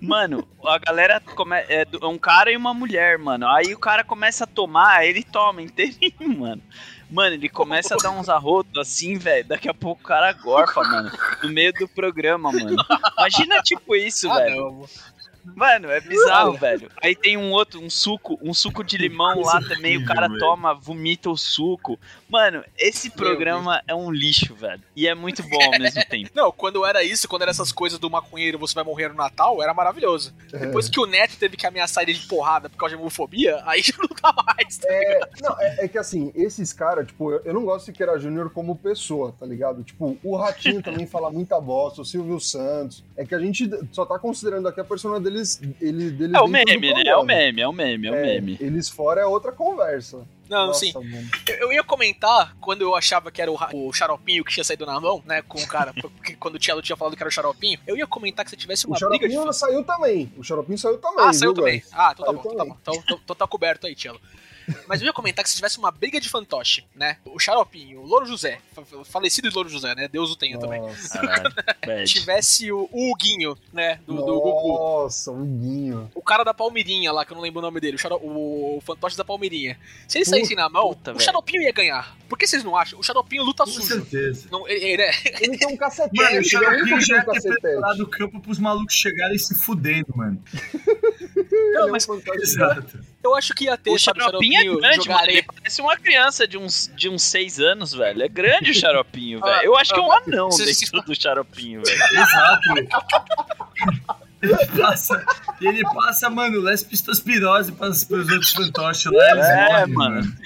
Mano, 0.00 0.46
a 0.64 0.78
galera 0.78 1.20
come... 1.20 1.56
é 1.56 1.82
é 1.82 2.06
um 2.06 2.18
cara 2.18 2.50
e 2.50 2.56
uma 2.56 2.74
mulher, 2.74 3.18
mano. 3.18 3.46
Aí 3.48 3.74
o 3.74 3.78
cara 3.78 4.02
começa 4.04 4.44
a 4.44 4.46
tomar, 4.46 4.98
aí 4.98 5.10
ele 5.10 5.22
toma 5.22 5.62
inteirinho, 5.62 6.12
mano. 6.38 6.62
Mano, 7.10 7.34
ele 7.34 7.48
começa 7.48 7.94
a 7.94 7.98
dar 7.98 8.10
uns 8.10 8.30
arrotos 8.30 8.78
assim, 8.78 9.18
velho. 9.18 9.46
Daqui 9.46 9.68
a 9.68 9.74
pouco 9.74 10.00
o 10.00 10.04
cara 10.04 10.32
gorfa, 10.32 10.82
mano. 10.82 11.12
No 11.42 11.50
meio 11.50 11.70
do 11.74 11.86
programa, 11.86 12.50
mano. 12.50 12.74
Imagina, 13.18 13.60
tipo, 13.60 13.94
isso, 13.94 14.30
Ah, 14.30 14.38
velho. 14.38 14.88
Mano, 15.44 15.90
é 15.90 16.00
bizarro, 16.00 16.54
velho. 16.54 16.90
Aí 17.02 17.14
tem 17.14 17.36
um 17.36 17.50
outro, 17.50 17.80
um 17.80 17.90
suco, 17.90 18.38
um 18.42 18.54
suco 18.54 18.84
de 18.84 18.96
limão 18.96 19.40
lá 19.40 19.60
também, 19.60 19.96
o 19.96 20.04
cara 20.04 20.28
toma, 20.38 20.74
vomita 20.74 21.30
o 21.30 21.36
suco. 21.36 21.98
Mano, 22.28 22.64
esse 22.78 23.10
programa 23.10 23.82
é 23.86 23.94
um 23.94 24.10
lixo, 24.10 24.54
velho. 24.54 24.82
E 24.96 25.08
é 25.08 25.14
muito 25.14 25.42
bom 25.42 25.62
ao 25.62 25.78
mesmo 25.78 26.04
tempo. 26.06 26.30
Não, 26.34 26.52
quando 26.52 26.84
era 26.84 27.02
isso, 27.02 27.28
quando 27.28 27.42
era 27.42 27.50
essas 27.50 27.72
coisas 27.72 27.98
do 27.98 28.08
maconheiro 28.08 28.58
você 28.58 28.74
vai 28.74 28.84
morrer 28.84 29.08
no 29.08 29.14
Natal, 29.14 29.62
era 29.62 29.74
maravilhoso. 29.74 30.34
É. 30.52 30.58
Depois 30.58 30.88
que 30.88 31.00
o 31.00 31.06
Neto 31.06 31.36
teve 31.36 31.56
que 31.56 31.66
ameaçar 31.66 32.02
ele 32.02 32.14
de 32.14 32.26
porrada 32.26 32.68
por 32.68 32.76
causa 32.76 32.94
de 32.94 33.00
homofobia, 33.00 33.60
aí 33.66 33.82
já 33.82 33.94
não 33.98 34.08
dá 34.22 34.32
mais. 34.44 34.78
tá 34.78 34.88
É, 34.88 35.20
não, 35.42 35.60
é, 35.60 35.84
é 35.84 35.88
que 35.88 35.98
assim, 35.98 36.32
esses 36.34 36.72
caras, 36.72 37.06
tipo, 37.06 37.32
eu, 37.32 37.42
eu 37.44 37.54
não 37.54 37.64
gosto 37.64 37.80
de 37.80 37.92
Siqueira 37.92 38.18
Júnior 38.18 38.50
como 38.50 38.76
pessoa, 38.76 39.34
tá 39.38 39.46
ligado? 39.46 39.82
Tipo, 39.82 40.16
o 40.22 40.36
Ratinho 40.36 40.82
também 40.82 41.06
fala 41.06 41.30
muita 41.30 41.60
bosta, 41.60 42.02
o 42.02 42.04
Silvio 42.04 42.40
Santos. 42.40 43.04
É 43.16 43.24
que 43.24 43.34
a 43.34 43.38
gente 43.38 43.68
só 43.92 44.04
tá 44.04 44.18
considerando 44.18 44.68
aqui 44.68 44.80
a 44.80 44.84
persona 44.84 45.20
deles. 45.32 45.60
Ele, 45.80 46.10
deles 46.10 46.34
É 46.34 46.40
o 46.40 46.48
meme, 46.48 46.92
né? 46.94 47.02
É 47.06 47.16
o 47.16 47.24
meme, 47.24 47.60
é 47.62 47.68
o 47.68 47.72
meme, 47.72 48.06
é 48.08 48.10
o 48.10 48.14
É, 48.14 48.22
meme. 48.22 48.56
Eles 48.60 48.88
fora 48.88 49.20
é 49.20 49.26
outra 49.26 49.52
conversa. 49.52 50.26
Não, 50.48 50.66
Nossa, 50.66 50.80
sim. 50.80 50.92
Eu, 51.48 51.56
eu 51.56 51.72
ia 51.72 51.82
comentar 51.82 52.54
quando 52.60 52.82
eu 52.82 52.94
achava 52.94 53.30
que 53.30 53.40
era 53.40 53.50
o, 53.50 53.56
o 53.72 53.92
xaropinho 53.92 54.44
que 54.44 54.52
tinha 54.52 54.62
saído 54.64 54.84
na 54.84 55.00
mão, 55.00 55.22
né? 55.24 55.40
Com 55.42 55.58
o 55.58 55.66
cara, 55.66 55.94
porque 55.98 56.34
quando 56.34 56.56
o 56.56 56.58
Tielo 56.58 56.82
tinha 56.82 56.94
falado 56.96 57.16
que 57.16 57.22
era 57.22 57.28
o 57.28 57.32
xaropinho, 57.32 57.78
eu 57.86 57.96
ia 57.96 58.06
comentar 58.06 58.44
que 58.44 58.50
se 58.50 58.56
tivesse 58.56 58.86
uma 58.86 58.96
O 58.96 59.08
briga 59.08 59.26
de. 59.26 59.32
Xaropinho 59.32 59.52
saiu 59.54 59.82
também. 59.84 60.32
O 60.36 60.44
Xaropinho 60.44 60.76
saiu 60.78 60.98
também. 60.98 61.24
Ah, 61.24 61.32
saiu 61.32 61.54
viu, 61.54 61.62
também. 61.62 61.80
guys? 61.80 61.90
Ah, 61.92 62.10
então 62.12 62.26
tá 62.26 62.32
Saiu 62.32 62.34
bom, 62.34 62.40
então 62.40 62.52
tá 62.52 62.58
também. 62.58 62.68
bom. 62.74 62.78
Então, 62.82 62.94
então- 63.02 63.20
então 63.24 63.36
tá 63.36 63.46
coberto 63.46 63.86
aí, 63.86 63.94
Tielo. 63.94 64.20
Mas 64.86 65.00
eu 65.00 65.06
ia 65.06 65.12
comentar 65.12 65.42
que 65.42 65.50
se 65.50 65.56
tivesse 65.56 65.78
uma 65.78 65.90
briga 65.90 66.20
de 66.20 66.28
fantoche, 66.28 66.84
né? 66.94 67.16
O 67.24 67.38
Xaropinho, 67.38 68.00
o 68.00 68.06
Louro 68.06 68.26
José, 68.26 68.58
fa- 68.74 68.84
fa- 68.84 69.04
falecido 69.04 69.48
Louro 69.54 69.68
José, 69.68 69.94
né? 69.94 70.08
Deus 70.08 70.30
o 70.30 70.36
tenha 70.36 70.58
também. 70.58 70.80
Nossa, 70.80 71.18
Caralho, 71.20 71.54
bad. 71.86 72.04
Tivesse 72.04 72.70
o, 72.72 72.88
o 72.92 73.10
Huguinho, 73.12 73.56
né? 73.72 73.98
Do, 74.06 74.14
do 74.16 74.40
Gugu. 74.40 74.68
Nossa, 74.78 75.30
o 75.30 75.44
Guinho. 75.44 76.10
O 76.14 76.22
cara 76.22 76.44
da 76.44 76.54
Palmeirinha 76.54 77.12
lá, 77.12 77.24
que 77.24 77.32
eu 77.32 77.36
não 77.36 77.42
lembro 77.42 77.58
o 77.58 77.62
nome 77.62 77.80
dele, 77.80 77.96
o, 77.96 77.98
xaro- 77.98 78.20
o 78.22 78.80
fantoche 78.84 79.16
da 79.16 79.24
Palmeirinha. 79.24 79.78
Se 80.08 80.18
ele 80.18 80.24
saísse 80.24 80.54
na 80.54 80.68
mão, 80.68 80.88
Puta, 80.94 81.12
o. 81.12 81.20
Xaropinho 81.20 81.62
ia 81.62 81.72
ganhar. 81.72 82.16
Por 82.28 82.38
que 82.38 82.46
vocês 82.46 82.64
não 82.64 82.76
acham? 82.76 82.98
O 82.98 83.02
Xaropinho 83.02 83.42
luta 83.42 83.64
Com 83.64 83.70
sujo. 83.70 83.86
certeza. 83.86 84.48
Não, 84.50 84.66
ele, 84.68 84.84
ele 84.84 85.02
é, 85.02 85.12
Ele 85.40 85.58
tem 85.58 85.68
um 85.68 85.76
cacetete. 85.76 86.16
Mano, 86.22 86.40
o 86.40 86.44
Xaropinho 86.44 87.00
já 87.00 87.14
ia 87.16 87.20
um 87.20 87.24
ter 87.24 87.32
cacetete. 87.32 87.60
preparado 87.60 88.00
o 88.00 88.06
campo 88.08 88.40
pros 88.40 88.58
malucos 88.58 88.94
chegarem 88.94 89.36
se 89.38 89.54
fudendo, 89.64 90.06
mano. 90.16 90.42
Ele 91.34 91.76
é 91.76 91.84
um 91.84 91.90
mas-. 91.90 92.08
Exato. 92.40 93.00
eu 93.22 93.34
acho 93.34 93.54
que 93.54 93.64
ia 93.64 93.76
ter, 93.76 93.90
O 93.90 93.98
sabe, 93.98 94.20
xaropinho 94.20 94.51
é 94.56 94.64
grande, 94.64 95.08
mano. 95.08 95.30
Ele 95.30 95.42
parece 95.42 95.80
uma 95.80 95.96
criança 95.96 96.46
de 96.46 96.56
uns, 96.58 96.90
de 96.94 97.08
uns 97.08 97.22
seis 97.22 97.58
anos, 97.60 97.92
velho. 97.92 98.22
É 98.22 98.28
grande 98.28 98.70
o 98.70 98.74
xaropinho, 98.74 99.40
Ah, 99.42 99.46
velho. 99.58 99.64
Eu 99.66 99.76
acho 99.76 99.92
que 99.94 100.00
é 100.00 100.02
um 100.02 100.12
ah, 100.12 100.22
anão 100.26 100.48
dentro 100.48 101.02
do 101.02 101.14
xaropinho, 101.20 101.82
velho. 101.84 101.98
Exato. 102.22 102.62
Ele 104.42 104.56
passa, 104.76 105.24
ele 105.60 105.82
passa, 105.84 106.28
mano, 106.28 106.60
lespistospirose 106.62 107.70
pros, 107.72 108.02
pros 108.04 108.28
outros 108.28 108.50
fantoches 108.50 109.04
lá. 109.12 109.30
eles 109.30 109.44
É, 109.46 109.66
morrem, 109.86 109.86
mano. 109.94 110.36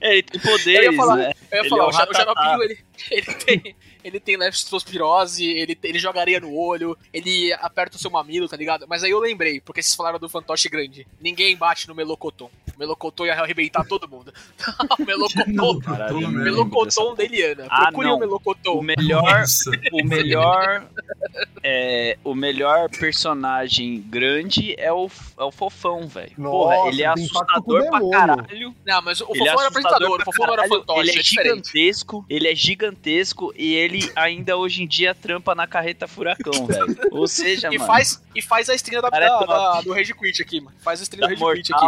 Ele 0.00 0.22
tem 0.22 0.40
Eu 0.44 0.50
ia 0.50 0.58
poderes, 0.58 0.96
falar- 0.96 1.16
né? 1.16 1.32
Eu 1.50 1.56
ia 1.56 1.60
Ele 1.60 1.68
falar, 1.68 1.82
é 1.82 1.86
o 1.86 1.88
o. 1.90 2.14
Xaropinho, 2.14 2.62
ele, 2.62 2.78
ele 3.10 3.34
tem. 3.34 3.76
Ele 4.04 4.18
tem 4.18 4.36
leptospirose, 4.36 5.44
ele, 5.44 5.78
ele 5.82 5.98
joga 5.98 6.20
areia 6.20 6.40
no 6.40 6.54
olho, 6.54 6.96
ele 7.12 7.52
aperta 7.54 7.96
o 7.96 8.00
seu 8.00 8.10
mamilo, 8.10 8.48
tá 8.48 8.56
ligado? 8.56 8.86
Mas 8.88 9.02
aí 9.02 9.10
eu 9.10 9.18
lembrei, 9.18 9.60
porque 9.60 9.82
vocês 9.82 9.94
falaram 9.94 10.18
do 10.18 10.28
fantoche 10.28 10.68
grande. 10.68 11.06
Ninguém 11.20 11.56
bate 11.56 11.88
no 11.88 11.94
Melocoton. 11.94 12.50
O 12.74 12.78
Melocoton 12.78 13.26
ia 13.26 13.34
arrebentar 13.34 13.84
todo 13.84 14.08
mundo. 14.08 14.32
o 14.98 15.04
Melocoton. 15.04 15.80
Caralho, 15.80 16.20
né? 16.20 16.26
dessa 16.26 16.44
Melocoton 16.44 17.14
da 17.14 17.24
Eliana. 17.24 17.66
Ah, 17.68 17.86
Procure 17.86 18.06
não. 18.06 18.16
o 18.16 18.18
Melocoton. 18.18 18.78
O 18.78 18.82
melhor, 18.82 19.40
Nossa. 19.40 19.70
o 19.92 20.04
melhor, 20.04 20.88
é, 21.62 22.16
o 22.24 22.34
melhor 22.34 22.88
personagem 22.90 24.00
grande 24.08 24.74
é 24.78 24.92
o, 24.92 25.08
é 25.38 25.44
o 25.44 25.50
Fofão, 25.50 26.06
velho. 26.06 26.32
Porra, 26.36 26.88
ele 26.88 27.02
é 27.02 27.06
assustador 27.06 27.88
pra 27.88 28.00
caralho. 28.10 28.74
Não, 28.84 29.02
mas 29.02 29.20
o 29.20 29.26
Ele 29.34 29.48
é 29.48 29.52
Fofão 29.52 29.60
era 29.60 29.68
assustador 29.68 29.68
apresentador, 29.68 30.20
o 30.20 30.24
Fofão 30.24 30.52
era 30.52 30.68
fantoche, 30.68 31.00
Ele 31.00 31.10
é 31.10 31.14
é 31.14 31.22
diferente. 31.22 31.66
gigantesco, 31.72 32.26
ele 32.28 32.48
é 32.48 32.54
gigantesco 32.54 33.52
e 33.56 33.74
ele 33.74 34.10
ainda 34.16 34.56
hoje 34.56 34.82
em 34.82 34.86
dia 34.86 35.14
trampa 35.14 35.54
na 35.54 35.66
carreta 35.66 36.06
furacão, 36.08 36.52
velho. 36.66 36.96
Ou 37.12 37.26
seja, 37.26 37.68
E 37.72 37.78
mano, 37.78 37.86
faz, 37.86 38.22
e 38.34 38.42
faz 38.42 38.68
a 38.68 38.74
estreia 38.74 39.00
da, 39.02 39.08
é 39.08 39.20
da- 39.20 39.38
da- 39.44 39.80
do 39.82 39.92
Rage 39.92 40.14
Quit 40.14 40.42
aqui, 40.42 40.60
mano. 40.60 40.76
Faz 40.80 41.00
a 41.00 41.02
estreia 41.04 41.28
da 41.28 41.34
do 41.34 41.44
Rage 41.46 41.62
Quit 41.62 41.72
aqui. 41.74 41.86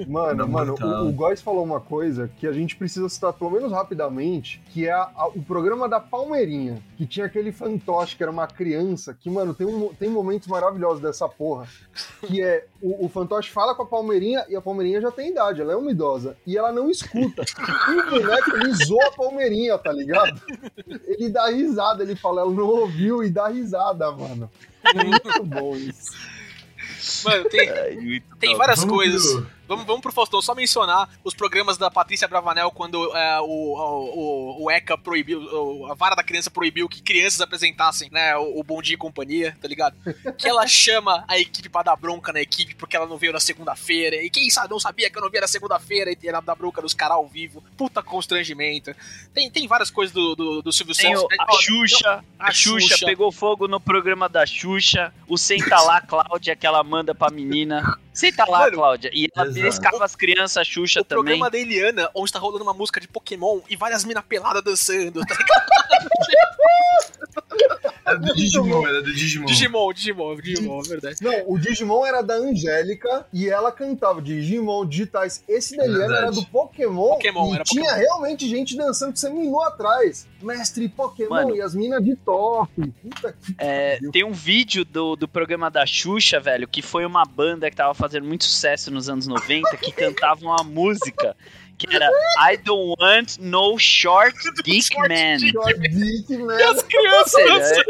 né? 0.00 0.06
Mano, 0.08 0.36
Não, 0.46 0.48
mano, 0.48 0.74
tá. 0.74 0.86
o, 1.02 1.08
o 1.08 1.12
Góis 1.12 1.40
falou 1.40 1.64
uma 1.64 1.80
coisa 1.80 2.30
que 2.38 2.46
a 2.46 2.52
gente 2.52 2.76
precisa 2.76 3.08
citar 3.08 3.32
pelo 3.32 3.50
menos 3.50 3.72
rapidamente, 3.72 4.60
que 4.72 4.86
é 4.86 4.92
a- 4.92 5.10
a- 5.16 5.28
o 5.28 5.42
programa 5.42 5.88
da 5.88 6.00
Palmeirinha, 6.00 6.82
que 6.96 7.06
tinha 7.06 7.26
aquele 7.26 7.52
fantoche 7.52 8.16
que 8.16 8.22
era 8.22 8.32
uma 8.36 8.46
criança, 8.46 9.14
que, 9.14 9.30
mano, 9.30 9.54
tem, 9.54 9.66
um, 9.66 9.92
tem 9.94 10.10
momentos 10.10 10.46
maravilhosos 10.46 11.00
dessa 11.00 11.28
porra, 11.28 11.66
que 12.26 12.42
é 12.42 12.66
o, 12.82 13.06
o 13.06 13.08
fantoche 13.08 13.50
fala 13.50 13.74
com 13.74 13.82
a 13.82 13.86
Palmeirinha 13.86 14.44
e 14.48 14.54
a 14.54 14.60
Palmeirinha 14.60 15.00
já 15.00 15.10
tem 15.10 15.30
idade, 15.30 15.62
ela 15.62 15.72
é 15.72 15.76
uma 15.76 15.90
idosa, 15.90 16.36
e 16.46 16.56
ela 16.56 16.70
não 16.70 16.90
escuta. 16.90 17.42
E 17.88 17.92
o 17.92 18.10
boneco, 18.10 18.56
ele 18.56 18.74
zoa 18.84 19.06
a 19.06 19.12
Palmeirinha, 19.12 19.78
tá 19.78 19.92
ligado? 19.92 20.40
Ele 21.06 21.30
dá 21.30 21.48
risada, 21.48 22.02
ele 22.02 22.14
fala, 22.14 22.42
ela 22.42 22.50
não 22.50 22.66
ouviu 22.66 23.24
e 23.24 23.30
dá 23.30 23.48
risada, 23.48 24.10
mano. 24.12 24.50
É 24.84 25.04
muito 25.04 25.44
bom 25.44 25.74
isso. 25.74 26.12
Mano, 27.24 27.48
tem, 27.48 28.00
muito 28.00 28.36
tem 28.36 28.56
várias 28.56 28.80
Vamos 28.80 28.94
coisas. 28.94 29.46
Vamos, 29.68 29.84
vamos 29.84 30.00
pro 30.02 30.12
Faustão, 30.12 30.40
só 30.40 30.54
mencionar 30.54 31.08
os 31.24 31.34
programas 31.34 31.76
da 31.76 31.90
Patrícia 31.90 32.28
Bravanel 32.28 32.70
quando 32.70 33.14
é, 33.16 33.40
o, 33.40 33.44
o, 33.44 34.64
o, 34.64 34.70
ECA 34.70 34.96
proibiu, 34.96 35.86
a 35.90 35.94
vara 35.94 36.14
da 36.14 36.22
criança 36.22 36.50
proibiu 36.50 36.88
que 36.88 37.02
crianças 37.02 37.40
apresentassem, 37.40 38.08
né, 38.12 38.36
o, 38.36 38.60
o 38.60 38.64
Bom 38.64 38.80
Dia 38.80 38.94
e 38.94 38.98
Companhia, 38.98 39.56
tá 39.60 39.66
ligado? 39.68 39.96
Que 40.38 40.48
ela 40.48 40.66
chama 40.68 41.24
a 41.26 41.38
equipe 41.38 41.68
pra 41.68 41.82
dar 41.82 41.96
bronca 41.96 42.32
na 42.32 42.40
equipe 42.40 42.74
porque 42.74 42.96
ela 42.96 43.06
não 43.06 43.16
veio 43.18 43.32
na 43.32 43.40
segunda-feira, 43.40 44.16
e 44.22 44.30
quem 44.30 44.48
sabe 44.50 44.70
não 44.70 44.78
sabia 44.80 45.10
que 45.10 45.18
eu 45.18 45.22
não 45.22 45.30
via 45.30 45.40
na 45.40 45.48
segunda-feira, 45.48 46.10
e 46.12 46.28
ela 46.28 46.40
dá 46.40 46.54
bronca 46.54 46.80
nos 46.80 46.94
caras 46.94 47.16
ao 47.16 47.26
vivo, 47.26 47.62
puta 47.76 48.02
constrangimento. 48.02 48.94
Tem, 49.34 49.50
tem 49.50 49.66
várias 49.66 49.90
coisas 49.90 50.14
do, 50.14 50.34
do, 50.36 50.62
do 50.62 50.72
Silvio 50.72 50.94
Santos. 50.94 51.22
o- 51.22 51.28
É, 51.32 51.36
a 51.42 51.52
Xuxa, 51.60 52.24
a 52.38 52.48
a 52.48 52.52
Xuxa 52.52 52.88
Xuxa. 52.88 53.06
pegou 53.06 53.32
fogo 53.32 53.66
no 53.68 53.80
programa 53.80 54.28
da 54.28 54.46
Xuxa, 54.46 55.12
o 55.28 55.36
Senta 55.36 55.80
lá, 55.80 56.00
Cláudia, 56.00 56.54
que 56.54 56.66
ela 56.66 56.82
manda 56.84 57.14
pra 57.14 57.30
menina. 57.30 57.98
Senta 58.16 58.44
lá, 58.48 58.60
Mano, 58.60 58.76
Cláudia. 58.78 59.10
E 59.12 59.28
ela 59.36 59.50
beliscava 59.50 60.04
as 60.04 60.16
crianças, 60.16 60.56
a 60.56 60.64
Xuxa 60.64 61.00
o 61.00 61.04
também. 61.04 61.24
programa 61.24 61.50
da 61.50 61.58
Eliana, 61.58 62.10
onde 62.14 62.32
tá 62.32 62.38
rolando 62.38 62.64
uma 62.64 62.72
música 62.74 62.98
de 63.00 63.06
Pokémon 63.06 63.60
e 63.68 63.76
várias 63.76 64.04
minas 64.04 64.24
peladas 64.24 64.64
dançando, 64.64 65.20
tá 65.20 65.34
ligado? 65.34 65.66
É 68.06 68.16
do 68.16 68.34
Digimon, 68.34 68.86
era 68.86 69.02
do 69.02 69.12
Digimon. 69.12 69.46
Digimon, 69.46 69.92
Digimon, 69.92 70.36
Digimon, 70.36 70.80
é 70.84 70.88
verdade. 70.88 71.16
Não, 71.20 71.42
o 71.50 71.58
Digimon 71.58 72.06
era 72.06 72.22
da 72.22 72.34
Angélica 72.34 73.26
e 73.32 73.48
ela 73.48 73.72
cantava 73.72 74.22
Digimon 74.22 74.86
digitais. 74.86 75.42
Esse 75.48 75.76
da 75.76 75.84
Eliana 75.84 76.16
era 76.18 76.30
do 76.30 76.44
Pokémon. 76.46 77.08
Pokémon, 77.14 77.50
e 77.50 77.54
era 77.56 77.64
tinha 77.64 77.92
realmente 77.94 78.48
gente 78.48 78.76
dançando 78.76 79.12
que 79.12 79.18
você 79.18 79.28
minou 79.28 79.60
atrás. 79.62 80.26
Mestre 80.40 80.88
Pokémon 80.88 81.30
Mano. 81.30 81.56
e 81.56 81.60
as 81.62 81.74
minas 81.74 82.04
de 82.04 82.14
top. 82.14 82.70
Puta 83.02 83.32
que 83.32 83.54
É, 83.58 83.96
pariu. 83.96 84.12
tem 84.12 84.22
um 84.24 84.32
vídeo 84.32 84.84
do, 84.84 85.16
do 85.16 85.26
programa 85.26 85.68
da 85.68 85.84
Xuxa, 85.84 86.38
velho, 86.38 86.68
que 86.68 86.82
foi 86.82 87.04
uma 87.04 87.24
banda 87.24 87.68
que 87.68 87.76
tava 87.76 87.92
fazendo 87.94 88.05
muito 88.22 88.44
sucesso 88.44 88.90
nos 88.90 89.08
anos 89.08 89.26
90, 89.26 89.76
que 89.76 89.92
cantava 89.92 90.40
uma 90.44 90.62
música 90.64 91.36
que 91.78 91.86
era 91.94 92.08
I 92.50 92.56
don't 92.56 92.94
want 92.98 93.36
no 93.38 93.78
short 93.78 94.34
dick 94.64 94.96
man. 94.96 95.36
dick. 95.38 95.52
Short 95.52 95.78
Dick, 95.78 96.32
E 96.32 96.62
as 96.62 96.82
crianças 96.82 97.30
seja, 97.32 97.80
é- 97.80 97.84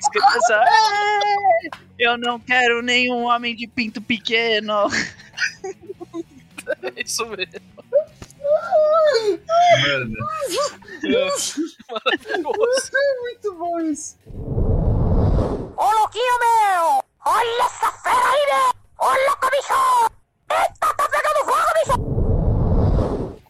as 0.00 0.08
crianças, 0.08 0.50
"É, 0.50 1.70
eu 1.98 2.16
não 2.18 2.38
quero 2.38 2.82
nenhum 2.82 3.24
homem 3.24 3.56
de 3.56 3.66
pinto 3.66 4.00
pequeno. 4.00 4.72
É 6.82 6.92
isso 7.04 7.26
mesmo. 7.26 7.72
Mano, 9.82 10.16
Maravilhoso. 11.90 12.90
Muito 13.22 13.54
bom 13.54 13.80
isso. 13.80 14.16
Ô 14.26 15.90
louquinho 16.00 16.38
meu! 16.38 17.02
Olha 17.24 17.64
essa 17.64 17.90
fera 18.02 18.30
aí, 18.30 18.46
meu! 18.46 18.71
Bicho! 19.72 20.12
Eita, 20.50 20.94
tá 20.94 21.08
pegando 21.08 21.44
fogo, 21.46 21.72
bicho! 21.78 22.22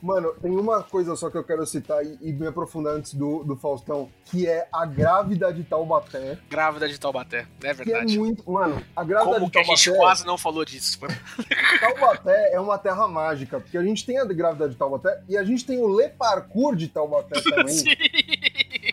Mano, 0.03 0.35
tem 0.43 0.51
uma 0.57 0.83
coisa 0.83 1.14
só 1.14 1.31
que 1.31 1.37
eu 1.39 1.45
quero 1.45 1.64
citar 1.64 2.05
e, 2.05 2.18
e 2.20 2.33
me 2.33 2.47
aprofundar 2.49 2.95
antes 2.95 3.14
do, 3.14 3.45
do 3.45 3.57
Faustão, 3.57 4.11
que 4.25 4.49
é 4.49 4.66
a 4.73 4.85
grávida 4.85 5.53
de 5.53 5.62
Taubaté. 5.62 6.39
Grávida 6.51 6.89
de 6.89 6.99
Taubaté, 6.99 7.39
é 7.39 7.47
Que 7.61 7.66
é 7.68 7.73
verdade. 7.75 8.18
muito. 8.18 8.51
Mano, 8.51 8.83
a 8.97 9.05
grávida 9.05 9.33
Como 9.35 9.47
de 9.47 9.53
que 9.53 9.59
a 9.59 9.62
Taubaté. 9.62 9.81
gente 9.85 9.97
quase 9.97 10.27
não 10.27 10.37
falou 10.37 10.64
disso? 10.64 10.99
Taubaté 11.81 12.53
é 12.53 12.59
uma 12.59 12.79
terra 12.79 13.07
mágica, 13.07 13.61
porque 13.61 13.79
a 13.79 13.83
gente 13.83 14.05
tem 14.05 14.18
a 14.18 14.25
grávida 14.25 14.68
de 14.68 14.75
Taubaté 14.75 15.23
e 15.29 15.37
a 15.37 15.45
gente 15.45 15.64
tem 15.64 15.79
o 15.79 15.97
Le 15.97 16.09
Parkour 16.09 16.75
de 16.75 16.89
Taubaté 16.89 17.41
também. 17.49 17.68
Sim. 17.68 17.91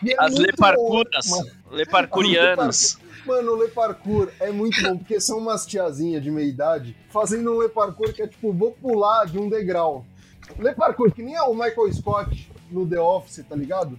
É 0.06 0.14
As 0.24 0.34
leparcuras, 0.36 1.26
leparcurianas. 1.70 2.98
Mano, 3.24 3.52
o 3.52 3.62
Le 3.62 3.68
Parkour 3.68 4.30
é 4.40 4.50
muito 4.50 4.82
bom, 4.82 4.96
porque 4.98 5.20
são 5.20 5.38
umas 5.38 5.66
tiazinhas 5.66 6.22
de 6.22 6.30
meia 6.30 6.46
idade 6.46 6.96
fazendo 7.10 7.54
um 7.54 7.60
Le 7.60 7.68
Parkour 7.68 8.12
que 8.12 8.22
é 8.22 8.26
tipo, 8.26 8.52
vou 8.52 8.72
pular 8.72 9.26
de 9.26 9.38
um 9.38 9.48
degrau. 9.48 10.04
Le 10.58 10.74
Parkour, 10.74 11.12
que 11.12 11.22
nem 11.22 11.34
é 11.34 11.42
o 11.42 11.54
Michael 11.54 11.92
Scott 11.92 12.50
no 12.70 12.86
The 12.88 13.00
Office, 13.00 13.44
tá 13.48 13.54
ligado? 13.54 13.98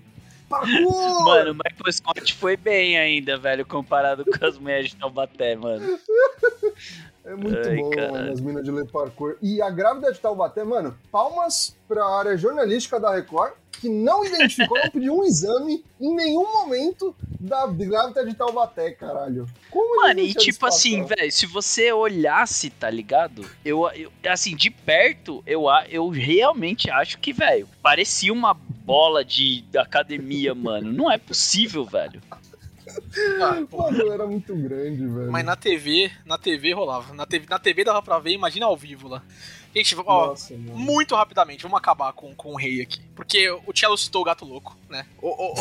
Parkour! 0.49 1.23
Mano, 1.23 1.51
o 1.51 1.55
Michael 1.55 1.93
Scott 1.93 2.33
foi 2.33 2.57
bem 2.57 2.97
ainda, 2.97 3.37
velho, 3.37 3.65
comparado 3.65 4.25
com 4.25 4.45
as 4.45 4.57
mulheres 4.57 4.89
de 4.89 4.97
Taubaté, 4.97 5.55
mano. 5.55 5.97
É 7.23 7.35
muito 7.35 7.55
Ai, 7.69 7.75
bom, 7.77 8.11
mano, 8.11 8.31
as 8.31 8.41
minas 8.41 8.63
de 8.63 8.71
ler 8.71 8.87
parkour. 8.87 9.37
E 9.41 9.61
a 9.61 9.69
grávida 9.69 10.11
de 10.11 10.19
Taubaté, 10.19 10.63
mano, 10.63 10.97
palmas 11.11 11.75
pra 11.87 12.03
área 12.03 12.35
jornalística 12.35 12.99
da 12.99 13.13
Record, 13.13 13.53
que 13.71 13.87
não 13.87 14.25
identificou, 14.25 14.77
não 14.77 14.89
pediu 14.89 15.15
um 15.17 15.23
exame 15.23 15.83
em 15.99 16.15
nenhum 16.15 16.51
momento 16.51 17.15
da 17.39 17.67
grávida 17.67 18.25
de 18.25 18.33
Taubaté, 18.33 18.91
caralho. 18.91 19.47
Como 19.69 20.01
Mano, 20.01 20.19
e 20.19 20.33
tipo 20.33 20.65
assim, 20.65 20.89
situação? 21.01 21.15
velho, 21.17 21.31
se 21.31 21.45
você 21.45 21.91
olhasse, 21.91 22.69
tá 22.71 22.89
ligado? 22.89 23.45
Eu, 23.63 23.87
eu- 23.91 24.11
assim, 24.27 24.55
de 24.55 24.71
perto, 24.71 25.43
eu, 25.45 25.69
a- 25.69 25.85
eu 25.89 26.09
realmente 26.09 26.89
acho 26.89 27.19
que, 27.19 27.31
velho, 27.31 27.67
parecia 27.83 28.33
uma 28.33 28.53
bola 28.53 29.23
de 29.23 29.63
academia, 29.77 30.55
mano. 30.55 30.91
Não 30.91 31.11
é 31.11 31.17
possível, 31.19 31.85
velho. 31.85 32.19
Ah, 33.41 33.61
Mano, 33.77 34.11
era 34.11 34.25
muito 34.27 34.55
grande, 34.55 35.05
velho. 35.05 35.31
mas 35.31 35.43
na 35.45 35.55
TV, 35.55 36.11
na 36.25 36.37
TV 36.37 36.73
rolava. 36.73 37.13
Na 37.13 37.25
TV, 37.25 37.45
na 37.49 37.59
TV 37.59 37.83
dava 37.83 38.01
pra 38.01 38.19
ver, 38.19 38.31
imagina 38.31 38.65
ao 38.65 38.75
vivo 38.77 39.07
lá. 39.07 39.21
Gente, 39.73 39.95
ó, 40.05 40.27
Nossa, 40.27 40.53
muito 40.55 41.15
rapidamente, 41.15 41.63
vamos 41.63 41.77
acabar 41.77 42.11
com, 42.13 42.35
com 42.35 42.51
o 42.53 42.57
rei 42.57 42.81
aqui. 42.81 42.99
Porque 43.15 43.49
o 43.49 43.71
Cello 43.73 43.97
citou 43.97 44.21
o 44.21 44.25
gato 44.25 44.43
louco, 44.45 44.75
né? 44.89 45.05
O, 45.21 45.29
o- 45.29 45.55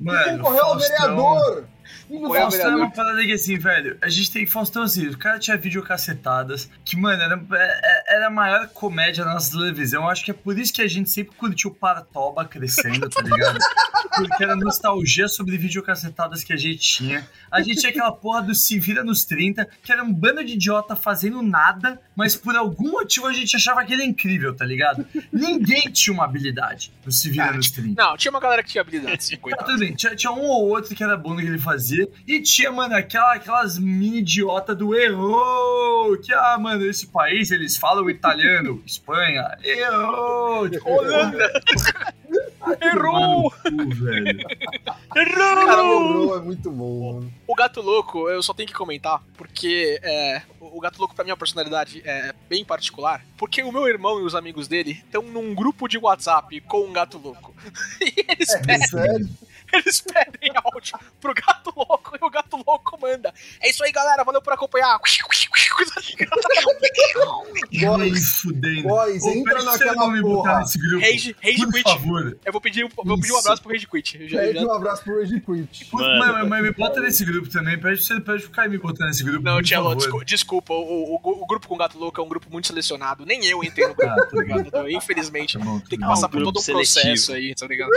Mano, 0.00 0.38
Concorreu 0.38 0.64
ao 0.64 0.78
vereador! 0.78 1.68
Filho 2.08 2.24
O 2.24 2.28
Foi 2.28 2.38
ao 2.38 2.44
da- 2.44 2.50
Faustão 2.50 2.72
é 2.72 2.76
uma 2.76 2.90
parada 2.90 3.22
que 3.22 3.32
assim, 3.32 3.58
velho, 3.58 3.96
a 4.02 4.08
gente 4.08 4.30
tem 4.32 4.46
Faustão 4.46 4.82
assim, 4.82 5.06
o 5.08 5.18
cara 5.18 5.38
tinha 5.38 5.56
videocacetadas, 5.56 6.68
que, 6.84 6.96
mano, 6.96 7.22
era, 7.22 7.40
é- 7.52 8.16
era 8.16 8.26
a 8.28 8.30
maior 8.30 8.68
comédia 8.68 9.24
na 9.24 9.34
nossa 9.34 9.50
televisão. 9.52 10.02
Eu 10.04 10.08
acho 10.08 10.24
que 10.24 10.30
é 10.30 10.34
por 10.34 10.58
isso 10.58 10.72
que 10.72 10.82
a 10.82 10.88
gente 10.88 11.10
sempre 11.10 11.34
curtiu 11.36 11.70
o 11.70 11.74
Paratoba 11.74 12.44
crescendo, 12.44 13.08
tá 13.08 13.22
ligado? 13.22 13.58
Porque 14.14 14.44
era 14.44 14.54
nostalgia 14.54 15.26
sobre 15.28 15.56
videocacetadas 15.58 16.44
que 16.44 16.52
a 16.52 16.56
gente 16.56 16.78
tinha. 16.78 17.26
A 17.50 17.60
gente 17.62 17.80
tinha 17.80 17.90
aquela 17.90 18.12
porra 18.12 18.42
do 18.42 18.54
Se 18.54 18.78
Vira 18.78 19.02
nos 19.02 19.24
30, 19.24 19.68
que 19.82 19.90
era 19.92 20.04
um 20.04 20.12
bando 20.12 20.44
de 20.44 20.52
idiota 20.52 20.94
fazendo 20.94 21.42
nada, 21.42 22.00
mas 22.14 22.36
por 22.36 22.54
algum 22.54 22.92
motivo 22.92 23.26
a 23.26 23.32
gente 23.32 23.56
achava 23.56 23.80
aquele 23.80 24.04
incrível, 24.04 24.54
tá 24.54 24.64
ligado? 24.64 25.04
Ninguém 25.32 25.80
tinha 25.92 26.14
uma 26.14 26.24
habilidade 26.24 26.92
no 27.04 27.10
Se 27.10 27.28
Vira 27.30 27.46
Ah, 27.46 27.52
nos 27.52 27.70
30. 27.70 28.00
Não, 28.00 28.16
tinha 28.16 28.30
uma 28.30 28.38
galera 28.40 28.62
que 28.62 28.70
tinha 28.70 28.82
habilidade, 28.82 29.24
sim, 29.24 29.34
Tá, 29.36 29.42
coitado. 29.42 29.64
tudo 29.64 29.78
bem, 29.80 29.94
tinha, 29.94 30.14
tinha 30.14 30.32
um 30.32 30.42
ou 30.42 30.68
outro 30.68 30.94
que 30.94 31.02
era 31.02 31.16
bom 31.16 31.30
no 31.34 31.40
que 31.40 31.46
ele 31.46 31.58
fazia. 31.58 31.73
E 32.26 32.40
tinha, 32.40 32.70
mano, 32.70 32.94
aquela, 32.94 33.34
aquelas 33.34 33.78
mini 33.78 34.18
idiota 34.18 34.74
do 34.74 34.94
errou. 34.94 36.16
Que, 36.18 36.32
ah, 36.32 36.58
mano, 36.58 36.84
esse 36.84 37.06
país 37.06 37.50
eles 37.50 37.76
falam 37.76 38.08
italiano. 38.10 38.82
Espanha, 38.86 39.56
errou. 39.62 40.68
Tipo, 40.68 40.88
Holanda! 40.90 41.62
Errou! 42.82 43.52
Velho. 43.64 44.46
Cara, 45.12 45.84
o, 45.84 46.36
é 46.36 46.40
muito 46.40 46.70
bom, 46.70 47.14
mano. 47.14 47.32
o 47.46 47.54
Gato 47.54 47.80
Louco, 47.80 48.28
eu 48.28 48.42
só 48.42 48.52
tenho 48.52 48.68
que 48.68 48.74
comentar, 48.74 49.22
porque 49.36 50.00
é, 50.02 50.42
o 50.60 50.74
o 50.74 50.80
Gato 50.80 50.98
Louco, 50.98 51.14
pra 51.14 51.24
mim, 51.24 51.30
é 51.30 51.36
personalidade 51.36 52.02
é, 52.04 52.34
bem 52.48 52.64
particular, 52.64 53.24
porque 53.38 53.62
o 53.62 53.70
meu 53.70 53.86
irmão 53.86 54.18
e 54.20 54.24
os 54.24 54.34
amigos 54.34 54.66
dele 54.66 55.02
estão 55.04 55.22
num 55.22 55.54
grupo 55.54 55.86
de 55.86 55.96
WhatsApp 55.98 56.60
com 56.62 56.86
um 56.86 56.92
Gato 56.92 57.18
Louco. 57.18 57.54
E 58.00 58.24
eles, 58.28 58.50
É 58.50 58.58
pedem, 58.58 58.86
sério? 58.88 59.28
Eles 59.74 60.00
pedem 60.00 60.50
áudio 60.62 60.98
pro 61.20 61.34
Gato 61.34 61.72
Louco 61.76 62.16
e 62.20 62.24
o 62.24 62.30
Gato 62.30 62.56
Louco 62.66 62.98
manda. 63.00 63.32
É 63.60 63.70
isso 63.70 63.82
aí, 63.84 63.92
galera, 63.92 64.24
valeu 64.24 64.40
por 64.42 64.52
acompanhar. 64.52 64.98
Boys, 67.80 68.40
fudendo. 68.40 68.82
boys, 68.88 69.24
entra 69.24 69.62
naquela 69.62 69.94
não 69.94 70.10
me 70.10 70.22
botar 70.22 70.50
porra. 70.50 70.60
nesse 70.60 70.78
grupo. 70.78 71.04
Rage, 71.04 71.36
Rage 71.42 71.56
Por 71.64 71.72
Quit. 71.72 71.82
favor. 71.90 72.38
Eu 72.44 72.52
vou 72.52 72.60
pedir, 72.60 72.84
um- 72.84 72.88
vou 73.04 73.16
pedir 73.20 73.32
um 73.32 73.38
abraço 73.38 73.62
pro 73.62 73.72
Rage 73.72 73.86
Quit. 73.86 74.20
Eu 74.22 74.28
já- 74.28 74.38
Pede 74.38 74.58
já- 74.60 74.64
um 74.66 74.72
abraço 74.72 75.02
pro 75.02 75.20
Rage 75.20 75.40
Quit. 75.40 75.88
Mano, 75.92 76.48
mas 76.48 76.62
me 76.62 76.72
bota 76.72 77.00
nesse 77.00 77.24
grupo 77.24 77.48
também. 77.48 77.78
Pede 77.78 78.02
você 78.04 78.20
pede 78.20 78.42
pro 78.44 78.50
cara 78.52 78.68
me 78.68 78.78
botar 78.78 79.06
nesse 79.06 79.24
grupo. 79.24 79.42
Não, 79.44 79.60
Tchelo, 79.62 79.84
favor. 79.84 79.96
descu- 79.96 80.24
desculpa, 80.24 80.72
o, 80.74 81.14
o- 81.14 81.42
o 81.42 81.46
grupo 81.46 81.66
com 81.68 81.76
Gato 81.76 81.98
Louco 81.98 82.20
é 82.20 82.24
um 82.24 82.28
grupo 82.28 82.46
muito 82.50 82.66
selecionado. 82.68 83.24
Nem 83.26 83.44
eu 83.46 83.62
entrei 83.64 83.86
no 83.88 83.94
grupo, 83.94 84.12
Ah, 84.12 84.26
tá 84.26 84.36
ligado? 84.36 84.64
Eu, 84.74 84.90
Infelizmente. 84.90 85.58
Tá 85.58 85.64
bom, 85.64 85.80
Tem 85.80 85.98
que 85.98 86.04
passar 86.06 86.28
por 86.28 86.42
todo 86.42 86.58
um 86.58 86.62
seletivo. 86.62 86.94
processo 87.02 87.32
aí, 87.32 87.54
tá 87.54 87.66
ligado? 87.66 87.90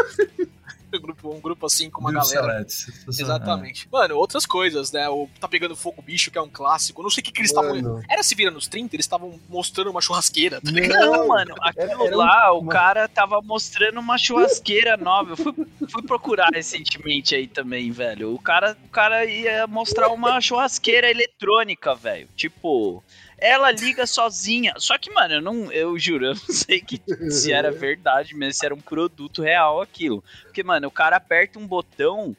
Um, 0.94 1.00
grupo, 1.02 1.36
um 1.36 1.40
grupo 1.42 1.66
assim 1.66 1.90
com 1.90 2.02
uma 2.02 2.12
galera. 2.12 2.68
seleto. 2.70 2.74
Exatamente. 3.10 3.88
Mano, 3.92 4.16
outras 4.18 4.46
coisas, 4.46 4.92
né? 4.92 5.08
O 5.10 5.28
Tá 5.40 5.48
Pegando 5.48 5.76
Fogo 5.76 6.02
Bicho, 6.02 6.32
que 6.32 6.38
é 6.38 6.42
um 6.42 6.50
clássico. 6.50 7.04
Não 7.04 7.10
sei 7.10 7.22
o 7.22 7.24
que, 7.26 7.32
que 7.32 7.40
eles 7.42 7.52
estavam. 7.52 8.02
Era 8.10 8.24
se 8.24 8.34
vira 8.36 8.52
nos 8.52 8.68
30, 8.68 8.96
eles 8.96 9.06
estavam 9.06 9.40
mostrando 9.50 9.90
uma 9.90 10.02
churrasqueira, 10.02 10.62
tá 10.62 10.72
ligado? 10.72 11.00
Não, 11.12 11.28
mano, 11.28 11.54
aquilo 11.62 12.06
era 12.06 12.16
um- 12.16 12.18
lá, 12.18 12.54
o 12.54 12.60
uma- 12.60 12.72
cara 12.72 13.08
tava 13.08 13.42
mostrando 13.42 14.00
uma 14.00 14.18
churrasqueira 14.18 14.96
nova. 14.98 15.32
Eu 15.32 15.38
fui, 15.38 15.54
fui 15.90 16.02
procurar 16.04 16.50
recentemente 16.54 17.36
aí 17.36 17.48
também, 17.48 17.92
velho. 17.92 18.34
O 18.34 18.40
cara, 18.40 18.78
o 18.86 18.90
cara 18.90 19.26
ia 19.26 19.68
mostrar 19.68 20.10
uma 20.10 20.40
churrasqueira 20.42 21.10
eletrônica, 21.10 21.94
velho. 21.96 22.28
Tipo, 22.36 23.04
ela 23.38 23.72
liga 23.72 24.06
sozinha. 24.08 24.74
Só 24.78 24.98
que, 24.98 25.12
mano, 25.12 25.36
eu 25.36 25.42
não, 25.42 25.72
eu 25.72 25.98
juro, 26.00 26.26
eu 26.26 26.34
não 26.36 26.42
sei 26.54 26.82
que, 26.82 27.02
se 27.32 27.52
era 27.52 27.70
verdade 27.72 28.36
mesmo, 28.36 28.54
se 28.54 28.66
era 28.66 28.74
um 28.76 28.80
produto 28.82 29.42
real 29.42 29.82
aquilo. 29.82 30.24
Porque, 30.44 30.64
mano, 30.64 30.88
o 30.88 30.92
cara 30.92 31.16
aperta 31.18 31.60
um 31.60 31.68
botão. 31.68 32.36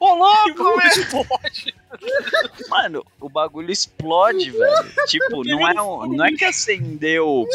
Ô, 0.00 0.14
louco! 0.14 0.80
Explode. 0.86 1.74
Mano, 2.68 3.06
o 3.20 3.28
bagulho 3.28 3.70
explode, 3.70 4.50
velho. 4.50 4.92
Tipo, 5.06 5.44
não 5.44 5.68
é, 5.68 5.80
um- 5.82 6.06
não 6.16 6.24
é 6.24 6.32
que 6.32 6.44
acendeu. 6.44 7.46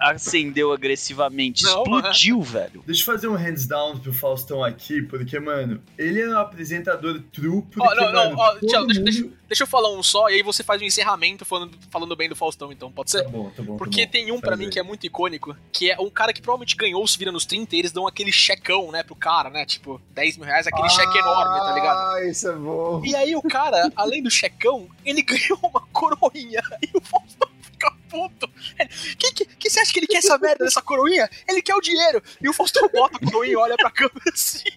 Acendeu 0.00 0.72
agressivamente. 0.72 1.62
Não, 1.64 1.82
explodiu, 1.82 2.40
velho. 2.42 2.82
Deixa 2.86 3.02
eu 3.02 3.06
fazer 3.06 3.28
um 3.28 3.34
hands 3.34 3.66
down 3.66 3.98
pro 3.98 4.12
Faustão 4.12 4.64
aqui, 4.64 5.02
porque, 5.02 5.38
mano, 5.38 5.82
ele 5.98 6.20
é 6.20 6.28
um 6.28 6.38
apresentador 6.38 7.20
true, 7.32 7.62
porque, 7.70 7.80
Ó, 7.80 7.94
não, 7.94 8.12
não, 8.12 8.32
mano, 8.36 8.60
Thiago, 8.60 8.86
deixa, 8.86 9.00
mundo- 9.00 9.04
deixa, 9.04 9.28
deixa 9.48 9.62
eu 9.64 9.66
falar 9.66 9.90
um 9.92 10.02
só, 10.02 10.28
e 10.30 10.34
aí 10.34 10.42
você 10.42 10.62
faz 10.62 10.80
um 10.80 10.84
encerramento 10.84 11.44
falando, 11.44 11.76
falando 11.90 12.16
bem 12.16 12.28
do 12.28 12.34
Faustão, 12.36 12.72
então, 12.72 12.90
pode 12.90 13.10
ser? 13.10 13.24
Tá 13.24 13.28
bom, 13.28 13.50
tá 13.50 13.62
bom, 13.62 13.76
Porque 13.76 14.00
tá 14.00 14.06
bom. 14.06 14.12
tem 14.12 14.32
um 14.32 14.40
pra 14.40 14.50
Faz 14.50 14.60
mim 14.60 14.70
que 14.70 14.78
é 14.78 14.82
muito 14.82 15.06
icônico, 15.06 15.54
que 15.72 15.90
é 15.90 16.00
um 16.00 16.08
cara 16.10 16.32
que 16.32 16.40
provavelmente 16.40 16.76
ganhou 16.76 17.06
Se 17.06 17.18
Vira 17.18 17.30
nos 17.30 17.44
30 17.44 17.76
e 17.76 17.78
eles 17.80 17.92
dão 17.92 18.06
aquele 18.06 18.32
checão, 18.32 18.90
né, 18.90 19.02
pro 19.02 19.14
cara, 19.14 19.50
né? 19.50 19.66
Tipo, 19.66 20.00
10 20.12 20.36
mil 20.38 20.46
reais, 20.46 20.66
aquele 20.66 20.88
cheque 20.88 21.18
enorme, 21.18 21.58
tá 21.60 21.72
ligado? 21.74 21.96
Ah, 22.14 22.24
isso 22.24 22.48
é 22.48 22.52
bom. 22.54 23.02
E 23.04 23.14
aí 23.14 23.36
o 23.36 23.42
cara, 23.42 23.92
além 23.94 24.22
do 24.22 24.30
checão, 24.30 24.88
ele 25.04 25.20
ganhou 25.22 25.58
uma 25.62 25.80
coroinha. 25.92 26.62
E 26.82 26.90
o 26.96 27.00
Faustão 27.00 27.48
fica 27.80 27.92
puto. 28.10 28.50
Ele, 28.78 29.32
que, 29.32 29.46
que, 29.46 29.70
você 29.70 29.80
acha 29.80 29.92
que 29.92 30.00
ele 30.00 30.06
quer 30.06 30.18
essa 30.18 30.36
merda 30.36 30.64
dessa 30.64 30.82
coroinha? 30.82 31.28
Ele 31.48 31.62
quer 31.62 31.74
o 31.74 31.80
dinheiro. 31.80 32.22
E 32.40 32.48
o 32.48 32.52
Faustão 32.52 32.86
bota 32.92 33.16
a 33.16 33.20
coroinha 33.20 33.52
e 33.54 33.56
olha 33.56 33.76
pra 33.76 33.90
câmera 33.90 34.30
assim. 34.32 34.64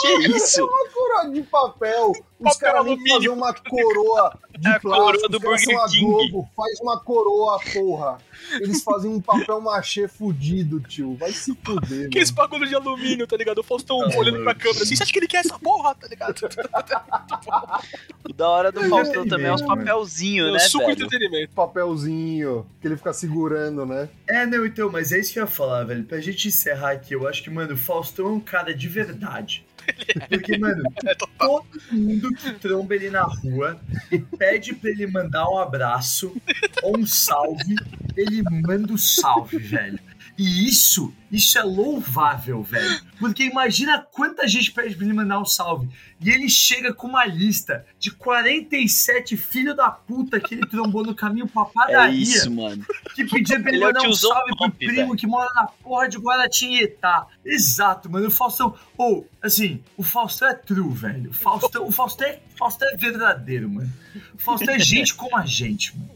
Que 0.00 0.28
isso? 0.28 0.66
Coroa 0.92 1.30
de 1.30 1.42
papel. 1.42 2.12
Os 2.50 2.56
caras 2.56 2.84
nem 2.84 2.92
alumínio. 2.94 3.14
fazer 3.14 3.28
uma 3.28 3.54
coroa 3.54 4.38
de 4.58 4.68
É 4.68 4.78
plástico. 4.78 4.88
coroa 5.04 5.28
do 5.28 5.36
os 5.36 5.42
caras 5.42 5.60
são 5.64 5.72
Burger 5.74 5.80
a 5.80 5.88
King. 5.88 6.04
Globo, 6.04 6.48
faz 6.56 6.80
uma 6.80 7.00
coroa, 7.00 7.60
porra. 7.72 8.18
Eles 8.60 8.82
fazem 8.82 9.10
um 9.10 9.20
papel 9.20 9.60
machê 9.60 10.08
fudido, 10.08 10.80
tio. 10.80 11.16
Vai 11.16 11.32
se 11.32 11.54
fuder, 11.64 12.06
Aqueles 12.06 12.30
mano. 12.30 12.48
bagulho 12.48 12.68
de 12.68 12.74
alumínio, 12.74 13.26
tá 13.26 13.36
ligado? 13.36 13.58
O 13.58 13.62
Faustão 13.62 13.98
olhando 13.98 14.32
mano. 14.32 14.44
pra 14.44 14.54
câmera 14.54 14.82
assim. 14.82 14.96
Você 14.96 15.02
acha 15.02 15.12
que 15.12 15.18
ele 15.18 15.28
quer 15.28 15.38
essa 15.38 15.58
porra, 15.58 15.94
tá 15.94 16.06
ligado? 16.08 16.34
O 18.28 18.32
da 18.32 18.48
hora 18.48 18.70
do 18.72 18.82
Faustão 18.88 19.26
também 19.26 19.46
é 19.46 19.52
os 19.54 19.60
Mano. 19.62 19.76
papelzinhos, 19.78 20.52
né, 20.52 20.58
Suco 20.60 20.86
velho? 20.86 21.04
entretenimento. 21.04 21.52
Papelzinho 21.54 22.64
que 22.80 22.86
ele 22.86 22.96
fica 22.96 23.12
segurando, 23.12 23.84
né? 23.84 24.08
É, 24.28 24.46
não, 24.46 24.64
então, 24.64 24.90
mas 24.90 25.12
é 25.12 25.18
isso 25.18 25.32
que 25.32 25.38
eu 25.38 25.42
ia 25.44 25.46
falar, 25.48 25.84
velho. 25.84 26.04
Pra 26.04 26.20
gente 26.20 26.46
encerrar 26.48 26.92
aqui, 26.92 27.14
eu 27.14 27.26
acho 27.26 27.42
que, 27.42 27.50
mano, 27.50 27.74
o 27.74 27.76
Faustão 27.76 28.26
é 28.26 28.30
um 28.30 28.40
cara 28.40 28.74
de 28.74 28.88
verdade. 28.88 29.64
Porque, 30.28 30.58
mano, 30.58 30.82
É 31.04 31.14
todo 31.14 31.64
mundo 31.90 32.32
que 32.34 32.52
tromba 32.54 32.94
ele 32.94 33.10
na 33.10 33.22
rua 33.22 33.80
e 34.10 34.18
pede 34.18 34.74
pra 34.74 34.90
ele 34.90 35.06
mandar 35.06 35.48
um 35.48 35.58
abraço 35.58 36.34
ou 36.82 36.98
um 36.98 37.06
salve, 37.06 37.76
ele 38.16 38.42
manda 38.42 38.92
o 38.92 38.98
salve, 38.98 39.58
velho. 39.58 39.98
E 40.38 40.66
isso, 40.68 41.12
isso 41.30 41.58
é 41.58 41.62
louvável, 41.62 42.62
velho. 42.62 43.00
Porque 43.18 43.44
imagina 43.44 43.98
quanta 44.10 44.48
gente 44.48 44.72
pede 44.72 44.94
pra 44.96 45.04
ele 45.04 45.12
mandar 45.14 45.38
um 45.38 45.44
salve. 45.44 45.88
E 46.20 46.30
ele 46.30 46.48
chega 46.48 46.92
com 46.94 47.06
uma 47.06 47.24
lista 47.26 47.84
de 47.98 48.10
47 48.10 49.36
filhos 49.36 49.76
da 49.76 49.90
puta 49.90 50.40
que 50.40 50.54
ele 50.54 50.66
trombou 50.66 51.04
no 51.04 51.14
caminho 51.14 51.46
pra 51.46 51.62
É 51.62 51.66
padaria 51.74 52.20
isso, 52.22 52.50
mano. 52.50 52.84
que 53.14 53.24
pedia 53.24 53.60
pra 53.60 53.68
ele 53.70 53.78
Ele 53.78 53.84
é 53.84 53.86
mandar 53.88 54.08
um 54.08 54.12
salve 54.14 54.56
pro 54.56 54.70
primo 54.70 54.94
velho. 54.94 55.16
que 55.16 55.26
mora 55.26 55.50
na 55.54 55.66
porra 55.66 56.08
de 56.08 56.16
Guaratinguetá. 56.18 57.26
Exato, 57.44 58.10
mano. 58.10 58.26
O 58.28 58.30
Faustão. 58.30 58.74
Ou, 58.96 59.28
assim, 59.42 59.82
o 59.96 60.02
Faustão 60.02 60.48
é 60.48 60.54
true, 60.54 60.94
velho. 60.94 61.30
O 61.30 61.34
Faustão, 61.34 61.86
o 61.86 61.92
Faustão, 61.92 62.26
é, 62.26 62.40
o 62.54 62.58
Faustão 62.58 62.88
é 62.90 62.96
verdadeiro, 62.96 63.68
mano. 63.68 63.92
O 64.34 64.38
Faustão 64.38 64.74
é 64.74 64.78
gente 64.78 65.14
como 65.14 65.36
a 65.36 65.44
gente, 65.44 65.94
mano. 65.96 66.10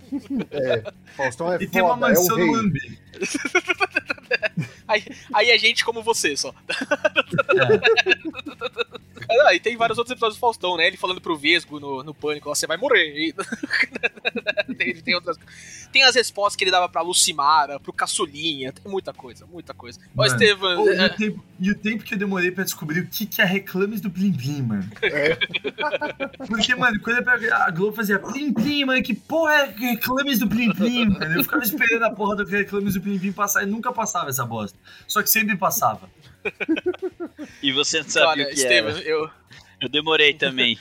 É. 0.51 0.93
Faustão 1.17 1.53
é 1.53 1.63
E 1.63 1.67
tem 1.67 1.83
uma 1.83 1.95
foda, 1.95 2.07
é 2.07 2.09
mansão 2.11 2.39
no 2.39 2.71
rei. 2.71 2.99
Aí, 4.89 5.03
aí 5.35 5.51
é 5.51 5.59
gente 5.59 5.85
como 5.85 6.01
você 6.01 6.37
só. 6.37 6.55
É. 6.71 7.77
Ah, 9.47 9.55
e 9.55 9.61
tem 9.61 9.77
vários 9.77 9.99
outros 9.99 10.13
episódios 10.13 10.37
do 10.37 10.41
Faustão, 10.41 10.77
né? 10.77 10.87
Ele 10.87 10.97
falando 10.97 11.21
pro 11.21 11.37
Vesgo 11.37 11.81
no, 11.81 12.03
no 12.03 12.15
pânico, 12.15 12.49
você 12.49 12.67
vai 12.67 12.77
morrer. 12.77 13.13
E- 13.17 13.35
tem, 14.77 14.95
tem 14.95 15.15
outras 15.15 15.37
Tem 15.93 16.03
as 16.05 16.15
respostas 16.15 16.57
que 16.57 16.65
ele 16.65 16.71
dava 16.71 16.89
pra 16.89 17.03
Lucimara, 17.03 17.81
pro 17.81 17.93
Caçulinha, 17.93 18.73
tem 18.73 18.91
muita 18.91 19.13
coisa, 19.13 19.47
muita 19.47 19.75
coisa. 19.75 19.99
Ó, 20.17 20.25
Estevam, 20.25 20.87
e, 20.87 20.97
é, 20.97 21.07
o 21.07 21.17
tempo, 21.17 21.45
e 21.61 21.71
o 21.71 21.79
tempo 21.79 22.05
que 22.05 22.15
eu 22.15 22.19
demorei 22.19 22.51
pra 22.51 22.65
descobrir 22.65 23.01
o 23.01 23.07
que, 23.09 23.27
que 23.27 23.43
é 23.43 23.45
reclames 23.45 24.01
do 24.01 24.11
Plim 24.11 24.33
Plim, 24.33 24.63
mano. 24.63 24.89
Porque, 26.47 26.75
mano, 26.75 27.01
quando 27.01 27.27
a 27.29 27.71
Globo 27.71 27.97
fazia 27.97 28.19
Plim 28.19 28.53
Plim, 28.53 28.85
mano, 28.85 29.03
que 29.03 29.15
porra 29.15 29.53
é 29.55 29.75
reclames 29.77 30.39
do 30.39 30.49
Plim 30.49 30.73
Plim, 30.73 31.09
mano? 31.09 31.39
Eu 31.39 31.43
ficava 31.43 31.65
esperando 31.65 32.05
a 32.05 32.11
porra 32.11 32.37
do 32.37 32.45
reclames 32.45 32.95
do 32.95 33.01
Plim 33.07 33.19
Plim 33.21 33.33
passar 33.33 33.63
e 33.63 33.67
nunca 33.67 33.93
passava 33.93 34.31
essa 34.31 34.45
bosta. 34.45 34.77
Só 35.07 35.23
que 35.23 35.31
sempre 35.31 35.57
passava. 35.57 36.11
E 37.63 37.73
você 37.73 38.03
não 38.03 38.09
sabia 38.09 38.29
olha, 38.29 38.45
o 38.45 38.49
que 38.49 38.55
Estevam, 38.55 38.91
era. 38.91 39.01
eu, 39.01 39.31
Eu 39.81 39.89
demorei 39.89 40.35
também. 40.35 40.79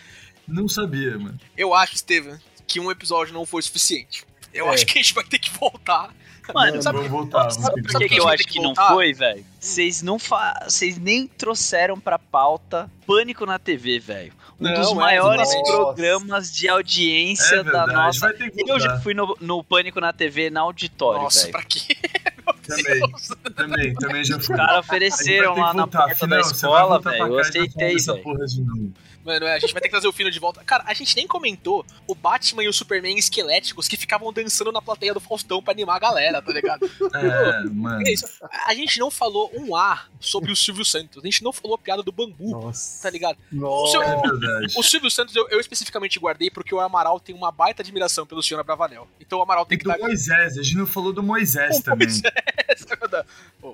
Não 0.47 0.67
sabia, 0.67 1.17
mano. 1.17 1.39
eu 1.57 1.73
acho, 1.73 1.95
Estevam, 1.95 2.37
que 2.67 2.79
um 2.79 2.91
episódio 2.91 3.33
não 3.33 3.45
foi 3.45 3.61
suficiente. 3.61 4.25
Eu 4.53 4.67
É. 4.69 4.73
acho 4.73 4.85
que 4.85 4.97
a 4.99 5.01
gente 5.01 5.13
vai 5.13 5.23
ter 5.23 5.39
que 5.39 5.49
voltar. 5.51 6.13
Mano, 6.53 6.81
Sabe- 6.81 6.97
vamos 6.97 7.11
voltar. 7.11 7.49
sabe- 7.49 7.63
sabe 7.65 7.81
que, 7.83 7.97
que 7.97 8.15
que 8.15 8.19
eu 8.19 8.27
acho 8.27 8.43
que 8.45 8.53
que 8.53 8.61
não 8.61 8.75
foi, 8.75 9.13
velho? 9.13 9.43
Vocês 9.59 10.01
não 10.03 10.19
fa... 10.19 10.53
Vocês 10.69 10.97
nem 10.99 11.27
trouxeram 11.27 11.99
pra 11.99 12.19
pauta 12.19 12.89
Pânico 13.07 13.45
na 13.47 13.57
TV, 13.57 13.97
velho. 13.99 14.33
Um 14.59 14.63
Não, 14.63 14.73
dos 14.73 14.91
é, 14.91 14.95
maiores 14.95 15.53
programas 15.63 16.51
de 16.53 16.69
audiência 16.69 17.55
É 17.55 17.63
da 17.63 17.85
verdade, 17.85 17.93
nossa. 17.93 18.33
ter 18.33 18.49
que 18.51 18.69
Eu 18.69 18.79
já 18.79 18.99
fui 19.01 19.13
no, 19.13 19.35
no 19.41 19.63
Pânico 19.63 19.99
na 19.99 20.13
TV 20.13 20.49
na 20.49 20.61
auditório, 20.61 21.23
Nossa, 21.23 21.41
velho. 21.41 21.51
pra 21.51 21.63
quê? 21.63 21.97
Também, 22.67 23.01
também, 23.55 23.93
também 23.95 24.23
já 24.23 24.39
fui. 24.39 24.53
Os 24.53 24.59
caras 24.59 24.79
ofereceram 24.85 25.55
lá 25.55 25.73
na 25.73 25.87
porta 25.87 26.27
da 26.27 26.39
escola, 26.39 26.99
velho. 26.99 27.27
Eu 27.27 27.39
aceitei, 27.39 27.95
velho. 27.95 28.23
porra 28.23 28.45
de 28.45 28.61
novo. 28.61 28.93
Mano, 29.25 29.47
é, 29.47 29.55
a 29.55 29.59
gente 29.59 29.73
vai 29.73 29.81
ter 29.81 29.87
que 29.87 29.91
trazer 29.93 30.07
o 30.07 30.11
Fino 30.11 30.29
de 30.29 30.37
volta. 30.39 30.63
Cara, 30.63 30.83
a 30.85 30.93
gente 30.93 31.15
nem 31.15 31.25
comentou 31.25 31.83
o 32.07 32.13
Batman 32.13 32.63
e 32.63 32.67
o 32.67 32.73
Superman 32.73 33.17
esqueléticos 33.17 33.87
que 33.87 33.97
ficavam 33.97 34.31
dançando 34.31 34.71
na 34.71 34.83
plateia 34.83 35.15
do 35.15 35.19
Faustão 35.19 35.63
pra 35.63 35.73
animar 35.73 35.95
a 35.95 35.99
galera, 35.99 36.41
tá 36.43 36.53
ligado? 36.53 36.85
É, 37.15 37.63
mano. 37.69 38.07
É 38.07 38.11
isso. 38.11 38.25
A 38.67 38.73
gente 38.75 38.99
não 38.99 39.09
falou 39.09 39.51
um 39.55 39.75
A 39.75 40.05
sobre 40.19 40.51
o 40.51 40.55
Silvio 40.55 40.85
Santos. 40.85 41.23
A 41.23 41.25
gente 41.25 41.43
não 41.43 41.51
falou 41.51 41.73
a 41.75 41.77
piada 41.77 42.03
do 42.03 42.11
bambu, 42.11 42.51
Nossa. 42.51 43.01
tá 43.01 43.09
ligado? 43.09 43.37
Nossa. 43.51 43.97
É 43.97 44.21
verdade. 44.21 44.73
O 44.77 44.83
Silvio 44.83 45.09
Santos 45.09 45.35
eu, 45.35 45.47
eu 45.49 45.59
especificamente 45.59 46.19
guardei 46.19 46.51
porque 46.51 46.75
o 46.75 46.79
Amaral 46.79 47.19
tem 47.19 47.33
uma 47.33 47.51
baita 47.51 47.81
admiração 47.81 48.27
pelo 48.27 48.43
senhor 48.43 48.59
Abravanel. 48.59 49.07
Então 49.19 49.39
o 49.39 49.41
Amaral 49.41 49.65
tem 49.65 49.75
E 49.75 49.79
que 49.79 49.85
do 49.85 49.91
dar. 49.91 49.97
Moisés, 49.99 50.57
a 50.57 50.61
gente 50.61 50.77
não 50.77 50.85
falou 50.85 51.11
do 51.13 51.23
Moisés 51.23 51.77
O 51.79 51.83
também. 51.83 52.07
Pô, 52.07 52.29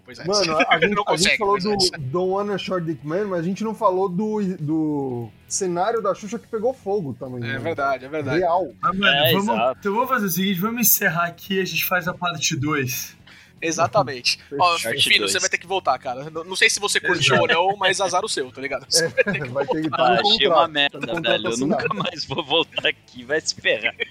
pois 0.06 0.20
é. 0.20 0.26
Mano, 0.26 0.58
a 0.68 0.80
gente, 0.80 0.95
não 0.95 1.03
a 1.08 1.16
gente 1.16 1.38
consegue, 1.38 1.38
falou 1.38 1.53
mas 1.53 1.64
do 1.64 1.95
é. 1.95 1.98
Don't 1.98 2.32
Wanna 2.32 2.58
Short 2.58 2.86
Dick 2.86 3.06
Man, 3.06 3.26
mas 3.28 3.40
a 3.40 3.44
gente 3.44 3.64
não 3.64 3.76
falou 3.76 4.10
do, 4.10 4.41
do 4.60 5.30
cenário 5.48 6.02
da 6.02 6.14
Xuxa 6.16 6.40
que 6.40 6.48
pegou 6.48 6.74
fogo 6.74 7.14
também. 7.14 7.44
É 7.44 7.53
né? 7.53 7.60
verdade, 7.60 8.06
é 8.06 8.10
verdade. 8.10 8.40
Real. 8.40 8.72
Mas, 8.82 8.98
mano, 8.98 9.14
É, 9.14 9.34
vamos, 9.34 9.78
então 9.80 9.94
vamos 9.94 10.10
fazer 10.10 10.26
o 10.26 10.30
seguinte, 10.30 10.60
vamos 10.60 10.82
encerrar 10.82 11.26
aqui 11.26 11.56
e 11.56 11.62
a 11.62 11.66
gente 11.66 11.86
faz 11.86 12.08
a 12.08 12.14
parte 12.14 12.56
2. 12.56 13.18
Exatamente. 13.62 14.40
Ó, 14.60 14.78
Parte 14.80 15.10
Fino, 15.10 15.28
você 15.28 15.40
vai 15.40 15.50
ter 15.50 15.58
que 15.58 15.68
voltar, 15.68 15.98
cara. 16.00 16.30
Não, 16.30 16.44
não 16.44 16.56
sei 16.56 16.70
se 16.70 16.80
você 16.80 17.00
curtiu 17.00 17.36
ou 17.40 17.48
não, 17.48 17.76
mas 17.78 18.02
azar 18.02 18.24
o 18.26 18.30
seu, 18.30 18.52
tá 18.52 18.62
ligado? 18.62 18.86
Você 18.90 19.08
vai 19.10 19.24
ter 19.24 19.42
que 19.44 19.50
Vai 19.50 19.66
ter 19.68 19.82
que 19.82 19.88
estar 19.88 20.02
Ah, 20.02 20.20
achei 20.20 20.48
uma 20.48 20.68
merda, 20.68 21.00
velho. 21.00 21.48
Eu 21.52 21.58
nunca 21.58 21.94
mais 21.94 22.26
vou 22.26 22.44
voltar 22.44 22.88
aqui. 22.88 23.24
Vai 23.24 23.40
se 23.42 23.56
ferrar. 23.56 23.94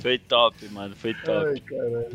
Foi 0.00 0.18
top, 0.18 0.68
mano. 0.68 0.94
Foi 0.96 1.14
top. 1.14 1.30
Ai. 1.30 1.62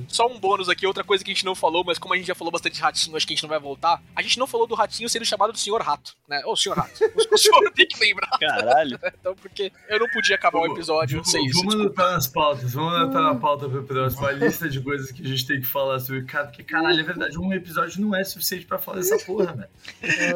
Só 0.07 0.27
um 0.27 0.39
bônus 0.39 0.69
aqui, 0.69 0.85
outra 0.87 1.03
coisa 1.03 1.23
que 1.23 1.31
a 1.31 1.33
gente 1.33 1.45
não 1.45 1.55
falou, 1.55 1.83
mas 1.83 1.97
como 1.97 2.13
a 2.13 2.17
gente 2.17 2.27
já 2.27 2.35
falou 2.35 2.51
bastante 2.51 2.75
de 2.75 2.81
ratinho, 2.81 3.15
acho 3.15 3.25
que 3.27 3.33
a 3.33 3.35
gente 3.35 3.43
não 3.43 3.49
vai 3.49 3.59
voltar. 3.59 4.01
A 4.15 4.21
gente 4.21 4.39
não 4.39 4.47
falou 4.47 4.67
do 4.67 4.75
ratinho 4.75 5.09
sendo 5.09 5.25
chamado 5.25 5.53
de 5.53 5.59
senhor 5.59 5.81
rato, 5.81 6.15
né? 6.27 6.41
Ô, 6.45 6.55
senhor 6.55 6.77
rato. 6.77 6.93
O, 7.31 7.37
senhor 7.37 7.71
tem 7.71 7.87
que 7.87 7.99
lembrar. 7.99 8.29
Caralho. 8.39 8.99
Então, 9.19 9.35
porque 9.35 9.71
eu 9.89 9.99
não 9.99 10.07
podia 10.09 10.35
acabar 10.35 10.59
o 10.59 10.65
episódio 10.67 11.17
Vamos- 11.17 11.31
sem 11.31 11.45
isso. 11.45 11.59
Vamos 11.59 11.75
anotar 11.75 12.11
nas 12.11 12.27
pautas, 12.27 12.73
vamos 12.73 12.93
anotar 12.93 13.21
na 13.21 13.35
pauta 13.35 13.67
pro 13.67 13.83
próximo. 13.83 14.25
A 14.27 14.33
lista 14.47 14.69
de 14.69 14.81
coisas 14.81 15.11
que 15.11 15.21
a 15.21 15.27
gente 15.27 15.45
tem 15.45 15.59
que 15.59 15.67
falar 15.67 15.99
sobre 15.99 16.21
o 16.21 16.25
cara, 16.25 16.47
porque 16.47 16.63
caralho, 16.63 16.99
é 16.99 17.03
verdade, 17.03 17.37
um 17.37 17.53
episódio 17.53 18.01
não 18.01 18.15
é 18.15 18.23
suficiente 18.23 18.65
pra 18.65 18.77
falar 18.77 18.97
dessa 18.97 19.17
porra, 19.19 19.53
velho. 19.53 19.69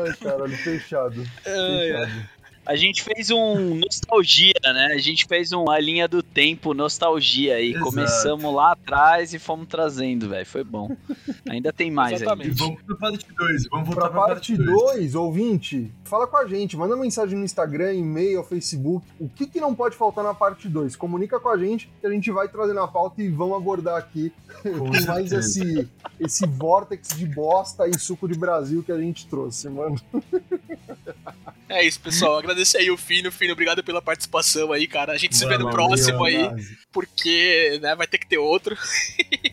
Ai, 0.06 0.16
caralho, 0.18 0.58
fechado. 0.58 1.26
Fechado. 1.44 2.41
A 2.66 2.76
gente 2.76 3.04
fez 3.04 3.32
um 3.32 3.76
nostalgia, 3.76 4.54
né? 4.64 4.94
A 4.94 5.00
gente 5.00 5.26
fez 5.26 5.52
uma 5.52 5.80
linha 5.80 6.08
do 6.08 6.22
tempo 6.22 6.74
nostalgia 6.74 7.56
aí. 7.56 7.72
Exato. 7.72 7.86
Começamos 7.86 8.54
lá 8.54 8.74
atrás 8.74 9.34
e 9.34 9.40
fomos 9.40 9.68
trazendo, 9.68 10.30
velho. 10.30 10.46
Foi 10.46 10.64
bom. 10.64 10.96
Ainda 11.50 11.74
tem 11.74 11.90
mais 11.90 12.14
aí. 12.14 12.22
Exatamente. 12.22 12.58
vamos 12.58 12.82
pra 12.84 12.96
parte 12.96 13.28
2, 13.34 13.68
vamos 13.70 13.88
voltar 13.88 14.02
Pra 14.02 14.10
pra, 14.10 14.28
parte 14.28 14.56
2, 14.56 15.16
ouvinte, 15.16 15.92
fala 16.04 16.28
com 16.28 16.38
a 16.38 16.48
gente, 16.48 16.76
manda 16.78 16.96
mensagem 16.96 17.38
no 17.38 17.46
Instagram, 17.46 17.94
e-mail, 17.94 18.44
Facebook. 18.44 19.06
O 19.20 19.28
que, 19.30 19.48
que 19.48 19.60
não 19.60 19.76
pode 19.76 19.96
faltar 19.96 20.24
na 20.24 20.34
parte 20.34 20.68
2? 20.68 20.96
Comunica 20.96 21.40
com 21.40 21.50
a 21.50 21.58
gente 21.58 21.90
que 22.00 22.08
a 22.08 22.12
gente 22.12 22.32
vai 22.32 22.48
trazer 22.48 22.74
na 22.74 22.88
pauta 22.88 23.22
e 23.22 23.30
vamos 23.30 23.58
abordar 23.58 23.98
aqui 23.98 24.32
Com 24.62 24.80
com 24.80 25.02
mais 25.08 25.32
esse, 25.32 25.90
esse 26.20 26.46
vórtex 26.48 27.10
de 27.10 27.26
bosta 27.26 27.88
e 27.88 27.98
suco 27.98 28.28
de 28.28 28.38
Brasil 28.38 28.84
que 28.84 28.92
a 28.92 28.98
gente 28.98 29.28
trouxe, 29.28 29.70
mano. 29.70 30.00
É 31.72 31.86
isso, 31.86 32.00
pessoal. 32.02 32.38
Agradecer 32.38 32.80
aí 32.80 32.92
o 32.92 32.98
Fino. 32.98 33.32
Fino, 33.32 33.54
obrigado 33.54 33.82
pela 33.82 34.02
participação 34.02 34.74
aí, 34.74 34.86
cara. 34.88 35.14
A 35.14 35.18
gente 35.18 35.38
se 35.38 35.46
vê 35.46 35.58
no 35.58 35.66
Valeu, 35.66 35.72
próximo 35.72 36.26
aí, 36.26 36.50
porque 36.92 37.80
né, 37.82 37.96
vai 37.96 38.06
ter 38.06 38.18
que 38.18 38.28
ter 38.28 38.38
outro. 38.38 38.78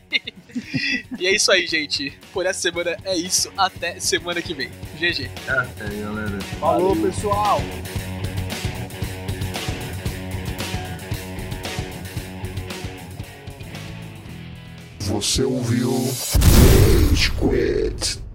e 1.18 1.26
é 1.26 1.34
isso 1.34 1.52
aí, 1.52 1.66
gente. 1.66 2.18
Por 2.32 2.44
essa 2.44 2.60
semana 2.60 2.96
é 3.04 3.16
isso. 3.16 3.52
Até 3.56 4.00
semana 4.00 4.42
que 4.42 4.52
vem. 4.52 4.68
GG. 4.98 5.30
Até 5.46 5.84
aí, 5.84 6.00
galera. 6.00 6.40
Falou, 6.58 6.96
pessoal! 6.96 7.62
Você 15.00 15.42
ouviu 15.42 15.92
Rage 17.08 17.30
Quit. 17.30 18.27